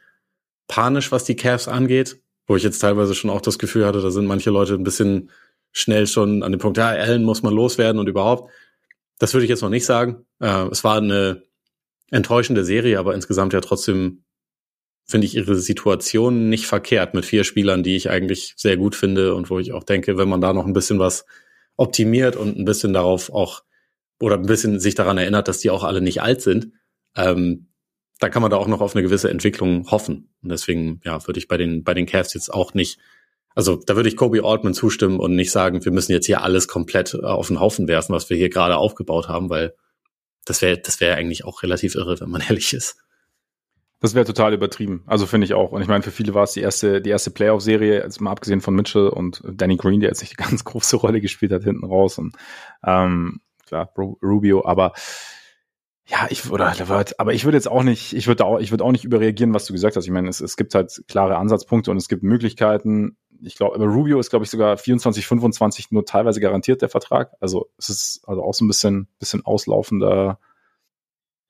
panisch, 0.68 1.12
was 1.12 1.26
die 1.26 1.36
Cavs 1.36 1.68
angeht, 1.68 2.22
wo 2.48 2.56
ich 2.56 2.64
jetzt 2.64 2.80
teilweise 2.80 3.14
schon 3.14 3.30
auch 3.30 3.42
das 3.42 3.60
Gefühl 3.60 3.86
hatte, 3.86 4.02
da 4.02 4.10
sind 4.10 4.26
manche 4.26 4.52
Leute 4.52 4.76
ein 4.76 4.84
bisschen 4.84 5.30
schnell 5.72 6.08
schon 6.08 6.44
an 6.44 6.52
dem 6.52 6.60
Punkt, 6.60 6.78
ja, 6.78 6.90
Allen 6.90 7.24
muss 7.24 7.44
man 7.44 7.54
loswerden 7.54 8.00
und 8.00 8.08
überhaupt. 8.08 8.52
Das 9.20 9.34
würde 9.34 9.46
ich 9.46 9.50
jetzt 9.50 9.62
noch 9.62 9.70
nicht 9.70 9.86
sagen. 9.86 10.26
Äh, 10.40 10.68
es 10.68 10.84
war 10.84 10.98
eine 10.98 11.44
enttäuschende 12.12 12.64
Serie, 12.64 13.00
aber 13.00 13.16
insgesamt 13.16 13.54
ja 13.54 13.62
trotzdem 13.62 14.24
finde 15.06 15.26
ich 15.26 15.36
ihre 15.36 15.56
Situation 15.56 16.50
nicht 16.50 16.68
verkehrt 16.68 17.14
mit 17.14 17.26
vier 17.26 17.44
Spielern, 17.44 17.84
die 17.84 17.96
ich 17.96 18.10
eigentlich 18.10 18.54
sehr 18.58 18.78
gut 18.78 18.96
finde 18.96 19.36
und 19.36 19.50
wo 19.50 19.60
ich 19.60 19.72
auch 19.72 19.84
denke, 19.84 20.18
wenn 20.18 20.28
man 20.28 20.42
da 20.42 20.54
noch 20.54 20.66
ein 20.66 20.74
bisschen 20.74 21.00
was 21.00 21.26
optimiert 21.78 22.36
und 22.36 22.58
ein 22.58 22.66
bisschen 22.66 22.94
darauf 22.94 23.32
auch 23.32 23.64
oder 24.20 24.36
ein 24.36 24.46
bisschen 24.46 24.80
sich 24.80 24.96
daran 24.96 25.18
erinnert, 25.18 25.48
dass 25.48 25.60
die 25.60 25.70
auch 25.70 25.84
alle 25.84 26.02
nicht 26.02 26.22
alt 26.22 26.42
sind, 26.42 26.74
ähm, 27.16 27.68
da 28.20 28.30
kann 28.30 28.42
man 28.42 28.52
da 28.52 28.58
auch 28.58 28.68
noch 28.68 28.82
auf 28.82 28.96
eine 28.96 29.04
gewisse 29.04 29.30
Entwicklung 29.30 29.90
hoffen. 29.92 30.34
Und 30.42 30.50
deswegen, 30.50 31.02
ja, 31.04 31.26
würde 31.28 31.40
ich 31.40 31.48
bei 31.48 31.58
den, 31.58 31.84
bei 31.84 31.94
den 31.94 32.08
Cavs 32.08 32.34
jetzt 32.34 32.52
auch 32.52 32.74
nicht, 32.74 33.00
also 33.58 33.76
da 33.76 33.96
würde 33.96 34.08
ich 34.08 34.16
Kobe 34.16 34.46
Altman 34.46 34.76
zustimmen 34.76 35.20
und 35.20 35.36
nicht 35.36 35.50
sagen, 35.50 35.84
wir 35.84 35.92
müssen 35.92 36.12
jetzt 36.12 36.28
hier 36.28 36.44
alles 36.44 36.68
komplett 36.68 37.16
äh, 37.16 37.26
auf 37.26 37.48
den 37.48 37.60
Haufen 37.60 37.88
werfen, 37.88 38.14
was 38.14 38.30
wir 38.30 38.38
hier 38.38 38.52
gerade 38.52 38.78
aufgebaut 38.78 39.30
haben, 39.30 39.50
weil 39.50 39.74
das 40.46 40.62
wäre, 40.62 40.78
das 40.78 41.00
wäre 41.00 41.16
eigentlich 41.16 41.44
auch 41.44 41.64
relativ 41.64 41.96
irre, 41.96 42.20
wenn 42.20 42.30
man 42.30 42.42
ehrlich 42.48 42.72
ist. 42.74 42.98
Das 44.00 44.14
wäre 44.14 44.26
total 44.26 44.54
übertrieben. 44.54 45.02
Also 45.08 45.26
finde 45.26 45.46
ich 45.46 45.56
auch. 45.56 45.72
Und 45.72 45.82
ich 45.82 45.88
meine, 45.88 46.04
für 46.04 46.12
viele 46.12 46.36
war 46.36 46.44
es 46.44 46.52
die 46.52 46.62
erste, 46.62 47.02
die 47.02 47.10
erste 47.10 47.32
Playoff-Serie, 47.32 48.04
jetzt 48.04 48.22
mal 48.22 48.30
abgesehen 48.30 48.62
von 48.62 48.76
Mitchell 48.76 49.08
und 49.08 49.42
Danny 49.44 49.76
Green, 49.76 50.02
der 50.02 50.10
jetzt 50.10 50.22
nicht 50.22 50.38
eine 50.38 50.48
ganz 50.52 50.64
große 50.64 50.96
Rolle 50.96 51.20
gespielt 51.20 51.52
hat 51.52 51.64
hinten 51.64 51.84
raus 51.84 52.20
und 52.20 52.36
ähm, 52.86 53.42
klar, 53.66 53.92
Rubio, 54.22 54.68
aber 54.68 54.94
ja, 56.10 56.28
ich 56.30 56.50
oder 56.50 56.74
aber 57.18 57.34
ich 57.34 57.44
würde 57.44 57.58
jetzt 57.58 57.68
auch 57.68 57.84
nicht, 57.84 58.14
ich 58.14 58.28
würde 58.28 58.46
auch, 58.46 58.60
ich 58.60 58.72
würde 58.72 58.86
auch 58.86 58.94
nicht 58.94 59.04
überreagieren, 59.04 59.54
was 59.54 59.66
du 59.66 59.74
gesagt 59.74 59.98
hast. 59.98 60.06
Ich 60.06 60.12
meine, 60.12 60.30
es, 60.30 60.40
es 60.40 60.56
gibt 60.56 60.74
halt 60.74 61.04
klare 61.10 61.36
Ansatzpunkte 61.36 61.92
und 61.92 61.98
es 61.98 62.08
gibt 62.08 62.24
Möglichkeiten. 62.24 63.18
Ich 63.42 63.56
glaube, 63.56 63.76
aber 63.76 63.86
Rubio 63.86 64.20
ist, 64.20 64.30
glaube 64.30 64.46
ich, 64.46 64.52
sogar 64.52 64.78
24, 64.78 65.26
25 65.28 65.92
nur 65.92 66.06
teilweise 66.06 66.40
garantiert 66.40 66.82
der 66.82 66.90
Vertrag. 66.90 67.34
Also 67.40 67.70
es 67.78 67.90
ist 67.90 68.22
also 68.26 68.44
auch 68.44 68.54
so 68.54 68.66
ein 68.66 68.68
bisschen, 68.68 69.08
bisschen 69.20 69.46
auslaufender, 69.46 70.40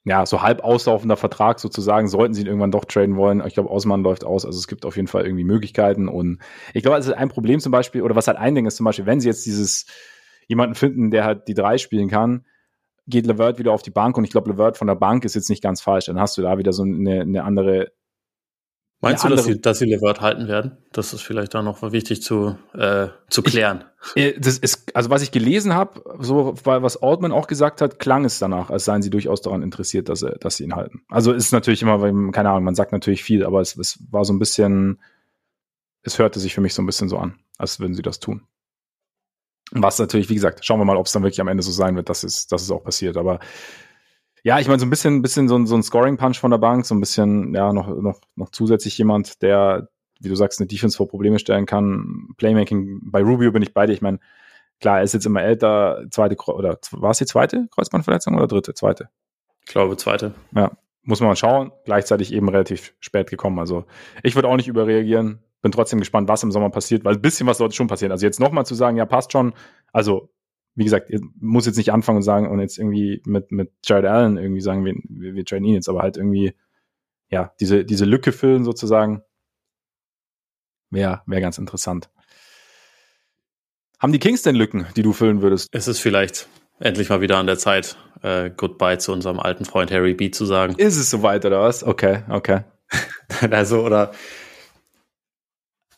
ja, 0.03 0.25
so 0.25 0.41
halb 0.41 0.63
auslaufender 0.63 1.17
Vertrag 1.17 1.59
sozusagen, 1.59 2.07
sollten 2.07 2.33
sie 2.33 2.41
ihn 2.41 2.47
irgendwann 2.47 2.71
doch 2.71 2.85
traden 2.85 3.17
wollen. 3.17 3.43
Ich 3.45 3.53
glaube, 3.53 3.69
Ausmann 3.69 4.03
läuft 4.03 4.23
aus, 4.23 4.45
also 4.45 4.57
es 4.57 4.67
gibt 4.67 4.85
auf 4.85 4.95
jeden 4.95 5.07
Fall 5.07 5.25
irgendwie 5.25 5.43
Möglichkeiten. 5.43 6.07
Und 6.07 6.39
ich 6.73 6.83
glaube, 6.83 6.97
es 6.97 7.07
ist 7.07 7.13
ein 7.13 7.29
Problem 7.29 7.59
zum 7.59 7.71
Beispiel, 7.71 8.01
oder 8.01 8.15
was 8.15 8.27
halt 8.27 8.37
ein 8.37 8.55
Ding 8.55 8.65
ist 8.65 8.77
zum 8.77 8.85
Beispiel, 8.85 9.05
wenn 9.05 9.19
sie 9.19 9.27
jetzt 9.27 9.45
dieses 9.45 9.85
jemanden 10.47 10.75
finden, 10.75 11.11
der 11.11 11.25
halt 11.25 11.47
die 11.47 11.53
drei 11.53 11.77
spielen 11.77 12.07
kann, 12.07 12.45
geht 13.07 13.25
Levert 13.25 13.57
wieder 13.57 13.71
auf 13.71 13.81
die 13.81 13.91
Bank 13.91 14.17
und 14.17 14.23
ich 14.23 14.31
glaube, 14.31 14.51
Levert 14.51 14.77
von 14.77 14.87
der 14.87 14.95
Bank 14.95 15.25
ist 15.25 15.35
jetzt 15.35 15.49
nicht 15.49 15.63
ganz 15.63 15.81
falsch. 15.81 16.05
Dann 16.05 16.19
hast 16.19 16.37
du 16.37 16.41
da 16.41 16.57
wieder 16.57 16.73
so 16.73 16.83
eine, 16.83 17.21
eine 17.21 17.43
andere. 17.43 17.91
Meinst 18.99 19.23
du, 19.23 19.29
dass 19.29 19.45
sie, 19.45 19.61
dass 19.61 19.77
sie 19.77 19.85
Levert 19.85 20.21
halten 20.21 20.47
werden? 20.47 20.77
Das 20.91 21.13
ist 21.13 21.21
vielleicht 21.21 21.53
da 21.53 21.61
noch 21.61 21.83
wichtig 21.91 22.23
zu, 22.23 22.57
äh, 22.73 23.09
zu 23.29 23.43
klären. 23.43 23.83
Ich, 24.15 24.23
äh, 24.23 24.39
das 24.39 24.57
ist, 24.57 24.95
also 24.95 25.11
was 25.11 25.21
ich 25.21 25.31
gelesen 25.31 25.75
habe, 25.75 26.01
so 26.19 26.55
was 26.63 26.97
Altman 26.97 27.31
auch 27.31 27.45
gesagt 27.45 27.81
hat, 27.81 27.99
klang 27.99 28.25
es 28.25 28.39
danach, 28.39 28.71
als 28.71 28.85
seien 28.85 29.03
sie 29.03 29.11
durchaus 29.11 29.41
daran 29.41 29.61
interessiert, 29.61 30.09
dass, 30.09 30.25
dass 30.39 30.57
sie 30.57 30.63
ihn 30.63 30.75
halten. 30.75 31.03
Also 31.09 31.31
ist 31.31 31.51
natürlich 31.51 31.83
immer, 31.83 31.99
keine 32.31 32.49
Ahnung, 32.49 32.63
man 32.63 32.75
sagt 32.75 32.91
natürlich 32.91 33.23
viel, 33.23 33.45
aber 33.45 33.61
es, 33.61 33.77
es 33.77 33.99
war 34.09 34.25
so 34.25 34.33
ein 34.33 34.39
bisschen, 34.39 34.99
es 36.01 36.17
hörte 36.17 36.39
sich 36.39 36.55
für 36.55 36.61
mich 36.61 36.73
so 36.73 36.81
ein 36.81 36.87
bisschen 36.87 37.07
so 37.07 37.17
an, 37.17 37.37
als 37.59 37.79
würden 37.79 37.93
sie 37.93 38.01
das 38.01 38.19
tun. 38.19 38.47
Was 39.71 39.99
natürlich, 39.99 40.29
wie 40.29 40.35
gesagt, 40.35 40.65
schauen 40.65 40.79
wir 40.79 40.85
mal, 40.85 40.97
ob 40.97 41.05
es 41.05 41.11
dann 41.11 41.23
wirklich 41.23 41.41
am 41.41 41.49
Ende 41.49 41.61
so 41.61 41.71
sein 41.71 41.95
wird, 41.95 42.09
dass 42.09 42.23
es, 42.23 42.47
dass 42.47 42.63
es 42.63 42.71
auch 42.71 42.83
passiert. 42.83 43.17
Aber 43.17 43.39
ja, 44.47 44.59
ich 44.59 44.69
meine, 44.69 44.79
so 44.79 44.85
ein 44.85 44.89
bisschen, 44.89 45.21
bisschen 45.21 45.49
so 45.49 45.57
ein, 45.57 45.67
so 45.67 45.75
ein 45.75 45.83
Scoring-Punch 45.83 46.39
von 46.39 46.51
der 46.51 46.57
Bank, 46.57 46.85
so 46.85 46.95
ein 46.95 47.01
bisschen, 47.01 47.53
ja, 47.53 47.73
noch, 47.73 47.89
noch, 47.89 48.21
noch 48.37 48.49
zusätzlich 48.49 48.97
jemand, 48.97 49.41
der, 49.41 49.89
wie 50.21 50.29
du 50.29 50.35
sagst, 50.35 50.61
eine 50.61 50.67
Defense 50.67 50.95
vor 50.95 51.09
Probleme 51.09 51.37
stellen 51.37 51.65
kann. 51.65 52.29
Playmaking, 52.37 53.01
bei 53.11 53.21
Rubio 53.21 53.51
bin 53.51 53.61
ich 53.61 53.73
bei 53.73 53.85
dir. 53.87 53.91
Ich 53.91 54.01
meine, 54.01 54.19
klar, 54.79 54.99
er 54.99 55.03
ist 55.03 55.13
jetzt 55.13 55.25
immer 55.25 55.43
älter, 55.43 56.05
zweite, 56.11 56.37
oder 56.45 56.79
war 56.91 57.11
es 57.11 57.17
die 57.17 57.25
zweite 57.25 57.67
Kreuzbandverletzung 57.71 58.35
oder 58.35 58.47
dritte? 58.47 58.73
Zweite? 58.73 59.09
Ich 59.65 59.73
glaube, 59.73 59.97
zweite. 59.97 60.33
Ja, 60.55 60.71
muss 61.03 61.19
man 61.19 61.27
mal 61.27 61.35
schauen. 61.35 61.73
Gleichzeitig 61.83 62.31
eben 62.31 62.47
relativ 62.47 62.93
spät 63.01 63.29
gekommen. 63.29 63.59
Also 63.59 63.83
ich 64.23 64.35
würde 64.35 64.47
auch 64.47 64.55
nicht 64.55 64.69
überreagieren 64.69 65.43
bin 65.61 65.71
trotzdem 65.71 65.99
gespannt, 65.99 66.27
was 66.27 66.43
im 66.43 66.51
Sommer 66.51 66.69
passiert, 66.69 67.03
weil 67.03 67.15
ein 67.15 67.21
bisschen 67.21 67.47
was 67.47 67.57
sollte 67.57 67.75
schon 67.75 67.87
passieren. 67.87 68.11
Also 68.11 68.25
jetzt 68.25 68.39
nochmal 68.39 68.65
zu 68.65 68.75
sagen, 68.75 68.97
ja, 68.97 69.05
passt 69.05 69.31
schon. 69.31 69.53
Also, 69.91 70.29
wie 70.77 70.83
gesagt, 70.83 71.11
muss 71.39 71.65
jetzt 71.65 71.77
nicht 71.77 71.91
anfangen 71.91 72.17
und 72.17 72.23
sagen 72.23 72.47
und 72.47 72.59
jetzt 72.59 72.77
irgendwie 72.77 73.19
mit, 73.25 73.51
mit 73.51 73.71
Jared 73.83 74.05
Allen 74.05 74.37
irgendwie 74.37 74.61
sagen, 74.61 74.85
wir, 74.85 74.93
wir, 75.09 75.33
wir 75.33 75.43
trainen 75.43 75.65
ihn 75.65 75.73
jetzt, 75.73 75.89
aber 75.89 76.03
halt 76.03 76.17
irgendwie, 76.17 76.53
ja, 77.29 77.51
diese, 77.59 77.83
diese 77.83 78.05
Lücke 78.05 78.31
füllen 78.31 78.63
sozusagen, 78.63 79.23
wäre 80.91 81.23
wär 81.25 81.41
ganz 81.41 81.57
interessant. 81.57 82.11
Haben 83.99 84.11
die 84.11 84.19
Kings 84.19 84.43
denn 84.43 84.53
Lücken, 84.53 84.85
die 84.95 85.01
du 85.01 85.13
füllen 85.13 85.41
würdest? 85.41 85.67
Es 85.71 85.87
ist 85.87 85.99
vielleicht 85.99 86.47
endlich 86.79 87.09
mal 87.09 87.21
wieder 87.21 87.37
an 87.37 87.47
der 87.47 87.57
Zeit, 87.57 87.97
äh, 88.21 88.51
Goodbye 88.55 88.99
zu 88.99 89.11
unserem 89.11 89.39
alten 89.39 89.65
Freund 89.65 89.89
Harry 89.89 90.13
B 90.13 90.29
zu 90.29 90.45
sagen. 90.45 90.75
Ist 90.77 90.97
es 90.97 91.09
soweit 91.09 91.43
oder 91.43 91.61
was? 91.61 91.83
Okay, 91.83 92.21
okay. 92.29 92.65
also, 93.49 93.83
oder 93.83 94.11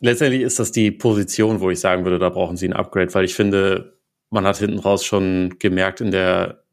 letztendlich 0.00 0.40
ist 0.40 0.58
das 0.58 0.72
die 0.72 0.90
Position, 0.90 1.60
wo 1.60 1.68
ich 1.68 1.80
sagen 1.80 2.04
würde, 2.04 2.18
da 2.18 2.30
brauchen 2.30 2.56
sie 2.56 2.66
ein 2.66 2.72
Upgrade, 2.72 3.12
weil 3.12 3.26
ich 3.26 3.34
finde, 3.34 3.99
man 4.30 4.46
hat 4.46 4.58
hinten 4.58 4.78
raus 4.78 5.04
schon 5.04 5.56
gemerkt 5.58 6.00
in 6.00 6.10
der, 6.10 6.64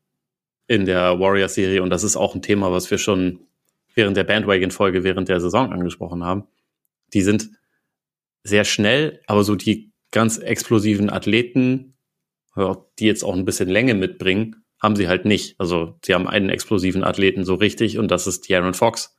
in 0.68 0.86
der 0.86 1.20
Warriors-Serie, 1.20 1.82
und 1.84 1.89
das 1.89 2.03
ist 2.03 2.16
auch 2.16 2.36
ein 2.36 2.41
Thema, 2.41 2.72
was 2.72 2.89
wir 2.89 2.97
schon 2.97 3.47
während 3.95 4.16
der 4.16 4.24
Bandwagon-Folge 4.24 5.03
während 5.03 5.28
der 5.28 5.41
Saison 5.41 5.74
angesprochen 5.74 6.24
haben. 6.24 6.43
Die 7.14 7.22
sind 7.22 7.49
sehr 8.43 8.64
schnell, 8.64 9.22
aber 9.26 9.43
so 9.43 9.55
die 9.55 9.91
ganz 10.12 10.38
explosiven 10.38 11.10
Athleten, 11.10 11.97
die 12.99 13.05
jetzt 13.05 13.24
auch 13.24 13.36
ein 13.36 13.45
bisschen 13.45 13.70
Länge 13.70 13.93
mitbringen, 13.93 14.64
haben 14.82 14.95
sie 14.95 15.08
halt 15.08 15.26
nicht. 15.26 15.60
Also 15.60 15.97
sie 16.05 16.14
haben 16.14 16.28
einen 16.28 16.49
explosiven 16.49 17.03
Athleten 17.03 17.43
so 17.43 17.55
richtig 17.55 17.97
und 17.97 18.10
das 18.10 18.28
ist 18.28 18.45
De'Aaron 18.45 18.74
Fox. 18.74 19.18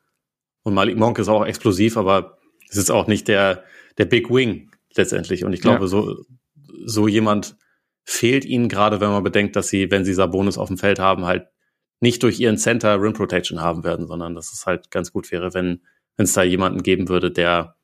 Und 0.63 0.75
Malik 0.75 0.97
Monk 0.97 1.19
ist 1.19 1.29
auch 1.29 1.45
explosiv, 1.45 1.97
aber 1.97 2.39
es 2.69 2.77
ist 2.77 2.91
auch 2.91 3.07
nicht 3.07 3.29
der, 3.29 3.65
der 3.97 4.05
Big 4.05 4.31
Wing 4.31 4.71
letztendlich. 4.95 5.45
Und 5.45 5.53
ich 5.53 5.61
glaube, 5.61 5.83
ja. 5.83 5.87
so, 5.87 6.25
so 6.85 7.09
jemand 7.09 7.57
fehlt 8.11 8.47
ihnen 8.47 8.71
gerade, 8.71 9.03
wenn 9.03 9.11
man 9.11 9.23
bedenkt, 9.23 9.55
dass 9.55 9.69
sie, 9.69 9.91
wenn 9.91 10.07
sie 10.07 10.15
Sabonis 10.15 10.57
auf 10.57 10.69
dem 10.69 10.79
Feld 10.79 10.99
haben, 10.99 11.27
halt 11.27 11.47
nicht 12.01 12.23
durch 12.23 12.41
ihren 12.41 12.57
Center 12.57 12.99
Rim 12.99 13.13
Protection 13.13 13.61
haben 13.61 13.85
werden, 13.85 14.07
sondern 14.07 14.35
dass 14.35 14.51
es 14.51 14.65
halt 14.65 14.91
ganz 14.91 15.13
gut 15.13 15.31
wäre, 15.31 15.53
wenn 15.53 15.83
es 16.17 16.33
da 16.33 16.43
jemanden 16.43 16.83
geben 16.83 17.11
würde, 17.11 17.31
der 17.31 17.77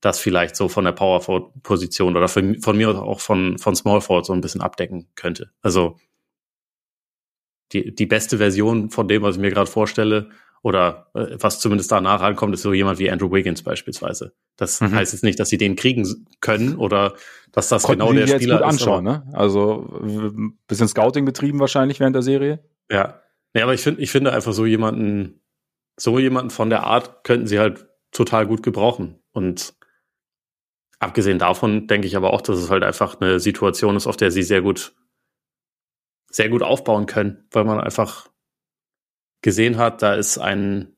das 0.00 0.20
vielleicht 0.20 0.54
so 0.54 0.68
von 0.68 0.84
der 0.84 0.92
Power 0.92 1.20
Forward 1.20 1.60
Position 1.64 2.16
oder 2.16 2.28
von, 2.28 2.60
von 2.60 2.76
mir 2.76 2.90
auch 2.90 3.18
von, 3.18 3.58
von 3.58 3.74
Small 3.74 4.00
Forward 4.00 4.26
so 4.26 4.32
ein 4.32 4.40
bisschen 4.40 4.60
abdecken 4.60 5.08
könnte. 5.16 5.50
Also 5.60 5.96
die, 7.72 7.92
die 7.92 8.06
beste 8.06 8.38
Version 8.38 8.90
von 8.90 9.08
dem, 9.08 9.22
was 9.22 9.34
ich 9.34 9.40
mir 9.40 9.50
gerade 9.50 9.70
vorstelle, 9.70 10.30
oder 10.64 11.10
äh, 11.12 11.36
was 11.38 11.60
zumindest 11.60 11.92
danach 11.92 12.22
ankommt, 12.22 12.54
ist 12.54 12.62
so 12.62 12.72
jemand 12.72 12.98
wie 12.98 13.10
Andrew 13.10 13.30
Wiggins 13.30 13.62
beispielsweise. 13.62 14.32
Das 14.56 14.80
mhm. 14.80 14.94
heißt 14.94 15.12
jetzt 15.12 15.22
nicht, 15.22 15.38
dass 15.38 15.50
sie 15.50 15.58
den 15.58 15.76
kriegen 15.76 16.26
können 16.40 16.76
oder 16.76 17.14
dass 17.52 17.68
das 17.68 17.82
Konnten 17.82 18.00
genau 18.00 18.12
der 18.14 18.26
Spieler 18.26 18.54
jetzt 18.54 18.62
gut 18.62 18.62
anschauen, 18.62 19.06
ist. 19.06 19.12
Ne? 19.12 19.34
Also 19.34 20.48
bisschen 20.66 20.88
Scouting 20.88 21.26
betrieben 21.26 21.60
wahrscheinlich 21.60 22.00
während 22.00 22.16
der 22.16 22.22
Serie. 22.22 22.64
Ja. 22.90 23.20
Ja, 23.54 23.64
aber 23.64 23.74
ich 23.74 23.82
finde, 23.82 24.00
ich 24.00 24.10
finde 24.10 24.32
einfach 24.32 24.54
so 24.54 24.64
jemanden, 24.64 25.42
so 25.96 26.18
jemanden 26.18 26.50
von 26.50 26.70
der 26.70 26.84
Art 26.84 27.24
könnten 27.24 27.46
sie 27.46 27.58
halt 27.58 27.86
total 28.10 28.46
gut 28.46 28.62
gebrauchen. 28.62 29.22
Und 29.32 29.74
abgesehen 30.98 31.38
davon 31.38 31.86
denke 31.86 32.06
ich 32.06 32.16
aber 32.16 32.32
auch, 32.32 32.40
dass 32.40 32.58
es 32.58 32.70
halt 32.70 32.84
einfach 32.84 33.20
eine 33.20 33.38
Situation 33.38 33.96
ist, 33.96 34.06
auf 34.06 34.16
der 34.16 34.30
sie 34.30 34.42
sehr 34.42 34.62
gut, 34.62 34.94
sehr 36.30 36.48
gut 36.48 36.62
aufbauen 36.62 37.04
können, 37.04 37.46
weil 37.52 37.64
man 37.64 37.78
einfach 37.78 38.28
gesehen 39.44 39.76
hat, 39.76 40.02
da 40.02 40.14
ist 40.14 40.38
ein 40.38 40.96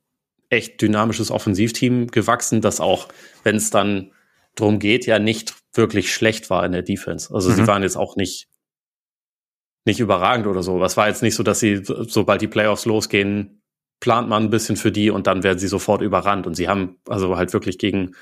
echt 0.48 0.80
dynamisches 0.80 1.32
Offensivteam 1.32 2.06
gewachsen, 2.06 2.60
das 2.60 2.80
auch, 2.80 3.08
wenn 3.42 3.56
es 3.56 3.70
dann 3.70 4.12
drum 4.54 4.78
geht, 4.78 5.04
ja 5.04 5.18
nicht 5.18 5.54
wirklich 5.74 6.14
schlecht 6.14 6.48
war 6.48 6.64
in 6.64 6.72
der 6.72 6.82
Defense. 6.82 7.34
Also 7.34 7.50
mhm. 7.50 7.54
sie 7.54 7.66
waren 7.66 7.82
jetzt 7.82 7.96
auch 7.96 8.16
nicht 8.16 8.48
nicht 9.84 10.00
überragend 10.00 10.46
oder 10.46 10.62
so. 10.62 10.80
Was 10.80 10.96
war 10.96 11.06
jetzt 11.08 11.22
nicht 11.22 11.36
so, 11.36 11.44
dass 11.44 11.60
sie, 11.60 11.80
sobald 11.84 12.40
die 12.40 12.48
Playoffs 12.48 12.86
losgehen, 12.86 13.62
plant 14.00 14.28
man 14.28 14.44
ein 14.44 14.50
bisschen 14.50 14.76
für 14.76 14.90
die 14.90 15.10
und 15.10 15.26
dann 15.26 15.44
werden 15.44 15.58
sie 15.58 15.68
sofort 15.68 16.02
überrannt. 16.02 16.46
Und 16.46 16.54
sie 16.54 16.68
haben 16.68 16.96
also 17.08 17.36
halt 17.36 17.52
wirklich 17.52 17.78
gegen 17.78 18.14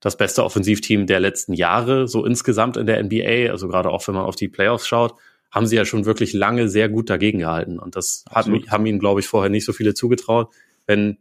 das 0.00 0.16
beste 0.16 0.42
Offensivteam 0.44 1.06
der 1.06 1.20
letzten 1.20 1.52
Jahre, 1.52 2.08
so 2.08 2.24
insgesamt 2.24 2.78
in 2.78 2.86
der 2.86 3.02
NBA, 3.02 3.50
also 3.50 3.68
gerade 3.68 3.90
auch 3.90 4.06
wenn 4.08 4.14
man 4.14 4.24
auf 4.24 4.36
die 4.36 4.48
Playoffs 4.48 4.86
schaut, 4.86 5.14
haben 5.50 5.66
sie 5.66 5.76
ja 5.76 5.84
schon 5.84 6.04
wirklich 6.04 6.32
lange 6.32 6.68
sehr 6.68 6.88
gut 6.88 7.10
dagegen 7.10 7.40
gehalten. 7.40 7.78
Und 7.78 7.96
das 7.96 8.24
hat, 8.30 8.46
haben 8.46 8.86
ihnen, 8.86 8.98
glaube 8.98 9.20
ich, 9.20 9.26
vorher 9.26 9.50
nicht 9.50 9.64
so 9.64 9.72
viele 9.72 9.94
zugetraut. 9.94 10.52
Wenn, 10.86 11.18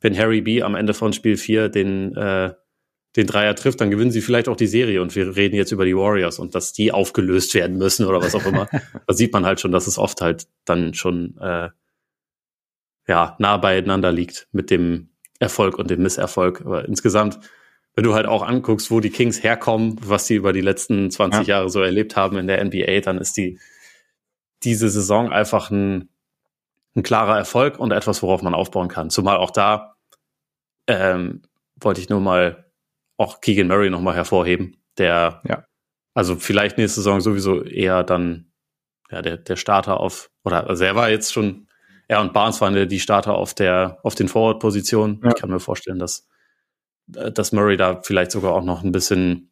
wenn 0.00 0.16
Harry 0.16 0.40
B 0.40 0.62
am 0.62 0.74
Ende 0.74 0.94
von 0.94 1.12
Spiel 1.12 1.36
4 1.36 1.68
den, 1.68 2.16
äh, 2.16 2.54
den 3.16 3.26
Dreier 3.26 3.56
trifft, 3.56 3.80
dann 3.80 3.90
gewinnen 3.90 4.12
sie 4.12 4.20
vielleicht 4.20 4.48
auch 4.48 4.56
die 4.56 4.68
Serie. 4.68 5.02
Und 5.02 5.16
wir 5.16 5.34
reden 5.34 5.56
jetzt 5.56 5.72
über 5.72 5.84
die 5.84 5.96
Warriors 5.96 6.38
und 6.38 6.54
dass 6.54 6.72
die 6.72 6.92
aufgelöst 6.92 7.52
werden 7.54 7.78
müssen 7.78 8.06
oder 8.06 8.22
was 8.22 8.34
auch 8.34 8.46
immer. 8.46 8.68
da 9.06 9.14
sieht 9.14 9.32
man 9.32 9.44
halt 9.44 9.60
schon, 9.60 9.72
dass 9.72 9.88
es 9.88 9.98
oft 9.98 10.20
halt 10.20 10.46
dann 10.64 10.94
schon 10.94 11.36
äh, 11.40 11.70
ja, 13.08 13.36
nah 13.40 13.56
beieinander 13.56 14.12
liegt 14.12 14.46
mit 14.52 14.70
dem 14.70 15.08
Erfolg 15.40 15.78
und 15.78 15.90
dem 15.90 16.02
Misserfolg. 16.02 16.60
Aber 16.60 16.84
insgesamt 16.84 17.40
wenn 17.98 18.04
du 18.04 18.14
halt 18.14 18.26
auch 18.26 18.44
anguckst, 18.46 18.92
wo 18.92 19.00
die 19.00 19.10
Kings 19.10 19.42
herkommen, 19.42 19.96
was 20.00 20.28
sie 20.28 20.36
über 20.36 20.52
die 20.52 20.60
letzten 20.60 21.10
20 21.10 21.48
ja. 21.48 21.56
Jahre 21.56 21.68
so 21.68 21.82
erlebt 21.82 22.14
haben 22.14 22.38
in 22.38 22.46
der 22.46 22.64
NBA, 22.64 23.00
dann 23.00 23.18
ist 23.18 23.36
die 23.36 23.58
diese 24.62 24.88
Saison 24.88 25.32
einfach 25.32 25.72
ein, 25.72 26.08
ein 26.94 27.02
klarer 27.02 27.36
Erfolg 27.36 27.80
und 27.80 27.90
etwas, 27.90 28.22
worauf 28.22 28.40
man 28.40 28.54
aufbauen 28.54 28.86
kann. 28.86 29.10
Zumal 29.10 29.38
auch 29.38 29.50
da 29.50 29.96
ähm, 30.86 31.42
wollte 31.74 32.00
ich 32.00 32.08
nur 32.08 32.20
mal 32.20 32.70
auch 33.16 33.40
Keegan 33.40 33.66
Murray 33.66 33.90
nochmal 33.90 34.14
hervorheben, 34.14 34.76
der 34.96 35.42
ja. 35.48 35.64
also 36.14 36.36
vielleicht 36.36 36.78
nächste 36.78 37.00
Saison 37.00 37.20
sowieso 37.20 37.64
eher 37.64 38.04
dann 38.04 38.52
ja, 39.10 39.22
der, 39.22 39.38
der 39.38 39.56
Starter 39.56 39.98
auf, 39.98 40.30
oder 40.44 40.68
also 40.68 40.84
er 40.84 40.94
war 40.94 41.10
jetzt 41.10 41.32
schon, 41.32 41.66
er 42.06 42.20
und 42.20 42.32
Barnes 42.32 42.60
waren 42.60 42.88
die 42.88 43.00
Starter 43.00 43.34
auf 43.34 43.54
der, 43.54 43.98
auf 44.04 44.14
den 44.14 44.28
Forward-Positionen. 44.28 45.20
Ja. 45.24 45.30
Ich 45.30 45.40
kann 45.40 45.50
mir 45.50 45.58
vorstellen, 45.58 45.98
dass, 45.98 46.27
dass 47.08 47.52
Murray 47.52 47.76
da 47.76 48.00
vielleicht 48.02 48.30
sogar 48.30 48.52
auch 48.52 48.64
noch 48.64 48.84
ein 48.84 48.92
bisschen, 48.92 49.50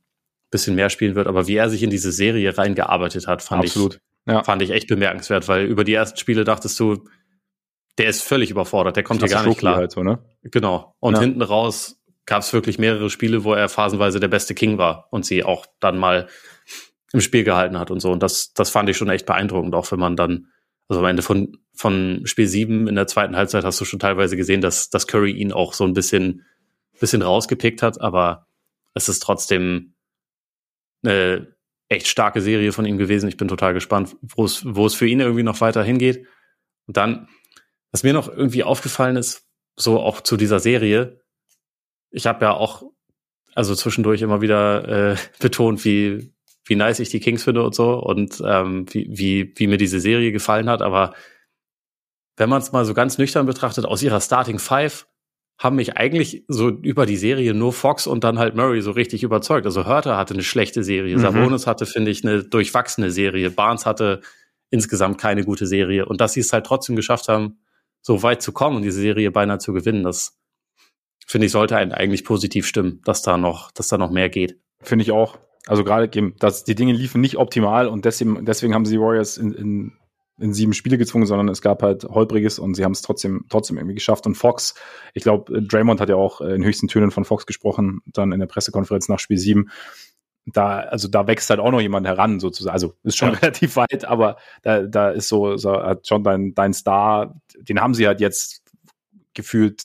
bisschen 0.51 0.75
mehr 0.75 0.91
spielen 0.91 1.15
wird. 1.15 1.27
Aber 1.27 1.47
wie 1.47 1.57
er 1.57 1.71
sich 1.71 1.83
in 1.83 1.91
diese 1.91 2.13
Serie 2.13 2.57
reingearbeitet 2.57 3.27
hat, 3.27 3.43
fand 3.43 3.65
Absolut. 3.65 3.95
ich, 3.95 4.33
ja. 4.33 4.45
fand 4.45 4.63
ich 4.63 4.71
echt 4.71 4.89
bemerkenswert, 4.89 5.49
weil 5.49 5.67
über 5.67 5.85
die 5.85 5.95
ersten 5.95 6.19
Spiele 6.19 6.45
dachtest 6.45 6.79
du, 6.79 7.05
der 7.99 8.09
ist 8.09 8.23
völlig 8.23 8.51
überfordert, 8.51 8.97
der 8.97 9.03
kommt 9.03 9.21
hier 9.21 9.31
gar 9.31 9.47
nicht 9.47 9.59
klar. 9.59 9.77
Halt 9.77 9.93
so, 9.93 10.03
ne? 10.03 10.19
Genau. 10.43 10.95
Und 11.01 11.15
ja. 11.15 11.21
hinten 11.21 11.43
raus 11.43 11.99
gab 12.27 12.43
es 12.43 12.53
wirklich 12.53 12.79
mehrere 12.79 13.09
Spiele, 13.09 13.45
wo 13.45 13.55
er 13.55 13.69
phasenweise 13.69 14.21
der 14.21 14.29
beste 14.29 14.55
King 14.55 14.79
war 14.79 15.09
und 15.11 15.25
sie 15.25 15.45
auch 15.45 15.65
dann 15.81 15.97
mal 15.97 16.29
im 17.13 17.21
Spiel 17.21 17.45
gehalten 17.45 17.79
hat 17.79 17.91
und 17.91 18.01
so. 18.01 18.11
Und 18.11 18.23
das, 18.23 18.53
das 18.53 18.69
fand 18.69 18.89
ich 18.91 18.97
schon 18.97 19.09
echt 19.09 19.27
beeindruckend, 19.27 19.75
auch 19.75 19.91
wenn 19.93 20.01
man 20.01 20.17
dann, 20.17 20.49
also 20.89 21.01
am 21.01 21.07
Ende 21.07 21.23
von, 21.23 21.57
von 21.73 22.23
Spiel 22.25 22.49
7 22.49 22.89
in 22.89 22.97
der 22.97 23.07
zweiten 23.07 23.37
Halbzeit 23.37 23.65
hast 23.65 23.81
du 23.81 23.85
schon 23.85 24.01
teilweise 24.01 24.37
gesehen, 24.37 24.61
dass, 24.61 24.91
dass 24.91 25.07
Curry 25.07 25.31
ihn 25.31 25.53
auch 25.53 25.73
so 25.73 25.85
ein 25.85 25.95
bisschen, 25.95 26.45
bisschen 27.01 27.23
rausgepickt 27.23 27.83
hat, 27.83 28.01
aber 28.01 28.47
es 28.95 29.09
ist 29.09 29.21
trotzdem 29.21 29.95
eine 31.03 31.55
echt 31.89 32.09
starke 32.09 32.41
Serie 32.41 32.73
von 32.73 32.85
ihm 32.85 32.99
gewesen. 32.99 33.29
Ich 33.29 33.37
bin 33.37 33.49
total 33.49 33.75
gespannt, 33.75 34.17
wo 34.23 34.45
es, 34.45 34.65
wo 34.67 34.87
es 34.87 34.95
für 34.95 35.07
ihn 35.07 35.21
irgendwie 35.21 35.43
noch 35.43 35.61
weiter 35.61 35.83
hingeht. 35.83 36.27
Und 36.87 36.97
dann, 36.97 37.29
was 37.93 38.03
mir 38.03 38.13
noch 38.13 38.29
irgendwie 38.29 38.65
aufgefallen 38.65 39.17
ist, 39.17 39.47
so 39.77 40.01
auch 40.01 40.21
zu 40.21 40.37
dieser 40.37 40.59
Serie, 40.59 41.21
ich 42.11 42.27
habe 42.27 42.45
ja 42.45 42.53
auch 42.53 42.83
also 43.55 43.75
zwischendurch 43.75 44.23
immer 44.23 44.41
wieder 44.41 45.13
äh, 45.13 45.17
betont, 45.41 45.85
wie 45.85 46.33
wie 46.67 46.77
nice 46.77 46.99
ich 46.99 47.11
die 47.11 47.21
Kings 47.21 47.45
finde 47.45 47.63
und 47.63 47.75
so 47.75 47.95
und 47.95 48.43
ähm, 48.45 48.87
wie, 48.91 49.07
wie, 49.09 49.53
wie 49.57 49.67
mir 49.69 49.79
diese 49.79 50.01
Serie 50.01 50.33
gefallen 50.33 50.69
hat. 50.69 50.83
Aber 50.83 51.15
wenn 52.37 52.49
man 52.49 52.61
es 52.61 52.73
mal 52.73 52.85
so 52.85 52.93
ganz 52.93 53.19
nüchtern 53.19 53.47
betrachtet, 53.47 53.87
aus 53.87 54.03
ihrer 54.03 54.21
Starting 54.21 54.59
Five 54.59 55.07
haben 55.59 55.77
mich 55.77 55.97
eigentlich 55.97 56.45
so 56.49 56.69
über 56.69 57.07
die 57.07 57.17
Serie 57.17 57.55
nur 57.55 57.73
Fox 57.73 58.07
und 58.07 58.25
dann 58.25 58.39
halt 58.39 58.55
Murray 58.55 58.83
so 58.83 58.91
richtig 58.91 59.23
überzeugt. 59.23 59.65
Also 59.65 59.87
Hörter 59.87 60.17
hatte 60.17 60.35
eine 60.35 60.43
schlechte 60.43 60.83
Serie, 60.83 61.17
mhm. 61.17 61.21
Sabonis 61.21 61.67
hatte, 61.67 61.87
finde 61.87 62.11
ich, 62.11 62.25
eine 62.25 62.45
durchwachsene 62.45 63.11
Serie, 63.11 63.51
Barnes 63.51 63.87
hatte 63.87 64.21
insgesamt 64.71 65.19
keine 65.19 65.45
gute 65.45 65.67
Serie. 65.67 66.07
Und 66.07 66.21
dass 66.21 66.35
sie 66.35 66.41
es 66.41 66.53
halt 66.53 66.67
trotzdem 66.67 66.97
geschafft 66.97 67.29
haben, 67.29 67.59
so 68.03 68.23
weit 68.23 68.43
zu 68.43 68.53
kommen 68.53 68.77
und 68.77 68.83
diese 68.83 69.01
Serie 69.01 69.31
beinahe 69.31 69.59
zu 69.59 69.73
gewinnen, 69.73 70.03
das 70.03 70.39
finde 71.27 71.47
ich, 71.47 71.53
sollte 71.53 71.77
einen 71.77 71.93
eigentlich 71.93 72.25
positiv 72.25 72.67
stimmen, 72.67 73.01
dass 73.05 73.23
da 73.23 73.37
noch, 73.37 73.73
dass 73.73 73.89
da 73.89 73.99
noch 73.99 74.11
mehr 74.11 74.29
geht. 74.29 74.61
Finde 74.83 75.03
ich 75.03 75.11
auch. 75.11 75.39
Also 75.67 75.83
gerade 75.83 76.09
eben, 76.17 76.37
dass 76.39 76.63
die 76.63 76.77
Dinge 76.77 76.93
liefen 76.93 77.21
nicht 77.21 77.37
optimal 77.37 77.89
und 77.89 78.05
deswegen, 78.05 78.45
deswegen 78.45 78.75
haben 78.75 78.87
sie 78.87 78.95
die 78.95 79.01
Warriors 79.01 79.37
in, 79.37 79.53
in, 79.53 79.93
in 80.39 80.53
sieben 80.53 80.75
Spiele 80.75 80.99
gezwungen, 80.99 81.27
sondern 81.27 81.49
es 81.49 81.63
gab 81.63 81.83
halt 81.83 82.05
holpriges 82.05 82.59
und 82.59 82.75
sie 82.75 82.85
haben 82.85 82.93
es 82.93 83.03
trotzdem, 83.03 83.47
trotzdem 83.49 83.79
irgendwie 83.79 83.95
geschafft. 83.95 84.27
Und 84.27 84.35
Fox, 84.35 84.75
ich 85.15 85.23
glaube, 85.23 85.63
Draymond 85.63 86.01
hat 86.01 86.09
ja 86.09 86.17
auch 86.17 86.41
in 86.41 86.65
höchsten 86.65 86.89
Tönen 86.89 87.11
von 87.11 87.25
Fox 87.25 87.47
gesprochen, 87.47 88.01
dann 88.07 88.33
in 88.33 88.41
der 88.41 88.47
Pressekonferenz 88.47 89.09
nach 89.09 89.19
Spiel 89.19 89.39
sieben. 89.39 89.71
Da, 90.45 90.79
also 90.79 91.09
da 91.09 91.27
wächst 91.27 91.51
halt 91.51 91.59
auch 91.59 91.73
noch 91.73 91.81
jemand 91.81 92.07
heran, 92.07 92.39
sozusagen. 92.39 92.73
Also 92.73 92.95
ist 93.03 93.17
schon 93.17 93.33
ja. 93.33 93.39
relativ 93.43 93.77
weit, 93.77 94.05
aber 94.05 94.37
da, 94.63 94.83
da 94.83 95.11
ist 95.11 95.29
so, 95.29 95.57
so 95.57 95.73
hat 95.73 96.07
schon 96.07 96.23
dein, 96.23 96.55
dein 96.55 96.75
Star, 96.75 97.41
den 97.59 97.81
haben 97.81 97.95
sie 97.95 98.07
halt 98.07 98.21
jetzt 98.21 98.63
gefühlt, 99.37 99.85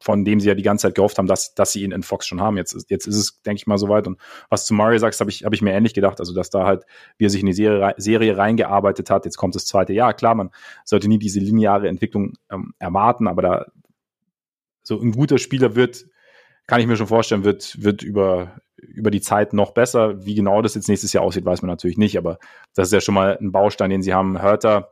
von 0.00 0.24
dem 0.24 0.38
sie 0.38 0.48
ja 0.48 0.54
die 0.54 0.62
ganze 0.62 0.82
Zeit 0.82 0.94
gehofft 0.94 1.18
haben, 1.18 1.26
dass, 1.26 1.54
dass 1.54 1.72
sie 1.72 1.82
ihn 1.82 1.90
in 1.90 2.04
Fox 2.04 2.26
schon 2.26 2.40
haben. 2.40 2.56
Jetzt, 2.56 2.86
jetzt 2.88 3.06
ist 3.06 3.16
es, 3.16 3.42
denke 3.42 3.56
ich 3.56 3.66
mal, 3.66 3.78
soweit. 3.78 4.06
Und 4.06 4.20
was 4.48 4.66
zu 4.66 4.74
Mario 4.74 4.98
sagst, 4.98 5.18
habe 5.20 5.30
ich, 5.30 5.44
hab 5.44 5.52
ich 5.52 5.62
mir 5.62 5.72
ähnlich 5.72 5.94
gedacht. 5.94 6.20
Also, 6.20 6.32
dass 6.32 6.50
da 6.50 6.64
halt, 6.64 6.84
wie 7.18 7.26
er 7.26 7.30
sich 7.30 7.40
in 7.40 7.46
die 7.46 7.52
Serie, 7.52 7.94
Serie 7.96 8.36
reingearbeitet 8.36 9.10
hat, 9.10 9.24
jetzt 9.24 9.36
kommt 9.36 9.56
das 9.56 9.66
zweite 9.66 9.92
Jahr. 9.92 10.14
Klar, 10.14 10.36
man 10.36 10.50
sollte 10.84 11.08
nie 11.08 11.18
diese 11.18 11.40
lineare 11.40 11.88
Entwicklung 11.88 12.34
ähm, 12.50 12.74
erwarten, 12.78 13.26
aber 13.26 13.42
da 13.42 13.66
so 14.82 15.00
ein 15.00 15.12
guter 15.12 15.38
Spieler 15.38 15.74
wird, 15.74 16.06
kann 16.66 16.80
ich 16.80 16.86
mir 16.86 16.96
schon 16.96 17.06
vorstellen, 17.06 17.44
wird, 17.44 17.82
wird 17.82 18.02
über, 18.02 18.60
über 18.76 19.10
die 19.10 19.20
Zeit 19.20 19.52
noch 19.52 19.72
besser. 19.72 20.24
Wie 20.24 20.34
genau 20.34 20.62
das 20.62 20.74
jetzt 20.74 20.88
nächstes 20.88 21.12
Jahr 21.12 21.24
aussieht, 21.24 21.44
weiß 21.44 21.62
man 21.62 21.68
natürlich 21.68 21.98
nicht, 21.98 22.16
aber 22.16 22.38
das 22.74 22.88
ist 22.88 22.92
ja 22.92 23.00
schon 23.00 23.14
mal 23.14 23.36
ein 23.38 23.52
Baustein, 23.52 23.90
den 23.90 24.02
sie 24.02 24.14
haben. 24.14 24.40
Hörter, 24.40 24.90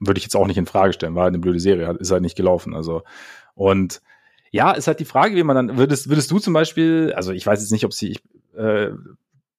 würde 0.00 0.18
ich 0.18 0.24
jetzt 0.24 0.36
auch 0.36 0.46
nicht 0.46 0.58
in 0.58 0.66
Frage 0.66 0.92
stellen, 0.92 1.14
war 1.14 1.24
halt 1.24 1.34
eine 1.34 1.40
blöde 1.40 1.60
Serie, 1.60 1.96
ist 1.98 2.10
halt 2.10 2.22
nicht 2.22 2.36
gelaufen. 2.36 2.74
Also 2.74 3.02
und 3.54 4.00
ja, 4.50 4.72
ist 4.72 4.88
halt 4.88 5.00
die 5.00 5.04
Frage, 5.04 5.36
wie 5.36 5.44
man 5.44 5.56
dann 5.56 5.78
würdest 5.78 6.08
würdest 6.08 6.30
du 6.30 6.38
zum 6.38 6.52
Beispiel, 6.52 7.12
also 7.14 7.32
ich 7.32 7.46
weiß 7.46 7.60
jetzt 7.60 7.70
nicht, 7.70 7.84
ob 7.84 7.92
sie 7.92 8.18
äh, 8.56 8.90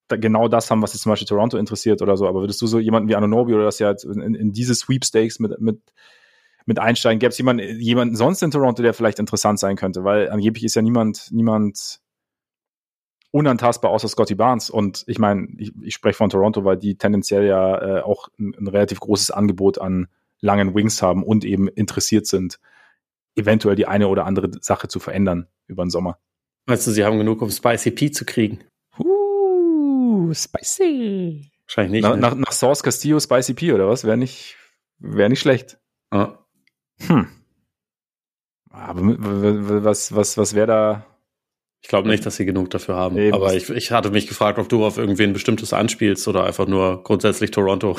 genau 0.10 0.50
das 0.50 0.70
haben, 0.70 0.82
was 0.82 0.94
jetzt 0.94 1.04
zum 1.04 1.12
Beispiel 1.12 1.28
Toronto 1.28 1.58
interessiert 1.58 2.02
oder 2.02 2.18
so, 2.18 2.28
aber 2.28 2.42
würdest 2.42 2.62
du 2.62 2.68
so 2.68 2.80
jemanden 2.80 3.08
wie 3.08 3.16
Anonobi 3.16 3.54
oder 3.54 3.64
das 3.64 3.80
ja 3.80 3.96
in, 4.04 4.36
in 4.36 4.52
diese 4.52 4.76
Sweepstakes 4.76 5.40
mit 5.40 5.60
mit 5.62 5.80
mit 6.66 6.80
einsteigen? 6.80 7.20
Gäbe 7.20 7.32
es 7.32 7.38
jemanden, 7.38 7.80
jemanden 7.80 8.16
sonst 8.16 8.42
in 8.44 8.52
Toronto, 8.52 8.84
der 8.84 8.94
vielleicht 8.94 9.20
interessant 9.20 9.60
sein 9.60 9.76
könnte? 9.76 10.04
Weil 10.04 10.30
angeblich 10.30 10.64
ist 10.64 10.76
ja 10.76 10.82
niemand, 10.82 11.30
niemand 11.32 12.02
unantastbar 13.32 13.92
außer 13.92 14.08
Scotty 14.08 14.36
Barnes. 14.36 14.70
Und 14.70 15.04
ich 15.08 15.20
meine, 15.20 15.48
ich, 15.58 15.74
ich 15.82 15.94
spreche 15.94 16.18
von 16.18 16.30
Toronto, 16.30 16.66
weil 16.66 16.78
die 16.78 16.96
tendenziell 16.96 17.46
ja 17.46 18.00
äh, 18.00 18.02
auch 18.02 18.28
ein, 18.40 18.54
ein 18.58 18.68
relativ 18.68 19.00
großes 19.00 19.32
Angebot 19.32 19.80
an 19.80 20.08
langen 20.42 20.76
Wings 20.76 21.02
haben 21.02 21.24
und 21.24 21.46
eben 21.46 21.68
interessiert 21.68 22.28
sind, 22.28 22.60
eventuell 23.36 23.76
die 23.76 23.88
eine 23.88 24.08
oder 24.08 24.26
andere 24.26 24.52
Sache 24.62 24.88
zu 24.88 25.00
verändern 25.00 25.48
über 25.68 25.86
den 25.86 25.90
Sommer. 25.90 26.20
Meinst 26.66 26.86
du, 26.88 26.92
sie 26.92 27.06
haben 27.06 27.18
genug, 27.18 27.42
um 27.42 27.50
Spicy 27.50 27.92
P 27.92 28.12
zu 28.12 28.26
kriegen? 28.26 28.60
Uh, 29.00 30.34
spicy. 30.34 31.52
Wahrscheinlich 31.66 31.92
nicht. 31.92 32.04
Na, 32.04 32.16
ne? 32.16 32.22
nach, 32.22 32.36
nach 32.36 32.52
Source 32.52 32.84
Castillo 32.84 33.20
Spicy 33.20 33.54
P 33.54 33.74
oder 33.74 33.88
was? 33.88 34.04
Wäre 34.04 34.18
nicht, 34.18 34.58
wäre 35.00 35.30
nicht 35.30 35.40
schlecht. 35.40 35.80
Ah. 36.10 36.38
Hm. 37.08 37.28
Aber 38.70 39.02
was, 39.02 40.16
was, 40.16 40.38
was 40.38 40.54
wäre 40.54 40.68
da? 40.68 41.06
Ich 41.82 41.90
glaube 41.90 42.10
nicht, 42.10 42.26
dass 42.26 42.36
sie 42.36 42.46
genug 42.46 42.70
dafür 42.70 42.96
haben. 42.96 43.18
Eben. 43.18 43.34
Aber 43.34 43.54
ich, 43.56 43.70
ich 43.70 43.92
hatte 43.92 44.12
mich 44.12 44.28
gefragt, 44.28 44.60
ob 44.60 44.70
du 44.70 44.86
auf 44.86 44.98
irgendwen 44.98 45.34
bestimmtes 45.34 45.74
anspielst 45.74 46.28
oder 46.28 46.46
einfach 46.46 46.68
nur 46.68 47.04
grundsätzlich 47.04 47.52
Toronto. 47.52 47.98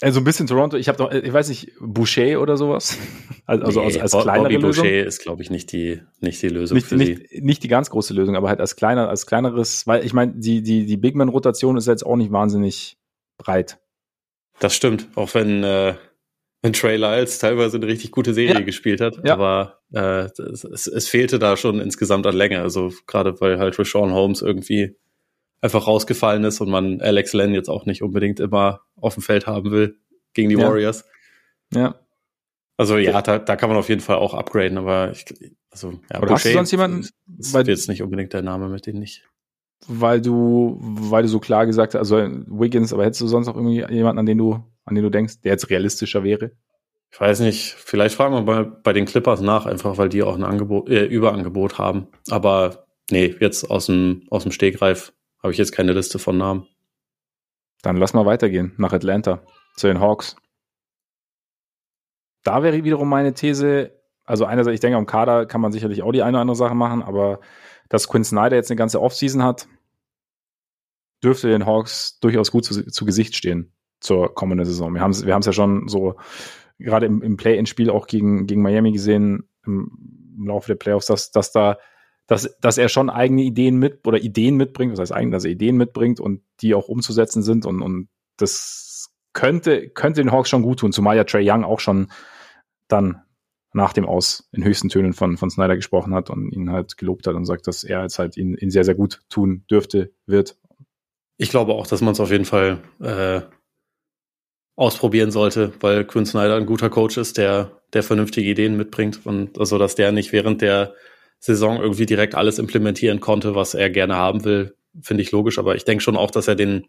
Also 0.00 0.20
ein 0.20 0.24
bisschen 0.24 0.46
Toronto. 0.46 0.76
Ich 0.76 0.88
habe 0.88 0.98
doch, 0.98 1.12
ich 1.12 1.32
weiß 1.32 1.48
nicht, 1.48 1.72
Boucher 1.80 2.40
oder 2.40 2.56
sowas. 2.56 2.98
Also 3.46 3.78
nee, 3.80 4.00
als, 4.00 4.14
als 4.14 4.22
kleinere 4.22 4.54
Bobby 4.54 4.66
Lösung. 4.66 4.84
Boucher 4.84 5.04
ist, 5.04 5.18
glaube 5.20 5.42
ich, 5.42 5.50
nicht 5.50 5.70
die 5.70 6.00
nicht 6.20 6.40
die 6.40 6.48
Lösung 6.48 6.76
nicht, 6.76 6.86
für 6.86 6.96
nicht, 6.96 7.28
sie. 7.28 7.42
Nicht 7.42 7.62
die 7.62 7.68
ganz 7.68 7.90
große 7.90 8.14
Lösung, 8.14 8.36
aber 8.36 8.48
halt 8.48 8.58
als 8.58 8.74
kleiner, 8.74 9.10
als 9.10 9.26
kleineres, 9.26 9.86
weil 9.86 10.02
ich 10.02 10.14
meine, 10.14 10.32
die 10.36 10.62
die 10.62 10.86
die 10.86 10.96
Big 10.96 11.14
Man 11.14 11.28
Rotation 11.28 11.76
ist 11.76 11.86
jetzt 11.86 12.06
auch 12.06 12.16
nicht 12.16 12.32
wahnsinnig 12.32 12.96
breit. 13.36 13.78
Das 14.60 14.74
stimmt, 14.74 15.08
auch 15.14 15.34
wenn 15.34 15.62
äh, 15.62 15.92
wenn 16.62 16.72
Trey 16.72 16.96
Lyles 16.96 17.38
teilweise 17.38 17.76
eine 17.76 17.86
richtig 17.86 18.12
gute 18.12 18.32
Serie 18.32 18.54
ja. 18.54 18.60
gespielt 18.60 19.02
hat, 19.02 19.20
ja. 19.22 19.34
aber 19.34 19.80
äh, 19.92 20.30
es, 20.40 20.64
es 20.64 21.08
fehlte 21.08 21.38
da 21.38 21.58
schon 21.58 21.78
insgesamt 21.78 22.26
an 22.26 22.34
Länge. 22.34 22.62
Also 22.62 22.90
gerade 23.06 23.38
weil 23.42 23.58
halt 23.58 23.78
Rashawn 23.78 24.14
Holmes 24.14 24.40
irgendwie 24.40 24.96
einfach 25.64 25.86
rausgefallen 25.86 26.44
ist 26.44 26.60
und 26.60 26.68
man 26.68 27.00
Alex 27.00 27.32
Len 27.32 27.54
jetzt 27.54 27.70
auch 27.70 27.86
nicht 27.86 28.02
unbedingt 28.02 28.38
immer 28.38 28.82
auf 28.96 29.14
dem 29.14 29.22
Feld 29.22 29.46
haben 29.46 29.70
will 29.70 29.98
gegen 30.34 30.50
die 30.50 30.56
ja. 30.56 30.68
Warriors. 30.68 31.06
Ja. 31.72 31.94
Also 32.76 32.98
ja, 32.98 33.22
da, 33.22 33.38
da 33.38 33.56
kann 33.56 33.70
man 33.70 33.78
auf 33.78 33.88
jeden 33.88 34.02
Fall 34.02 34.16
auch 34.16 34.34
upgraden, 34.34 34.76
aber 34.76 35.12
ich, 35.12 35.24
also 35.70 35.94
ja, 36.12 36.20
Oder 36.20 36.34
hast 36.34 36.44
du 36.44 36.52
sonst 36.52 36.70
jemanden? 36.70 37.08
Ist 37.38 37.54
weil, 37.54 37.66
jetzt 37.66 37.88
nicht 37.88 38.02
unbedingt 38.02 38.34
der 38.34 38.42
Name, 38.42 38.68
mit 38.68 38.86
dem 38.86 38.98
nicht. 38.98 39.24
Weil 39.86 40.20
du, 40.20 40.76
weil 40.80 41.22
du 41.22 41.28
so 41.28 41.40
klar 41.40 41.64
gesagt 41.64 41.94
hast, 41.94 42.00
also 42.00 42.16
Wiggins, 42.16 42.92
aber 42.92 43.04
hättest 43.04 43.22
du 43.22 43.26
sonst 43.26 43.48
auch 43.48 43.56
irgendwie 43.56 43.84
jemanden, 43.90 44.18
an 44.18 44.26
den 44.26 44.36
du, 44.36 44.62
an 44.84 44.94
den 44.94 45.04
du 45.04 45.10
denkst, 45.10 45.40
der 45.40 45.52
jetzt 45.52 45.70
realistischer 45.70 46.24
wäre? 46.24 46.50
Ich 47.10 47.20
weiß 47.20 47.40
nicht, 47.40 47.74
vielleicht 47.74 48.16
fragen 48.16 48.34
wir 48.34 48.42
mal 48.42 48.64
bei 48.64 48.92
den 48.92 49.06
Clippers 49.06 49.40
nach, 49.40 49.64
einfach 49.64 49.96
weil 49.96 50.10
die 50.10 50.22
auch 50.22 50.34
ein 50.34 50.44
Angebot, 50.44 50.90
äh, 50.90 51.06
Überangebot 51.06 51.78
haben. 51.78 52.08
Aber 52.28 52.86
nee, 53.10 53.34
jetzt 53.40 53.70
aus 53.70 53.86
dem, 53.86 54.24
aus 54.30 54.42
dem 54.42 54.52
Stegreif 54.52 55.12
habe 55.44 55.52
ich 55.52 55.58
jetzt 55.58 55.72
keine 55.72 55.92
Liste 55.92 56.18
von 56.18 56.38
Namen. 56.38 56.66
Dann 57.82 57.98
lass 57.98 58.14
mal 58.14 58.24
weitergehen 58.24 58.72
nach 58.78 58.94
Atlanta 58.94 59.42
zu 59.76 59.86
den 59.86 60.00
Hawks. 60.00 60.36
Da 62.44 62.62
wäre 62.62 62.82
wiederum 62.82 63.10
meine 63.10 63.34
These, 63.34 63.92
also 64.24 64.46
einerseits, 64.46 64.76
ich 64.76 64.80
denke, 64.80 64.96
am 64.96 65.04
Kader 65.04 65.44
kann 65.44 65.60
man 65.60 65.70
sicherlich 65.70 66.02
auch 66.02 66.12
die 66.12 66.22
eine 66.22 66.38
oder 66.38 66.40
andere 66.40 66.56
Sache 66.56 66.74
machen, 66.74 67.02
aber 67.02 67.40
dass 67.90 68.08
Quinn 68.08 68.24
Snyder 68.24 68.56
jetzt 68.56 68.70
eine 68.70 68.78
ganze 68.78 69.02
Offseason 69.02 69.42
hat, 69.42 69.68
dürfte 71.22 71.48
den 71.48 71.66
Hawks 71.66 72.18
durchaus 72.20 72.50
gut 72.50 72.64
zu, 72.64 72.86
zu 72.86 73.04
Gesicht 73.04 73.36
stehen 73.36 73.74
zur 74.00 74.34
kommenden 74.34 74.64
Saison. 74.64 74.94
Wir 74.94 75.02
haben 75.02 75.10
es 75.10 75.26
wir 75.26 75.38
ja 75.38 75.52
schon 75.52 75.88
so 75.88 76.16
gerade 76.78 77.04
im, 77.04 77.20
im 77.20 77.36
Play-in-Spiel 77.36 77.90
auch 77.90 78.06
gegen, 78.06 78.46
gegen 78.46 78.62
Miami 78.62 78.92
gesehen, 78.92 79.50
im, 79.66 79.90
im 80.38 80.46
Laufe 80.46 80.68
der 80.68 80.76
Playoffs, 80.76 81.06
dass, 81.06 81.32
dass 81.32 81.52
da 81.52 81.76
dass, 82.26 82.58
dass 82.60 82.78
er 82.78 82.88
schon 82.88 83.10
eigene 83.10 83.42
Ideen 83.42 83.76
mit 83.76 84.06
oder 84.06 84.18
Ideen 84.18 84.56
mitbringt, 84.56 84.92
das 84.92 85.00
heißt 85.00 85.12
eigentlich, 85.12 85.32
dass 85.32 85.44
er 85.44 85.50
Ideen 85.50 85.76
mitbringt 85.76 86.20
und 86.20 86.42
die 86.60 86.74
auch 86.74 86.88
umzusetzen 86.88 87.42
sind 87.42 87.66
und, 87.66 87.82
und 87.82 88.08
das 88.36 89.10
könnte, 89.32 89.90
könnte 89.90 90.22
den 90.22 90.32
Hawks 90.32 90.48
schon 90.48 90.62
gut 90.62 90.80
tun, 90.80 90.92
zumal 90.92 91.16
ja 91.16 91.24
Trey 91.24 91.48
Young 91.48 91.64
auch 91.64 91.80
schon 91.80 92.10
dann 92.88 93.22
nach 93.74 93.92
dem 93.92 94.06
Aus 94.06 94.48
in 94.52 94.64
höchsten 94.64 94.88
Tönen 94.88 95.12
von, 95.12 95.36
von 95.36 95.50
Snyder 95.50 95.74
gesprochen 95.74 96.14
hat 96.14 96.30
und 96.30 96.52
ihn 96.52 96.70
halt 96.70 96.96
gelobt 96.96 97.26
hat 97.26 97.34
und 97.34 97.44
sagt, 97.44 97.66
dass 97.66 97.82
er 97.82 98.02
jetzt 98.02 98.18
halt 98.18 98.36
ihn, 98.36 98.56
ihn 98.56 98.70
sehr, 98.70 98.84
sehr 98.84 98.94
gut 98.94 99.20
tun 99.28 99.64
dürfte, 99.68 100.12
wird. 100.26 100.56
Ich 101.36 101.50
glaube 101.50 101.74
auch, 101.74 101.86
dass 101.86 102.00
man 102.00 102.12
es 102.12 102.20
auf 102.20 102.30
jeden 102.30 102.44
Fall 102.44 102.84
äh, 103.00 103.40
ausprobieren 104.76 105.32
sollte, 105.32 105.72
weil 105.80 106.04
Quinn 106.04 106.24
Snyder 106.24 106.56
ein 106.56 106.66
guter 106.66 106.88
Coach 106.88 107.16
ist, 107.16 107.36
der, 107.36 107.82
der 107.92 108.04
vernünftige 108.04 108.48
Ideen 108.48 108.76
mitbringt 108.76 109.26
und 109.26 109.58
also, 109.58 109.76
dass 109.76 109.96
der 109.96 110.12
nicht 110.12 110.32
während 110.32 110.62
der 110.62 110.94
Saison 111.44 111.78
irgendwie 111.78 112.06
direkt 112.06 112.34
alles 112.34 112.58
implementieren 112.58 113.20
konnte, 113.20 113.54
was 113.54 113.74
er 113.74 113.90
gerne 113.90 114.16
haben 114.16 114.44
will, 114.44 114.74
finde 115.02 115.22
ich 115.22 115.30
logisch. 115.30 115.58
Aber 115.58 115.76
ich 115.76 115.84
denke 115.84 116.02
schon 116.02 116.16
auch, 116.16 116.30
dass 116.30 116.48
er 116.48 116.54
den, 116.54 116.86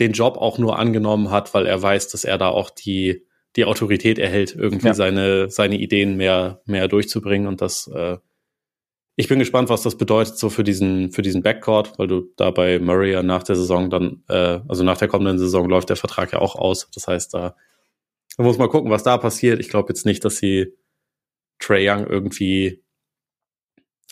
den 0.00 0.10
Job 0.10 0.36
auch 0.36 0.58
nur 0.58 0.80
angenommen 0.80 1.30
hat, 1.30 1.54
weil 1.54 1.66
er 1.66 1.80
weiß, 1.80 2.08
dass 2.08 2.24
er 2.24 2.38
da 2.38 2.48
auch 2.48 2.70
die, 2.70 3.24
die 3.54 3.66
Autorität 3.66 4.18
erhält, 4.18 4.56
irgendwie 4.56 4.88
ja. 4.88 4.94
seine, 4.94 5.48
seine 5.48 5.78
Ideen 5.78 6.16
mehr, 6.16 6.60
mehr 6.64 6.88
durchzubringen 6.88 7.46
und 7.46 7.60
das, 7.60 7.86
äh, 7.94 8.16
ich 9.14 9.28
bin 9.28 9.38
gespannt, 9.38 9.68
was 9.68 9.82
das 9.82 9.96
bedeutet 9.96 10.36
so 10.36 10.50
für 10.50 10.64
diesen, 10.64 11.12
für 11.12 11.22
diesen 11.22 11.42
Backcourt, 11.42 12.00
weil 12.00 12.08
du 12.08 12.32
da 12.36 12.50
bei 12.50 12.80
Murray 12.80 13.12
ja 13.12 13.22
nach 13.22 13.44
der 13.44 13.54
Saison 13.54 13.90
dann, 13.90 14.24
äh, 14.28 14.58
also 14.66 14.82
nach 14.82 14.98
der 14.98 15.08
kommenden 15.08 15.38
Saison 15.38 15.68
läuft 15.68 15.90
der 15.90 15.96
Vertrag 15.96 16.32
ja 16.32 16.40
auch 16.40 16.56
aus. 16.56 16.88
Das 16.92 17.06
heißt, 17.06 17.34
da, 17.34 17.54
da 18.36 18.42
muss 18.42 18.58
man 18.58 18.68
gucken, 18.70 18.90
was 18.90 19.04
da 19.04 19.18
passiert. 19.18 19.60
Ich 19.60 19.68
glaube 19.68 19.90
jetzt 19.90 20.04
nicht, 20.04 20.24
dass 20.24 20.38
sie 20.38 20.72
Trey 21.60 21.88
Young 21.88 22.06
irgendwie 22.06 22.82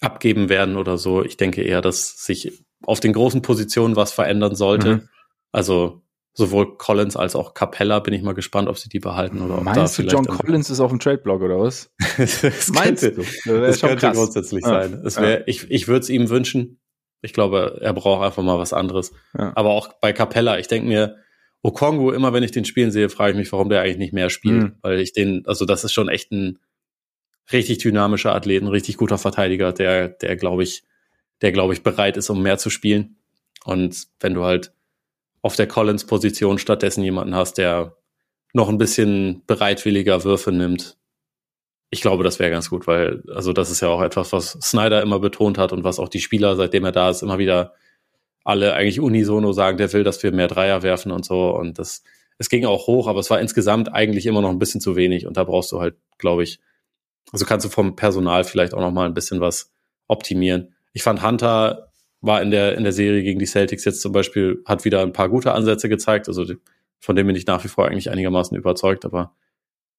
abgeben 0.00 0.48
werden 0.48 0.76
oder 0.76 0.98
so. 0.98 1.24
Ich 1.24 1.36
denke 1.36 1.62
eher, 1.62 1.80
dass 1.80 2.24
sich 2.24 2.64
auf 2.82 3.00
den 3.00 3.12
großen 3.12 3.42
Positionen 3.42 3.96
was 3.96 4.12
verändern 4.12 4.54
sollte. 4.54 4.96
Mhm. 4.96 5.08
Also 5.52 6.02
sowohl 6.34 6.76
Collins 6.76 7.16
als 7.16 7.34
auch 7.34 7.52
Capella 7.52 7.98
bin 7.98 8.14
ich 8.14 8.22
mal 8.22 8.34
gespannt, 8.34 8.68
ob 8.68 8.78
sie 8.78 8.88
die 8.88 9.00
behalten 9.00 9.42
oder 9.42 9.58
ob 9.58 9.64
Meinst 9.64 9.98
da 9.98 10.02
du, 10.02 10.08
John 10.08 10.26
Collins 10.26 10.70
ist 10.70 10.78
auf 10.78 10.90
dem 10.90 11.00
Trade-Blog 11.00 11.42
oder 11.42 11.58
was? 11.58 11.92
das 12.16 12.68
Meinst 12.68 13.02
könnte, 13.02 13.12
du? 13.12 13.22
Das, 13.60 13.80
das 13.80 13.80
könnte 13.80 13.96
krass. 13.96 14.16
grundsätzlich 14.16 14.62
ja. 14.62 14.68
sein. 14.68 15.02
Es 15.04 15.20
wär, 15.20 15.40
ja. 15.40 15.44
Ich, 15.46 15.68
ich 15.68 15.88
würde 15.88 16.00
es 16.00 16.10
ihm 16.10 16.28
wünschen. 16.28 16.80
Ich 17.22 17.32
glaube, 17.32 17.78
er 17.80 17.92
braucht 17.92 18.24
einfach 18.24 18.44
mal 18.44 18.58
was 18.58 18.72
anderes. 18.72 19.12
Ja. 19.36 19.52
Aber 19.56 19.70
auch 19.70 19.94
bei 20.00 20.12
Capella, 20.12 20.60
ich 20.60 20.68
denke 20.68 20.86
mir, 20.86 21.16
Okongo, 21.62 22.12
immer 22.12 22.32
wenn 22.32 22.44
ich 22.44 22.52
den 22.52 22.64
spielen 22.64 22.92
sehe, 22.92 23.08
frage 23.08 23.32
ich 23.32 23.36
mich, 23.36 23.50
warum 23.50 23.68
der 23.68 23.80
eigentlich 23.80 23.98
nicht 23.98 24.12
mehr 24.12 24.30
spielt. 24.30 24.62
Mhm. 24.62 24.76
Weil 24.80 25.00
ich 25.00 25.12
den, 25.12 25.42
also 25.46 25.64
das 25.64 25.82
ist 25.82 25.92
schon 25.92 26.08
echt 26.08 26.30
ein 26.30 26.60
richtig 27.52 27.78
dynamischer 27.78 28.34
Athlet, 28.34 28.62
ein 28.62 28.68
richtig 28.68 28.96
guter 28.96 29.18
Verteidiger, 29.18 29.72
der, 29.72 30.08
der 30.08 30.36
glaube 30.36 30.62
ich, 30.62 30.82
der 31.42 31.52
glaube 31.52 31.72
ich 31.72 31.82
bereit 31.82 32.16
ist, 32.16 32.30
um 32.30 32.42
mehr 32.42 32.58
zu 32.58 32.70
spielen. 32.70 33.16
Und 33.64 34.06
wenn 34.20 34.34
du 34.34 34.44
halt 34.44 34.72
auf 35.42 35.56
der 35.56 35.68
Collins-Position 35.68 36.58
stattdessen 36.58 37.02
jemanden 37.02 37.34
hast, 37.34 37.58
der 37.58 37.96
noch 38.52 38.68
ein 38.68 38.78
bisschen 38.78 39.42
bereitwilliger 39.46 40.24
Würfe 40.24 40.52
nimmt. 40.52 40.96
Ich 41.90 42.00
glaube, 42.00 42.24
das 42.24 42.38
wäre 42.38 42.50
ganz 42.50 42.70
gut, 42.70 42.86
weil, 42.86 43.22
also 43.34 43.52
das 43.52 43.70
ist 43.70 43.80
ja 43.80 43.88
auch 43.88 44.02
etwas, 44.02 44.32
was 44.32 44.58
Snyder 44.60 45.02
immer 45.02 45.20
betont 45.20 45.58
hat 45.58 45.72
und 45.72 45.84
was 45.84 45.98
auch 45.98 46.08
die 46.08 46.20
Spieler, 46.20 46.56
seitdem 46.56 46.84
er 46.84 46.92
da 46.92 47.10
ist, 47.10 47.22
immer 47.22 47.38
wieder 47.38 47.74
alle 48.44 48.74
eigentlich 48.74 49.00
unisono 49.00 49.52
sagen, 49.52 49.78
der 49.78 49.92
will, 49.92 50.04
dass 50.04 50.22
wir 50.22 50.32
mehr 50.32 50.48
Dreier 50.48 50.82
werfen 50.82 51.12
und 51.12 51.24
so. 51.24 51.50
Und 51.50 51.78
das, 51.78 52.02
es 52.38 52.48
ging 52.48 52.64
auch 52.64 52.86
hoch, 52.86 53.06
aber 53.06 53.20
es 53.20 53.30
war 53.30 53.40
insgesamt 53.40 53.92
eigentlich 53.92 54.26
immer 54.26 54.40
noch 54.40 54.50
ein 54.50 54.58
bisschen 54.58 54.80
zu 54.80 54.96
wenig. 54.96 55.26
Und 55.26 55.36
da 55.36 55.44
brauchst 55.44 55.70
du 55.72 55.80
halt, 55.80 55.96
glaube 56.18 56.42
ich, 56.42 56.58
also 57.32 57.44
kannst 57.44 57.66
du 57.66 57.70
vom 57.70 57.96
Personal 57.96 58.44
vielleicht 58.44 58.74
auch 58.74 58.80
noch 58.80 58.92
mal 58.92 59.06
ein 59.06 59.14
bisschen 59.14 59.40
was 59.40 59.72
optimieren. 60.06 60.74
Ich 60.92 61.02
fand 61.02 61.22
Hunter 61.22 61.88
war 62.20 62.42
in 62.42 62.50
der, 62.50 62.76
in 62.76 62.82
der 62.82 62.92
Serie 62.92 63.22
gegen 63.22 63.38
die 63.38 63.46
Celtics 63.46 63.84
jetzt 63.84 64.00
zum 64.00 64.12
Beispiel, 64.12 64.62
hat 64.66 64.84
wieder 64.84 65.02
ein 65.02 65.12
paar 65.12 65.28
gute 65.28 65.52
Ansätze 65.52 65.88
gezeigt. 65.88 66.28
Also 66.28 66.44
von 66.98 67.14
dem 67.14 67.26
bin 67.26 67.36
ich 67.36 67.46
nach 67.46 67.62
wie 67.64 67.68
vor 67.68 67.86
eigentlich 67.86 68.10
einigermaßen 68.10 68.56
überzeugt, 68.56 69.04
aber 69.04 69.36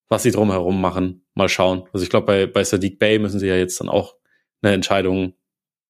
was 0.10 0.24
sie 0.24 0.32
drumherum 0.32 0.82
machen, 0.82 1.24
mal 1.34 1.50
schauen. 1.50 1.88
Also 1.94 2.04
ich 2.04 2.10
glaube, 2.10 2.26
bei, 2.26 2.46
bei 2.48 2.64
Sadiq 2.64 3.00
Bay 3.00 3.20
müssen 3.20 3.40
sie 3.40 3.48
ja 3.48 3.56
jetzt 3.56 3.80
dann 3.80 3.90
auch 3.90 4.16
eine 4.62 4.74
Entscheidung 4.74 5.34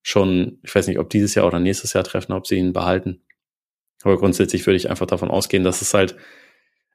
schon, 0.04 0.60
ich 0.64 0.74
weiß 0.74 0.88
nicht, 0.88 1.00
ob 1.00 1.10
dieses 1.10 1.36
Jahr 1.36 1.48
oder 1.48 1.60
nächstes 1.60 1.94
Jahr 1.94 2.04
treffen, 2.04 2.34
ob 2.34 2.46
sie 2.46 2.56
ihn 2.56 2.74
behalten. 2.74 3.22
Aber 4.04 4.18
grundsätzlich 4.18 4.66
würde 4.66 4.78
ich 4.78 4.90
einfach 4.90 5.08
davon 5.08 5.32
ausgehen, 5.32 5.64
dass 5.64 5.82
es 5.82 5.94
halt 5.94 6.16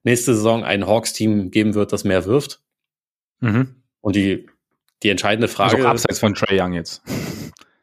nächste 0.05 0.35
Saison 0.35 0.65
ein 0.65 0.87
Hawks-Team 0.87 1.51
geben 1.51 1.75
wird, 1.75 1.93
das 1.93 2.05
mehr 2.05 2.25
wirft. 2.25 2.63
Mhm. 3.41 3.83
Und 4.05 4.17
die, 4.17 4.47
die 5.03 5.09
entscheidende 5.09 5.49
Frage. 5.49 5.77
Also 5.77 5.89
abseits 5.89 6.19
von 6.19 6.35
Trey 6.35 6.61
Young 6.61 6.75
jetzt. 6.75 7.03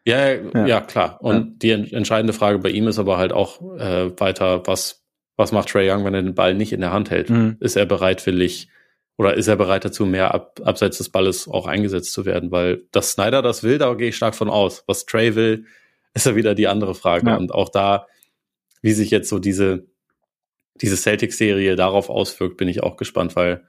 Ja, 0.06 0.34
ja, 0.34 0.68
ja, 0.68 0.82
klar. 0.82 1.18
Und 1.20 1.64
ja. 1.64 1.76
die 1.80 1.94
entscheidende 1.96 2.32
Frage 2.32 2.60
bei 2.60 2.70
ihm 2.70 2.88
ist 2.88 3.00
aber 3.00 3.18
halt 3.18 3.34
auch 3.34 3.60
äh, 3.80 4.12
weiter, 4.20 4.68
was, 4.68 5.04
was 5.36 5.52
macht 5.52 5.70
Trey 5.70 5.92
Young, 5.92 6.06
wenn 6.06 6.14
er 6.14 6.22
den 6.22 6.36
Ball 6.36 6.54
nicht 6.54 6.74
in 6.74 6.82
der 6.82 6.94
Hand 6.94 7.10
hält? 7.10 7.32
Mhm. 7.32 7.58
Ist 7.60 7.76
er 7.76 7.88
bereitwillig 7.88 8.70
oder 9.18 9.34
ist 9.34 9.48
er 9.48 9.56
bereit 9.56 9.84
dazu, 9.84 10.06
mehr 10.06 10.32
ab, 10.32 10.62
abseits 10.64 11.00
des 11.00 11.10
Balles 11.10 11.48
auch 11.48 11.66
eingesetzt 11.66 12.14
zu 12.14 12.24
werden? 12.24 12.52
Weil 12.52 12.84
dass 12.92 13.14
Snyder 13.14 13.42
das 13.42 13.64
will, 13.64 13.80
da 13.80 13.92
gehe 13.96 14.10
ich 14.10 14.16
stark 14.16 14.36
von 14.36 14.52
aus. 14.52 14.84
Was 14.86 15.08
Trey 15.08 15.34
will, 15.34 15.66
ist 16.14 16.28
ja 16.28 16.36
wieder 16.36 16.54
die 16.54 16.68
andere 16.68 16.94
Frage. 16.94 17.32
Ja. 17.32 17.38
Und 17.38 17.52
auch 17.52 17.70
da, 17.70 18.06
wie 18.84 18.94
sich 18.94 19.10
jetzt 19.10 19.28
so 19.28 19.40
diese, 19.40 19.88
diese 20.76 20.98
Celtics-Serie 20.98 21.76
darauf 21.76 22.12
auswirkt, 22.12 22.58
bin 22.58 22.68
ich 22.68 22.84
auch 22.84 22.96
gespannt, 22.96 23.36
weil 23.36 23.64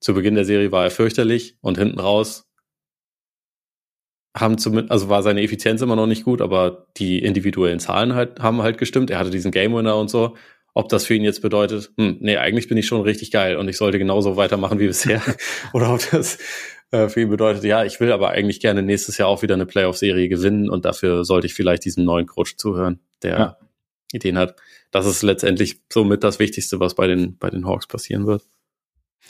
zu 0.00 0.14
Beginn 0.14 0.34
der 0.34 0.44
Serie 0.44 0.72
war 0.72 0.84
er 0.84 0.90
fürchterlich 0.90 1.56
und 1.60 1.78
hinten 1.78 2.00
raus 2.00 2.46
haben 4.36 4.58
zumindest, 4.58 4.92
also 4.92 5.08
war 5.08 5.22
seine 5.22 5.42
Effizienz 5.42 5.80
immer 5.80 5.96
noch 5.96 6.06
nicht 6.06 6.24
gut, 6.24 6.42
aber 6.42 6.86
die 6.98 7.20
individuellen 7.20 7.80
Zahlen 7.80 8.14
halt, 8.14 8.38
haben 8.38 8.62
halt 8.62 8.76
gestimmt. 8.76 9.10
Er 9.10 9.18
hatte 9.18 9.30
diesen 9.30 9.50
Game 9.50 9.74
Winner 9.74 9.96
und 9.96 10.10
so. 10.10 10.36
Ob 10.74 10.90
das 10.90 11.06
für 11.06 11.14
ihn 11.14 11.24
jetzt 11.24 11.40
bedeutet, 11.40 11.90
hm, 11.96 12.18
nee, 12.20 12.36
eigentlich 12.36 12.68
bin 12.68 12.76
ich 12.76 12.86
schon 12.86 13.00
richtig 13.00 13.30
geil 13.30 13.56
und 13.56 13.66
ich 13.66 13.78
sollte 13.78 13.98
genauso 13.98 14.36
weitermachen 14.36 14.78
wie 14.78 14.88
bisher. 14.88 15.22
Oder 15.72 15.94
ob 15.94 16.10
das 16.10 16.38
äh, 16.90 17.08
für 17.08 17.22
ihn 17.22 17.30
bedeutet, 17.30 17.64
ja, 17.64 17.84
ich 17.84 17.98
will 17.98 18.12
aber 18.12 18.28
eigentlich 18.28 18.60
gerne 18.60 18.82
nächstes 18.82 19.16
Jahr 19.16 19.28
auch 19.28 19.40
wieder 19.40 19.54
eine 19.54 19.64
Playoff-Serie 19.64 20.28
gewinnen 20.28 20.68
und 20.68 20.84
dafür 20.84 21.24
sollte 21.24 21.46
ich 21.46 21.54
vielleicht 21.54 21.86
diesem 21.86 22.04
neuen 22.04 22.26
Coach 22.26 22.56
zuhören, 22.58 23.00
der 23.22 23.38
ja. 23.38 23.58
Ideen 24.12 24.36
hat. 24.36 24.56
Das 24.90 25.06
ist 25.06 25.22
letztendlich 25.22 25.80
somit 25.90 26.22
das 26.22 26.38
Wichtigste, 26.38 26.78
was 26.78 26.94
bei 26.94 27.06
den, 27.06 27.38
bei 27.38 27.48
den 27.48 27.66
Hawks 27.66 27.86
passieren 27.86 28.26
wird. 28.26 28.42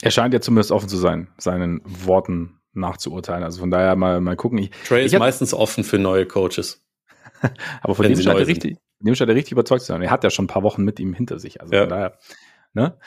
Er 0.02 0.10
scheint 0.10 0.34
ja 0.34 0.40
zumindest 0.40 0.72
offen 0.72 0.88
zu 0.88 0.96
sein, 0.96 1.28
seinen 1.38 1.80
Worten 1.84 2.60
nachzuurteilen. 2.74 3.42
Also 3.42 3.60
von 3.60 3.70
daher 3.70 3.96
mal, 3.96 4.20
mal 4.20 4.36
gucken. 4.36 4.58
Ich, 4.58 4.70
Trey 4.86 5.04
ist 5.04 5.14
hab, 5.14 5.20
meistens 5.20 5.54
offen 5.54 5.84
für 5.84 5.98
neue 5.98 6.26
Coaches. 6.26 6.84
aber 7.80 7.94
von 7.94 8.06
dem 8.06 8.20
scheint, 8.20 8.38
er 8.38 8.46
richtig, 8.46 8.76
dem 9.00 9.14
scheint 9.14 9.30
er 9.30 9.36
richtig 9.36 9.52
überzeugt 9.52 9.82
zu 9.82 9.88
sein. 9.88 10.02
Er 10.02 10.10
hat 10.10 10.24
ja 10.24 10.30
schon 10.30 10.44
ein 10.44 10.48
paar 10.48 10.62
Wochen 10.62 10.84
mit 10.84 11.00
ihm 11.00 11.14
hinter 11.14 11.38
sich. 11.38 11.60
Also 11.60 11.74
ja. 11.74 11.80
von 11.80 11.88
daher, 11.88 12.18
ne? 12.74 12.98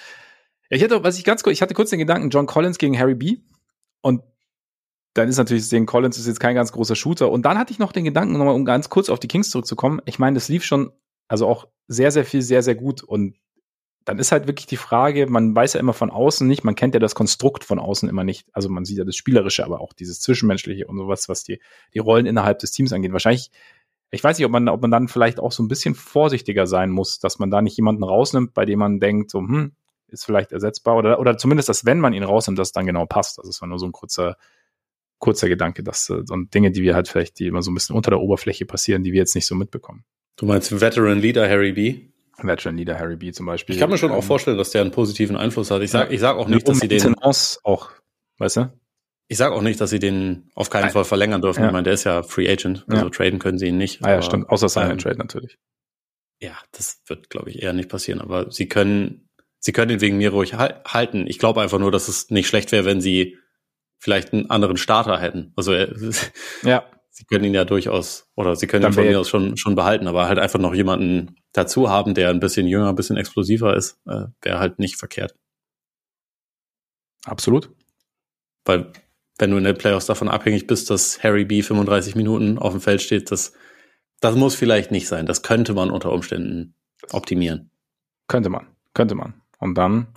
Ich 0.70 0.84
hatte, 0.84 1.04
was 1.04 1.18
ich 1.18 1.24
ganz 1.24 1.42
kurz, 1.42 1.54
ich 1.54 1.62
hatte 1.62 1.74
kurz 1.74 1.90
den 1.90 2.00
Gedanken, 2.00 2.30
John 2.30 2.46
Collins 2.46 2.78
gegen 2.78 2.98
Harry 2.98 3.16
B. 3.16 3.38
Und 4.02 4.22
dann 5.14 5.28
ist 5.28 5.38
natürlich 5.38 5.68
sehen, 5.68 5.86
Collins 5.86 6.18
ist 6.18 6.28
jetzt 6.28 6.40
kein 6.40 6.56
ganz 6.56 6.72
großer 6.72 6.95
Shooter. 6.95 7.32
Und 7.32 7.44
dann 7.44 7.57
hatte 7.57 7.74
ich 7.74 7.80
noch 7.80 7.91
den 7.91 8.03
Gedanken, 8.03 8.38
nochmal, 8.38 8.53
um 8.53 8.66
ganz 8.66 8.90
kurz 8.90 9.10
auf 9.10 9.20
die 9.20 9.28
Kings 9.28 9.49
zurückzukommen. 9.49 9.99
Ich 10.06 10.20
meine, 10.20 10.36
das 10.36 10.48
lief 10.48 10.64
schon, 10.64 10.91
also 11.28 11.48
auch 11.48 11.68
sehr, 11.88 12.11
sehr 12.11 12.26
viel, 12.26 12.44
sehr, 12.44 12.61
sehr 12.61 12.76
gut. 12.76 13.03
Und 13.03 13.36
dann 14.10 14.18
ist 14.18 14.31
halt 14.31 14.48
wirklich 14.48 14.65
die 14.65 14.76
Frage, 14.76 15.27
man 15.27 15.56
weiß 15.56 15.73
ja 15.73 15.80
immer 15.80 15.94
von 15.94 16.10
außen 16.10 16.48
nicht, 16.48 16.64
man 16.64 16.73
kennt 16.73 16.95
ja 16.95 16.99
das 16.99 17.14
Konstrukt 17.14 17.64
von 17.64 17.77
außen 17.77 18.10
immer 18.10 18.23
nicht. 18.23 18.48
Also 18.53 18.68
man 18.68 18.84
sieht 18.84 18.98
ja 18.98 19.03
das 19.03 19.15
Spielerische, 19.15 19.64
aber 19.64 19.81
auch 19.81 19.94
dieses 19.94 20.19
Zwischenmenschliche 20.19 20.88
und 20.88 20.98
sowas, 20.98 21.30
was 21.30 21.44
die, 21.44 21.60
die 21.94 21.99
Rollen 21.99 22.26
innerhalb 22.26 22.57
des 22.57 22.72
Teams 22.72 22.91
angeht. 22.91 23.14
Wahrscheinlich, 23.14 23.52
ich 24.10 24.23
weiß 24.23 24.40
nicht, 24.40 24.48
ob 24.48 24.52
man, 24.52 24.68
ob 24.68 24.81
man 24.81 24.90
dann 24.90 25.10
vielleicht 25.10 25.40
auch 25.40 25.52
so 25.52 25.61
ein 25.61 25.68
bisschen 25.68 25.94
vorsichtiger 25.94 26.65
sein 26.65 26.90
muss, 26.90 27.19
dass 27.19 27.38
man 27.38 27.52
da 27.52 27.61
nicht 27.61 27.77
jemanden 27.77 28.03
rausnimmt, 28.03 28.56
bei 28.56 28.65
dem 28.65 28.80
man 28.80 28.99
denkt, 28.99 29.30
so, 29.30 29.41
hm, 29.41 29.73
ist 30.07 30.26
vielleicht 30.26 30.53
ersetzbar 30.53 30.98
oder, 30.98 31.19
oder 31.19 31.38
zumindest, 31.38 31.69
dass 31.69 31.86
wenn 31.86 31.99
man 31.99 32.14
ihn 32.14 32.23
rausnimmt, 32.23 32.57
das 32.57 32.72
dann 32.72 32.88
genau 32.88 33.06
passt. 33.06 33.38
Also 33.38 33.52
es 33.52 33.61
war 33.61 33.68
nur 33.68 33.77
so 33.77 33.86
ein 33.86 33.91
kurzer, 33.91 34.38
kurzer 35.19 35.49
Gedanke, 35.49 35.84
dass 35.84 36.10
äh, 36.10 36.23
so 36.26 36.36
Dinge, 36.36 36.72
die 36.72 36.81
wir 36.81 36.95
halt 36.95 37.10
vielleicht, 37.10 37.38
die 37.38 37.45
immer 37.45 37.61
so 37.61 37.69
ein 37.69 37.76
bisschen 37.76 37.95
unter 37.95 38.10
der 38.10 38.22
Oberfläche 38.22 38.65
passieren, 38.65 39.03
die 39.03 39.14
wir 39.14 39.19
jetzt 39.19 39.36
nicht 39.36 39.45
so 39.45 39.53
mitbekommen. 39.53 40.03
Du 40.36 40.48
meinst 40.48 40.81
Veteran 40.81 41.19
Leader 41.19 41.48
Harry 41.48 41.73
B? 41.73 42.10
Veteran 42.48 42.78
Leader 42.78 42.99
Harry 42.99 43.16
B 43.16 43.32
zum 43.32 43.45
Beispiel. 43.45 43.76
Ich 43.76 43.80
kann 43.80 43.90
mir 43.90 43.98
schon 43.98 44.11
auch 44.11 44.18
ähm, 44.18 44.24
vorstellen, 44.24 44.57
dass 44.57 44.72
der 44.72 44.82
einen 44.82 44.91
positiven 44.91 45.36
Einfluss 45.36 45.72
hat. 45.72 45.82
Ich 45.82 45.91
sag, 45.91 46.11
ich 46.11 46.20
sag 46.20 46.38
auch 46.38 46.48
nicht, 46.48 46.68
dass 46.68 46.80
sie 46.80 46.88
den 46.88 47.16
auch, 47.16 47.91
weißt 48.38 48.57
du? 48.57 48.74
Ich 49.28 49.38
sag 49.38 49.52
auch 49.52 49.61
nicht, 49.61 49.80
dass 49.80 49.91
sie 49.91 49.99
den 49.99 50.49
auf 50.56 50.70
keinen 50.70 50.90
Fall 50.90 51.06
verlängern 51.06 51.41
dürfen. 51.41 51.61
Ja. 51.61 51.68
Ich 51.68 51.74
meine, 51.74 51.84
der 51.84 51.94
ist 51.94 52.03
ja 52.03 52.24
Free 52.24 52.49
Agent, 52.49 52.86
also 52.88 53.06
ja. 53.06 53.10
traden 53.10 53.40
können 53.40 53.60
sie 53.60 53.68
ihn 53.68 53.78
nicht. 53.78 54.03
Ah 54.03 54.10
ja, 54.10 54.14
aber, 54.16 54.24
stimmt. 54.24 54.49
Außer 54.49 54.70
seinen 54.70 54.91
ähm, 54.91 54.98
Trade 54.98 55.18
natürlich. 55.18 55.57
Ja, 56.41 56.57
das 56.72 57.02
wird, 57.06 57.30
glaube 57.30 57.49
ich, 57.49 57.61
eher 57.61 57.74
nicht 57.74 57.90
passieren. 57.90 58.22
Aber 58.22 58.52
sie 58.52 58.68
können, 58.68 59.30
sie 59.60 59.72
können 59.72 59.91
ihn 59.91 60.02
wegen 60.02 60.18
mir 60.18 60.32
ruhig 60.32 60.56
halten. 60.56 61.28
Ich 61.28 61.38
glaube 61.38 61.61
einfach 61.61 61.80
nur, 61.80 61.91
dass 61.91 62.07
es 62.07 62.30
nicht 62.30 62.48
schlecht 62.48 62.72
wäre, 62.72 62.86
wenn 62.86 63.02
sie 63.02 63.38
vielleicht 63.99 64.34
einen 64.34 64.49
anderen 64.49 64.78
Starter 64.78 65.20
hätten. 65.20 65.53
Also 65.56 65.74
ja 66.64 66.86
sie 67.20 67.26
können 67.26 67.44
ihn 67.44 67.54
ja 67.54 67.66
durchaus, 67.66 68.30
oder 68.36 68.56
sie 68.56 68.66
können 68.66 68.86
ihn 68.86 68.94
von 68.94 69.04
mir 69.04 69.20
aus 69.20 69.28
schon, 69.28 69.58
schon 69.58 69.76
behalten, 69.76 70.08
aber 70.08 70.30
halt 70.30 70.40
einfach 70.40 70.60
noch 70.60 70.74
jemanden 70.74 71.36
dazu 71.52 71.90
haben, 71.90 72.14
der 72.14 72.30
ein 72.30 72.40
bisschen 72.40 72.66
jünger, 72.66 72.88
ein 72.88 72.96
bisschen 72.96 73.18
explosiver 73.18 73.76
ist, 73.76 74.00
äh, 74.08 74.28
wäre 74.41 74.60
halt 74.60 74.80
nicht 74.80 74.96
verkehrt. 74.96 75.36
Absolut. 77.26 77.72
Weil, 78.64 78.94
wenn 79.38 79.52
du 79.52 79.58
in 79.58 79.66
den 79.66 79.78
Playoffs 79.78 80.06
davon 80.06 80.30
abhängig 80.30 80.66
bist, 80.66 80.90
dass 80.90 81.22
Harry 81.22 81.44
B 81.44 81.62
35 81.62 82.16
Minuten 82.16 82.58
auf 82.58 82.72
dem 82.72 82.80
Feld 82.80 83.02
steht, 83.02 83.32
das, 83.32 83.52
das 84.22 84.36
muss 84.36 84.56
vielleicht 84.56 84.91
nicht 84.91 85.10
sein. 85.10 85.26
Das 85.26 85.44
könnte 85.44 85.74
man 85.74 85.91
unter 85.91 86.14
Umständen 86.14 86.74
optimieren. 87.12 87.70
Könnte 88.28 88.50
man, 88.50 88.68
könnte 88.94 89.16
man. 89.16 89.41
Und 89.60 89.78
dann, 89.78 90.08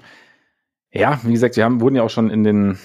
ja, 0.93 1.21
wie 1.25 1.33
gesagt, 1.33 1.57
wir 1.57 1.65
haben, 1.65 1.81
wurden 1.81 1.97
ja 1.97 2.05
auch 2.05 2.11
schon 2.11 2.31
in 2.31 2.45
den 2.45 2.79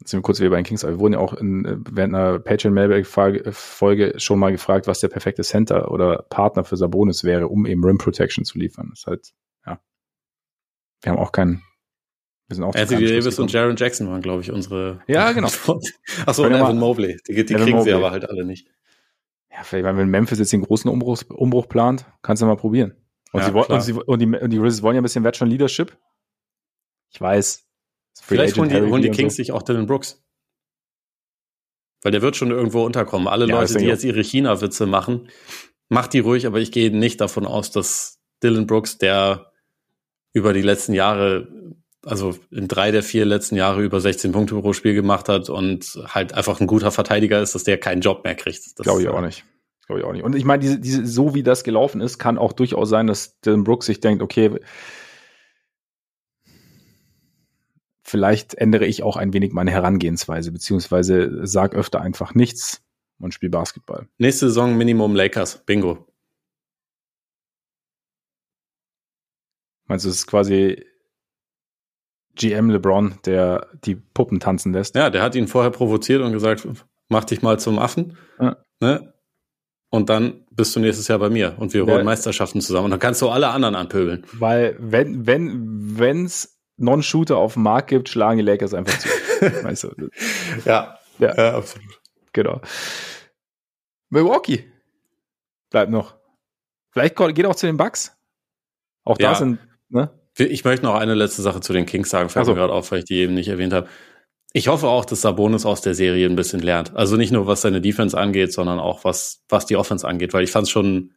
Jetzt 0.00 0.10
sind 0.10 0.18
wir 0.18 0.22
kurz 0.22 0.38
wieder 0.38 0.50
bei 0.50 0.56
den 0.56 0.64
Kings, 0.64 0.84
aber 0.84 0.94
wir 0.94 1.00
wurden 1.00 1.14
ja 1.14 1.18
auch 1.18 1.34
in, 1.34 1.84
während 1.90 2.14
einer 2.14 2.38
Patreon 2.38 2.72
Mailbag-Folge 2.72 4.14
schon 4.18 4.38
mal 4.38 4.52
gefragt, 4.52 4.86
was 4.86 5.00
der 5.00 5.08
perfekte 5.08 5.42
Center 5.42 5.90
oder 5.90 6.24
Partner 6.30 6.64
für 6.64 6.76
Sabonis 6.76 7.24
wäre, 7.24 7.48
um 7.48 7.66
eben 7.66 7.84
Rim 7.84 7.98
Protection 7.98 8.44
zu 8.44 8.58
liefern. 8.58 8.88
Das 8.90 9.00
ist 9.00 9.06
halt, 9.06 9.32
ja. 9.66 9.80
Wir 11.02 11.12
haben 11.12 11.18
auch 11.18 11.32
keinen, 11.32 11.62
wir 12.46 12.54
sind 12.54 12.64
auch 12.64 12.76
Anthony 12.76 13.06
Davis 13.06 13.38
und 13.40 13.52
Jaron 13.52 13.76
Jackson 13.76 14.08
waren, 14.08 14.22
glaube 14.22 14.42
ich, 14.42 14.52
unsere. 14.52 15.00
Ja, 15.08 15.32
genau. 15.32 15.48
Achso, 16.26 16.44
und 16.44 16.52
Evan 16.52 16.78
Mobley. 16.78 17.18
Die, 17.26 17.34
die 17.34 17.44
kriegen 17.44 17.70
Mobley. 17.70 17.82
sie 17.82 17.92
aber 17.92 18.12
halt 18.12 18.28
alle 18.28 18.44
nicht. 18.44 18.68
Ja, 19.50 19.64
vielleicht, 19.64 19.84
wenn 19.84 20.08
Memphis 20.08 20.38
jetzt 20.38 20.52
den 20.52 20.62
großen 20.62 20.88
Umbruch, 20.88 21.22
Umbruch 21.28 21.68
plant, 21.68 22.06
kannst 22.22 22.40
du 22.40 22.46
mal 22.46 22.56
probieren. 22.56 22.94
Und, 23.32 23.40
ja, 23.40 23.46
sie, 23.46 23.72
und, 23.72 23.80
sie, 23.82 23.92
und, 23.92 24.18
die, 24.20 24.26
und 24.26 24.50
die 24.50 24.58
Grizzlies 24.58 24.82
wollen 24.82 24.94
ja 24.94 25.00
ein 25.00 25.02
bisschen 25.02 25.24
Veteran 25.24 25.50
Leadership. 25.50 25.98
Ich 27.10 27.20
weiß. 27.20 27.67
Vielleicht 28.22 28.56
holen 28.58 28.68
die, 28.68 28.80
holen 28.80 29.02
die 29.02 29.10
Kings 29.10 29.34
so. 29.34 29.36
sich 29.36 29.52
auch 29.52 29.62
Dylan 29.62 29.86
Brooks. 29.86 30.22
Weil 32.02 32.12
der 32.12 32.22
wird 32.22 32.36
schon 32.36 32.50
irgendwo 32.50 32.84
unterkommen. 32.84 33.26
Alle 33.28 33.46
ja, 33.46 33.58
Leute, 33.58 33.78
die 33.78 33.86
jetzt 33.86 34.04
ihre 34.04 34.22
China-Witze 34.22 34.86
machen, 34.86 35.28
macht 35.88 36.12
die 36.12 36.20
ruhig, 36.20 36.46
aber 36.46 36.60
ich 36.60 36.70
gehe 36.70 36.96
nicht 36.96 37.20
davon 37.20 37.46
aus, 37.46 37.70
dass 37.70 38.20
Dylan 38.42 38.66
Brooks, 38.66 38.98
der 38.98 39.52
über 40.32 40.52
die 40.52 40.62
letzten 40.62 40.92
Jahre, 40.92 41.48
also 42.04 42.36
in 42.50 42.68
drei 42.68 42.92
der 42.92 43.02
vier 43.02 43.24
letzten 43.24 43.56
Jahre 43.56 43.82
über 43.82 44.00
16 44.00 44.30
Punkte 44.30 44.54
pro 44.60 44.72
Spiel 44.72 44.94
gemacht 44.94 45.28
hat 45.28 45.50
und 45.50 45.98
halt 46.06 46.34
einfach 46.34 46.60
ein 46.60 46.66
guter 46.66 46.92
Verteidiger 46.92 47.42
ist, 47.42 47.54
dass 47.54 47.64
der 47.64 47.78
keinen 47.78 48.00
Job 48.00 48.22
mehr 48.24 48.36
kriegt. 48.36 48.76
Glaube 48.76 49.02
ich 49.02 49.08
auch 49.08 49.20
nicht. 49.20 49.44
Glaube 49.86 50.00
ich 50.00 50.06
auch 50.06 50.12
nicht. 50.12 50.22
Und 50.22 50.36
ich 50.36 50.44
meine, 50.44 50.60
diese, 50.60 50.78
diese, 50.78 51.06
so 51.06 51.34
wie 51.34 51.42
das 51.42 51.64
gelaufen 51.64 52.00
ist, 52.00 52.18
kann 52.18 52.38
auch 52.38 52.52
durchaus 52.52 52.88
sein, 52.88 53.06
dass 53.06 53.40
Dylan 53.40 53.64
Brooks 53.64 53.86
sich 53.86 54.00
denkt, 54.00 54.22
okay, 54.22 54.60
vielleicht 58.08 58.54
ändere 58.54 58.86
ich 58.86 59.02
auch 59.02 59.16
ein 59.16 59.32
wenig 59.32 59.52
meine 59.52 59.70
Herangehensweise, 59.70 60.52
beziehungsweise 60.52 61.46
sag 61.46 61.74
öfter 61.74 62.00
einfach 62.00 62.34
nichts 62.34 62.82
und 63.18 63.34
spiele 63.34 63.50
Basketball. 63.50 64.08
Nächste 64.18 64.46
Saison 64.46 64.76
Minimum 64.76 65.14
Lakers. 65.14 65.64
Bingo. 65.64 66.06
Meinst 69.86 70.04
du, 70.04 70.10
es 70.10 70.16
ist 70.16 70.26
quasi 70.26 70.84
GM 72.34 72.70
LeBron, 72.70 73.18
der 73.24 73.68
die 73.84 73.96
Puppen 73.96 74.38
tanzen 74.38 74.72
lässt? 74.72 74.94
Ja, 74.94 75.10
der 75.10 75.22
hat 75.22 75.34
ihn 75.34 75.48
vorher 75.48 75.70
provoziert 75.70 76.22
und 76.22 76.32
gesagt, 76.32 76.68
mach 77.08 77.24
dich 77.24 77.42
mal 77.42 77.58
zum 77.58 77.78
Affen. 77.78 78.16
Ja. 78.38 78.56
Ne? 78.80 79.12
und 79.90 80.10
dann 80.10 80.44
bist 80.50 80.74
du 80.76 80.80
nächstes 80.80 81.08
Jahr 81.08 81.18
bei 81.18 81.30
mir 81.30 81.54
und 81.58 81.72
wir 81.72 81.86
holen 81.86 81.98
ja. 81.98 82.04
Meisterschaften 82.04 82.60
zusammen 82.60 82.86
und 82.86 82.90
dann 82.90 83.00
kannst 83.00 83.22
du 83.22 83.28
alle 83.28 83.48
anderen 83.48 83.74
anpöbeln. 83.74 84.24
Weil 84.32 84.76
wenn 84.78 85.26
wenn 85.26 85.98
wenn's 85.98 86.57
Non-Shooter 86.78 87.36
auf 87.36 87.54
dem 87.54 87.62
Markt 87.62 87.88
gibt, 87.88 88.08
schlagen 88.08 88.38
die 88.38 88.44
Lakers 88.44 88.74
einfach 88.74 88.98
zu. 88.98 89.08
weißt 89.64 89.84
du? 89.84 90.10
Ja, 90.64 90.98
ja, 91.18 91.34
ja, 91.36 91.56
absolut. 91.56 92.00
Genau. 92.32 92.60
Milwaukee 94.10 94.64
bleibt 95.70 95.90
noch. 95.90 96.16
Vielleicht 96.90 97.16
geht 97.16 97.46
auch 97.46 97.54
zu 97.54 97.66
den 97.66 97.76
Bucks. 97.76 98.16
Auch 99.04 99.18
da 99.18 99.32
ja. 99.32 99.34
sind, 99.34 99.58
ne? 99.88 100.10
Ich 100.36 100.64
möchte 100.64 100.84
noch 100.84 100.94
eine 100.94 101.14
letzte 101.14 101.42
Sache 101.42 101.60
zu 101.60 101.72
den 101.72 101.84
Kings 101.84 102.10
sagen, 102.10 102.28
fällt 102.28 102.46
so. 102.46 102.52
mir 102.52 102.58
gerade 102.58 102.72
auf, 102.72 102.92
weil 102.92 103.00
ich 103.00 103.04
die 103.04 103.16
eben 103.16 103.34
nicht 103.34 103.48
erwähnt 103.48 103.72
habe. 103.72 103.88
Ich 104.52 104.68
hoffe 104.68 104.86
auch, 104.86 105.04
dass 105.04 105.20
Sabonis 105.20 105.66
aus 105.66 105.80
der 105.80 105.94
Serie 105.94 106.26
ein 106.26 106.36
bisschen 106.36 106.60
lernt. 106.60 106.94
Also 106.96 107.16
nicht 107.16 107.32
nur 107.32 107.46
was 107.46 107.60
seine 107.60 107.80
Defense 107.80 108.16
angeht, 108.16 108.52
sondern 108.52 108.78
auch 108.78 109.04
was, 109.04 109.42
was 109.48 109.66
die 109.66 109.76
Offense 109.76 110.06
angeht, 110.06 110.32
weil 110.32 110.44
ich 110.44 110.50
fand 110.50 110.66
es 110.66 110.70
schon, 110.70 111.14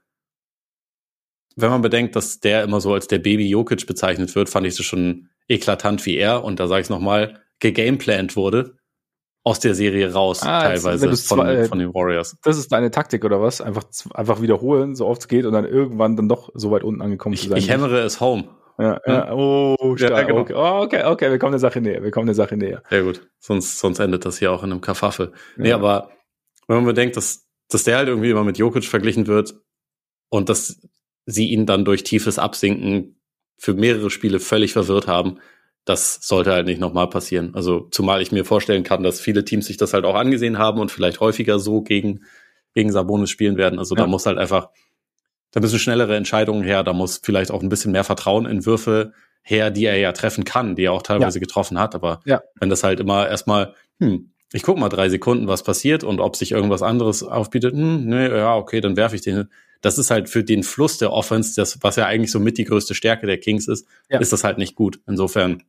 wenn 1.55 1.69
man 1.69 1.81
bedenkt, 1.81 2.15
dass 2.15 2.39
der 2.39 2.63
immer 2.63 2.81
so 2.81 2.93
als 2.93 3.07
der 3.07 3.19
Baby 3.19 3.47
Jokic 3.47 3.85
bezeichnet 3.85 4.35
wird, 4.35 4.49
fand 4.49 4.65
ich 4.65 4.77
es 4.77 4.85
schon 4.85 5.29
eklatant 5.51 6.05
wie 6.05 6.17
er, 6.17 6.43
und 6.43 6.59
da 6.59 6.67
sage 6.67 6.81
ich 6.81 6.85
es 6.85 6.89
nochmal, 6.89 7.41
gegameplant 7.59 8.35
wurde 8.35 8.77
aus 9.43 9.59
der 9.59 9.73
Serie 9.73 10.13
raus, 10.13 10.43
ah, 10.43 10.61
teilweise 10.61 11.07
jetzt, 11.07 11.27
von, 11.27 11.39
zwei, 11.39 11.65
von, 11.65 11.79
den 11.79 11.93
Warriors. 11.93 12.37
Das 12.43 12.57
ist 12.57 12.71
deine 12.71 12.91
Taktik 12.91 13.25
oder 13.25 13.41
was? 13.41 13.59
Einfach, 13.59 13.83
einfach 14.13 14.41
wiederholen, 14.41 14.95
so 14.95 15.07
oft 15.07 15.21
es 15.21 15.27
geht 15.27 15.45
und 15.45 15.53
dann 15.53 15.65
irgendwann 15.65 16.15
dann 16.15 16.29
doch 16.29 16.51
so 16.53 16.69
weit 16.71 16.83
unten 16.83 17.01
angekommen 17.01 17.33
ich, 17.33 17.43
zu 17.43 17.49
sein. 17.49 17.57
Ich 17.57 17.69
hämmere 17.69 18.01
es 18.01 18.19
home. 18.19 18.47
Ja, 18.77 18.99
ja. 19.05 19.33
Oh, 19.33 19.75
stark. 19.97 20.11
Ja, 20.11 20.23
genau. 20.23 20.39
okay. 20.39 20.53
Oh, 20.55 20.81
okay, 20.83 21.03
okay, 21.05 21.31
wir 21.31 21.39
kommen 21.39 21.53
der 21.53 21.59
Sache 21.59 21.81
näher. 21.81 22.03
Wir 22.03 22.11
kommen 22.11 22.27
der 22.27 22.35
Sache 22.35 22.55
näher. 22.55 22.83
Sehr 22.89 23.03
gut. 23.03 23.27
Sonst, 23.39 23.79
sonst 23.79 23.99
endet 23.99 24.25
das 24.25 24.39
hier 24.39 24.51
auch 24.51 24.63
in 24.63 24.71
einem 24.71 24.81
Kafaffel. 24.81 25.33
Ja. 25.57 25.63
Nee, 25.63 25.71
aber 25.73 26.11
wenn 26.67 26.77
man 26.77 26.85
bedenkt, 26.85 27.17
dass, 27.17 27.47
dass 27.69 27.83
der 27.83 27.97
halt 27.97 28.07
irgendwie 28.07 28.29
immer 28.29 28.43
mit 28.43 28.57
Jokic 28.57 28.85
verglichen 28.85 29.27
wird 29.27 29.55
und 30.29 30.49
dass 30.49 30.81
sie 31.25 31.49
ihn 31.49 31.65
dann 31.65 31.85
durch 31.85 32.03
tiefes 32.03 32.39
Absinken 32.39 33.20
für 33.61 33.75
mehrere 33.75 34.09
Spiele 34.09 34.39
völlig 34.39 34.73
verwirrt 34.73 35.05
haben, 35.05 35.37
das 35.85 36.15
sollte 36.23 36.51
halt 36.51 36.65
nicht 36.65 36.81
nochmal 36.81 37.07
passieren. 37.07 37.53
Also, 37.53 37.87
zumal 37.91 38.19
ich 38.19 38.31
mir 38.31 38.43
vorstellen 38.43 38.83
kann, 38.83 39.03
dass 39.03 39.21
viele 39.21 39.45
Teams 39.45 39.67
sich 39.67 39.77
das 39.77 39.93
halt 39.93 40.03
auch 40.03 40.15
angesehen 40.15 40.57
haben 40.57 40.79
und 40.79 40.91
vielleicht 40.91 41.19
häufiger 41.19 41.59
so 41.59 41.83
gegen, 41.83 42.21
gegen 42.73 42.91
Sabonis 42.91 43.29
spielen 43.29 43.57
werden. 43.57 43.77
Also, 43.77 43.95
ja. 43.95 44.01
da 44.01 44.07
muss 44.07 44.25
halt 44.25 44.39
einfach, 44.39 44.69
da 45.51 45.59
müssen 45.59 45.77
schnellere 45.77 46.15
Entscheidungen 46.15 46.63
her, 46.63 46.83
da 46.83 46.91
muss 46.91 47.21
vielleicht 47.21 47.51
auch 47.51 47.61
ein 47.61 47.69
bisschen 47.69 47.91
mehr 47.91 48.03
Vertrauen 48.03 48.47
in 48.47 48.65
Würfe 48.65 49.13
her, 49.43 49.69
die 49.69 49.85
er 49.85 49.97
ja 49.97 50.11
treffen 50.11 50.43
kann, 50.43 50.75
die 50.75 50.85
er 50.85 50.93
auch 50.93 51.03
teilweise 51.03 51.37
ja. 51.37 51.41
getroffen 51.41 51.77
hat. 51.79 51.93
Aber 51.93 52.21
ja. 52.25 52.41
wenn 52.59 52.69
das 52.69 52.83
halt 52.83 52.99
immer 52.99 53.29
erstmal, 53.29 53.75
hm, 53.99 54.31
ich 54.53 54.63
guck 54.63 54.79
mal 54.79 54.89
drei 54.89 55.07
Sekunden, 55.09 55.47
was 55.47 55.61
passiert 55.61 56.03
und 56.03 56.19
ob 56.19 56.35
sich 56.35 56.51
irgendwas 56.51 56.81
anderes 56.81 57.21
aufbietet, 57.21 57.73
hm, 57.73 58.05
nee, 58.05 58.27
ja, 58.27 58.55
okay, 58.55 58.81
dann 58.81 58.97
werfe 58.97 59.15
ich 59.15 59.21
den. 59.21 59.49
Das 59.81 59.97
ist 59.97 60.11
halt 60.11 60.29
für 60.29 60.43
den 60.43 60.63
Fluss 60.63 60.97
der 60.97 61.11
Offense, 61.11 61.55
das, 61.55 61.81
was 61.81 61.95
ja 61.95 62.05
eigentlich 62.05 62.31
so 62.31 62.39
mit 62.39 62.57
die 62.57 62.65
größte 62.65 62.95
Stärke 62.95 63.25
der 63.27 63.39
Kings 63.39 63.67
ist, 63.67 63.87
ja. 64.09 64.19
ist 64.19 64.31
das 64.31 64.43
halt 64.43 64.57
nicht 64.57 64.75
gut. 64.75 64.99
Insofern 65.07 65.63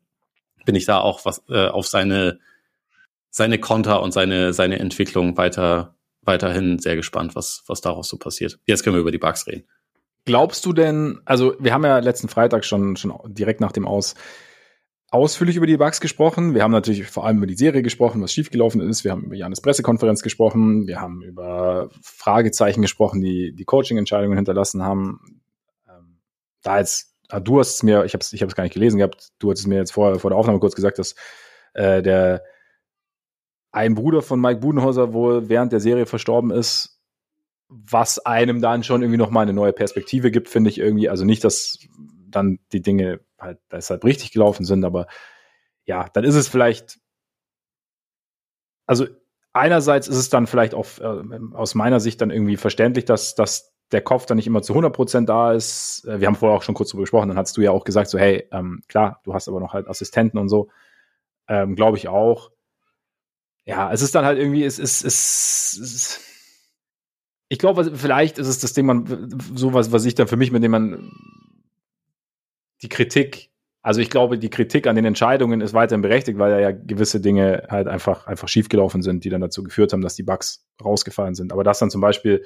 bin 0.64 0.74
ich 0.74 0.84
da 0.84 1.00
auch 1.00 1.24
was 1.24 1.42
äh, 1.48 1.66
auf 1.66 1.86
seine 1.86 2.38
seine 3.30 3.58
Konter 3.58 4.02
und 4.02 4.12
seine 4.12 4.52
seine 4.52 4.78
Entwicklung 4.78 5.36
weiter 5.36 5.94
weiterhin 6.22 6.78
sehr 6.78 6.96
gespannt, 6.96 7.34
was, 7.34 7.64
was 7.66 7.80
daraus 7.80 8.08
so 8.08 8.16
passiert. 8.16 8.58
Jetzt 8.66 8.82
können 8.82 8.96
wir 8.96 9.00
über 9.00 9.10
die 9.10 9.18
Bugs 9.18 9.46
reden. 9.46 9.64
Glaubst 10.24 10.64
du 10.64 10.72
denn, 10.72 11.20
also 11.24 11.54
wir 11.58 11.74
haben 11.74 11.84
ja 11.84 11.98
letzten 11.98 12.28
Freitag 12.28 12.64
schon, 12.64 12.96
schon 12.96 13.18
direkt 13.26 13.60
nach 13.60 13.72
dem 13.72 13.86
Aus 13.86 14.14
ausführlich 15.12 15.56
über 15.56 15.66
die 15.66 15.76
Bugs 15.76 16.00
gesprochen. 16.00 16.54
Wir 16.54 16.62
haben 16.62 16.70
natürlich 16.70 17.06
vor 17.06 17.26
allem 17.26 17.36
über 17.36 17.46
die 17.46 17.54
Serie 17.54 17.82
gesprochen, 17.82 18.22
was 18.22 18.32
schiefgelaufen 18.32 18.80
ist. 18.80 19.04
Wir 19.04 19.12
haben 19.12 19.24
über 19.24 19.36
Janis 19.36 19.60
Pressekonferenz 19.60 20.22
gesprochen. 20.22 20.86
Wir 20.86 21.00
haben 21.00 21.22
über 21.22 21.90
Fragezeichen 22.02 22.80
gesprochen, 22.80 23.20
die 23.20 23.54
die 23.54 23.64
Coaching-Entscheidungen 23.66 24.36
hinterlassen 24.36 24.82
haben. 24.82 25.42
Ähm, 25.86 26.18
da 26.62 26.78
jetzt, 26.78 27.14
ah, 27.28 27.40
du 27.40 27.60
hast 27.60 27.74
es 27.74 27.82
mir, 27.82 28.06
ich 28.06 28.14
habe 28.14 28.22
es 28.22 28.32
ich 28.32 28.42
hab's 28.42 28.54
gar 28.54 28.64
nicht 28.64 28.72
gelesen 28.72 28.96
gehabt, 28.96 29.28
du 29.38 29.50
hast 29.50 29.60
es 29.60 29.66
mir 29.66 29.76
jetzt 29.76 29.92
vor, 29.92 30.18
vor 30.18 30.30
der 30.30 30.38
Aufnahme 30.38 30.60
kurz 30.60 30.74
gesagt, 30.74 30.98
dass 30.98 31.14
äh, 31.74 32.02
der 32.02 32.42
ein 33.70 33.94
Bruder 33.94 34.22
von 34.22 34.40
Mike 34.40 34.60
Budenhauser 34.60 35.12
wohl 35.12 35.50
während 35.50 35.72
der 35.72 35.80
Serie 35.80 36.06
verstorben 36.06 36.50
ist, 36.50 37.00
was 37.68 38.18
einem 38.18 38.62
dann 38.62 38.82
schon 38.82 39.02
irgendwie 39.02 39.18
nochmal 39.18 39.42
eine 39.42 39.52
neue 39.52 39.74
Perspektive 39.74 40.30
gibt, 40.30 40.48
finde 40.48 40.70
ich 40.70 40.78
irgendwie. 40.78 41.10
Also 41.10 41.26
nicht, 41.26 41.44
dass 41.44 41.78
dann 42.30 42.60
die 42.72 42.80
Dinge 42.80 43.20
halt 43.42 43.58
deshalb 43.70 44.04
richtig 44.04 44.32
gelaufen 44.32 44.64
sind, 44.64 44.84
aber 44.84 45.06
ja, 45.84 46.08
dann 46.14 46.24
ist 46.24 46.34
es 46.34 46.48
vielleicht, 46.48 46.98
also 48.86 49.06
einerseits 49.52 50.08
ist 50.08 50.16
es 50.16 50.30
dann 50.30 50.46
vielleicht 50.46 50.74
auch 50.74 50.86
äh, 51.00 51.38
aus 51.54 51.74
meiner 51.74 52.00
Sicht 52.00 52.20
dann 52.20 52.30
irgendwie 52.30 52.56
verständlich, 52.56 53.04
dass, 53.04 53.34
dass 53.34 53.72
der 53.90 54.00
Kopf 54.00 54.24
dann 54.26 54.36
nicht 54.36 54.46
immer 54.46 54.62
zu 54.62 54.74
100% 54.74 55.26
da 55.26 55.52
ist. 55.52 56.06
Äh, 56.06 56.20
wir 56.20 56.26
haben 56.26 56.36
vorher 56.36 56.56
auch 56.56 56.62
schon 56.62 56.74
kurz 56.74 56.90
darüber 56.90 57.02
gesprochen, 57.02 57.28
dann 57.28 57.36
hast 57.36 57.56
du 57.56 57.60
ja 57.60 57.72
auch 57.72 57.84
gesagt, 57.84 58.08
so 58.08 58.18
hey, 58.18 58.48
ähm, 58.52 58.82
klar, 58.88 59.20
du 59.24 59.34
hast 59.34 59.48
aber 59.48 59.60
noch 59.60 59.74
halt 59.74 59.88
Assistenten 59.88 60.38
und 60.38 60.48
so. 60.48 60.70
Ähm, 61.48 61.74
Glaube 61.74 61.98
ich 61.98 62.08
auch 62.08 62.50
ja, 63.64 63.92
es 63.92 64.02
ist 64.02 64.14
dann 64.14 64.24
halt 64.24 64.38
irgendwie, 64.38 64.64
es 64.64 64.78
ist, 64.78 65.04
es, 65.04 65.78
es 65.78 66.20
ich 67.48 67.58
glaube, 67.58 67.94
vielleicht 67.94 68.38
ist 68.38 68.48
es 68.48 68.58
das 68.58 68.72
Ding, 68.72 68.86
man, 68.86 69.30
sowas, 69.54 69.92
was 69.92 70.04
ich 70.04 70.14
dann 70.14 70.26
für 70.26 70.36
mich, 70.36 70.50
mit 70.50 70.62
dem 70.64 70.70
man 70.70 71.12
die 72.82 72.88
Kritik, 72.88 73.50
also 73.82 74.00
ich 74.00 74.10
glaube, 74.10 74.38
die 74.38 74.50
Kritik 74.50 74.86
an 74.86 74.96
den 74.96 75.04
Entscheidungen 75.04 75.60
ist 75.60 75.74
weiterhin 75.74 76.02
berechtigt, 76.02 76.38
weil 76.38 76.60
ja 76.60 76.70
gewisse 76.70 77.20
Dinge 77.20 77.66
halt 77.68 77.88
einfach, 77.88 78.26
einfach 78.26 78.48
schiefgelaufen 78.48 79.02
sind, 79.02 79.24
die 79.24 79.30
dann 79.30 79.40
dazu 79.40 79.62
geführt 79.62 79.92
haben, 79.92 80.02
dass 80.02 80.14
die 80.14 80.22
Bugs 80.22 80.66
rausgefallen 80.84 81.34
sind. 81.34 81.52
Aber 81.52 81.64
das 81.64 81.78
dann 81.78 81.90
zum 81.90 82.00
Beispiel 82.00 82.44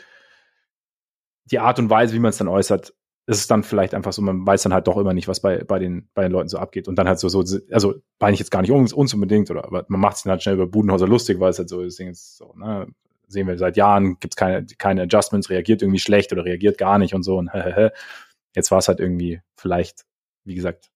die 1.50 1.58
Art 1.58 1.78
und 1.78 1.90
Weise, 1.90 2.14
wie 2.14 2.18
man 2.18 2.30
es 2.30 2.38
dann 2.38 2.48
äußert, 2.48 2.94
ist 3.28 3.38
es 3.38 3.46
dann 3.48 3.64
vielleicht 3.64 3.94
einfach 3.94 4.12
so, 4.12 4.22
man 4.22 4.46
weiß 4.46 4.62
dann 4.62 4.72
halt 4.72 4.86
doch 4.86 4.96
immer 4.96 5.12
nicht, 5.12 5.26
was 5.26 5.40
bei, 5.40 5.64
bei, 5.64 5.78
den, 5.78 6.08
bei 6.14 6.22
den 6.22 6.32
Leuten 6.32 6.48
so 6.48 6.58
abgeht. 6.58 6.86
Und 6.86 6.96
dann 6.96 7.08
halt 7.08 7.18
so, 7.18 7.28
so 7.28 7.42
also 7.72 7.94
meine 8.20 8.34
ich 8.34 8.38
jetzt 8.38 8.50
gar 8.50 8.62
nicht 8.62 8.70
uns, 8.70 8.92
uns 8.92 9.12
unbedingt, 9.14 9.50
oder 9.50 9.64
aber 9.64 9.84
man 9.88 10.00
macht 10.00 10.16
es 10.16 10.22
dann 10.22 10.30
halt 10.30 10.42
schnell 10.42 10.54
über 10.54 10.66
Budenhauser 10.66 11.08
lustig, 11.08 11.40
weil 11.40 11.50
es 11.50 11.58
halt 11.58 11.68
so, 11.68 11.82
ist 11.82 12.36
so, 12.36 12.54
ne, 12.56 12.86
sehen 13.26 13.48
wir 13.48 13.58
seit 13.58 13.76
Jahren, 13.76 14.18
gibt 14.20 14.34
es 14.34 14.36
keine, 14.36 14.64
keine 14.78 15.02
Adjustments, 15.02 15.50
reagiert 15.50 15.82
irgendwie 15.82 15.98
schlecht 15.98 16.32
oder 16.32 16.44
reagiert 16.44 16.78
gar 16.78 16.98
nicht 16.98 17.14
und 17.14 17.24
so 17.24 17.36
und 17.38 17.50
jetzt 18.54 18.70
war 18.70 18.78
es 18.78 18.88
halt 18.88 19.00
irgendwie 19.00 19.40
vielleicht, 19.56 20.04
wie 20.46 20.54
gesagt, 20.54 20.90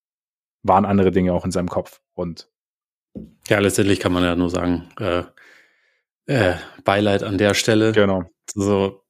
waren 0.62 0.84
andere 0.84 1.10
Dinge 1.10 1.32
auch 1.32 1.44
in 1.44 1.50
seinem 1.50 1.68
Kopf 1.68 2.00
und 2.14 2.48
ja, 3.48 3.58
letztendlich 3.58 3.98
kann 3.98 4.12
man 4.12 4.22
ja 4.22 4.36
nur 4.36 4.50
sagen, 4.50 4.88
äh, 5.00 5.24
äh, 6.26 6.54
Beileid 6.84 7.22
an 7.24 7.38
der 7.38 7.54
Stelle. 7.54 7.92
Genau. 7.92 8.24
So, 8.54 9.02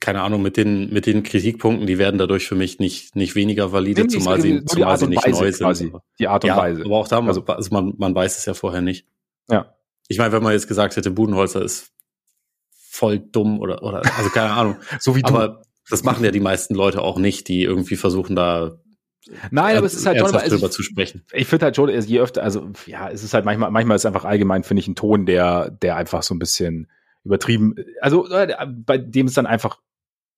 keine 0.00 0.20
Ahnung, 0.20 0.42
mit 0.42 0.58
den, 0.58 0.92
mit 0.92 1.06
den 1.06 1.22
Kritikpunkten, 1.22 1.86
die 1.86 1.96
werden 1.96 2.18
dadurch 2.18 2.46
für 2.46 2.54
mich 2.54 2.78
nicht, 2.78 3.16
nicht 3.16 3.34
weniger 3.34 3.72
valide, 3.72 4.02
nee, 4.02 4.08
zumal 4.08 4.40
sie, 4.40 4.64
zumal 4.66 4.98
sie 4.98 5.06
nicht 5.06 5.24
Weise 5.24 5.40
neu 5.40 5.52
sind. 5.52 5.66
Quasi. 5.66 5.92
Die 6.18 6.28
Art 6.28 6.44
und 6.44 6.48
ja, 6.48 6.56
Weise. 6.58 6.84
Aber 6.84 6.96
auch 6.96 7.08
da, 7.08 7.20
also, 7.20 7.42
also 7.46 7.70
man, 7.72 7.94
man 7.96 8.14
weiß 8.14 8.36
es 8.36 8.44
ja 8.44 8.52
vorher 8.52 8.82
nicht. 8.82 9.06
Ja. 9.50 9.74
ich 10.08 10.18
meine, 10.18 10.32
wenn 10.32 10.42
man 10.42 10.52
jetzt 10.52 10.68
gesagt 10.68 10.96
hätte, 10.96 11.10
Budenholzer 11.10 11.62
ist 11.62 11.90
voll 12.70 13.18
dumm 13.18 13.60
oder, 13.60 13.82
oder 13.82 14.02
also 14.18 14.28
keine 14.28 14.50
Ahnung. 14.50 14.76
so 15.00 15.16
wie 15.16 15.22
du. 15.22 15.28
Aber 15.28 15.62
das 15.88 16.04
machen 16.04 16.22
ja 16.22 16.30
die 16.30 16.40
meisten 16.40 16.74
Leute 16.74 17.00
auch 17.00 17.18
nicht, 17.18 17.48
die 17.48 17.62
irgendwie 17.62 17.96
versuchen 17.96 18.36
da 18.36 18.78
Nein, 19.50 19.76
aber 19.76 19.86
es 19.86 19.94
ist 19.94 20.06
halt 20.06 20.18
schon, 20.18 20.34
also 20.34 20.56
drüber 20.56 20.70
zu 20.70 20.82
sprechen. 20.82 21.24
Ich 21.32 21.48
finde 21.48 21.66
halt 21.66 21.76
schon, 21.76 21.88
je 21.88 22.20
öfter, 22.20 22.42
also 22.42 22.70
ja, 22.86 23.10
es 23.10 23.22
ist 23.22 23.34
halt 23.34 23.44
manchmal, 23.44 23.70
manchmal 23.70 23.96
ist 23.96 24.06
einfach 24.06 24.24
allgemein, 24.24 24.62
finde 24.62 24.80
ich, 24.80 24.88
ein 24.88 24.94
Ton, 24.94 25.26
der, 25.26 25.70
der 25.70 25.96
einfach 25.96 26.22
so 26.22 26.34
ein 26.34 26.38
bisschen 26.38 26.88
übertrieben, 27.24 27.74
also 28.00 28.28
äh, 28.30 28.54
bei 28.66 28.96
dem 28.96 29.26
es 29.26 29.34
dann 29.34 29.46
einfach 29.46 29.80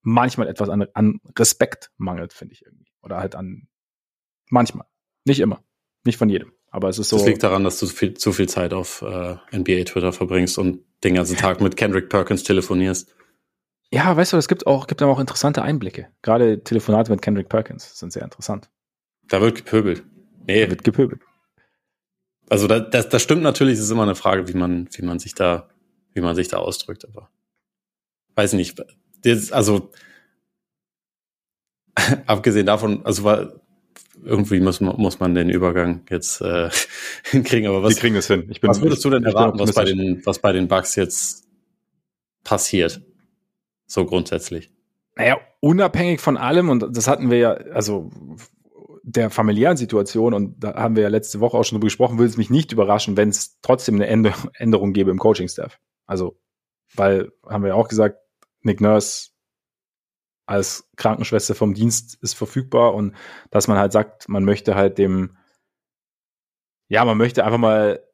manchmal 0.03 0.49
etwas 0.49 0.69
an, 0.69 0.87
an 0.95 1.21
Respekt 1.39 1.91
mangelt, 1.99 2.33
finde 2.33 2.55
ich 2.55 2.65
irgendwie. 2.65 2.91
Oder 3.03 3.19
halt 3.19 3.35
an 3.35 3.69
manchmal. 4.49 4.87
Nicht 5.25 5.41
immer. 5.41 5.63
Nicht 6.05 6.17
von 6.17 6.29
jedem. 6.29 6.53
Aber 6.71 6.89
es 6.89 6.99
ist 6.99 7.09
so. 7.09 7.17
Das 7.17 7.27
liegt 7.27 7.43
daran, 7.43 7.65
dass 7.65 7.79
du 7.79 7.87
viel, 7.87 8.15
zu 8.15 8.33
viel 8.33 8.49
Zeit 8.49 8.73
auf 8.73 9.03
äh, 9.03 9.37
NBA-Twitter 9.57 10.13
verbringst 10.13 10.59
und 10.59 10.85
den 11.05 11.15
ganzen 11.15 11.37
Tag 11.37 11.61
mit 11.61 11.77
Kendrick 11.77 12.09
Perkins 12.09 12.43
telefonierst. 12.43 13.15
Ja, 13.93 14.17
weißt 14.17 14.33
du, 14.33 14.37
es 14.37 14.47
gibt 14.47 14.67
auch, 14.67 14.87
gibt 14.87 15.03
auch 15.03 15.19
interessante 15.19 15.63
Einblicke. 15.63 16.09
Gerade 16.23 16.63
Telefonate 16.63 17.11
mit 17.11 17.23
Kendrick 17.23 17.49
Perkins 17.49 17.99
sind 17.99 18.13
sehr 18.13 18.23
interessant. 18.23 18.71
Da 19.29 19.41
wird 19.41 19.57
gepöbelt. 19.57 20.05
Nee. 20.47 20.65
Da 20.65 20.71
wird 20.71 20.85
gepöbelt. 20.85 21.23
Also 22.49 22.67
das, 22.67 22.91
das, 22.91 23.09
das 23.09 23.23
stimmt 23.23 23.43
natürlich, 23.43 23.75
es 23.75 23.85
ist 23.85 23.91
immer 23.91 24.03
eine 24.03 24.15
Frage, 24.15 24.49
wie 24.49 24.55
man, 24.55 24.89
wie 24.93 25.03
man 25.03 25.19
sich 25.19 25.35
da, 25.35 25.69
wie 26.15 26.21
man 26.21 26.35
sich 26.35 26.49
da 26.49 26.59
ausdrückt, 26.59 27.05
aber 27.05 27.31
weiß 28.35 28.55
nicht. 28.55 28.83
Das, 29.23 29.53
also 29.53 29.91
abgesehen 32.27 32.67
davon, 32.67 33.05
also 33.05 33.25
war, 33.25 33.61
irgendwie 34.25 34.61
muss 34.61 34.81
man, 34.81 34.97
muss 34.97 35.21
man 35.21 35.35
den 35.35 35.49
Übergang 35.49 36.05
jetzt 36.11 36.41
äh, 36.41 36.71
hinkriegen. 37.25 37.69
Aber 37.69 37.83
was, 37.83 37.95
Die 37.95 38.01
kriegen 38.01 38.17
es 38.17 38.27
hin. 38.27 38.47
Ich 38.51 38.61
bin, 38.61 38.71
was 38.71 38.81
würdest 38.81 39.05
du 39.05 39.11
denn 39.11 39.25
erwarten, 39.25 39.59
was 39.59 39.73
bei, 39.73 39.85
den, 39.85 40.23
was 40.25 40.39
bei 40.39 40.53
den 40.53 40.69
Bugs 40.69 40.95
jetzt 40.97 41.47
passiert? 42.45 43.01
So 43.91 44.07
grundsätzlich. 44.07 44.71
Naja, 45.17 45.41
unabhängig 45.59 46.21
von 46.21 46.37
allem, 46.37 46.69
und 46.69 46.97
das 46.97 47.09
hatten 47.09 47.29
wir 47.29 47.39
ja, 47.39 47.53
also 47.53 48.09
der 49.03 49.31
familiären 49.31 49.77
Situation, 49.77 50.33
und 50.33 50.63
da 50.63 50.75
haben 50.75 50.95
wir 50.95 51.03
ja 51.03 51.09
letzte 51.09 51.41
Woche 51.41 51.57
auch 51.57 51.65
schon 51.65 51.77
drüber 51.77 51.87
gesprochen, 51.87 52.17
würde 52.17 52.31
es 52.31 52.37
mich 52.37 52.51
nicht 52.51 52.71
überraschen, 52.71 53.17
wenn 53.17 53.31
es 53.31 53.61
trotzdem 53.63 53.97
eine 54.01 54.07
Änderung 54.55 54.93
gäbe 54.93 55.11
im 55.11 55.19
Coaching-Staff. 55.19 55.81
Also, 56.07 56.39
weil, 56.95 57.33
haben 57.49 57.65
wir 57.65 57.71
ja 57.71 57.75
auch 57.75 57.89
gesagt, 57.89 58.19
Nick 58.63 58.81
Nurse 58.81 59.31
als 60.47 60.89
Krankenschwester 60.97 61.57
vom 61.57 61.75
Dienst 61.75 62.17
ist 62.23 62.35
verfügbar 62.35 62.95
und 62.95 63.17
dass 63.51 63.67
man 63.67 63.79
halt 63.79 63.93
sagt, 63.93 64.29
man 64.29 64.45
möchte 64.45 64.77
halt 64.77 64.99
dem, 64.99 65.37
ja, 66.87 67.05
man 67.05 67.19
möchte 67.19 67.45
einfach 67.45 67.59
mal 67.59 68.05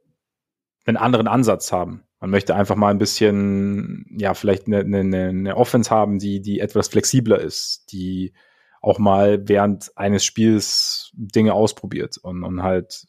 einen 0.86 0.96
anderen 0.96 1.28
Ansatz 1.28 1.70
haben. 1.70 2.05
Man 2.20 2.30
möchte 2.30 2.54
einfach 2.54 2.76
mal 2.76 2.90
ein 2.90 2.98
bisschen, 2.98 4.06
ja, 4.18 4.34
vielleicht 4.34 4.66
eine, 4.66 4.78
eine, 4.78 5.28
eine 5.28 5.56
Offense 5.56 5.90
haben, 5.90 6.18
die, 6.18 6.40
die 6.40 6.60
etwas 6.60 6.88
flexibler 6.88 7.38
ist, 7.38 7.92
die 7.92 8.32
auch 8.80 8.98
mal 8.98 9.48
während 9.48 9.96
eines 9.96 10.24
Spiels 10.24 11.10
Dinge 11.14 11.52
ausprobiert 11.52 12.18
und, 12.18 12.44
und 12.44 12.62
halt 12.62 13.06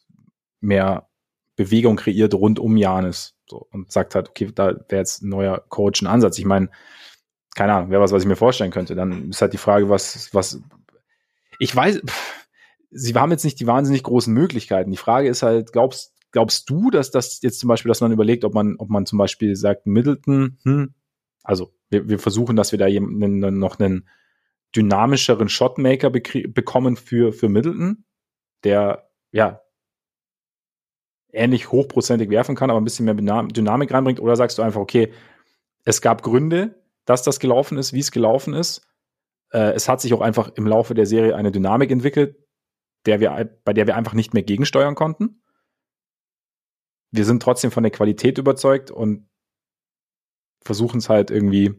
mehr 0.60 1.08
Bewegung 1.56 1.96
kreiert 1.96 2.34
rund 2.34 2.60
um 2.60 2.78
Janis. 2.78 3.36
So, 3.50 3.68
und 3.72 3.92
sagt 3.92 4.16
halt, 4.16 4.30
okay, 4.30 4.52
da 4.54 4.76
wäre 4.90 5.02
jetzt 5.02 5.22
ein 5.22 5.30
neuer 5.30 5.64
Coach 5.70 6.02
ein 6.02 6.08
Ansatz. 6.08 6.38
Ich 6.38 6.46
meine, 6.46 6.70
keine 7.56 7.74
Ahnung, 7.74 7.90
wäre 7.90 8.02
was, 8.02 8.12
was 8.12 8.24
ich 8.24 8.28
mir 8.28 8.36
vorstellen 8.36 8.72
könnte. 8.72 8.96
Dann 8.96 9.30
ist 9.30 9.42
halt 9.42 9.54
die 9.54 9.58
Frage, 9.58 9.90
was, 9.90 10.34
was, 10.34 10.62
ich 11.60 11.76
weiß, 11.76 12.02
pff, 12.06 12.48
sie 12.92 13.14
haben 13.14 13.32
jetzt 13.32 13.46
nicht 13.46 13.60
die 13.60 13.68
wahnsinnig 13.68 14.04
großen 14.04 14.34
Möglichkeiten. 14.34 14.92
Die 14.92 14.98
Frage 14.98 15.30
ist 15.30 15.44
halt, 15.44 15.72
glaubst, 15.72 16.14
glaubst 16.32 16.70
du, 16.70 16.90
dass 16.90 17.12
das 17.12 17.42
jetzt 17.42 17.60
zum 17.60 17.68
Beispiel, 17.70 17.90
dass 17.90 18.02
man 18.02 18.12
überlegt, 18.12 18.44
ob 18.44 18.54
man, 18.54 18.76
ob 18.78 18.90
man 18.90 19.06
zum 19.06 19.18
Beispiel 19.18 19.56
sagt, 19.56 19.88
Middleton, 19.88 20.58
hm, 20.64 20.94
also 21.44 21.74
wir, 21.90 22.10
wir 22.10 22.20
versuchen, 22.20 22.56
dass 22.56 22.72
wir 22.72 22.80
da 22.80 22.88
jemanden, 22.88 23.60
noch 23.60 23.80
einen 23.80 24.08
dynamischeren 24.76 25.50
Shotmaker 25.50 26.10
bekommen 26.10 26.98
für, 26.98 27.32
für 27.32 27.50
Middleton, 27.50 28.04
der, 28.64 29.10
ja, 29.32 29.62
ähnlich 31.32 31.72
hochprozentig 31.72 32.30
werfen 32.30 32.56
kann, 32.56 32.70
aber 32.70 32.80
ein 32.80 32.84
bisschen 32.84 33.06
mehr 33.06 33.16
Dynamik 33.16 33.94
reinbringt? 33.94 34.20
Oder 34.20 34.36
sagst 34.36 34.58
du 34.58 34.62
einfach, 34.62 34.82
okay, 34.82 35.14
es 35.86 36.02
gab 36.02 36.24
Gründe, 36.24 36.84
dass 37.06 37.24
das 37.24 37.40
gelaufen 37.40 37.78
ist, 37.78 37.94
wie 37.94 38.00
es 38.00 38.12
gelaufen 38.12 38.54
ist. 38.54 38.82
Äh, 39.52 39.72
es 39.74 39.88
hat 39.88 40.02
sich 40.02 40.14
auch 40.14 40.22
einfach 40.22 40.52
im 40.56 40.68
Laufe 40.68 40.94
der 40.94 41.06
Serie 41.06 41.36
eine 41.36 41.52
Dynamik 41.52 41.92
entwickelt, 41.92 42.38
der 43.06 43.20
wir, 43.20 43.60
bei 43.64 43.74
der 43.74 43.88
wir 43.88 43.96
einfach 43.96 44.14
nicht 44.14 44.34
mehr 44.34 44.44
gegensteuern 44.44 44.96
konnten. 44.96 45.42
Wir 47.12 47.26
sind 47.26 47.42
trotzdem 47.42 47.72
von 47.72 47.84
der 47.84 47.92
Qualität 47.92 48.38
überzeugt 48.38 48.92
und 48.92 49.28
versuchen 50.62 50.98
es 50.98 51.10
halt 51.10 51.32
irgendwie 51.32 51.74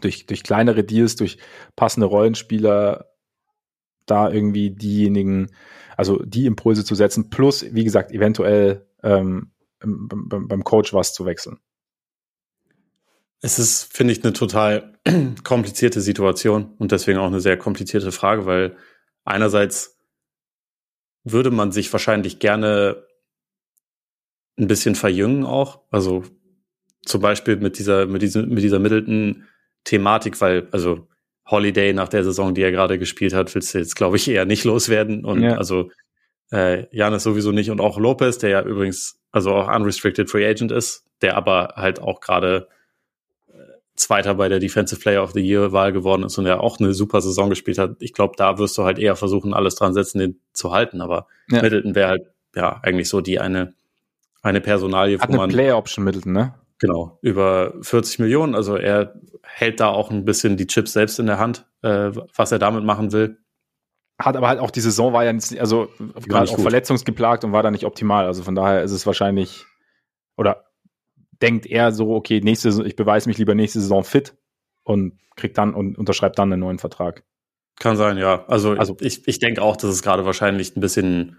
durch, 0.00 0.26
durch 0.26 0.42
kleinere 0.42 0.84
Deals, 0.84 1.16
durch 1.16 1.38
passende 1.76 2.06
Rollenspieler 2.06 3.06
da 4.06 4.30
irgendwie 4.30 4.70
diejenigen, 4.70 5.50
also 5.96 6.22
die 6.22 6.46
Impulse 6.46 6.84
zu 6.84 6.94
setzen, 6.94 7.30
plus, 7.30 7.66
wie 7.74 7.84
gesagt, 7.84 8.12
eventuell 8.12 8.86
ähm, 9.02 9.52
beim, 9.80 10.48
beim 10.48 10.64
Coach 10.64 10.92
was 10.92 11.12
zu 11.12 11.26
wechseln. 11.26 11.58
Es 13.40 13.58
ist, 13.58 13.92
finde 13.92 14.12
ich, 14.12 14.24
eine 14.24 14.32
total 14.32 14.98
komplizierte 15.44 16.00
Situation 16.00 16.74
und 16.78 16.90
deswegen 16.90 17.18
auch 17.18 17.26
eine 17.26 17.40
sehr 17.40 17.56
komplizierte 17.56 18.10
Frage, 18.10 18.46
weil 18.46 18.76
einerseits 19.24 19.98
würde 21.24 21.50
man 21.50 21.70
sich 21.70 21.92
wahrscheinlich 21.92 22.38
gerne 22.38 23.04
ein 24.58 24.66
bisschen 24.66 24.94
verjüngen 24.94 25.44
auch. 25.44 25.80
Also 25.90 26.24
zum 27.04 27.20
Beispiel 27.20 27.56
mit 27.56 27.78
dieser, 27.78 28.06
mit 28.06 28.22
dieser, 28.22 28.46
mit 28.46 28.62
dieser 28.62 28.78
Middleton-Thematik, 28.78 30.40
weil, 30.40 30.68
also 30.72 31.08
Holiday 31.46 31.92
nach 31.92 32.08
der 32.08 32.24
Saison, 32.24 32.54
die 32.54 32.62
er 32.62 32.72
gerade 32.72 32.98
gespielt 32.98 33.32
hat, 33.32 33.54
willst 33.54 33.74
du 33.74 33.78
jetzt, 33.78 33.96
glaube 33.96 34.16
ich, 34.16 34.28
eher 34.28 34.44
nicht 34.44 34.64
loswerden. 34.64 35.24
Und 35.24 35.42
ja. 35.42 35.56
also 35.56 35.90
äh, 36.52 36.86
Janis 36.94 37.22
sowieso 37.22 37.52
nicht 37.52 37.70
und 37.70 37.80
auch 37.80 37.98
Lopez, 37.98 38.38
der 38.38 38.50
ja 38.50 38.62
übrigens 38.62 39.20
also 39.30 39.52
auch 39.52 39.74
unrestricted 39.74 40.30
free 40.30 40.46
agent 40.46 40.72
ist, 40.72 41.04
der 41.22 41.36
aber 41.36 41.74
halt 41.76 42.00
auch 42.00 42.20
gerade 42.20 42.68
Zweiter 43.98 44.34
bei 44.34 44.48
der 44.48 44.60
Defensive 44.60 45.00
Player 45.00 45.22
of 45.22 45.32
the 45.32 45.40
Year 45.40 45.72
Wahl 45.72 45.92
geworden 45.92 46.22
ist 46.22 46.38
und 46.38 46.46
er 46.46 46.60
auch 46.60 46.78
eine 46.78 46.94
super 46.94 47.20
Saison 47.20 47.50
gespielt 47.50 47.78
hat. 47.78 47.96
Ich 47.98 48.12
glaube, 48.12 48.34
da 48.36 48.58
wirst 48.58 48.78
du 48.78 48.84
halt 48.84 48.98
eher 48.98 49.16
versuchen, 49.16 49.52
alles 49.52 49.74
dran 49.74 49.92
setzen, 49.92 50.20
den 50.20 50.40
zu 50.52 50.72
halten. 50.72 51.00
Aber 51.00 51.26
ja. 51.50 51.62
Middleton 51.62 51.94
wäre 51.94 52.08
halt 52.08 52.22
ja 52.54 52.78
eigentlich 52.82 53.08
so 53.08 53.20
die 53.20 53.40
eine 53.40 53.74
eine 54.48 54.60
Personalie, 54.60 55.18
hat 55.18 55.28
wo 55.28 55.32
eine 55.32 55.42
man 55.42 55.50
Player 55.50 55.76
Option 55.76 56.04
Middleton, 56.04 56.32
ne? 56.32 56.54
Genau, 56.78 57.18
über 57.22 57.74
40 57.82 58.20
Millionen. 58.20 58.54
Also 58.54 58.76
er 58.76 59.14
hält 59.42 59.80
da 59.80 59.88
auch 59.88 60.10
ein 60.10 60.24
bisschen 60.24 60.56
die 60.56 60.66
Chips 60.66 60.92
selbst 60.92 61.18
in 61.18 61.26
der 61.26 61.38
Hand, 61.38 61.66
äh, 61.82 62.10
was 62.36 62.52
er 62.52 62.58
damit 62.58 62.84
machen 62.84 63.12
will. 63.12 63.38
Hat 64.20 64.36
aber 64.36 64.48
halt 64.48 64.60
auch 64.60 64.70
die 64.70 64.80
Saison 64.80 65.12
war 65.12 65.24
ja 65.24 65.32
nicht, 65.32 65.60
also 65.60 65.88
gerade 66.26 66.50
auch 66.50 66.58
verletzungsgeplagt 66.58 67.44
und 67.44 67.52
war 67.52 67.62
da 67.62 67.70
nicht 67.70 67.84
optimal. 67.84 68.26
Also 68.26 68.42
von 68.42 68.54
daher 68.54 68.82
ist 68.82 68.92
es 68.92 69.06
wahrscheinlich 69.06 69.64
oder 70.36 70.66
denkt 71.42 71.66
er 71.66 71.92
so, 71.92 72.14
okay, 72.14 72.40
nächste, 72.40 72.68
ich 72.84 72.96
beweise 72.96 73.28
mich 73.28 73.38
lieber 73.38 73.54
nächste 73.54 73.80
Saison 73.80 74.04
fit 74.04 74.36
und 74.82 75.18
kriegt 75.36 75.58
dann 75.58 75.74
und 75.74 75.98
unterschreibt 75.98 76.38
dann 76.38 76.52
einen 76.52 76.60
neuen 76.60 76.78
Vertrag. 76.78 77.24
Kann 77.78 77.96
sein, 77.96 78.18
ja. 78.18 78.44
Also, 78.48 78.72
also 78.72 78.96
ich, 79.00 79.26
ich 79.28 79.38
denke 79.38 79.62
auch, 79.62 79.76
dass 79.76 79.90
es 79.90 80.02
gerade 80.02 80.24
wahrscheinlich 80.24 80.76
ein 80.76 80.80
bisschen, 80.80 81.36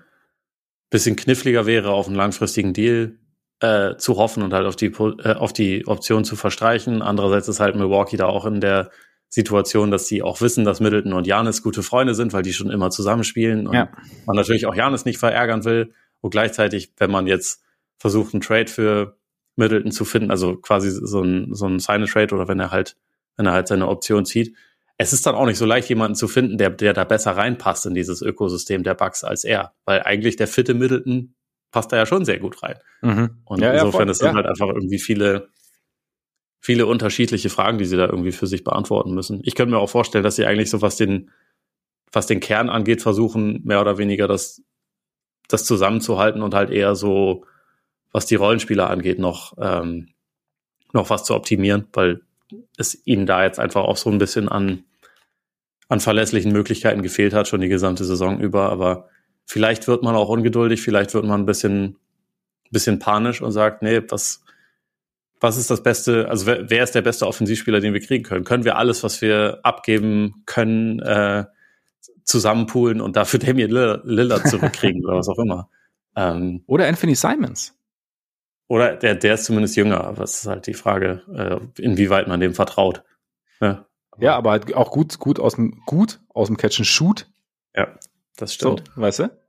bisschen 0.89 1.15
kniffliger 1.15 1.65
wäre, 1.65 1.91
auf 1.91 2.07
einen 2.07 2.15
langfristigen 2.15 2.73
Deal 2.73 3.17
äh, 3.59 3.97
zu 3.97 4.17
hoffen 4.17 4.43
und 4.43 4.53
halt 4.53 4.65
auf 4.65 4.75
die, 4.75 4.87
äh, 4.87 5.35
auf 5.35 5.53
die 5.53 5.85
Option 5.87 6.23
zu 6.23 6.35
verstreichen. 6.35 7.01
Andererseits 7.01 7.47
ist 7.47 7.59
halt 7.59 7.75
Milwaukee 7.75 8.17
da 8.17 8.25
auch 8.25 8.45
in 8.45 8.61
der 8.61 8.89
Situation, 9.27 9.91
dass 9.91 10.07
sie 10.07 10.23
auch 10.23 10.41
wissen, 10.41 10.65
dass 10.65 10.79
Middleton 10.79 11.13
und 11.13 11.27
Janis 11.27 11.61
gute 11.61 11.83
Freunde 11.83 12.15
sind, 12.15 12.33
weil 12.33 12.41
die 12.41 12.53
schon 12.53 12.71
immer 12.71 12.89
zusammenspielen 12.89 13.67
und 13.67 13.75
ja. 13.75 13.89
man 14.25 14.35
natürlich 14.35 14.65
auch 14.65 14.73
Janis 14.73 15.05
nicht 15.05 15.19
verärgern 15.19 15.65
will. 15.65 15.93
Und 16.21 16.31
gleichzeitig, 16.31 16.93
wenn 16.97 17.11
man 17.11 17.27
jetzt 17.27 17.61
versucht, 17.97 18.33
einen 18.33 18.41
Trade 18.41 18.67
für 18.67 19.17
Middleton 19.55 19.91
zu 19.91 20.03
finden, 20.03 20.31
also 20.31 20.55
quasi 20.55 20.89
so 20.89 21.21
ein, 21.21 21.53
so 21.53 21.67
ein 21.67 21.79
Sign-Trade 21.79 22.33
oder 22.33 22.47
wenn 22.47 22.59
er 22.59 22.71
halt, 22.71 22.97
wenn 23.35 23.45
er 23.45 23.51
halt 23.51 23.67
seine 23.67 23.87
Option 23.87 24.25
zieht. 24.25 24.55
Es 25.01 25.13
ist 25.13 25.25
dann 25.25 25.33
auch 25.33 25.45
nicht 25.45 25.57
so 25.57 25.65
leicht, 25.65 25.87
jemanden 25.87 26.15
zu 26.15 26.27
finden, 26.27 26.57
der, 26.57 26.69
der 26.69 26.93
da 26.93 27.05
besser 27.05 27.31
reinpasst 27.31 27.85
in 27.85 27.93
dieses 27.93 28.21
Ökosystem 28.21 28.83
der 28.83 28.95
Bugs 28.95 29.23
als 29.23 29.45
er, 29.45 29.73
weil 29.85 30.03
eigentlich 30.03 30.35
der 30.35 30.47
fitte 30.47 30.73
Middleton 30.73 31.35
passt 31.71 31.91
da 31.91 31.97
ja 31.97 32.05
schon 32.05 32.25
sehr 32.25 32.39
gut 32.39 32.61
rein. 32.61 32.75
Mhm. 33.01 33.41
Und 33.45 33.61
ja, 33.61 33.71
insofern 33.73 34.07
ja, 34.07 34.11
ist 34.11 34.21
dann 34.21 34.35
ja. 34.35 34.35
halt 34.35 34.47
einfach 34.47 34.67
irgendwie 34.67 34.99
viele, 34.99 35.49
viele 36.59 36.85
unterschiedliche 36.85 37.49
Fragen, 37.49 37.77
die 37.77 37.85
sie 37.85 37.95
da 37.95 38.07
irgendwie 38.07 38.33
für 38.33 38.47
sich 38.47 38.63
beantworten 38.63 39.13
müssen. 39.13 39.39
Ich 39.43 39.55
könnte 39.55 39.73
mir 39.73 39.79
auch 39.79 39.89
vorstellen, 39.89 40.23
dass 40.23 40.35
sie 40.35 40.45
eigentlich 40.45 40.69
so 40.69 40.81
was 40.81 40.97
den, 40.97 41.31
was 42.11 42.27
den 42.27 42.41
Kern 42.41 42.69
angeht, 42.69 43.01
versuchen, 43.01 43.61
mehr 43.63 43.79
oder 43.79 43.97
weniger 43.97 44.27
das, 44.27 44.61
das 45.47 45.63
zusammenzuhalten 45.63 46.41
und 46.41 46.53
halt 46.53 46.71
eher 46.71 46.95
so 46.95 47.45
was 48.11 48.25
die 48.25 48.35
Rollenspieler 48.35 48.89
angeht, 48.89 49.19
noch, 49.19 49.53
ähm, 49.59 50.09
noch 50.93 51.09
was 51.09 51.23
zu 51.23 51.35
optimieren, 51.35 51.87
weil 51.93 52.21
es 52.77 53.05
ihnen 53.05 53.25
da 53.25 53.43
jetzt 53.43 53.59
einfach 53.59 53.83
auch 53.83 53.97
so 53.97 54.09
ein 54.09 54.17
bisschen 54.17 54.49
an, 54.49 54.83
an 55.89 55.99
verlässlichen 55.99 56.53
Möglichkeiten 56.53 57.01
gefehlt 57.01 57.33
hat, 57.33 57.47
schon 57.47 57.61
die 57.61 57.67
gesamte 57.67 58.05
Saison 58.05 58.39
über. 58.39 58.69
Aber 58.71 59.09
vielleicht 59.45 59.87
wird 59.87 60.03
man 60.03 60.15
auch 60.15 60.29
ungeduldig, 60.29 60.81
vielleicht 60.81 61.13
wird 61.13 61.25
man 61.25 61.41
ein 61.41 61.45
bisschen, 61.45 61.97
bisschen 62.71 62.99
panisch 62.99 63.41
und 63.41 63.51
sagt, 63.51 63.81
nee, 63.81 64.01
was, 64.07 64.43
was 65.41 65.57
ist 65.57 65.71
das 65.71 65.81
Beste, 65.81 66.29
also 66.29 66.45
wer, 66.45 66.69
wer 66.69 66.83
ist 66.83 66.93
der 66.93 67.01
beste 67.01 67.25
Offensivspieler, 67.25 67.79
den 67.79 67.93
wir 67.93 68.01
kriegen 68.01 68.23
können? 68.23 68.45
Können 68.45 68.65
wir 68.65 68.77
alles, 68.77 69.03
was 69.03 69.21
wir 69.21 69.59
abgeben 69.63 70.43
können, 70.45 70.99
äh, 70.99 71.45
zusammenpoolen 72.23 73.01
und 73.01 73.15
dafür 73.15 73.39
Damian 73.45 73.71
Lillard 73.71 74.47
zurückkriegen 74.47 75.03
oder 75.03 75.17
was 75.17 75.27
auch 75.27 75.39
immer? 75.39 75.69
Ähm, 76.15 76.63
oder 76.67 76.87
Anthony 76.87 77.15
Simons. 77.15 77.75
Oder 78.67 78.95
der, 78.95 79.15
der 79.15 79.33
ist 79.33 79.45
zumindest 79.45 79.75
jünger, 79.75 80.03
aber 80.03 80.23
es 80.23 80.41
ist 80.41 80.45
halt 80.45 80.67
die 80.67 80.75
Frage, 80.75 81.23
äh, 81.33 81.81
inwieweit 81.81 82.27
man 82.27 82.39
dem 82.39 82.53
vertraut. 82.53 83.03
Ja, 83.59 83.87
ja 84.21 84.35
aber 84.35 84.51
halt 84.51 84.73
auch 84.73 84.91
gut, 84.91 85.19
gut 85.19 85.39
aus 85.39 85.55
dem, 85.55 85.81
gut 85.85 86.19
aus 86.29 86.47
dem 86.47 86.57
Catch 86.57 86.79
and 86.79 86.87
Shoot. 86.87 87.27
Ja, 87.75 87.97
das 88.37 88.53
stimmt. 88.53 88.83
So, 88.95 89.01
weißt 89.01 89.19
du? 89.19 89.39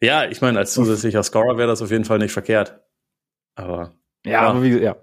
Ja, 0.00 0.24
ich 0.24 0.40
meine, 0.40 0.58
als 0.58 0.72
zusätzlicher 0.72 1.22
Scorer 1.22 1.58
wäre 1.58 1.68
das 1.68 1.82
auf 1.82 1.90
jeden 1.90 2.04
Fall 2.04 2.18
nicht 2.18 2.32
verkehrt. 2.32 2.80
Aber. 3.54 3.94
Ja, 4.24 4.32
ja, 4.32 4.40
aber 4.42 4.62
wie, 4.62 4.78
ja. 4.78 4.96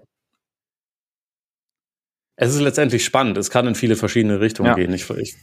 Es 2.36 2.54
ist 2.54 2.60
letztendlich 2.60 3.04
spannend. 3.04 3.36
Es 3.36 3.50
kann 3.50 3.66
in 3.66 3.74
viele 3.74 3.96
verschiedene 3.96 4.40
Richtungen 4.40 4.68
ja. 4.68 4.74
gehen. 4.74 4.92
Ich, 4.92 5.08
ich 5.10 5.36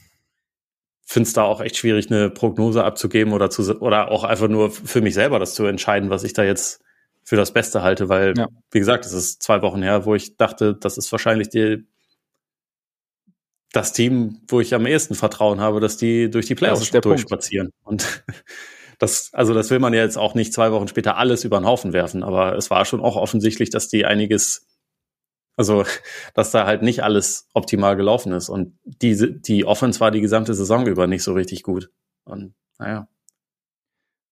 finde 1.05 1.27
es 1.27 1.33
da 1.33 1.43
auch 1.43 1.61
echt 1.61 1.77
schwierig, 1.77 2.09
eine 2.09 2.29
Prognose 2.29 2.83
abzugeben 2.83 3.33
oder 3.33 3.49
zu, 3.49 3.79
oder 3.81 4.11
auch 4.11 4.23
einfach 4.23 4.47
nur 4.47 4.71
für 4.71 5.01
mich 5.01 5.13
selber 5.13 5.39
das 5.39 5.55
zu 5.55 5.65
entscheiden, 5.65 6.09
was 6.09 6.23
ich 6.23 6.33
da 6.33 6.43
jetzt 6.43 6.81
für 7.23 7.35
das 7.35 7.51
Beste 7.51 7.81
halte, 7.81 8.07
weil, 8.07 8.33
ja. 8.37 8.47
wie 8.71 8.79
gesagt, 8.79 9.05
es 9.05 9.11
ist 9.11 9.41
zwei 9.41 9.61
Wochen 9.61 9.81
her, 9.81 10.05
wo 10.05 10.15
ich 10.15 10.37
dachte, 10.37 10.75
das 10.75 10.97
ist 10.97 11.11
wahrscheinlich 11.11 11.49
die, 11.49 11.85
das 13.75 13.91
Team, 13.91 14.41
wo 14.47 14.61
ich 14.61 14.73
am 14.73 14.85
ehesten 14.85 15.15
Vertrauen 15.15 15.59
habe, 15.59 15.79
dass 15.79 15.97
die 15.97 16.29
durch 16.29 16.45
die 16.45 16.55
Playoffs 16.55 16.89
durchspazieren. 16.89 17.71
Und 17.83 18.23
das, 18.99 19.33
also 19.33 19.53
das 19.53 19.69
will 19.69 19.79
man 19.79 19.93
ja 19.93 20.01
jetzt 20.01 20.17
auch 20.17 20.33
nicht 20.33 20.53
zwei 20.53 20.71
Wochen 20.71 20.87
später 20.87 21.17
alles 21.17 21.43
über 21.43 21.59
den 21.59 21.65
Haufen 21.65 21.91
werfen, 21.91 22.23
aber 22.23 22.55
es 22.55 22.69
war 22.69 22.85
schon 22.85 23.01
auch 23.01 23.17
offensichtlich, 23.17 23.69
dass 23.69 23.89
die 23.89 24.05
einiges, 24.05 24.65
also 25.57 25.83
dass 26.33 26.51
da 26.51 26.65
halt 26.65 26.83
nicht 26.83 27.03
alles 27.03 27.49
optimal 27.53 27.97
gelaufen 27.97 28.31
ist. 28.31 28.47
Und 28.47 28.79
diese, 28.85 29.31
die 29.31 29.65
Offense 29.65 29.99
war 29.99 30.11
die 30.11 30.21
gesamte 30.21 30.53
Saison 30.53 30.87
über 30.87 31.07
nicht 31.07 31.23
so 31.23 31.33
richtig 31.33 31.63
gut. 31.63 31.91
Und 32.23 32.53
naja. 32.79 33.09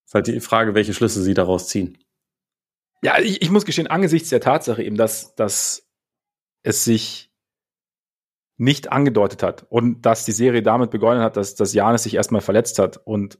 Ist 0.06 0.14
halt 0.14 0.28
die 0.28 0.40
Frage, 0.40 0.74
welche 0.74 0.94
Schlüsse 0.94 1.22
sie 1.22 1.34
daraus 1.34 1.68
ziehen. 1.68 1.98
Ja, 3.02 3.20
ich, 3.20 3.42
ich 3.42 3.50
muss 3.50 3.66
gestehen, 3.66 3.88
angesichts 3.88 4.30
der 4.30 4.40
Tatsache 4.40 4.84
eben, 4.84 4.96
dass, 4.96 5.36
dass 5.36 5.86
es 6.62 6.86
sich 6.86 7.33
nicht 8.58 8.92
angedeutet 8.92 9.44
hat 9.44 9.66
und 9.70 10.06
dass 10.06 10.26
die 10.26 10.32
Serie 10.32 10.62
damit 10.62 10.92
begonnen 10.92 11.22
hat, 11.22 11.38
dass, 11.38 11.56
dass 11.56 11.74
Janis 11.74 12.04
sich 12.04 12.16
erstmal 12.16 12.42
verletzt 12.42 12.80
hat. 12.80 12.98
Und 13.04 13.40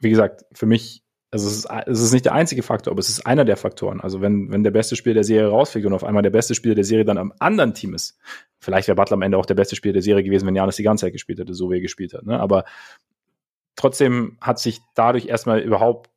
wie 0.00 0.10
gesagt, 0.10 0.44
für 0.52 0.66
mich, 0.66 1.02
also 1.30 1.48
es 1.48 1.56
ist, 1.56 1.68
es 1.86 2.00
ist 2.00 2.12
nicht 2.12 2.26
der 2.26 2.34
einzige 2.34 2.62
Faktor, 2.62 2.92
aber 2.92 3.00
es 3.00 3.08
ist 3.08 3.26
einer 3.26 3.44
der 3.44 3.56
Faktoren. 3.56 4.00
Also 4.00 4.20
wenn, 4.20 4.50
wenn 4.50 4.64
der 4.64 4.70
beste 4.70 4.96
Spieler 4.96 5.14
der 5.14 5.24
Serie 5.24 5.48
rausfliegt 5.48 5.86
und 5.86 5.94
auf 5.94 6.04
einmal 6.04 6.22
der 6.22 6.30
beste 6.30 6.54
Spieler 6.54 6.74
der 6.74 6.84
Serie 6.84 7.04
dann 7.04 7.18
am 7.18 7.32
anderen 7.38 7.74
Team 7.74 7.94
ist, 7.94 8.18
vielleicht 8.60 8.86
wäre 8.88 8.96
Butler 8.96 9.14
am 9.14 9.22
Ende 9.22 9.38
auch 9.38 9.46
der 9.46 9.54
beste 9.54 9.76
Spieler 9.76 9.94
der 9.94 10.02
Serie 10.02 10.22
gewesen, 10.22 10.46
wenn 10.46 10.56
Janis 10.56 10.76
die 10.76 10.82
ganze 10.82 11.06
Zeit 11.06 11.12
gespielt 11.12 11.38
hätte, 11.38 11.54
so 11.54 11.70
wie 11.70 11.76
er 11.76 11.80
gespielt 11.80 12.12
hat. 12.12 12.26
Ne? 12.26 12.38
Aber 12.38 12.64
trotzdem 13.76 14.36
hat 14.40 14.58
sich 14.58 14.80
dadurch 14.94 15.26
erstmal 15.26 15.60
überhaupt 15.60 16.10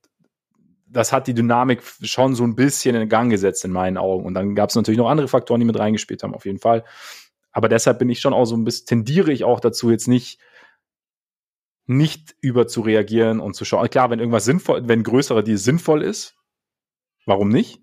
das 0.94 1.14
hat 1.14 1.28
die 1.28 1.34
Dynamik 1.34 1.82
schon 2.02 2.36
so 2.36 2.44
ein 2.44 2.56
bisschen 2.56 2.96
in 2.96 3.08
Gang 3.08 3.32
gesetzt 3.32 3.64
in 3.64 3.72
meinen 3.72 3.98
Augen. 3.98 4.26
Und 4.26 4.34
dann 4.34 4.56
gab 4.56 4.70
es 4.70 4.76
natürlich 4.76 4.98
noch 4.98 5.10
andere 5.10 5.30
Faktoren, 5.30 5.62
die 5.62 5.66
mit 5.66 5.80
reingespielt 5.80 6.22
haben, 6.22 6.36
auf 6.36 6.46
jeden 6.46 6.60
Fall 6.60 6.84
aber 7.52 7.70
deshalb 7.70 8.00
bin 8.00 8.10
ich 8.10 8.20
schon 8.20 8.34
auch 8.34 8.46
so 8.46 8.56
ein 8.56 8.64
bisschen, 8.64 8.86
tendiere 8.88 9.32
ich 9.32 9.44
auch 9.44 9.60
dazu, 9.60 9.92
jetzt 9.92 10.08
nicht, 10.08 10.40
nicht 11.86 12.36
über 12.42 12.68
zu 12.68 12.82
reagieren 12.82 13.40
und 13.40 13.56
zu 13.56 13.66
schauen. 13.66 13.90
Klar, 13.90 14.10
wenn 14.10 14.20
irgendwas 14.20 14.46
sinnvoll, 14.46 14.88
wenn 14.88 15.04
größere 15.04 15.44
die 15.44 15.58
sinnvoll 15.58 16.04
ist, 16.04 16.36
warum 17.26 17.50
nicht? 17.50 17.82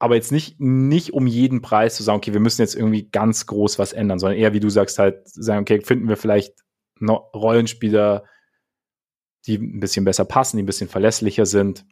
Aber 0.00 0.16
jetzt 0.16 0.32
nicht, 0.32 0.60
nicht 0.60 1.12
um 1.12 1.26
jeden 1.26 1.62
Preis 1.62 1.96
zu 1.96 2.02
sagen, 2.02 2.18
okay, 2.18 2.32
wir 2.32 2.40
müssen 2.40 2.62
jetzt 2.62 2.74
irgendwie 2.74 3.08
ganz 3.08 3.46
groß 3.46 3.78
was 3.78 3.92
ändern, 3.92 4.18
sondern 4.18 4.38
eher, 4.38 4.52
wie 4.52 4.60
du 4.60 4.68
sagst, 4.68 4.98
halt 4.98 5.28
sagen, 5.28 5.62
okay, 5.62 5.80
finden 5.80 6.08
wir 6.08 6.16
vielleicht 6.16 6.54
Rollenspieler, 7.00 8.24
die 9.46 9.58
ein 9.58 9.80
bisschen 9.80 10.04
besser 10.04 10.24
passen, 10.24 10.56
die 10.56 10.62
ein 10.62 10.66
bisschen 10.66 10.88
verlässlicher 10.88 11.46
sind 11.46 11.86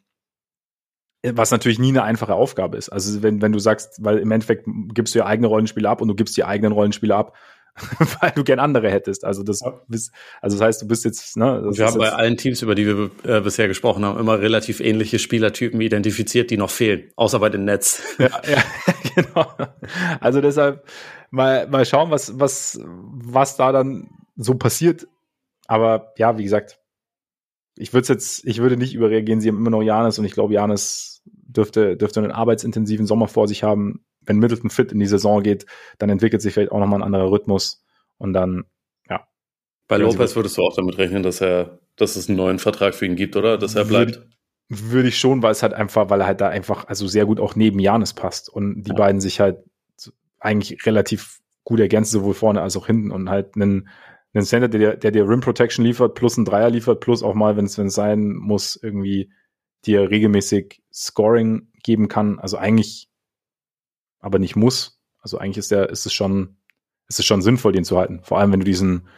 was 1.23 1.51
natürlich 1.51 1.79
nie 1.79 1.91
eine 1.91 2.03
einfache 2.03 2.35
Aufgabe 2.35 2.77
ist. 2.77 2.89
Also 2.89 3.23
wenn, 3.23 3.41
wenn 3.43 3.53
du 3.53 3.59
sagst, 3.59 4.05
weil 4.05 4.19
im 4.19 4.31
Endeffekt 4.33 4.67
gibst 4.95 5.15
du 5.15 5.21
ja 5.21 5.27
eigene 5.27 5.47
Rollenspiele 5.47 5.89
ab 5.89 6.01
und 6.01 6.09
du 6.09 6.15
gibst 6.15 6.37
die 6.37 6.45
eigenen 6.45 6.73
Rollenspiele 6.73 7.15
ab, 7.15 7.37
weil 8.21 8.33
du 8.33 8.45
gern 8.45 8.59
andere 8.59 8.91
hättest. 8.91 9.25
Also 9.25 9.43
das, 9.43 9.61
bist, 9.89 10.13
also 10.41 10.59
das 10.59 10.67
heißt, 10.67 10.83
du 10.83 10.89
bist 10.89 11.05
jetzt. 11.05 11.37
Ne, 11.37 11.63
wir 11.71 11.87
haben 11.87 11.99
bei 11.99 12.13
allen 12.13 12.37
Teams, 12.37 12.61
über 12.63 12.75
die 12.75 12.87
wir 12.87 13.11
äh, 13.25 13.41
bisher 13.41 13.69
gesprochen 13.69 14.05
haben, 14.05 14.19
immer 14.19 14.41
relativ 14.41 14.81
ähnliche 14.81 15.19
Spielertypen 15.19 15.81
identifiziert, 15.81 16.51
die 16.51 16.57
noch 16.57 16.71
fehlen, 16.71 17.11
außer 17.17 17.39
bei 17.39 17.49
den 17.49 17.65
Nets. 17.65 18.03
Ja, 18.19 18.29
ja 18.47 18.63
genau. 19.15 19.47
Also 20.21 20.41
deshalb 20.41 20.85
mal 21.31 21.67
mal 21.69 21.85
schauen, 21.85 22.11
was 22.11 22.39
was 22.39 22.81
was 22.85 23.57
da 23.57 23.73
dann 23.73 24.11
so 24.37 24.55
passiert. 24.55 25.07
Aber 25.67 26.13
ja, 26.19 26.37
wie 26.37 26.43
gesagt, 26.43 26.79
ich 27.77 27.95
würde 27.95 28.09
jetzt, 28.09 28.45
ich 28.45 28.59
würde 28.59 28.77
nicht 28.77 28.95
überreagieren. 28.95 29.41
Sie 29.41 29.49
haben 29.49 29.57
immer 29.57 29.71
noch 29.71 29.83
Janis 29.83 30.19
und 30.19 30.25
ich 30.25 30.33
glaube, 30.33 30.55
Janis 30.55 31.12
dürfte, 31.57 31.97
dürfte 31.97 32.21
einen 32.21 32.33
arbeitsintensiven 32.33 33.07
Sommer 33.07 33.29
vor 33.29 33.49
sich 33.49 33.63
haben. 33.63 34.05
Wenn 34.21 34.39
Middleton 34.39 34.71
fit 34.71 34.93
in 34.93 34.99
die 34.99 35.07
Saison 35.07 35.43
geht, 35.43 35.67
dann 35.99 36.11
entwickelt 36.11 36.43
sich 36.43 36.55
vielleicht 36.55 36.73
auch 36.73 36.81
nochmal 36.81 37.01
ein 37.01 37.05
anderer 37.05 37.31
Rhythmus 37.31 37.85
und 38.19 38.33
dann, 38.33 38.65
ja. 39.09 39.27
Bei 39.89 39.97
Lopez 39.97 40.37
würdest 40.37 40.57
du 40.57 40.63
auch 40.63 40.75
damit 40.77 40.99
rechnen, 40.99 41.23
dass 41.23 41.41
er, 41.41 41.81
dass 41.97 42.17
es 42.17 42.29
einen 42.29 42.37
neuen 42.37 42.59
Vertrag 42.59 42.95
für 42.95 43.07
ihn 43.07 43.17
gibt, 43.17 43.37
oder? 43.37 43.59
Dass 43.59 43.75
er 43.75 43.85
bleibt? 43.85 44.17
Würde, 44.69 44.93
würde 44.93 45.09
ich 45.09 45.19
schon, 45.19 45.43
weil 45.43 45.53
es 45.53 45.63
halt 45.63 45.75
einfach, 45.75 46.09
weil 46.09 46.21
er 46.21 46.27
halt 46.27 46.41
da 46.41 46.49
einfach, 46.49 46.87
also 46.87 47.07
sehr 47.07 47.27
gut 47.27 47.41
auch 47.41 47.57
neben 47.57 47.79
Janis 47.79 48.15
passt 48.15 48.49
und 48.49 48.83
die 48.85 48.91
ja. 48.91 48.97
beiden 48.97 49.21
sich 49.21 49.41
halt 49.41 49.59
eigentlich 50.39 50.85
relativ 50.87 51.41
gut 51.65 51.81
ergänzen, 51.81 52.13
sowohl 52.13 52.35
vorne 52.35 52.61
als 52.61 52.77
auch 52.77 52.87
hinten 52.87 53.11
und 53.11 53.29
halt 53.31 53.55
einen, 53.55 53.89
einen 54.35 54.45
Center, 54.45 54.69
der, 54.69 54.97
der 54.97 55.11
dir 55.11 55.29
Rim 55.29 55.41
Protection 55.41 55.85
liefert, 55.85 56.15
plus 56.15 56.37
einen 56.37 56.45
Dreier 56.45 56.71
liefert, 56.71 57.01
plus 57.01 57.23
auch 57.23 57.35
mal, 57.35 57.57
wenn 57.57 57.67
es 57.67 57.75
sein 57.75 58.35
muss, 58.35 58.79
irgendwie 58.81 59.31
dir 59.87 60.11
regelmäßig 60.11 60.83
Scoring 60.93 61.69
geben 61.83 62.09
kann. 62.09 62.39
Also 62.39 62.57
eigentlich, 62.57 63.09
aber 64.21 64.39
nicht 64.39 64.57
muss. 64.57 65.01
Also 65.21 65.39
eigentlich 65.39 65.59
ist 65.59 65.71
der, 65.71 65.91
ist 65.91 66.07
es 66.07 66.13
schon, 66.13 66.57
ist 67.09 67.19
es 67.19 67.25
schon 67.25 67.43
sinnvoll, 67.43 67.73
den 67.73 67.85
zu 67.85 67.99
halten. 67.99 68.21
Vor 68.23 68.39
allem, 68.39 68.53
wenn 68.53 68.61
du 68.61 68.67
diesen, 68.67 69.09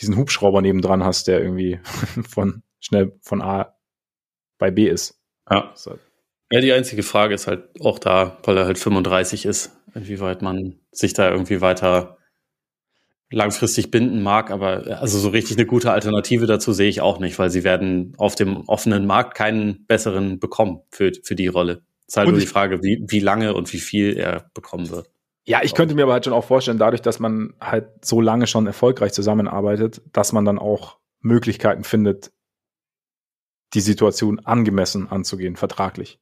diesen 0.00 0.16
Hubschrauber 0.16 0.62
nebendran 0.62 1.04
hast, 1.04 1.28
der 1.28 1.40
irgendwie 1.40 1.80
von 2.28 2.62
schnell 2.80 3.18
von 3.20 3.42
A 3.42 3.76
bei 4.58 4.70
B 4.70 4.88
ist. 4.88 5.20
Ja. 5.50 5.72
Ja, 6.50 6.60
die 6.60 6.72
einzige 6.72 7.02
Frage 7.02 7.34
ist 7.34 7.48
halt 7.48 7.68
auch 7.80 7.98
da, 7.98 8.38
weil 8.44 8.56
er 8.56 8.66
halt 8.66 8.78
35 8.78 9.46
ist, 9.46 9.76
inwieweit 9.94 10.42
man 10.42 10.78
sich 10.92 11.12
da 11.12 11.30
irgendwie 11.30 11.60
weiter 11.60 12.18
langfristig 13.30 13.90
binden 13.90 14.22
mag, 14.22 14.50
aber 14.50 15.00
also 15.00 15.18
so 15.18 15.30
richtig 15.30 15.56
eine 15.56 15.66
gute 15.66 15.90
Alternative 15.90 16.46
dazu 16.46 16.72
sehe 16.72 16.88
ich 16.88 17.00
auch 17.00 17.18
nicht, 17.18 17.38
weil 17.38 17.50
sie 17.50 17.64
werden 17.64 18.14
auf 18.18 18.34
dem 18.36 18.68
offenen 18.68 19.06
Markt 19.06 19.34
keinen 19.34 19.84
besseren 19.86 20.38
bekommen 20.38 20.80
für, 20.90 21.12
für 21.22 21.34
die 21.34 21.48
Rolle. 21.48 21.82
Es 22.06 22.12
ist 22.14 22.16
halt 22.18 22.28
und 22.28 22.34
nur 22.34 22.40
die 22.40 22.46
Frage, 22.46 22.82
wie, 22.82 23.04
wie 23.08 23.18
lange 23.18 23.54
und 23.54 23.72
wie 23.72 23.80
viel 23.80 24.16
er 24.16 24.50
bekommen 24.54 24.90
wird. 24.90 25.10
Ja, 25.44 25.60
ich 25.62 25.74
könnte 25.74 25.94
mir 25.94 26.04
aber 26.04 26.12
halt 26.12 26.24
schon 26.24 26.34
auch 26.34 26.44
vorstellen, 26.44 26.78
dadurch, 26.78 27.02
dass 27.02 27.18
man 27.18 27.54
halt 27.60 28.04
so 28.04 28.20
lange 28.20 28.46
schon 28.46 28.66
erfolgreich 28.66 29.12
zusammenarbeitet, 29.12 30.02
dass 30.12 30.32
man 30.32 30.44
dann 30.44 30.58
auch 30.58 30.98
Möglichkeiten 31.20 31.84
findet, 31.84 32.32
die 33.74 33.80
Situation 33.80 34.40
angemessen 34.40 35.08
anzugehen, 35.08 35.56
vertraglich. 35.56 36.20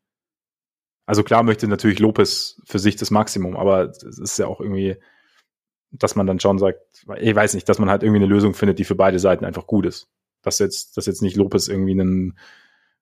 Also 1.06 1.22
klar 1.22 1.42
möchte 1.42 1.68
natürlich 1.68 1.98
Lopez 1.98 2.60
für 2.64 2.78
sich 2.78 2.96
das 2.96 3.10
Maximum, 3.10 3.56
aber 3.56 3.90
es 3.90 4.18
ist 4.18 4.38
ja 4.38 4.46
auch 4.46 4.60
irgendwie, 4.60 4.96
dass 5.98 6.16
man 6.16 6.26
dann 6.26 6.40
schon 6.40 6.58
sagt, 6.58 6.80
ich 7.18 7.34
weiß 7.34 7.54
nicht, 7.54 7.68
dass 7.68 7.78
man 7.78 7.90
halt 7.90 8.02
irgendwie 8.02 8.22
eine 8.22 8.32
Lösung 8.32 8.54
findet, 8.54 8.78
die 8.78 8.84
für 8.84 8.94
beide 8.94 9.18
Seiten 9.18 9.44
einfach 9.44 9.66
gut 9.66 9.86
ist. 9.86 10.08
Dass 10.42 10.58
jetzt, 10.58 10.96
dass 10.96 11.06
jetzt 11.06 11.22
nicht 11.22 11.36
Lopez 11.36 11.68
irgendwie 11.68 11.92
einen 11.92 12.38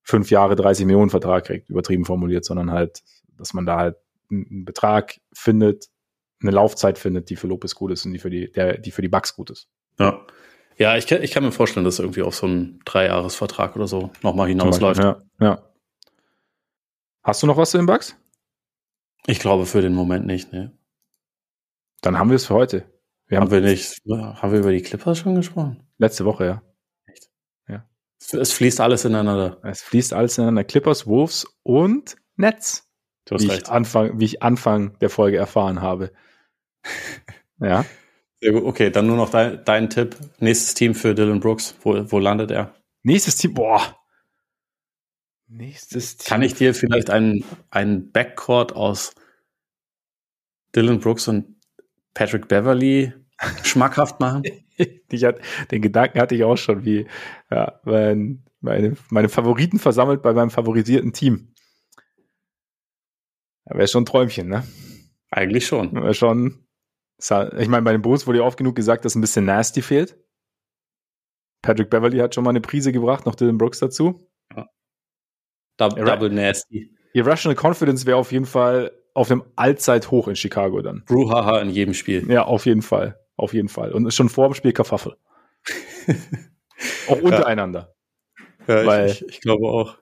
fünf 0.03 0.31
Jahre 0.31 0.57
30 0.57 0.87
Millionen 0.87 1.11
Vertrag 1.11 1.45
kriegt, 1.45 1.71
übertrieben 1.71 2.05
formuliert, 2.05 2.45
sondern 2.45 2.71
halt, 2.71 3.03
dass 3.37 3.55
man 3.55 3.67
da 3.67 3.77
halt 3.79 3.97
einen 4.31 4.65
Betrag 4.65 5.21
findet, 5.33 5.89
eine 6.41 6.51
Laufzeit 6.51 6.99
findet, 6.99 7.31
die 7.31 7.37
für 7.37 7.47
Lopez 7.47 7.75
gut 7.75 7.93
ist 7.93 8.05
und 8.05 8.13
die 8.13 8.19
für 8.19 8.31
die, 8.31 8.51
der, 8.51 8.79
die 8.79 8.91
für 8.91 9.03
die 9.03 9.09
Bugs 9.09 9.35
gut 9.35 9.51
ist. 9.51 9.69
Ja. 9.99 10.25
Ja, 10.79 10.97
ich 10.97 11.07
kann, 11.07 11.23
ich 11.23 11.31
kann 11.31 11.45
mir 11.45 11.53
vorstellen, 11.53 11.85
dass 11.85 11.99
irgendwie 11.99 12.23
auf 12.23 12.35
so 12.35 12.47
einen 12.47 12.81
Dreijahresvertrag 12.85 13.77
oder 13.77 13.87
so 13.87 14.11
nochmal 14.23 14.49
hinausläuft. 14.49 15.03
Ja, 15.03 15.19
ja. 15.39 15.63
Hast 17.23 17.43
du 17.43 17.47
noch 17.47 17.57
was 17.57 17.71
zu 17.71 17.77
den 17.77 17.87
Bugs? 17.87 18.17
Ich 19.27 19.39
glaube 19.39 19.67
für 19.67 19.83
den 19.83 19.95
Moment 19.95 20.27
nicht, 20.27 20.53
ne. 20.53 20.73
Dann 22.03 22.19
haben 22.19 22.29
wir 22.29 22.37
es 22.37 22.47
für 22.47 22.55
heute. 22.55 22.85
Wir 23.27 23.39
haben, 23.39 23.45
haben 23.45 23.53
wir 23.53 23.61
nicht, 23.63 23.97
haben 24.11 24.53
wir 24.53 24.59
über 24.59 24.73
die 24.73 24.83
Clippers 24.83 25.19
schon 25.19 25.37
gesprochen? 25.37 25.83
Letzte 25.97 26.27
Woche, 26.27 26.45
ja. 26.45 26.63
Echt? 27.07 27.31
Ja. 27.69 27.89
Es 28.19 28.53
fließt 28.53 28.81
alles 28.81 29.05
ineinander. 29.07 29.59
Es 29.63 29.81
fließt 29.83 30.13
alles 30.13 30.37
ineinander. 30.37 30.65
Clippers, 30.65 31.07
Wolves 31.07 31.47
und 31.63 32.17
Netz. 32.37 32.91
Du 33.25 33.37
hast 33.37 33.45
wie 33.45 33.49
recht. 33.49 33.63
Ich 33.63 33.69
Anfang, 33.71 34.19
wie 34.19 34.25
ich 34.25 34.43
Anfang 34.43 34.99
der 34.99 35.11
Folge 35.11 35.39
erfahren 35.39 35.81
habe. 35.81 36.13
ja. 37.61 37.87
Sehr 38.41 38.53
gut. 38.53 38.65
Okay, 38.65 38.91
dann 38.91 39.07
nur 39.07 39.17
noch 39.17 39.31
dein, 39.31 39.65
dein 39.65 39.89
Tipp. 39.89 40.17
Nächstes 40.41 40.75
Team 40.75 40.95
für 40.95 41.15
Dylan 41.15 41.41
Brooks. 41.41 41.77
Wo, 41.83 42.11
wo 42.11 42.19
landet 42.19 42.51
er? 42.51 42.75
Nächstes 43.05 43.37
Team, 43.37 43.55
boah. 43.55 43.97
Nächstes 45.47 46.17
Team. 46.17 46.29
Kann 46.29 46.43
ich 46.43 46.55
dir 46.55 46.75
vielleicht 46.75 47.11
einen, 47.11 47.45
einen 47.71 48.11
Backcourt 48.11 48.75
aus 48.75 49.15
Dylan 50.75 50.99
Brooks 50.99 51.29
und 51.29 51.62
Patrick 52.15 52.49
Beverly 52.49 53.13
schmackhaft 53.63 54.21
machen? 54.21 54.43
ich 55.11 55.25
hat, 55.25 55.41
den 55.71 55.83
Gedanken 55.83 56.21
hatte 56.21 56.35
ich 56.35 56.45
auch 56.45 56.57
schon, 56.57 56.85
wie 56.85 57.07
ja, 57.51 57.81
mein, 57.85 58.45
meine, 58.61 58.97
meine 59.11 59.29
Favoriten 59.29 59.79
versammelt 59.79 60.23
bei 60.23 60.33
meinem 60.33 60.51
favorisierten 60.51 61.13
Team. 61.13 61.55
Ja, 63.67 63.77
Wäre 63.77 63.89
schon 63.89 64.03
ein 64.03 64.07
Träumchen, 64.07 64.49
ne? 64.49 64.67
Eigentlich 65.31 65.67
schon. 65.67 65.95
Wäre 65.95 66.15
schon. 66.15 66.67
Ich 67.19 67.69
meine, 67.69 67.83
bei 67.83 67.93
den 67.93 68.03
Bulls 68.03 68.27
wurde 68.27 68.39
ja 68.39 68.45
oft 68.45 68.59
genug 68.59 68.75
gesagt, 68.75 69.05
dass 69.05 69.15
ein 69.15 69.21
bisschen 69.21 69.45
Nasty 69.45 69.81
fehlt. 69.81 70.19
Patrick 71.63 71.89
Beverly 71.89 72.19
hat 72.19 72.35
schon 72.35 72.43
mal 72.43 72.51
eine 72.51 72.61
Prise 72.61 72.91
gebracht, 72.91 73.25
noch 73.25 73.37
Dylan 73.37 73.57
Brooks 73.57 73.79
dazu. 73.79 74.29
Ja. 74.55 74.67
Double, 75.77 76.05
Double 76.05 76.31
Nasty. 76.31 76.93
Irrational 77.13 77.57
Confidence 77.57 78.05
wäre 78.07 78.17
auf 78.17 78.33
jeden 78.33 78.47
Fall 78.47 78.91
auf 79.15 79.31
einem 79.31 79.45
Allzeithoch 79.57 80.29
in 80.29 80.37
Chicago 80.37 80.81
dann. 80.83 81.05
Brouhaha 81.05 81.61
in 81.61 81.71
jedem 81.71 81.95
Spiel. 81.95 82.31
Ja, 82.31 82.45
auf 82.45 82.67
jeden 82.67 82.83
Fall. 82.83 83.19
Auf 83.37 83.55
jeden 83.55 83.69
Fall. 83.69 83.93
Und 83.93 84.13
schon 84.13 84.29
vor 84.29 84.49
dem 84.49 84.55
Spiel 84.55 84.73
Kafaffel. 84.73 85.17
auch 87.09 87.21
untereinander. 87.21 87.95
Ja, 88.67 88.87
Weil, 88.87 89.07
ich, 89.07 89.23
ich, 89.23 89.29
ich, 89.29 89.41
glaube 89.41 89.67
auch. 89.67 89.99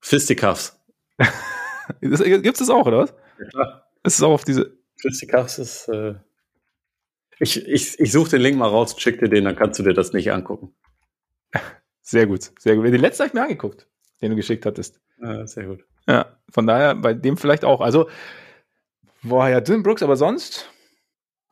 Fisticuffs. 0.00 0.80
Gibt 2.00 2.60
es 2.60 2.70
auch, 2.70 2.86
oder 2.86 2.98
was? 2.98 3.14
Ja. 3.54 3.84
Ist 4.02 4.16
es 4.16 4.22
auch 4.22 4.32
auf 4.32 4.44
diese. 4.44 4.76
Fisticuffs 4.96 5.58
ist. 5.58 5.88
Äh 5.88 6.14
ich 7.40 7.66
ich, 7.66 7.98
ich 7.98 8.12
suche 8.12 8.30
den 8.30 8.42
Link 8.42 8.56
mal 8.56 8.68
raus, 8.68 8.94
schick 8.98 9.18
dir 9.18 9.28
den, 9.28 9.44
dann 9.44 9.56
kannst 9.56 9.78
du 9.78 9.82
dir 9.82 9.94
das 9.94 10.12
nicht 10.12 10.30
angucken. 10.30 10.74
Sehr 12.00 12.26
gut, 12.26 12.52
sehr 12.58 12.76
gut. 12.76 12.86
Den 12.86 13.00
letzten 13.00 13.22
habe 13.22 13.28
ich 13.28 13.34
mir 13.34 13.42
angeguckt, 13.42 13.88
den 14.20 14.30
du 14.30 14.36
geschickt 14.36 14.66
hattest. 14.66 15.00
Ja, 15.20 15.46
sehr 15.46 15.64
gut. 15.64 15.84
Ja, 16.08 16.36
von 16.50 16.66
daher 16.66 16.94
bei 16.94 17.14
dem 17.14 17.36
vielleicht 17.36 17.64
auch. 17.64 17.80
Also, 17.80 18.08
boah, 19.22 19.48
ja, 19.48 19.60
Dylan 19.60 19.82
Brooks, 19.82 20.02
aber 20.02 20.16
sonst 20.16 20.70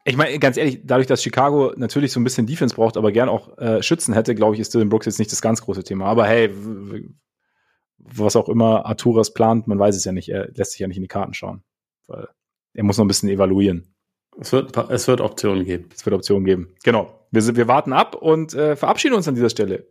ich 0.05 0.16
meine, 0.16 0.39
ganz 0.39 0.57
ehrlich, 0.57 0.81
dadurch, 0.85 1.07
dass 1.07 1.23
Chicago 1.23 1.73
natürlich 1.77 2.12
so 2.12 2.19
ein 2.19 2.24
bisschen 2.24 2.47
Defense 2.47 2.74
braucht, 2.74 2.97
aber 2.97 3.12
gern 3.12 3.29
auch 3.29 3.57
äh, 3.59 3.83
Schützen 3.83 4.15
hätte, 4.15 4.35
glaube 4.35 4.55
ich, 4.55 4.61
ist 4.61 4.74
Dylan 4.74 4.89
Brooks 4.89 5.07
jetzt 5.07 5.19
nicht 5.19 5.31
das 5.31 5.43
ganz 5.43 5.62
große 5.62 5.85
Thema. 5.85 6.07
Aber 6.07 6.27
hey, 6.27 6.51
was 7.99 8.35
auch 8.35 8.49
immer 8.49 8.85
Arturas 8.87 9.33
plant, 9.33 9.69
man 9.69 9.79
weiß 9.79 9.95
es 9.95 10.05
ja 10.05 10.11
nicht. 10.11 10.29
Er 10.29 10.49
lässt 10.55 10.73
sich 10.73 10.81
ja 10.81 10.89
nicht 10.89 10.97
in 10.97 11.05
die 11.05 11.09
Karten 11.09 11.35
schauen. 11.35 11.62
Weil 12.09 12.29
er 12.74 12.83
muss 12.83 12.99
noch 12.99 13.05
ein 13.05 13.09
bisschen 13.09 13.29
evaluieren. 13.29 13.95
Es 14.41 14.53
wird, 14.53 14.77
es 14.91 15.07
wird 15.07 15.20
Optionen 15.20 15.65
geben. 15.65 15.89
Es 15.95 16.05
wird 16.05 16.15
Optionen 16.15 16.45
geben. 16.45 16.74
Genau. 16.83 17.27
Wir, 17.31 17.55
wir 17.55 17.69
warten 17.69 17.93
ab 17.93 18.16
und 18.16 18.55
äh, 18.55 18.74
verabschieden 18.74 19.15
uns 19.15 19.29
an 19.29 19.37
dieser 19.37 19.51
Stelle. 19.51 19.87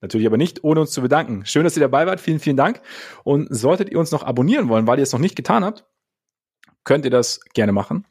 Natürlich 0.00 0.26
aber 0.26 0.36
nicht, 0.36 0.62
ohne 0.64 0.80
uns 0.80 0.90
zu 0.90 1.02
bedanken. 1.02 1.46
Schön, 1.46 1.64
dass 1.64 1.76
ihr 1.76 1.80
dabei 1.80 2.06
wart. 2.06 2.20
Vielen, 2.20 2.38
vielen 2.38 2.56
Dank. 2.56 2.82
Und 3.24 3.48
solltet 3.50 3.90
ihr 3.90 3.98
uns 3.98 4.12
noch 4.12 4.22
abonnieren 4.22 4.68
wollen, 4.68 4.86
weil 4.86 4.98
ihr 4.98 5.02
es 5.02 5.12
noch 5.12 5.20
nicht 5.20 5.36
getan 5.36 5.64
habt, 5.64 5.86
könnt 6.84 7.04
ihr 7.04 7.10
das 7.10 7.40
gerne 7.54 7.72
machen 7.72 8.06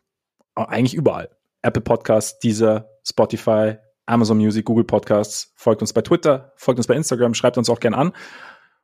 eigentlich 0.56 0.96
überall. 0.96 1.30
Apple 1.62 1.82
Podcasts, 1.82 2.40
Deezer, 2.40 2.90
Spotify, 3.04 3.78
Amazon 4.06 4.38
Music, 4.38 4.66
Google 4.66 4.86
Podcasts. 4.86 5.54
Folgt 5.56 5.82
uns 5.82 5.94
bei 5.94 6.02
Twitter, 6.02 6.54
folgt 6.56 6.80
uns 6.80 6.88
bei 6.88 6.96
Instagram, 6.96 7.34
schreibt 7.34 7.58
uns 7.58 7.70
auch 7.70 7.80
gerne 7.80 7.98
an. 7.98 8.14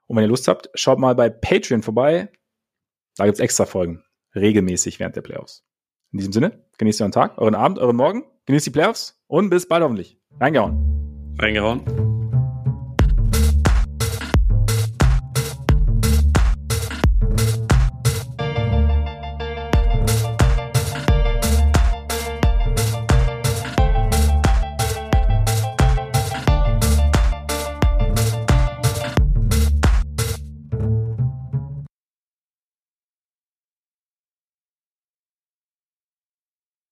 Und 0.07 0.17
wenn 0.17 0.23
ihr 0.23 0.29
Lust 0.29 0.47
habt, 0.47 0.69
schaut 0.73 0.99
mal 0.99 1.15
bei 1.15 1.29
Patreon 1.29 1.83
vorbei. 1.83 2.29
Da 3.17 3.25
gibt's 3.25 3.39
extra 3.39 3.65
Folgen. 3.65 4.03
Regelmäßig 4.35 4.99
während 4.99 5.15
der 5.15 5.21
Playoffs. 5.21 5.63
In 6.11 6.17
diesem 6.17 6.33
Sinne, 6.33 6.65
genießt 6.77 7.01
euren 7.01 7.11
Tag, 7.11 7.37
euren 7.37 7.55
Abend, 7.55 7.79
euren 7.79 7.95
Morgen, 7.95 8.23
genießt 8.45 8.65
die 8.65 8.71
Playoffs 8.71 9.21
und 9.27 9.49
bis 9.49 9.67
bald 9.67 9.83
hoffentlich. 9.83 10.17
Reingehauen. 10.39 11.35
Reingehauen. 11.39 12.10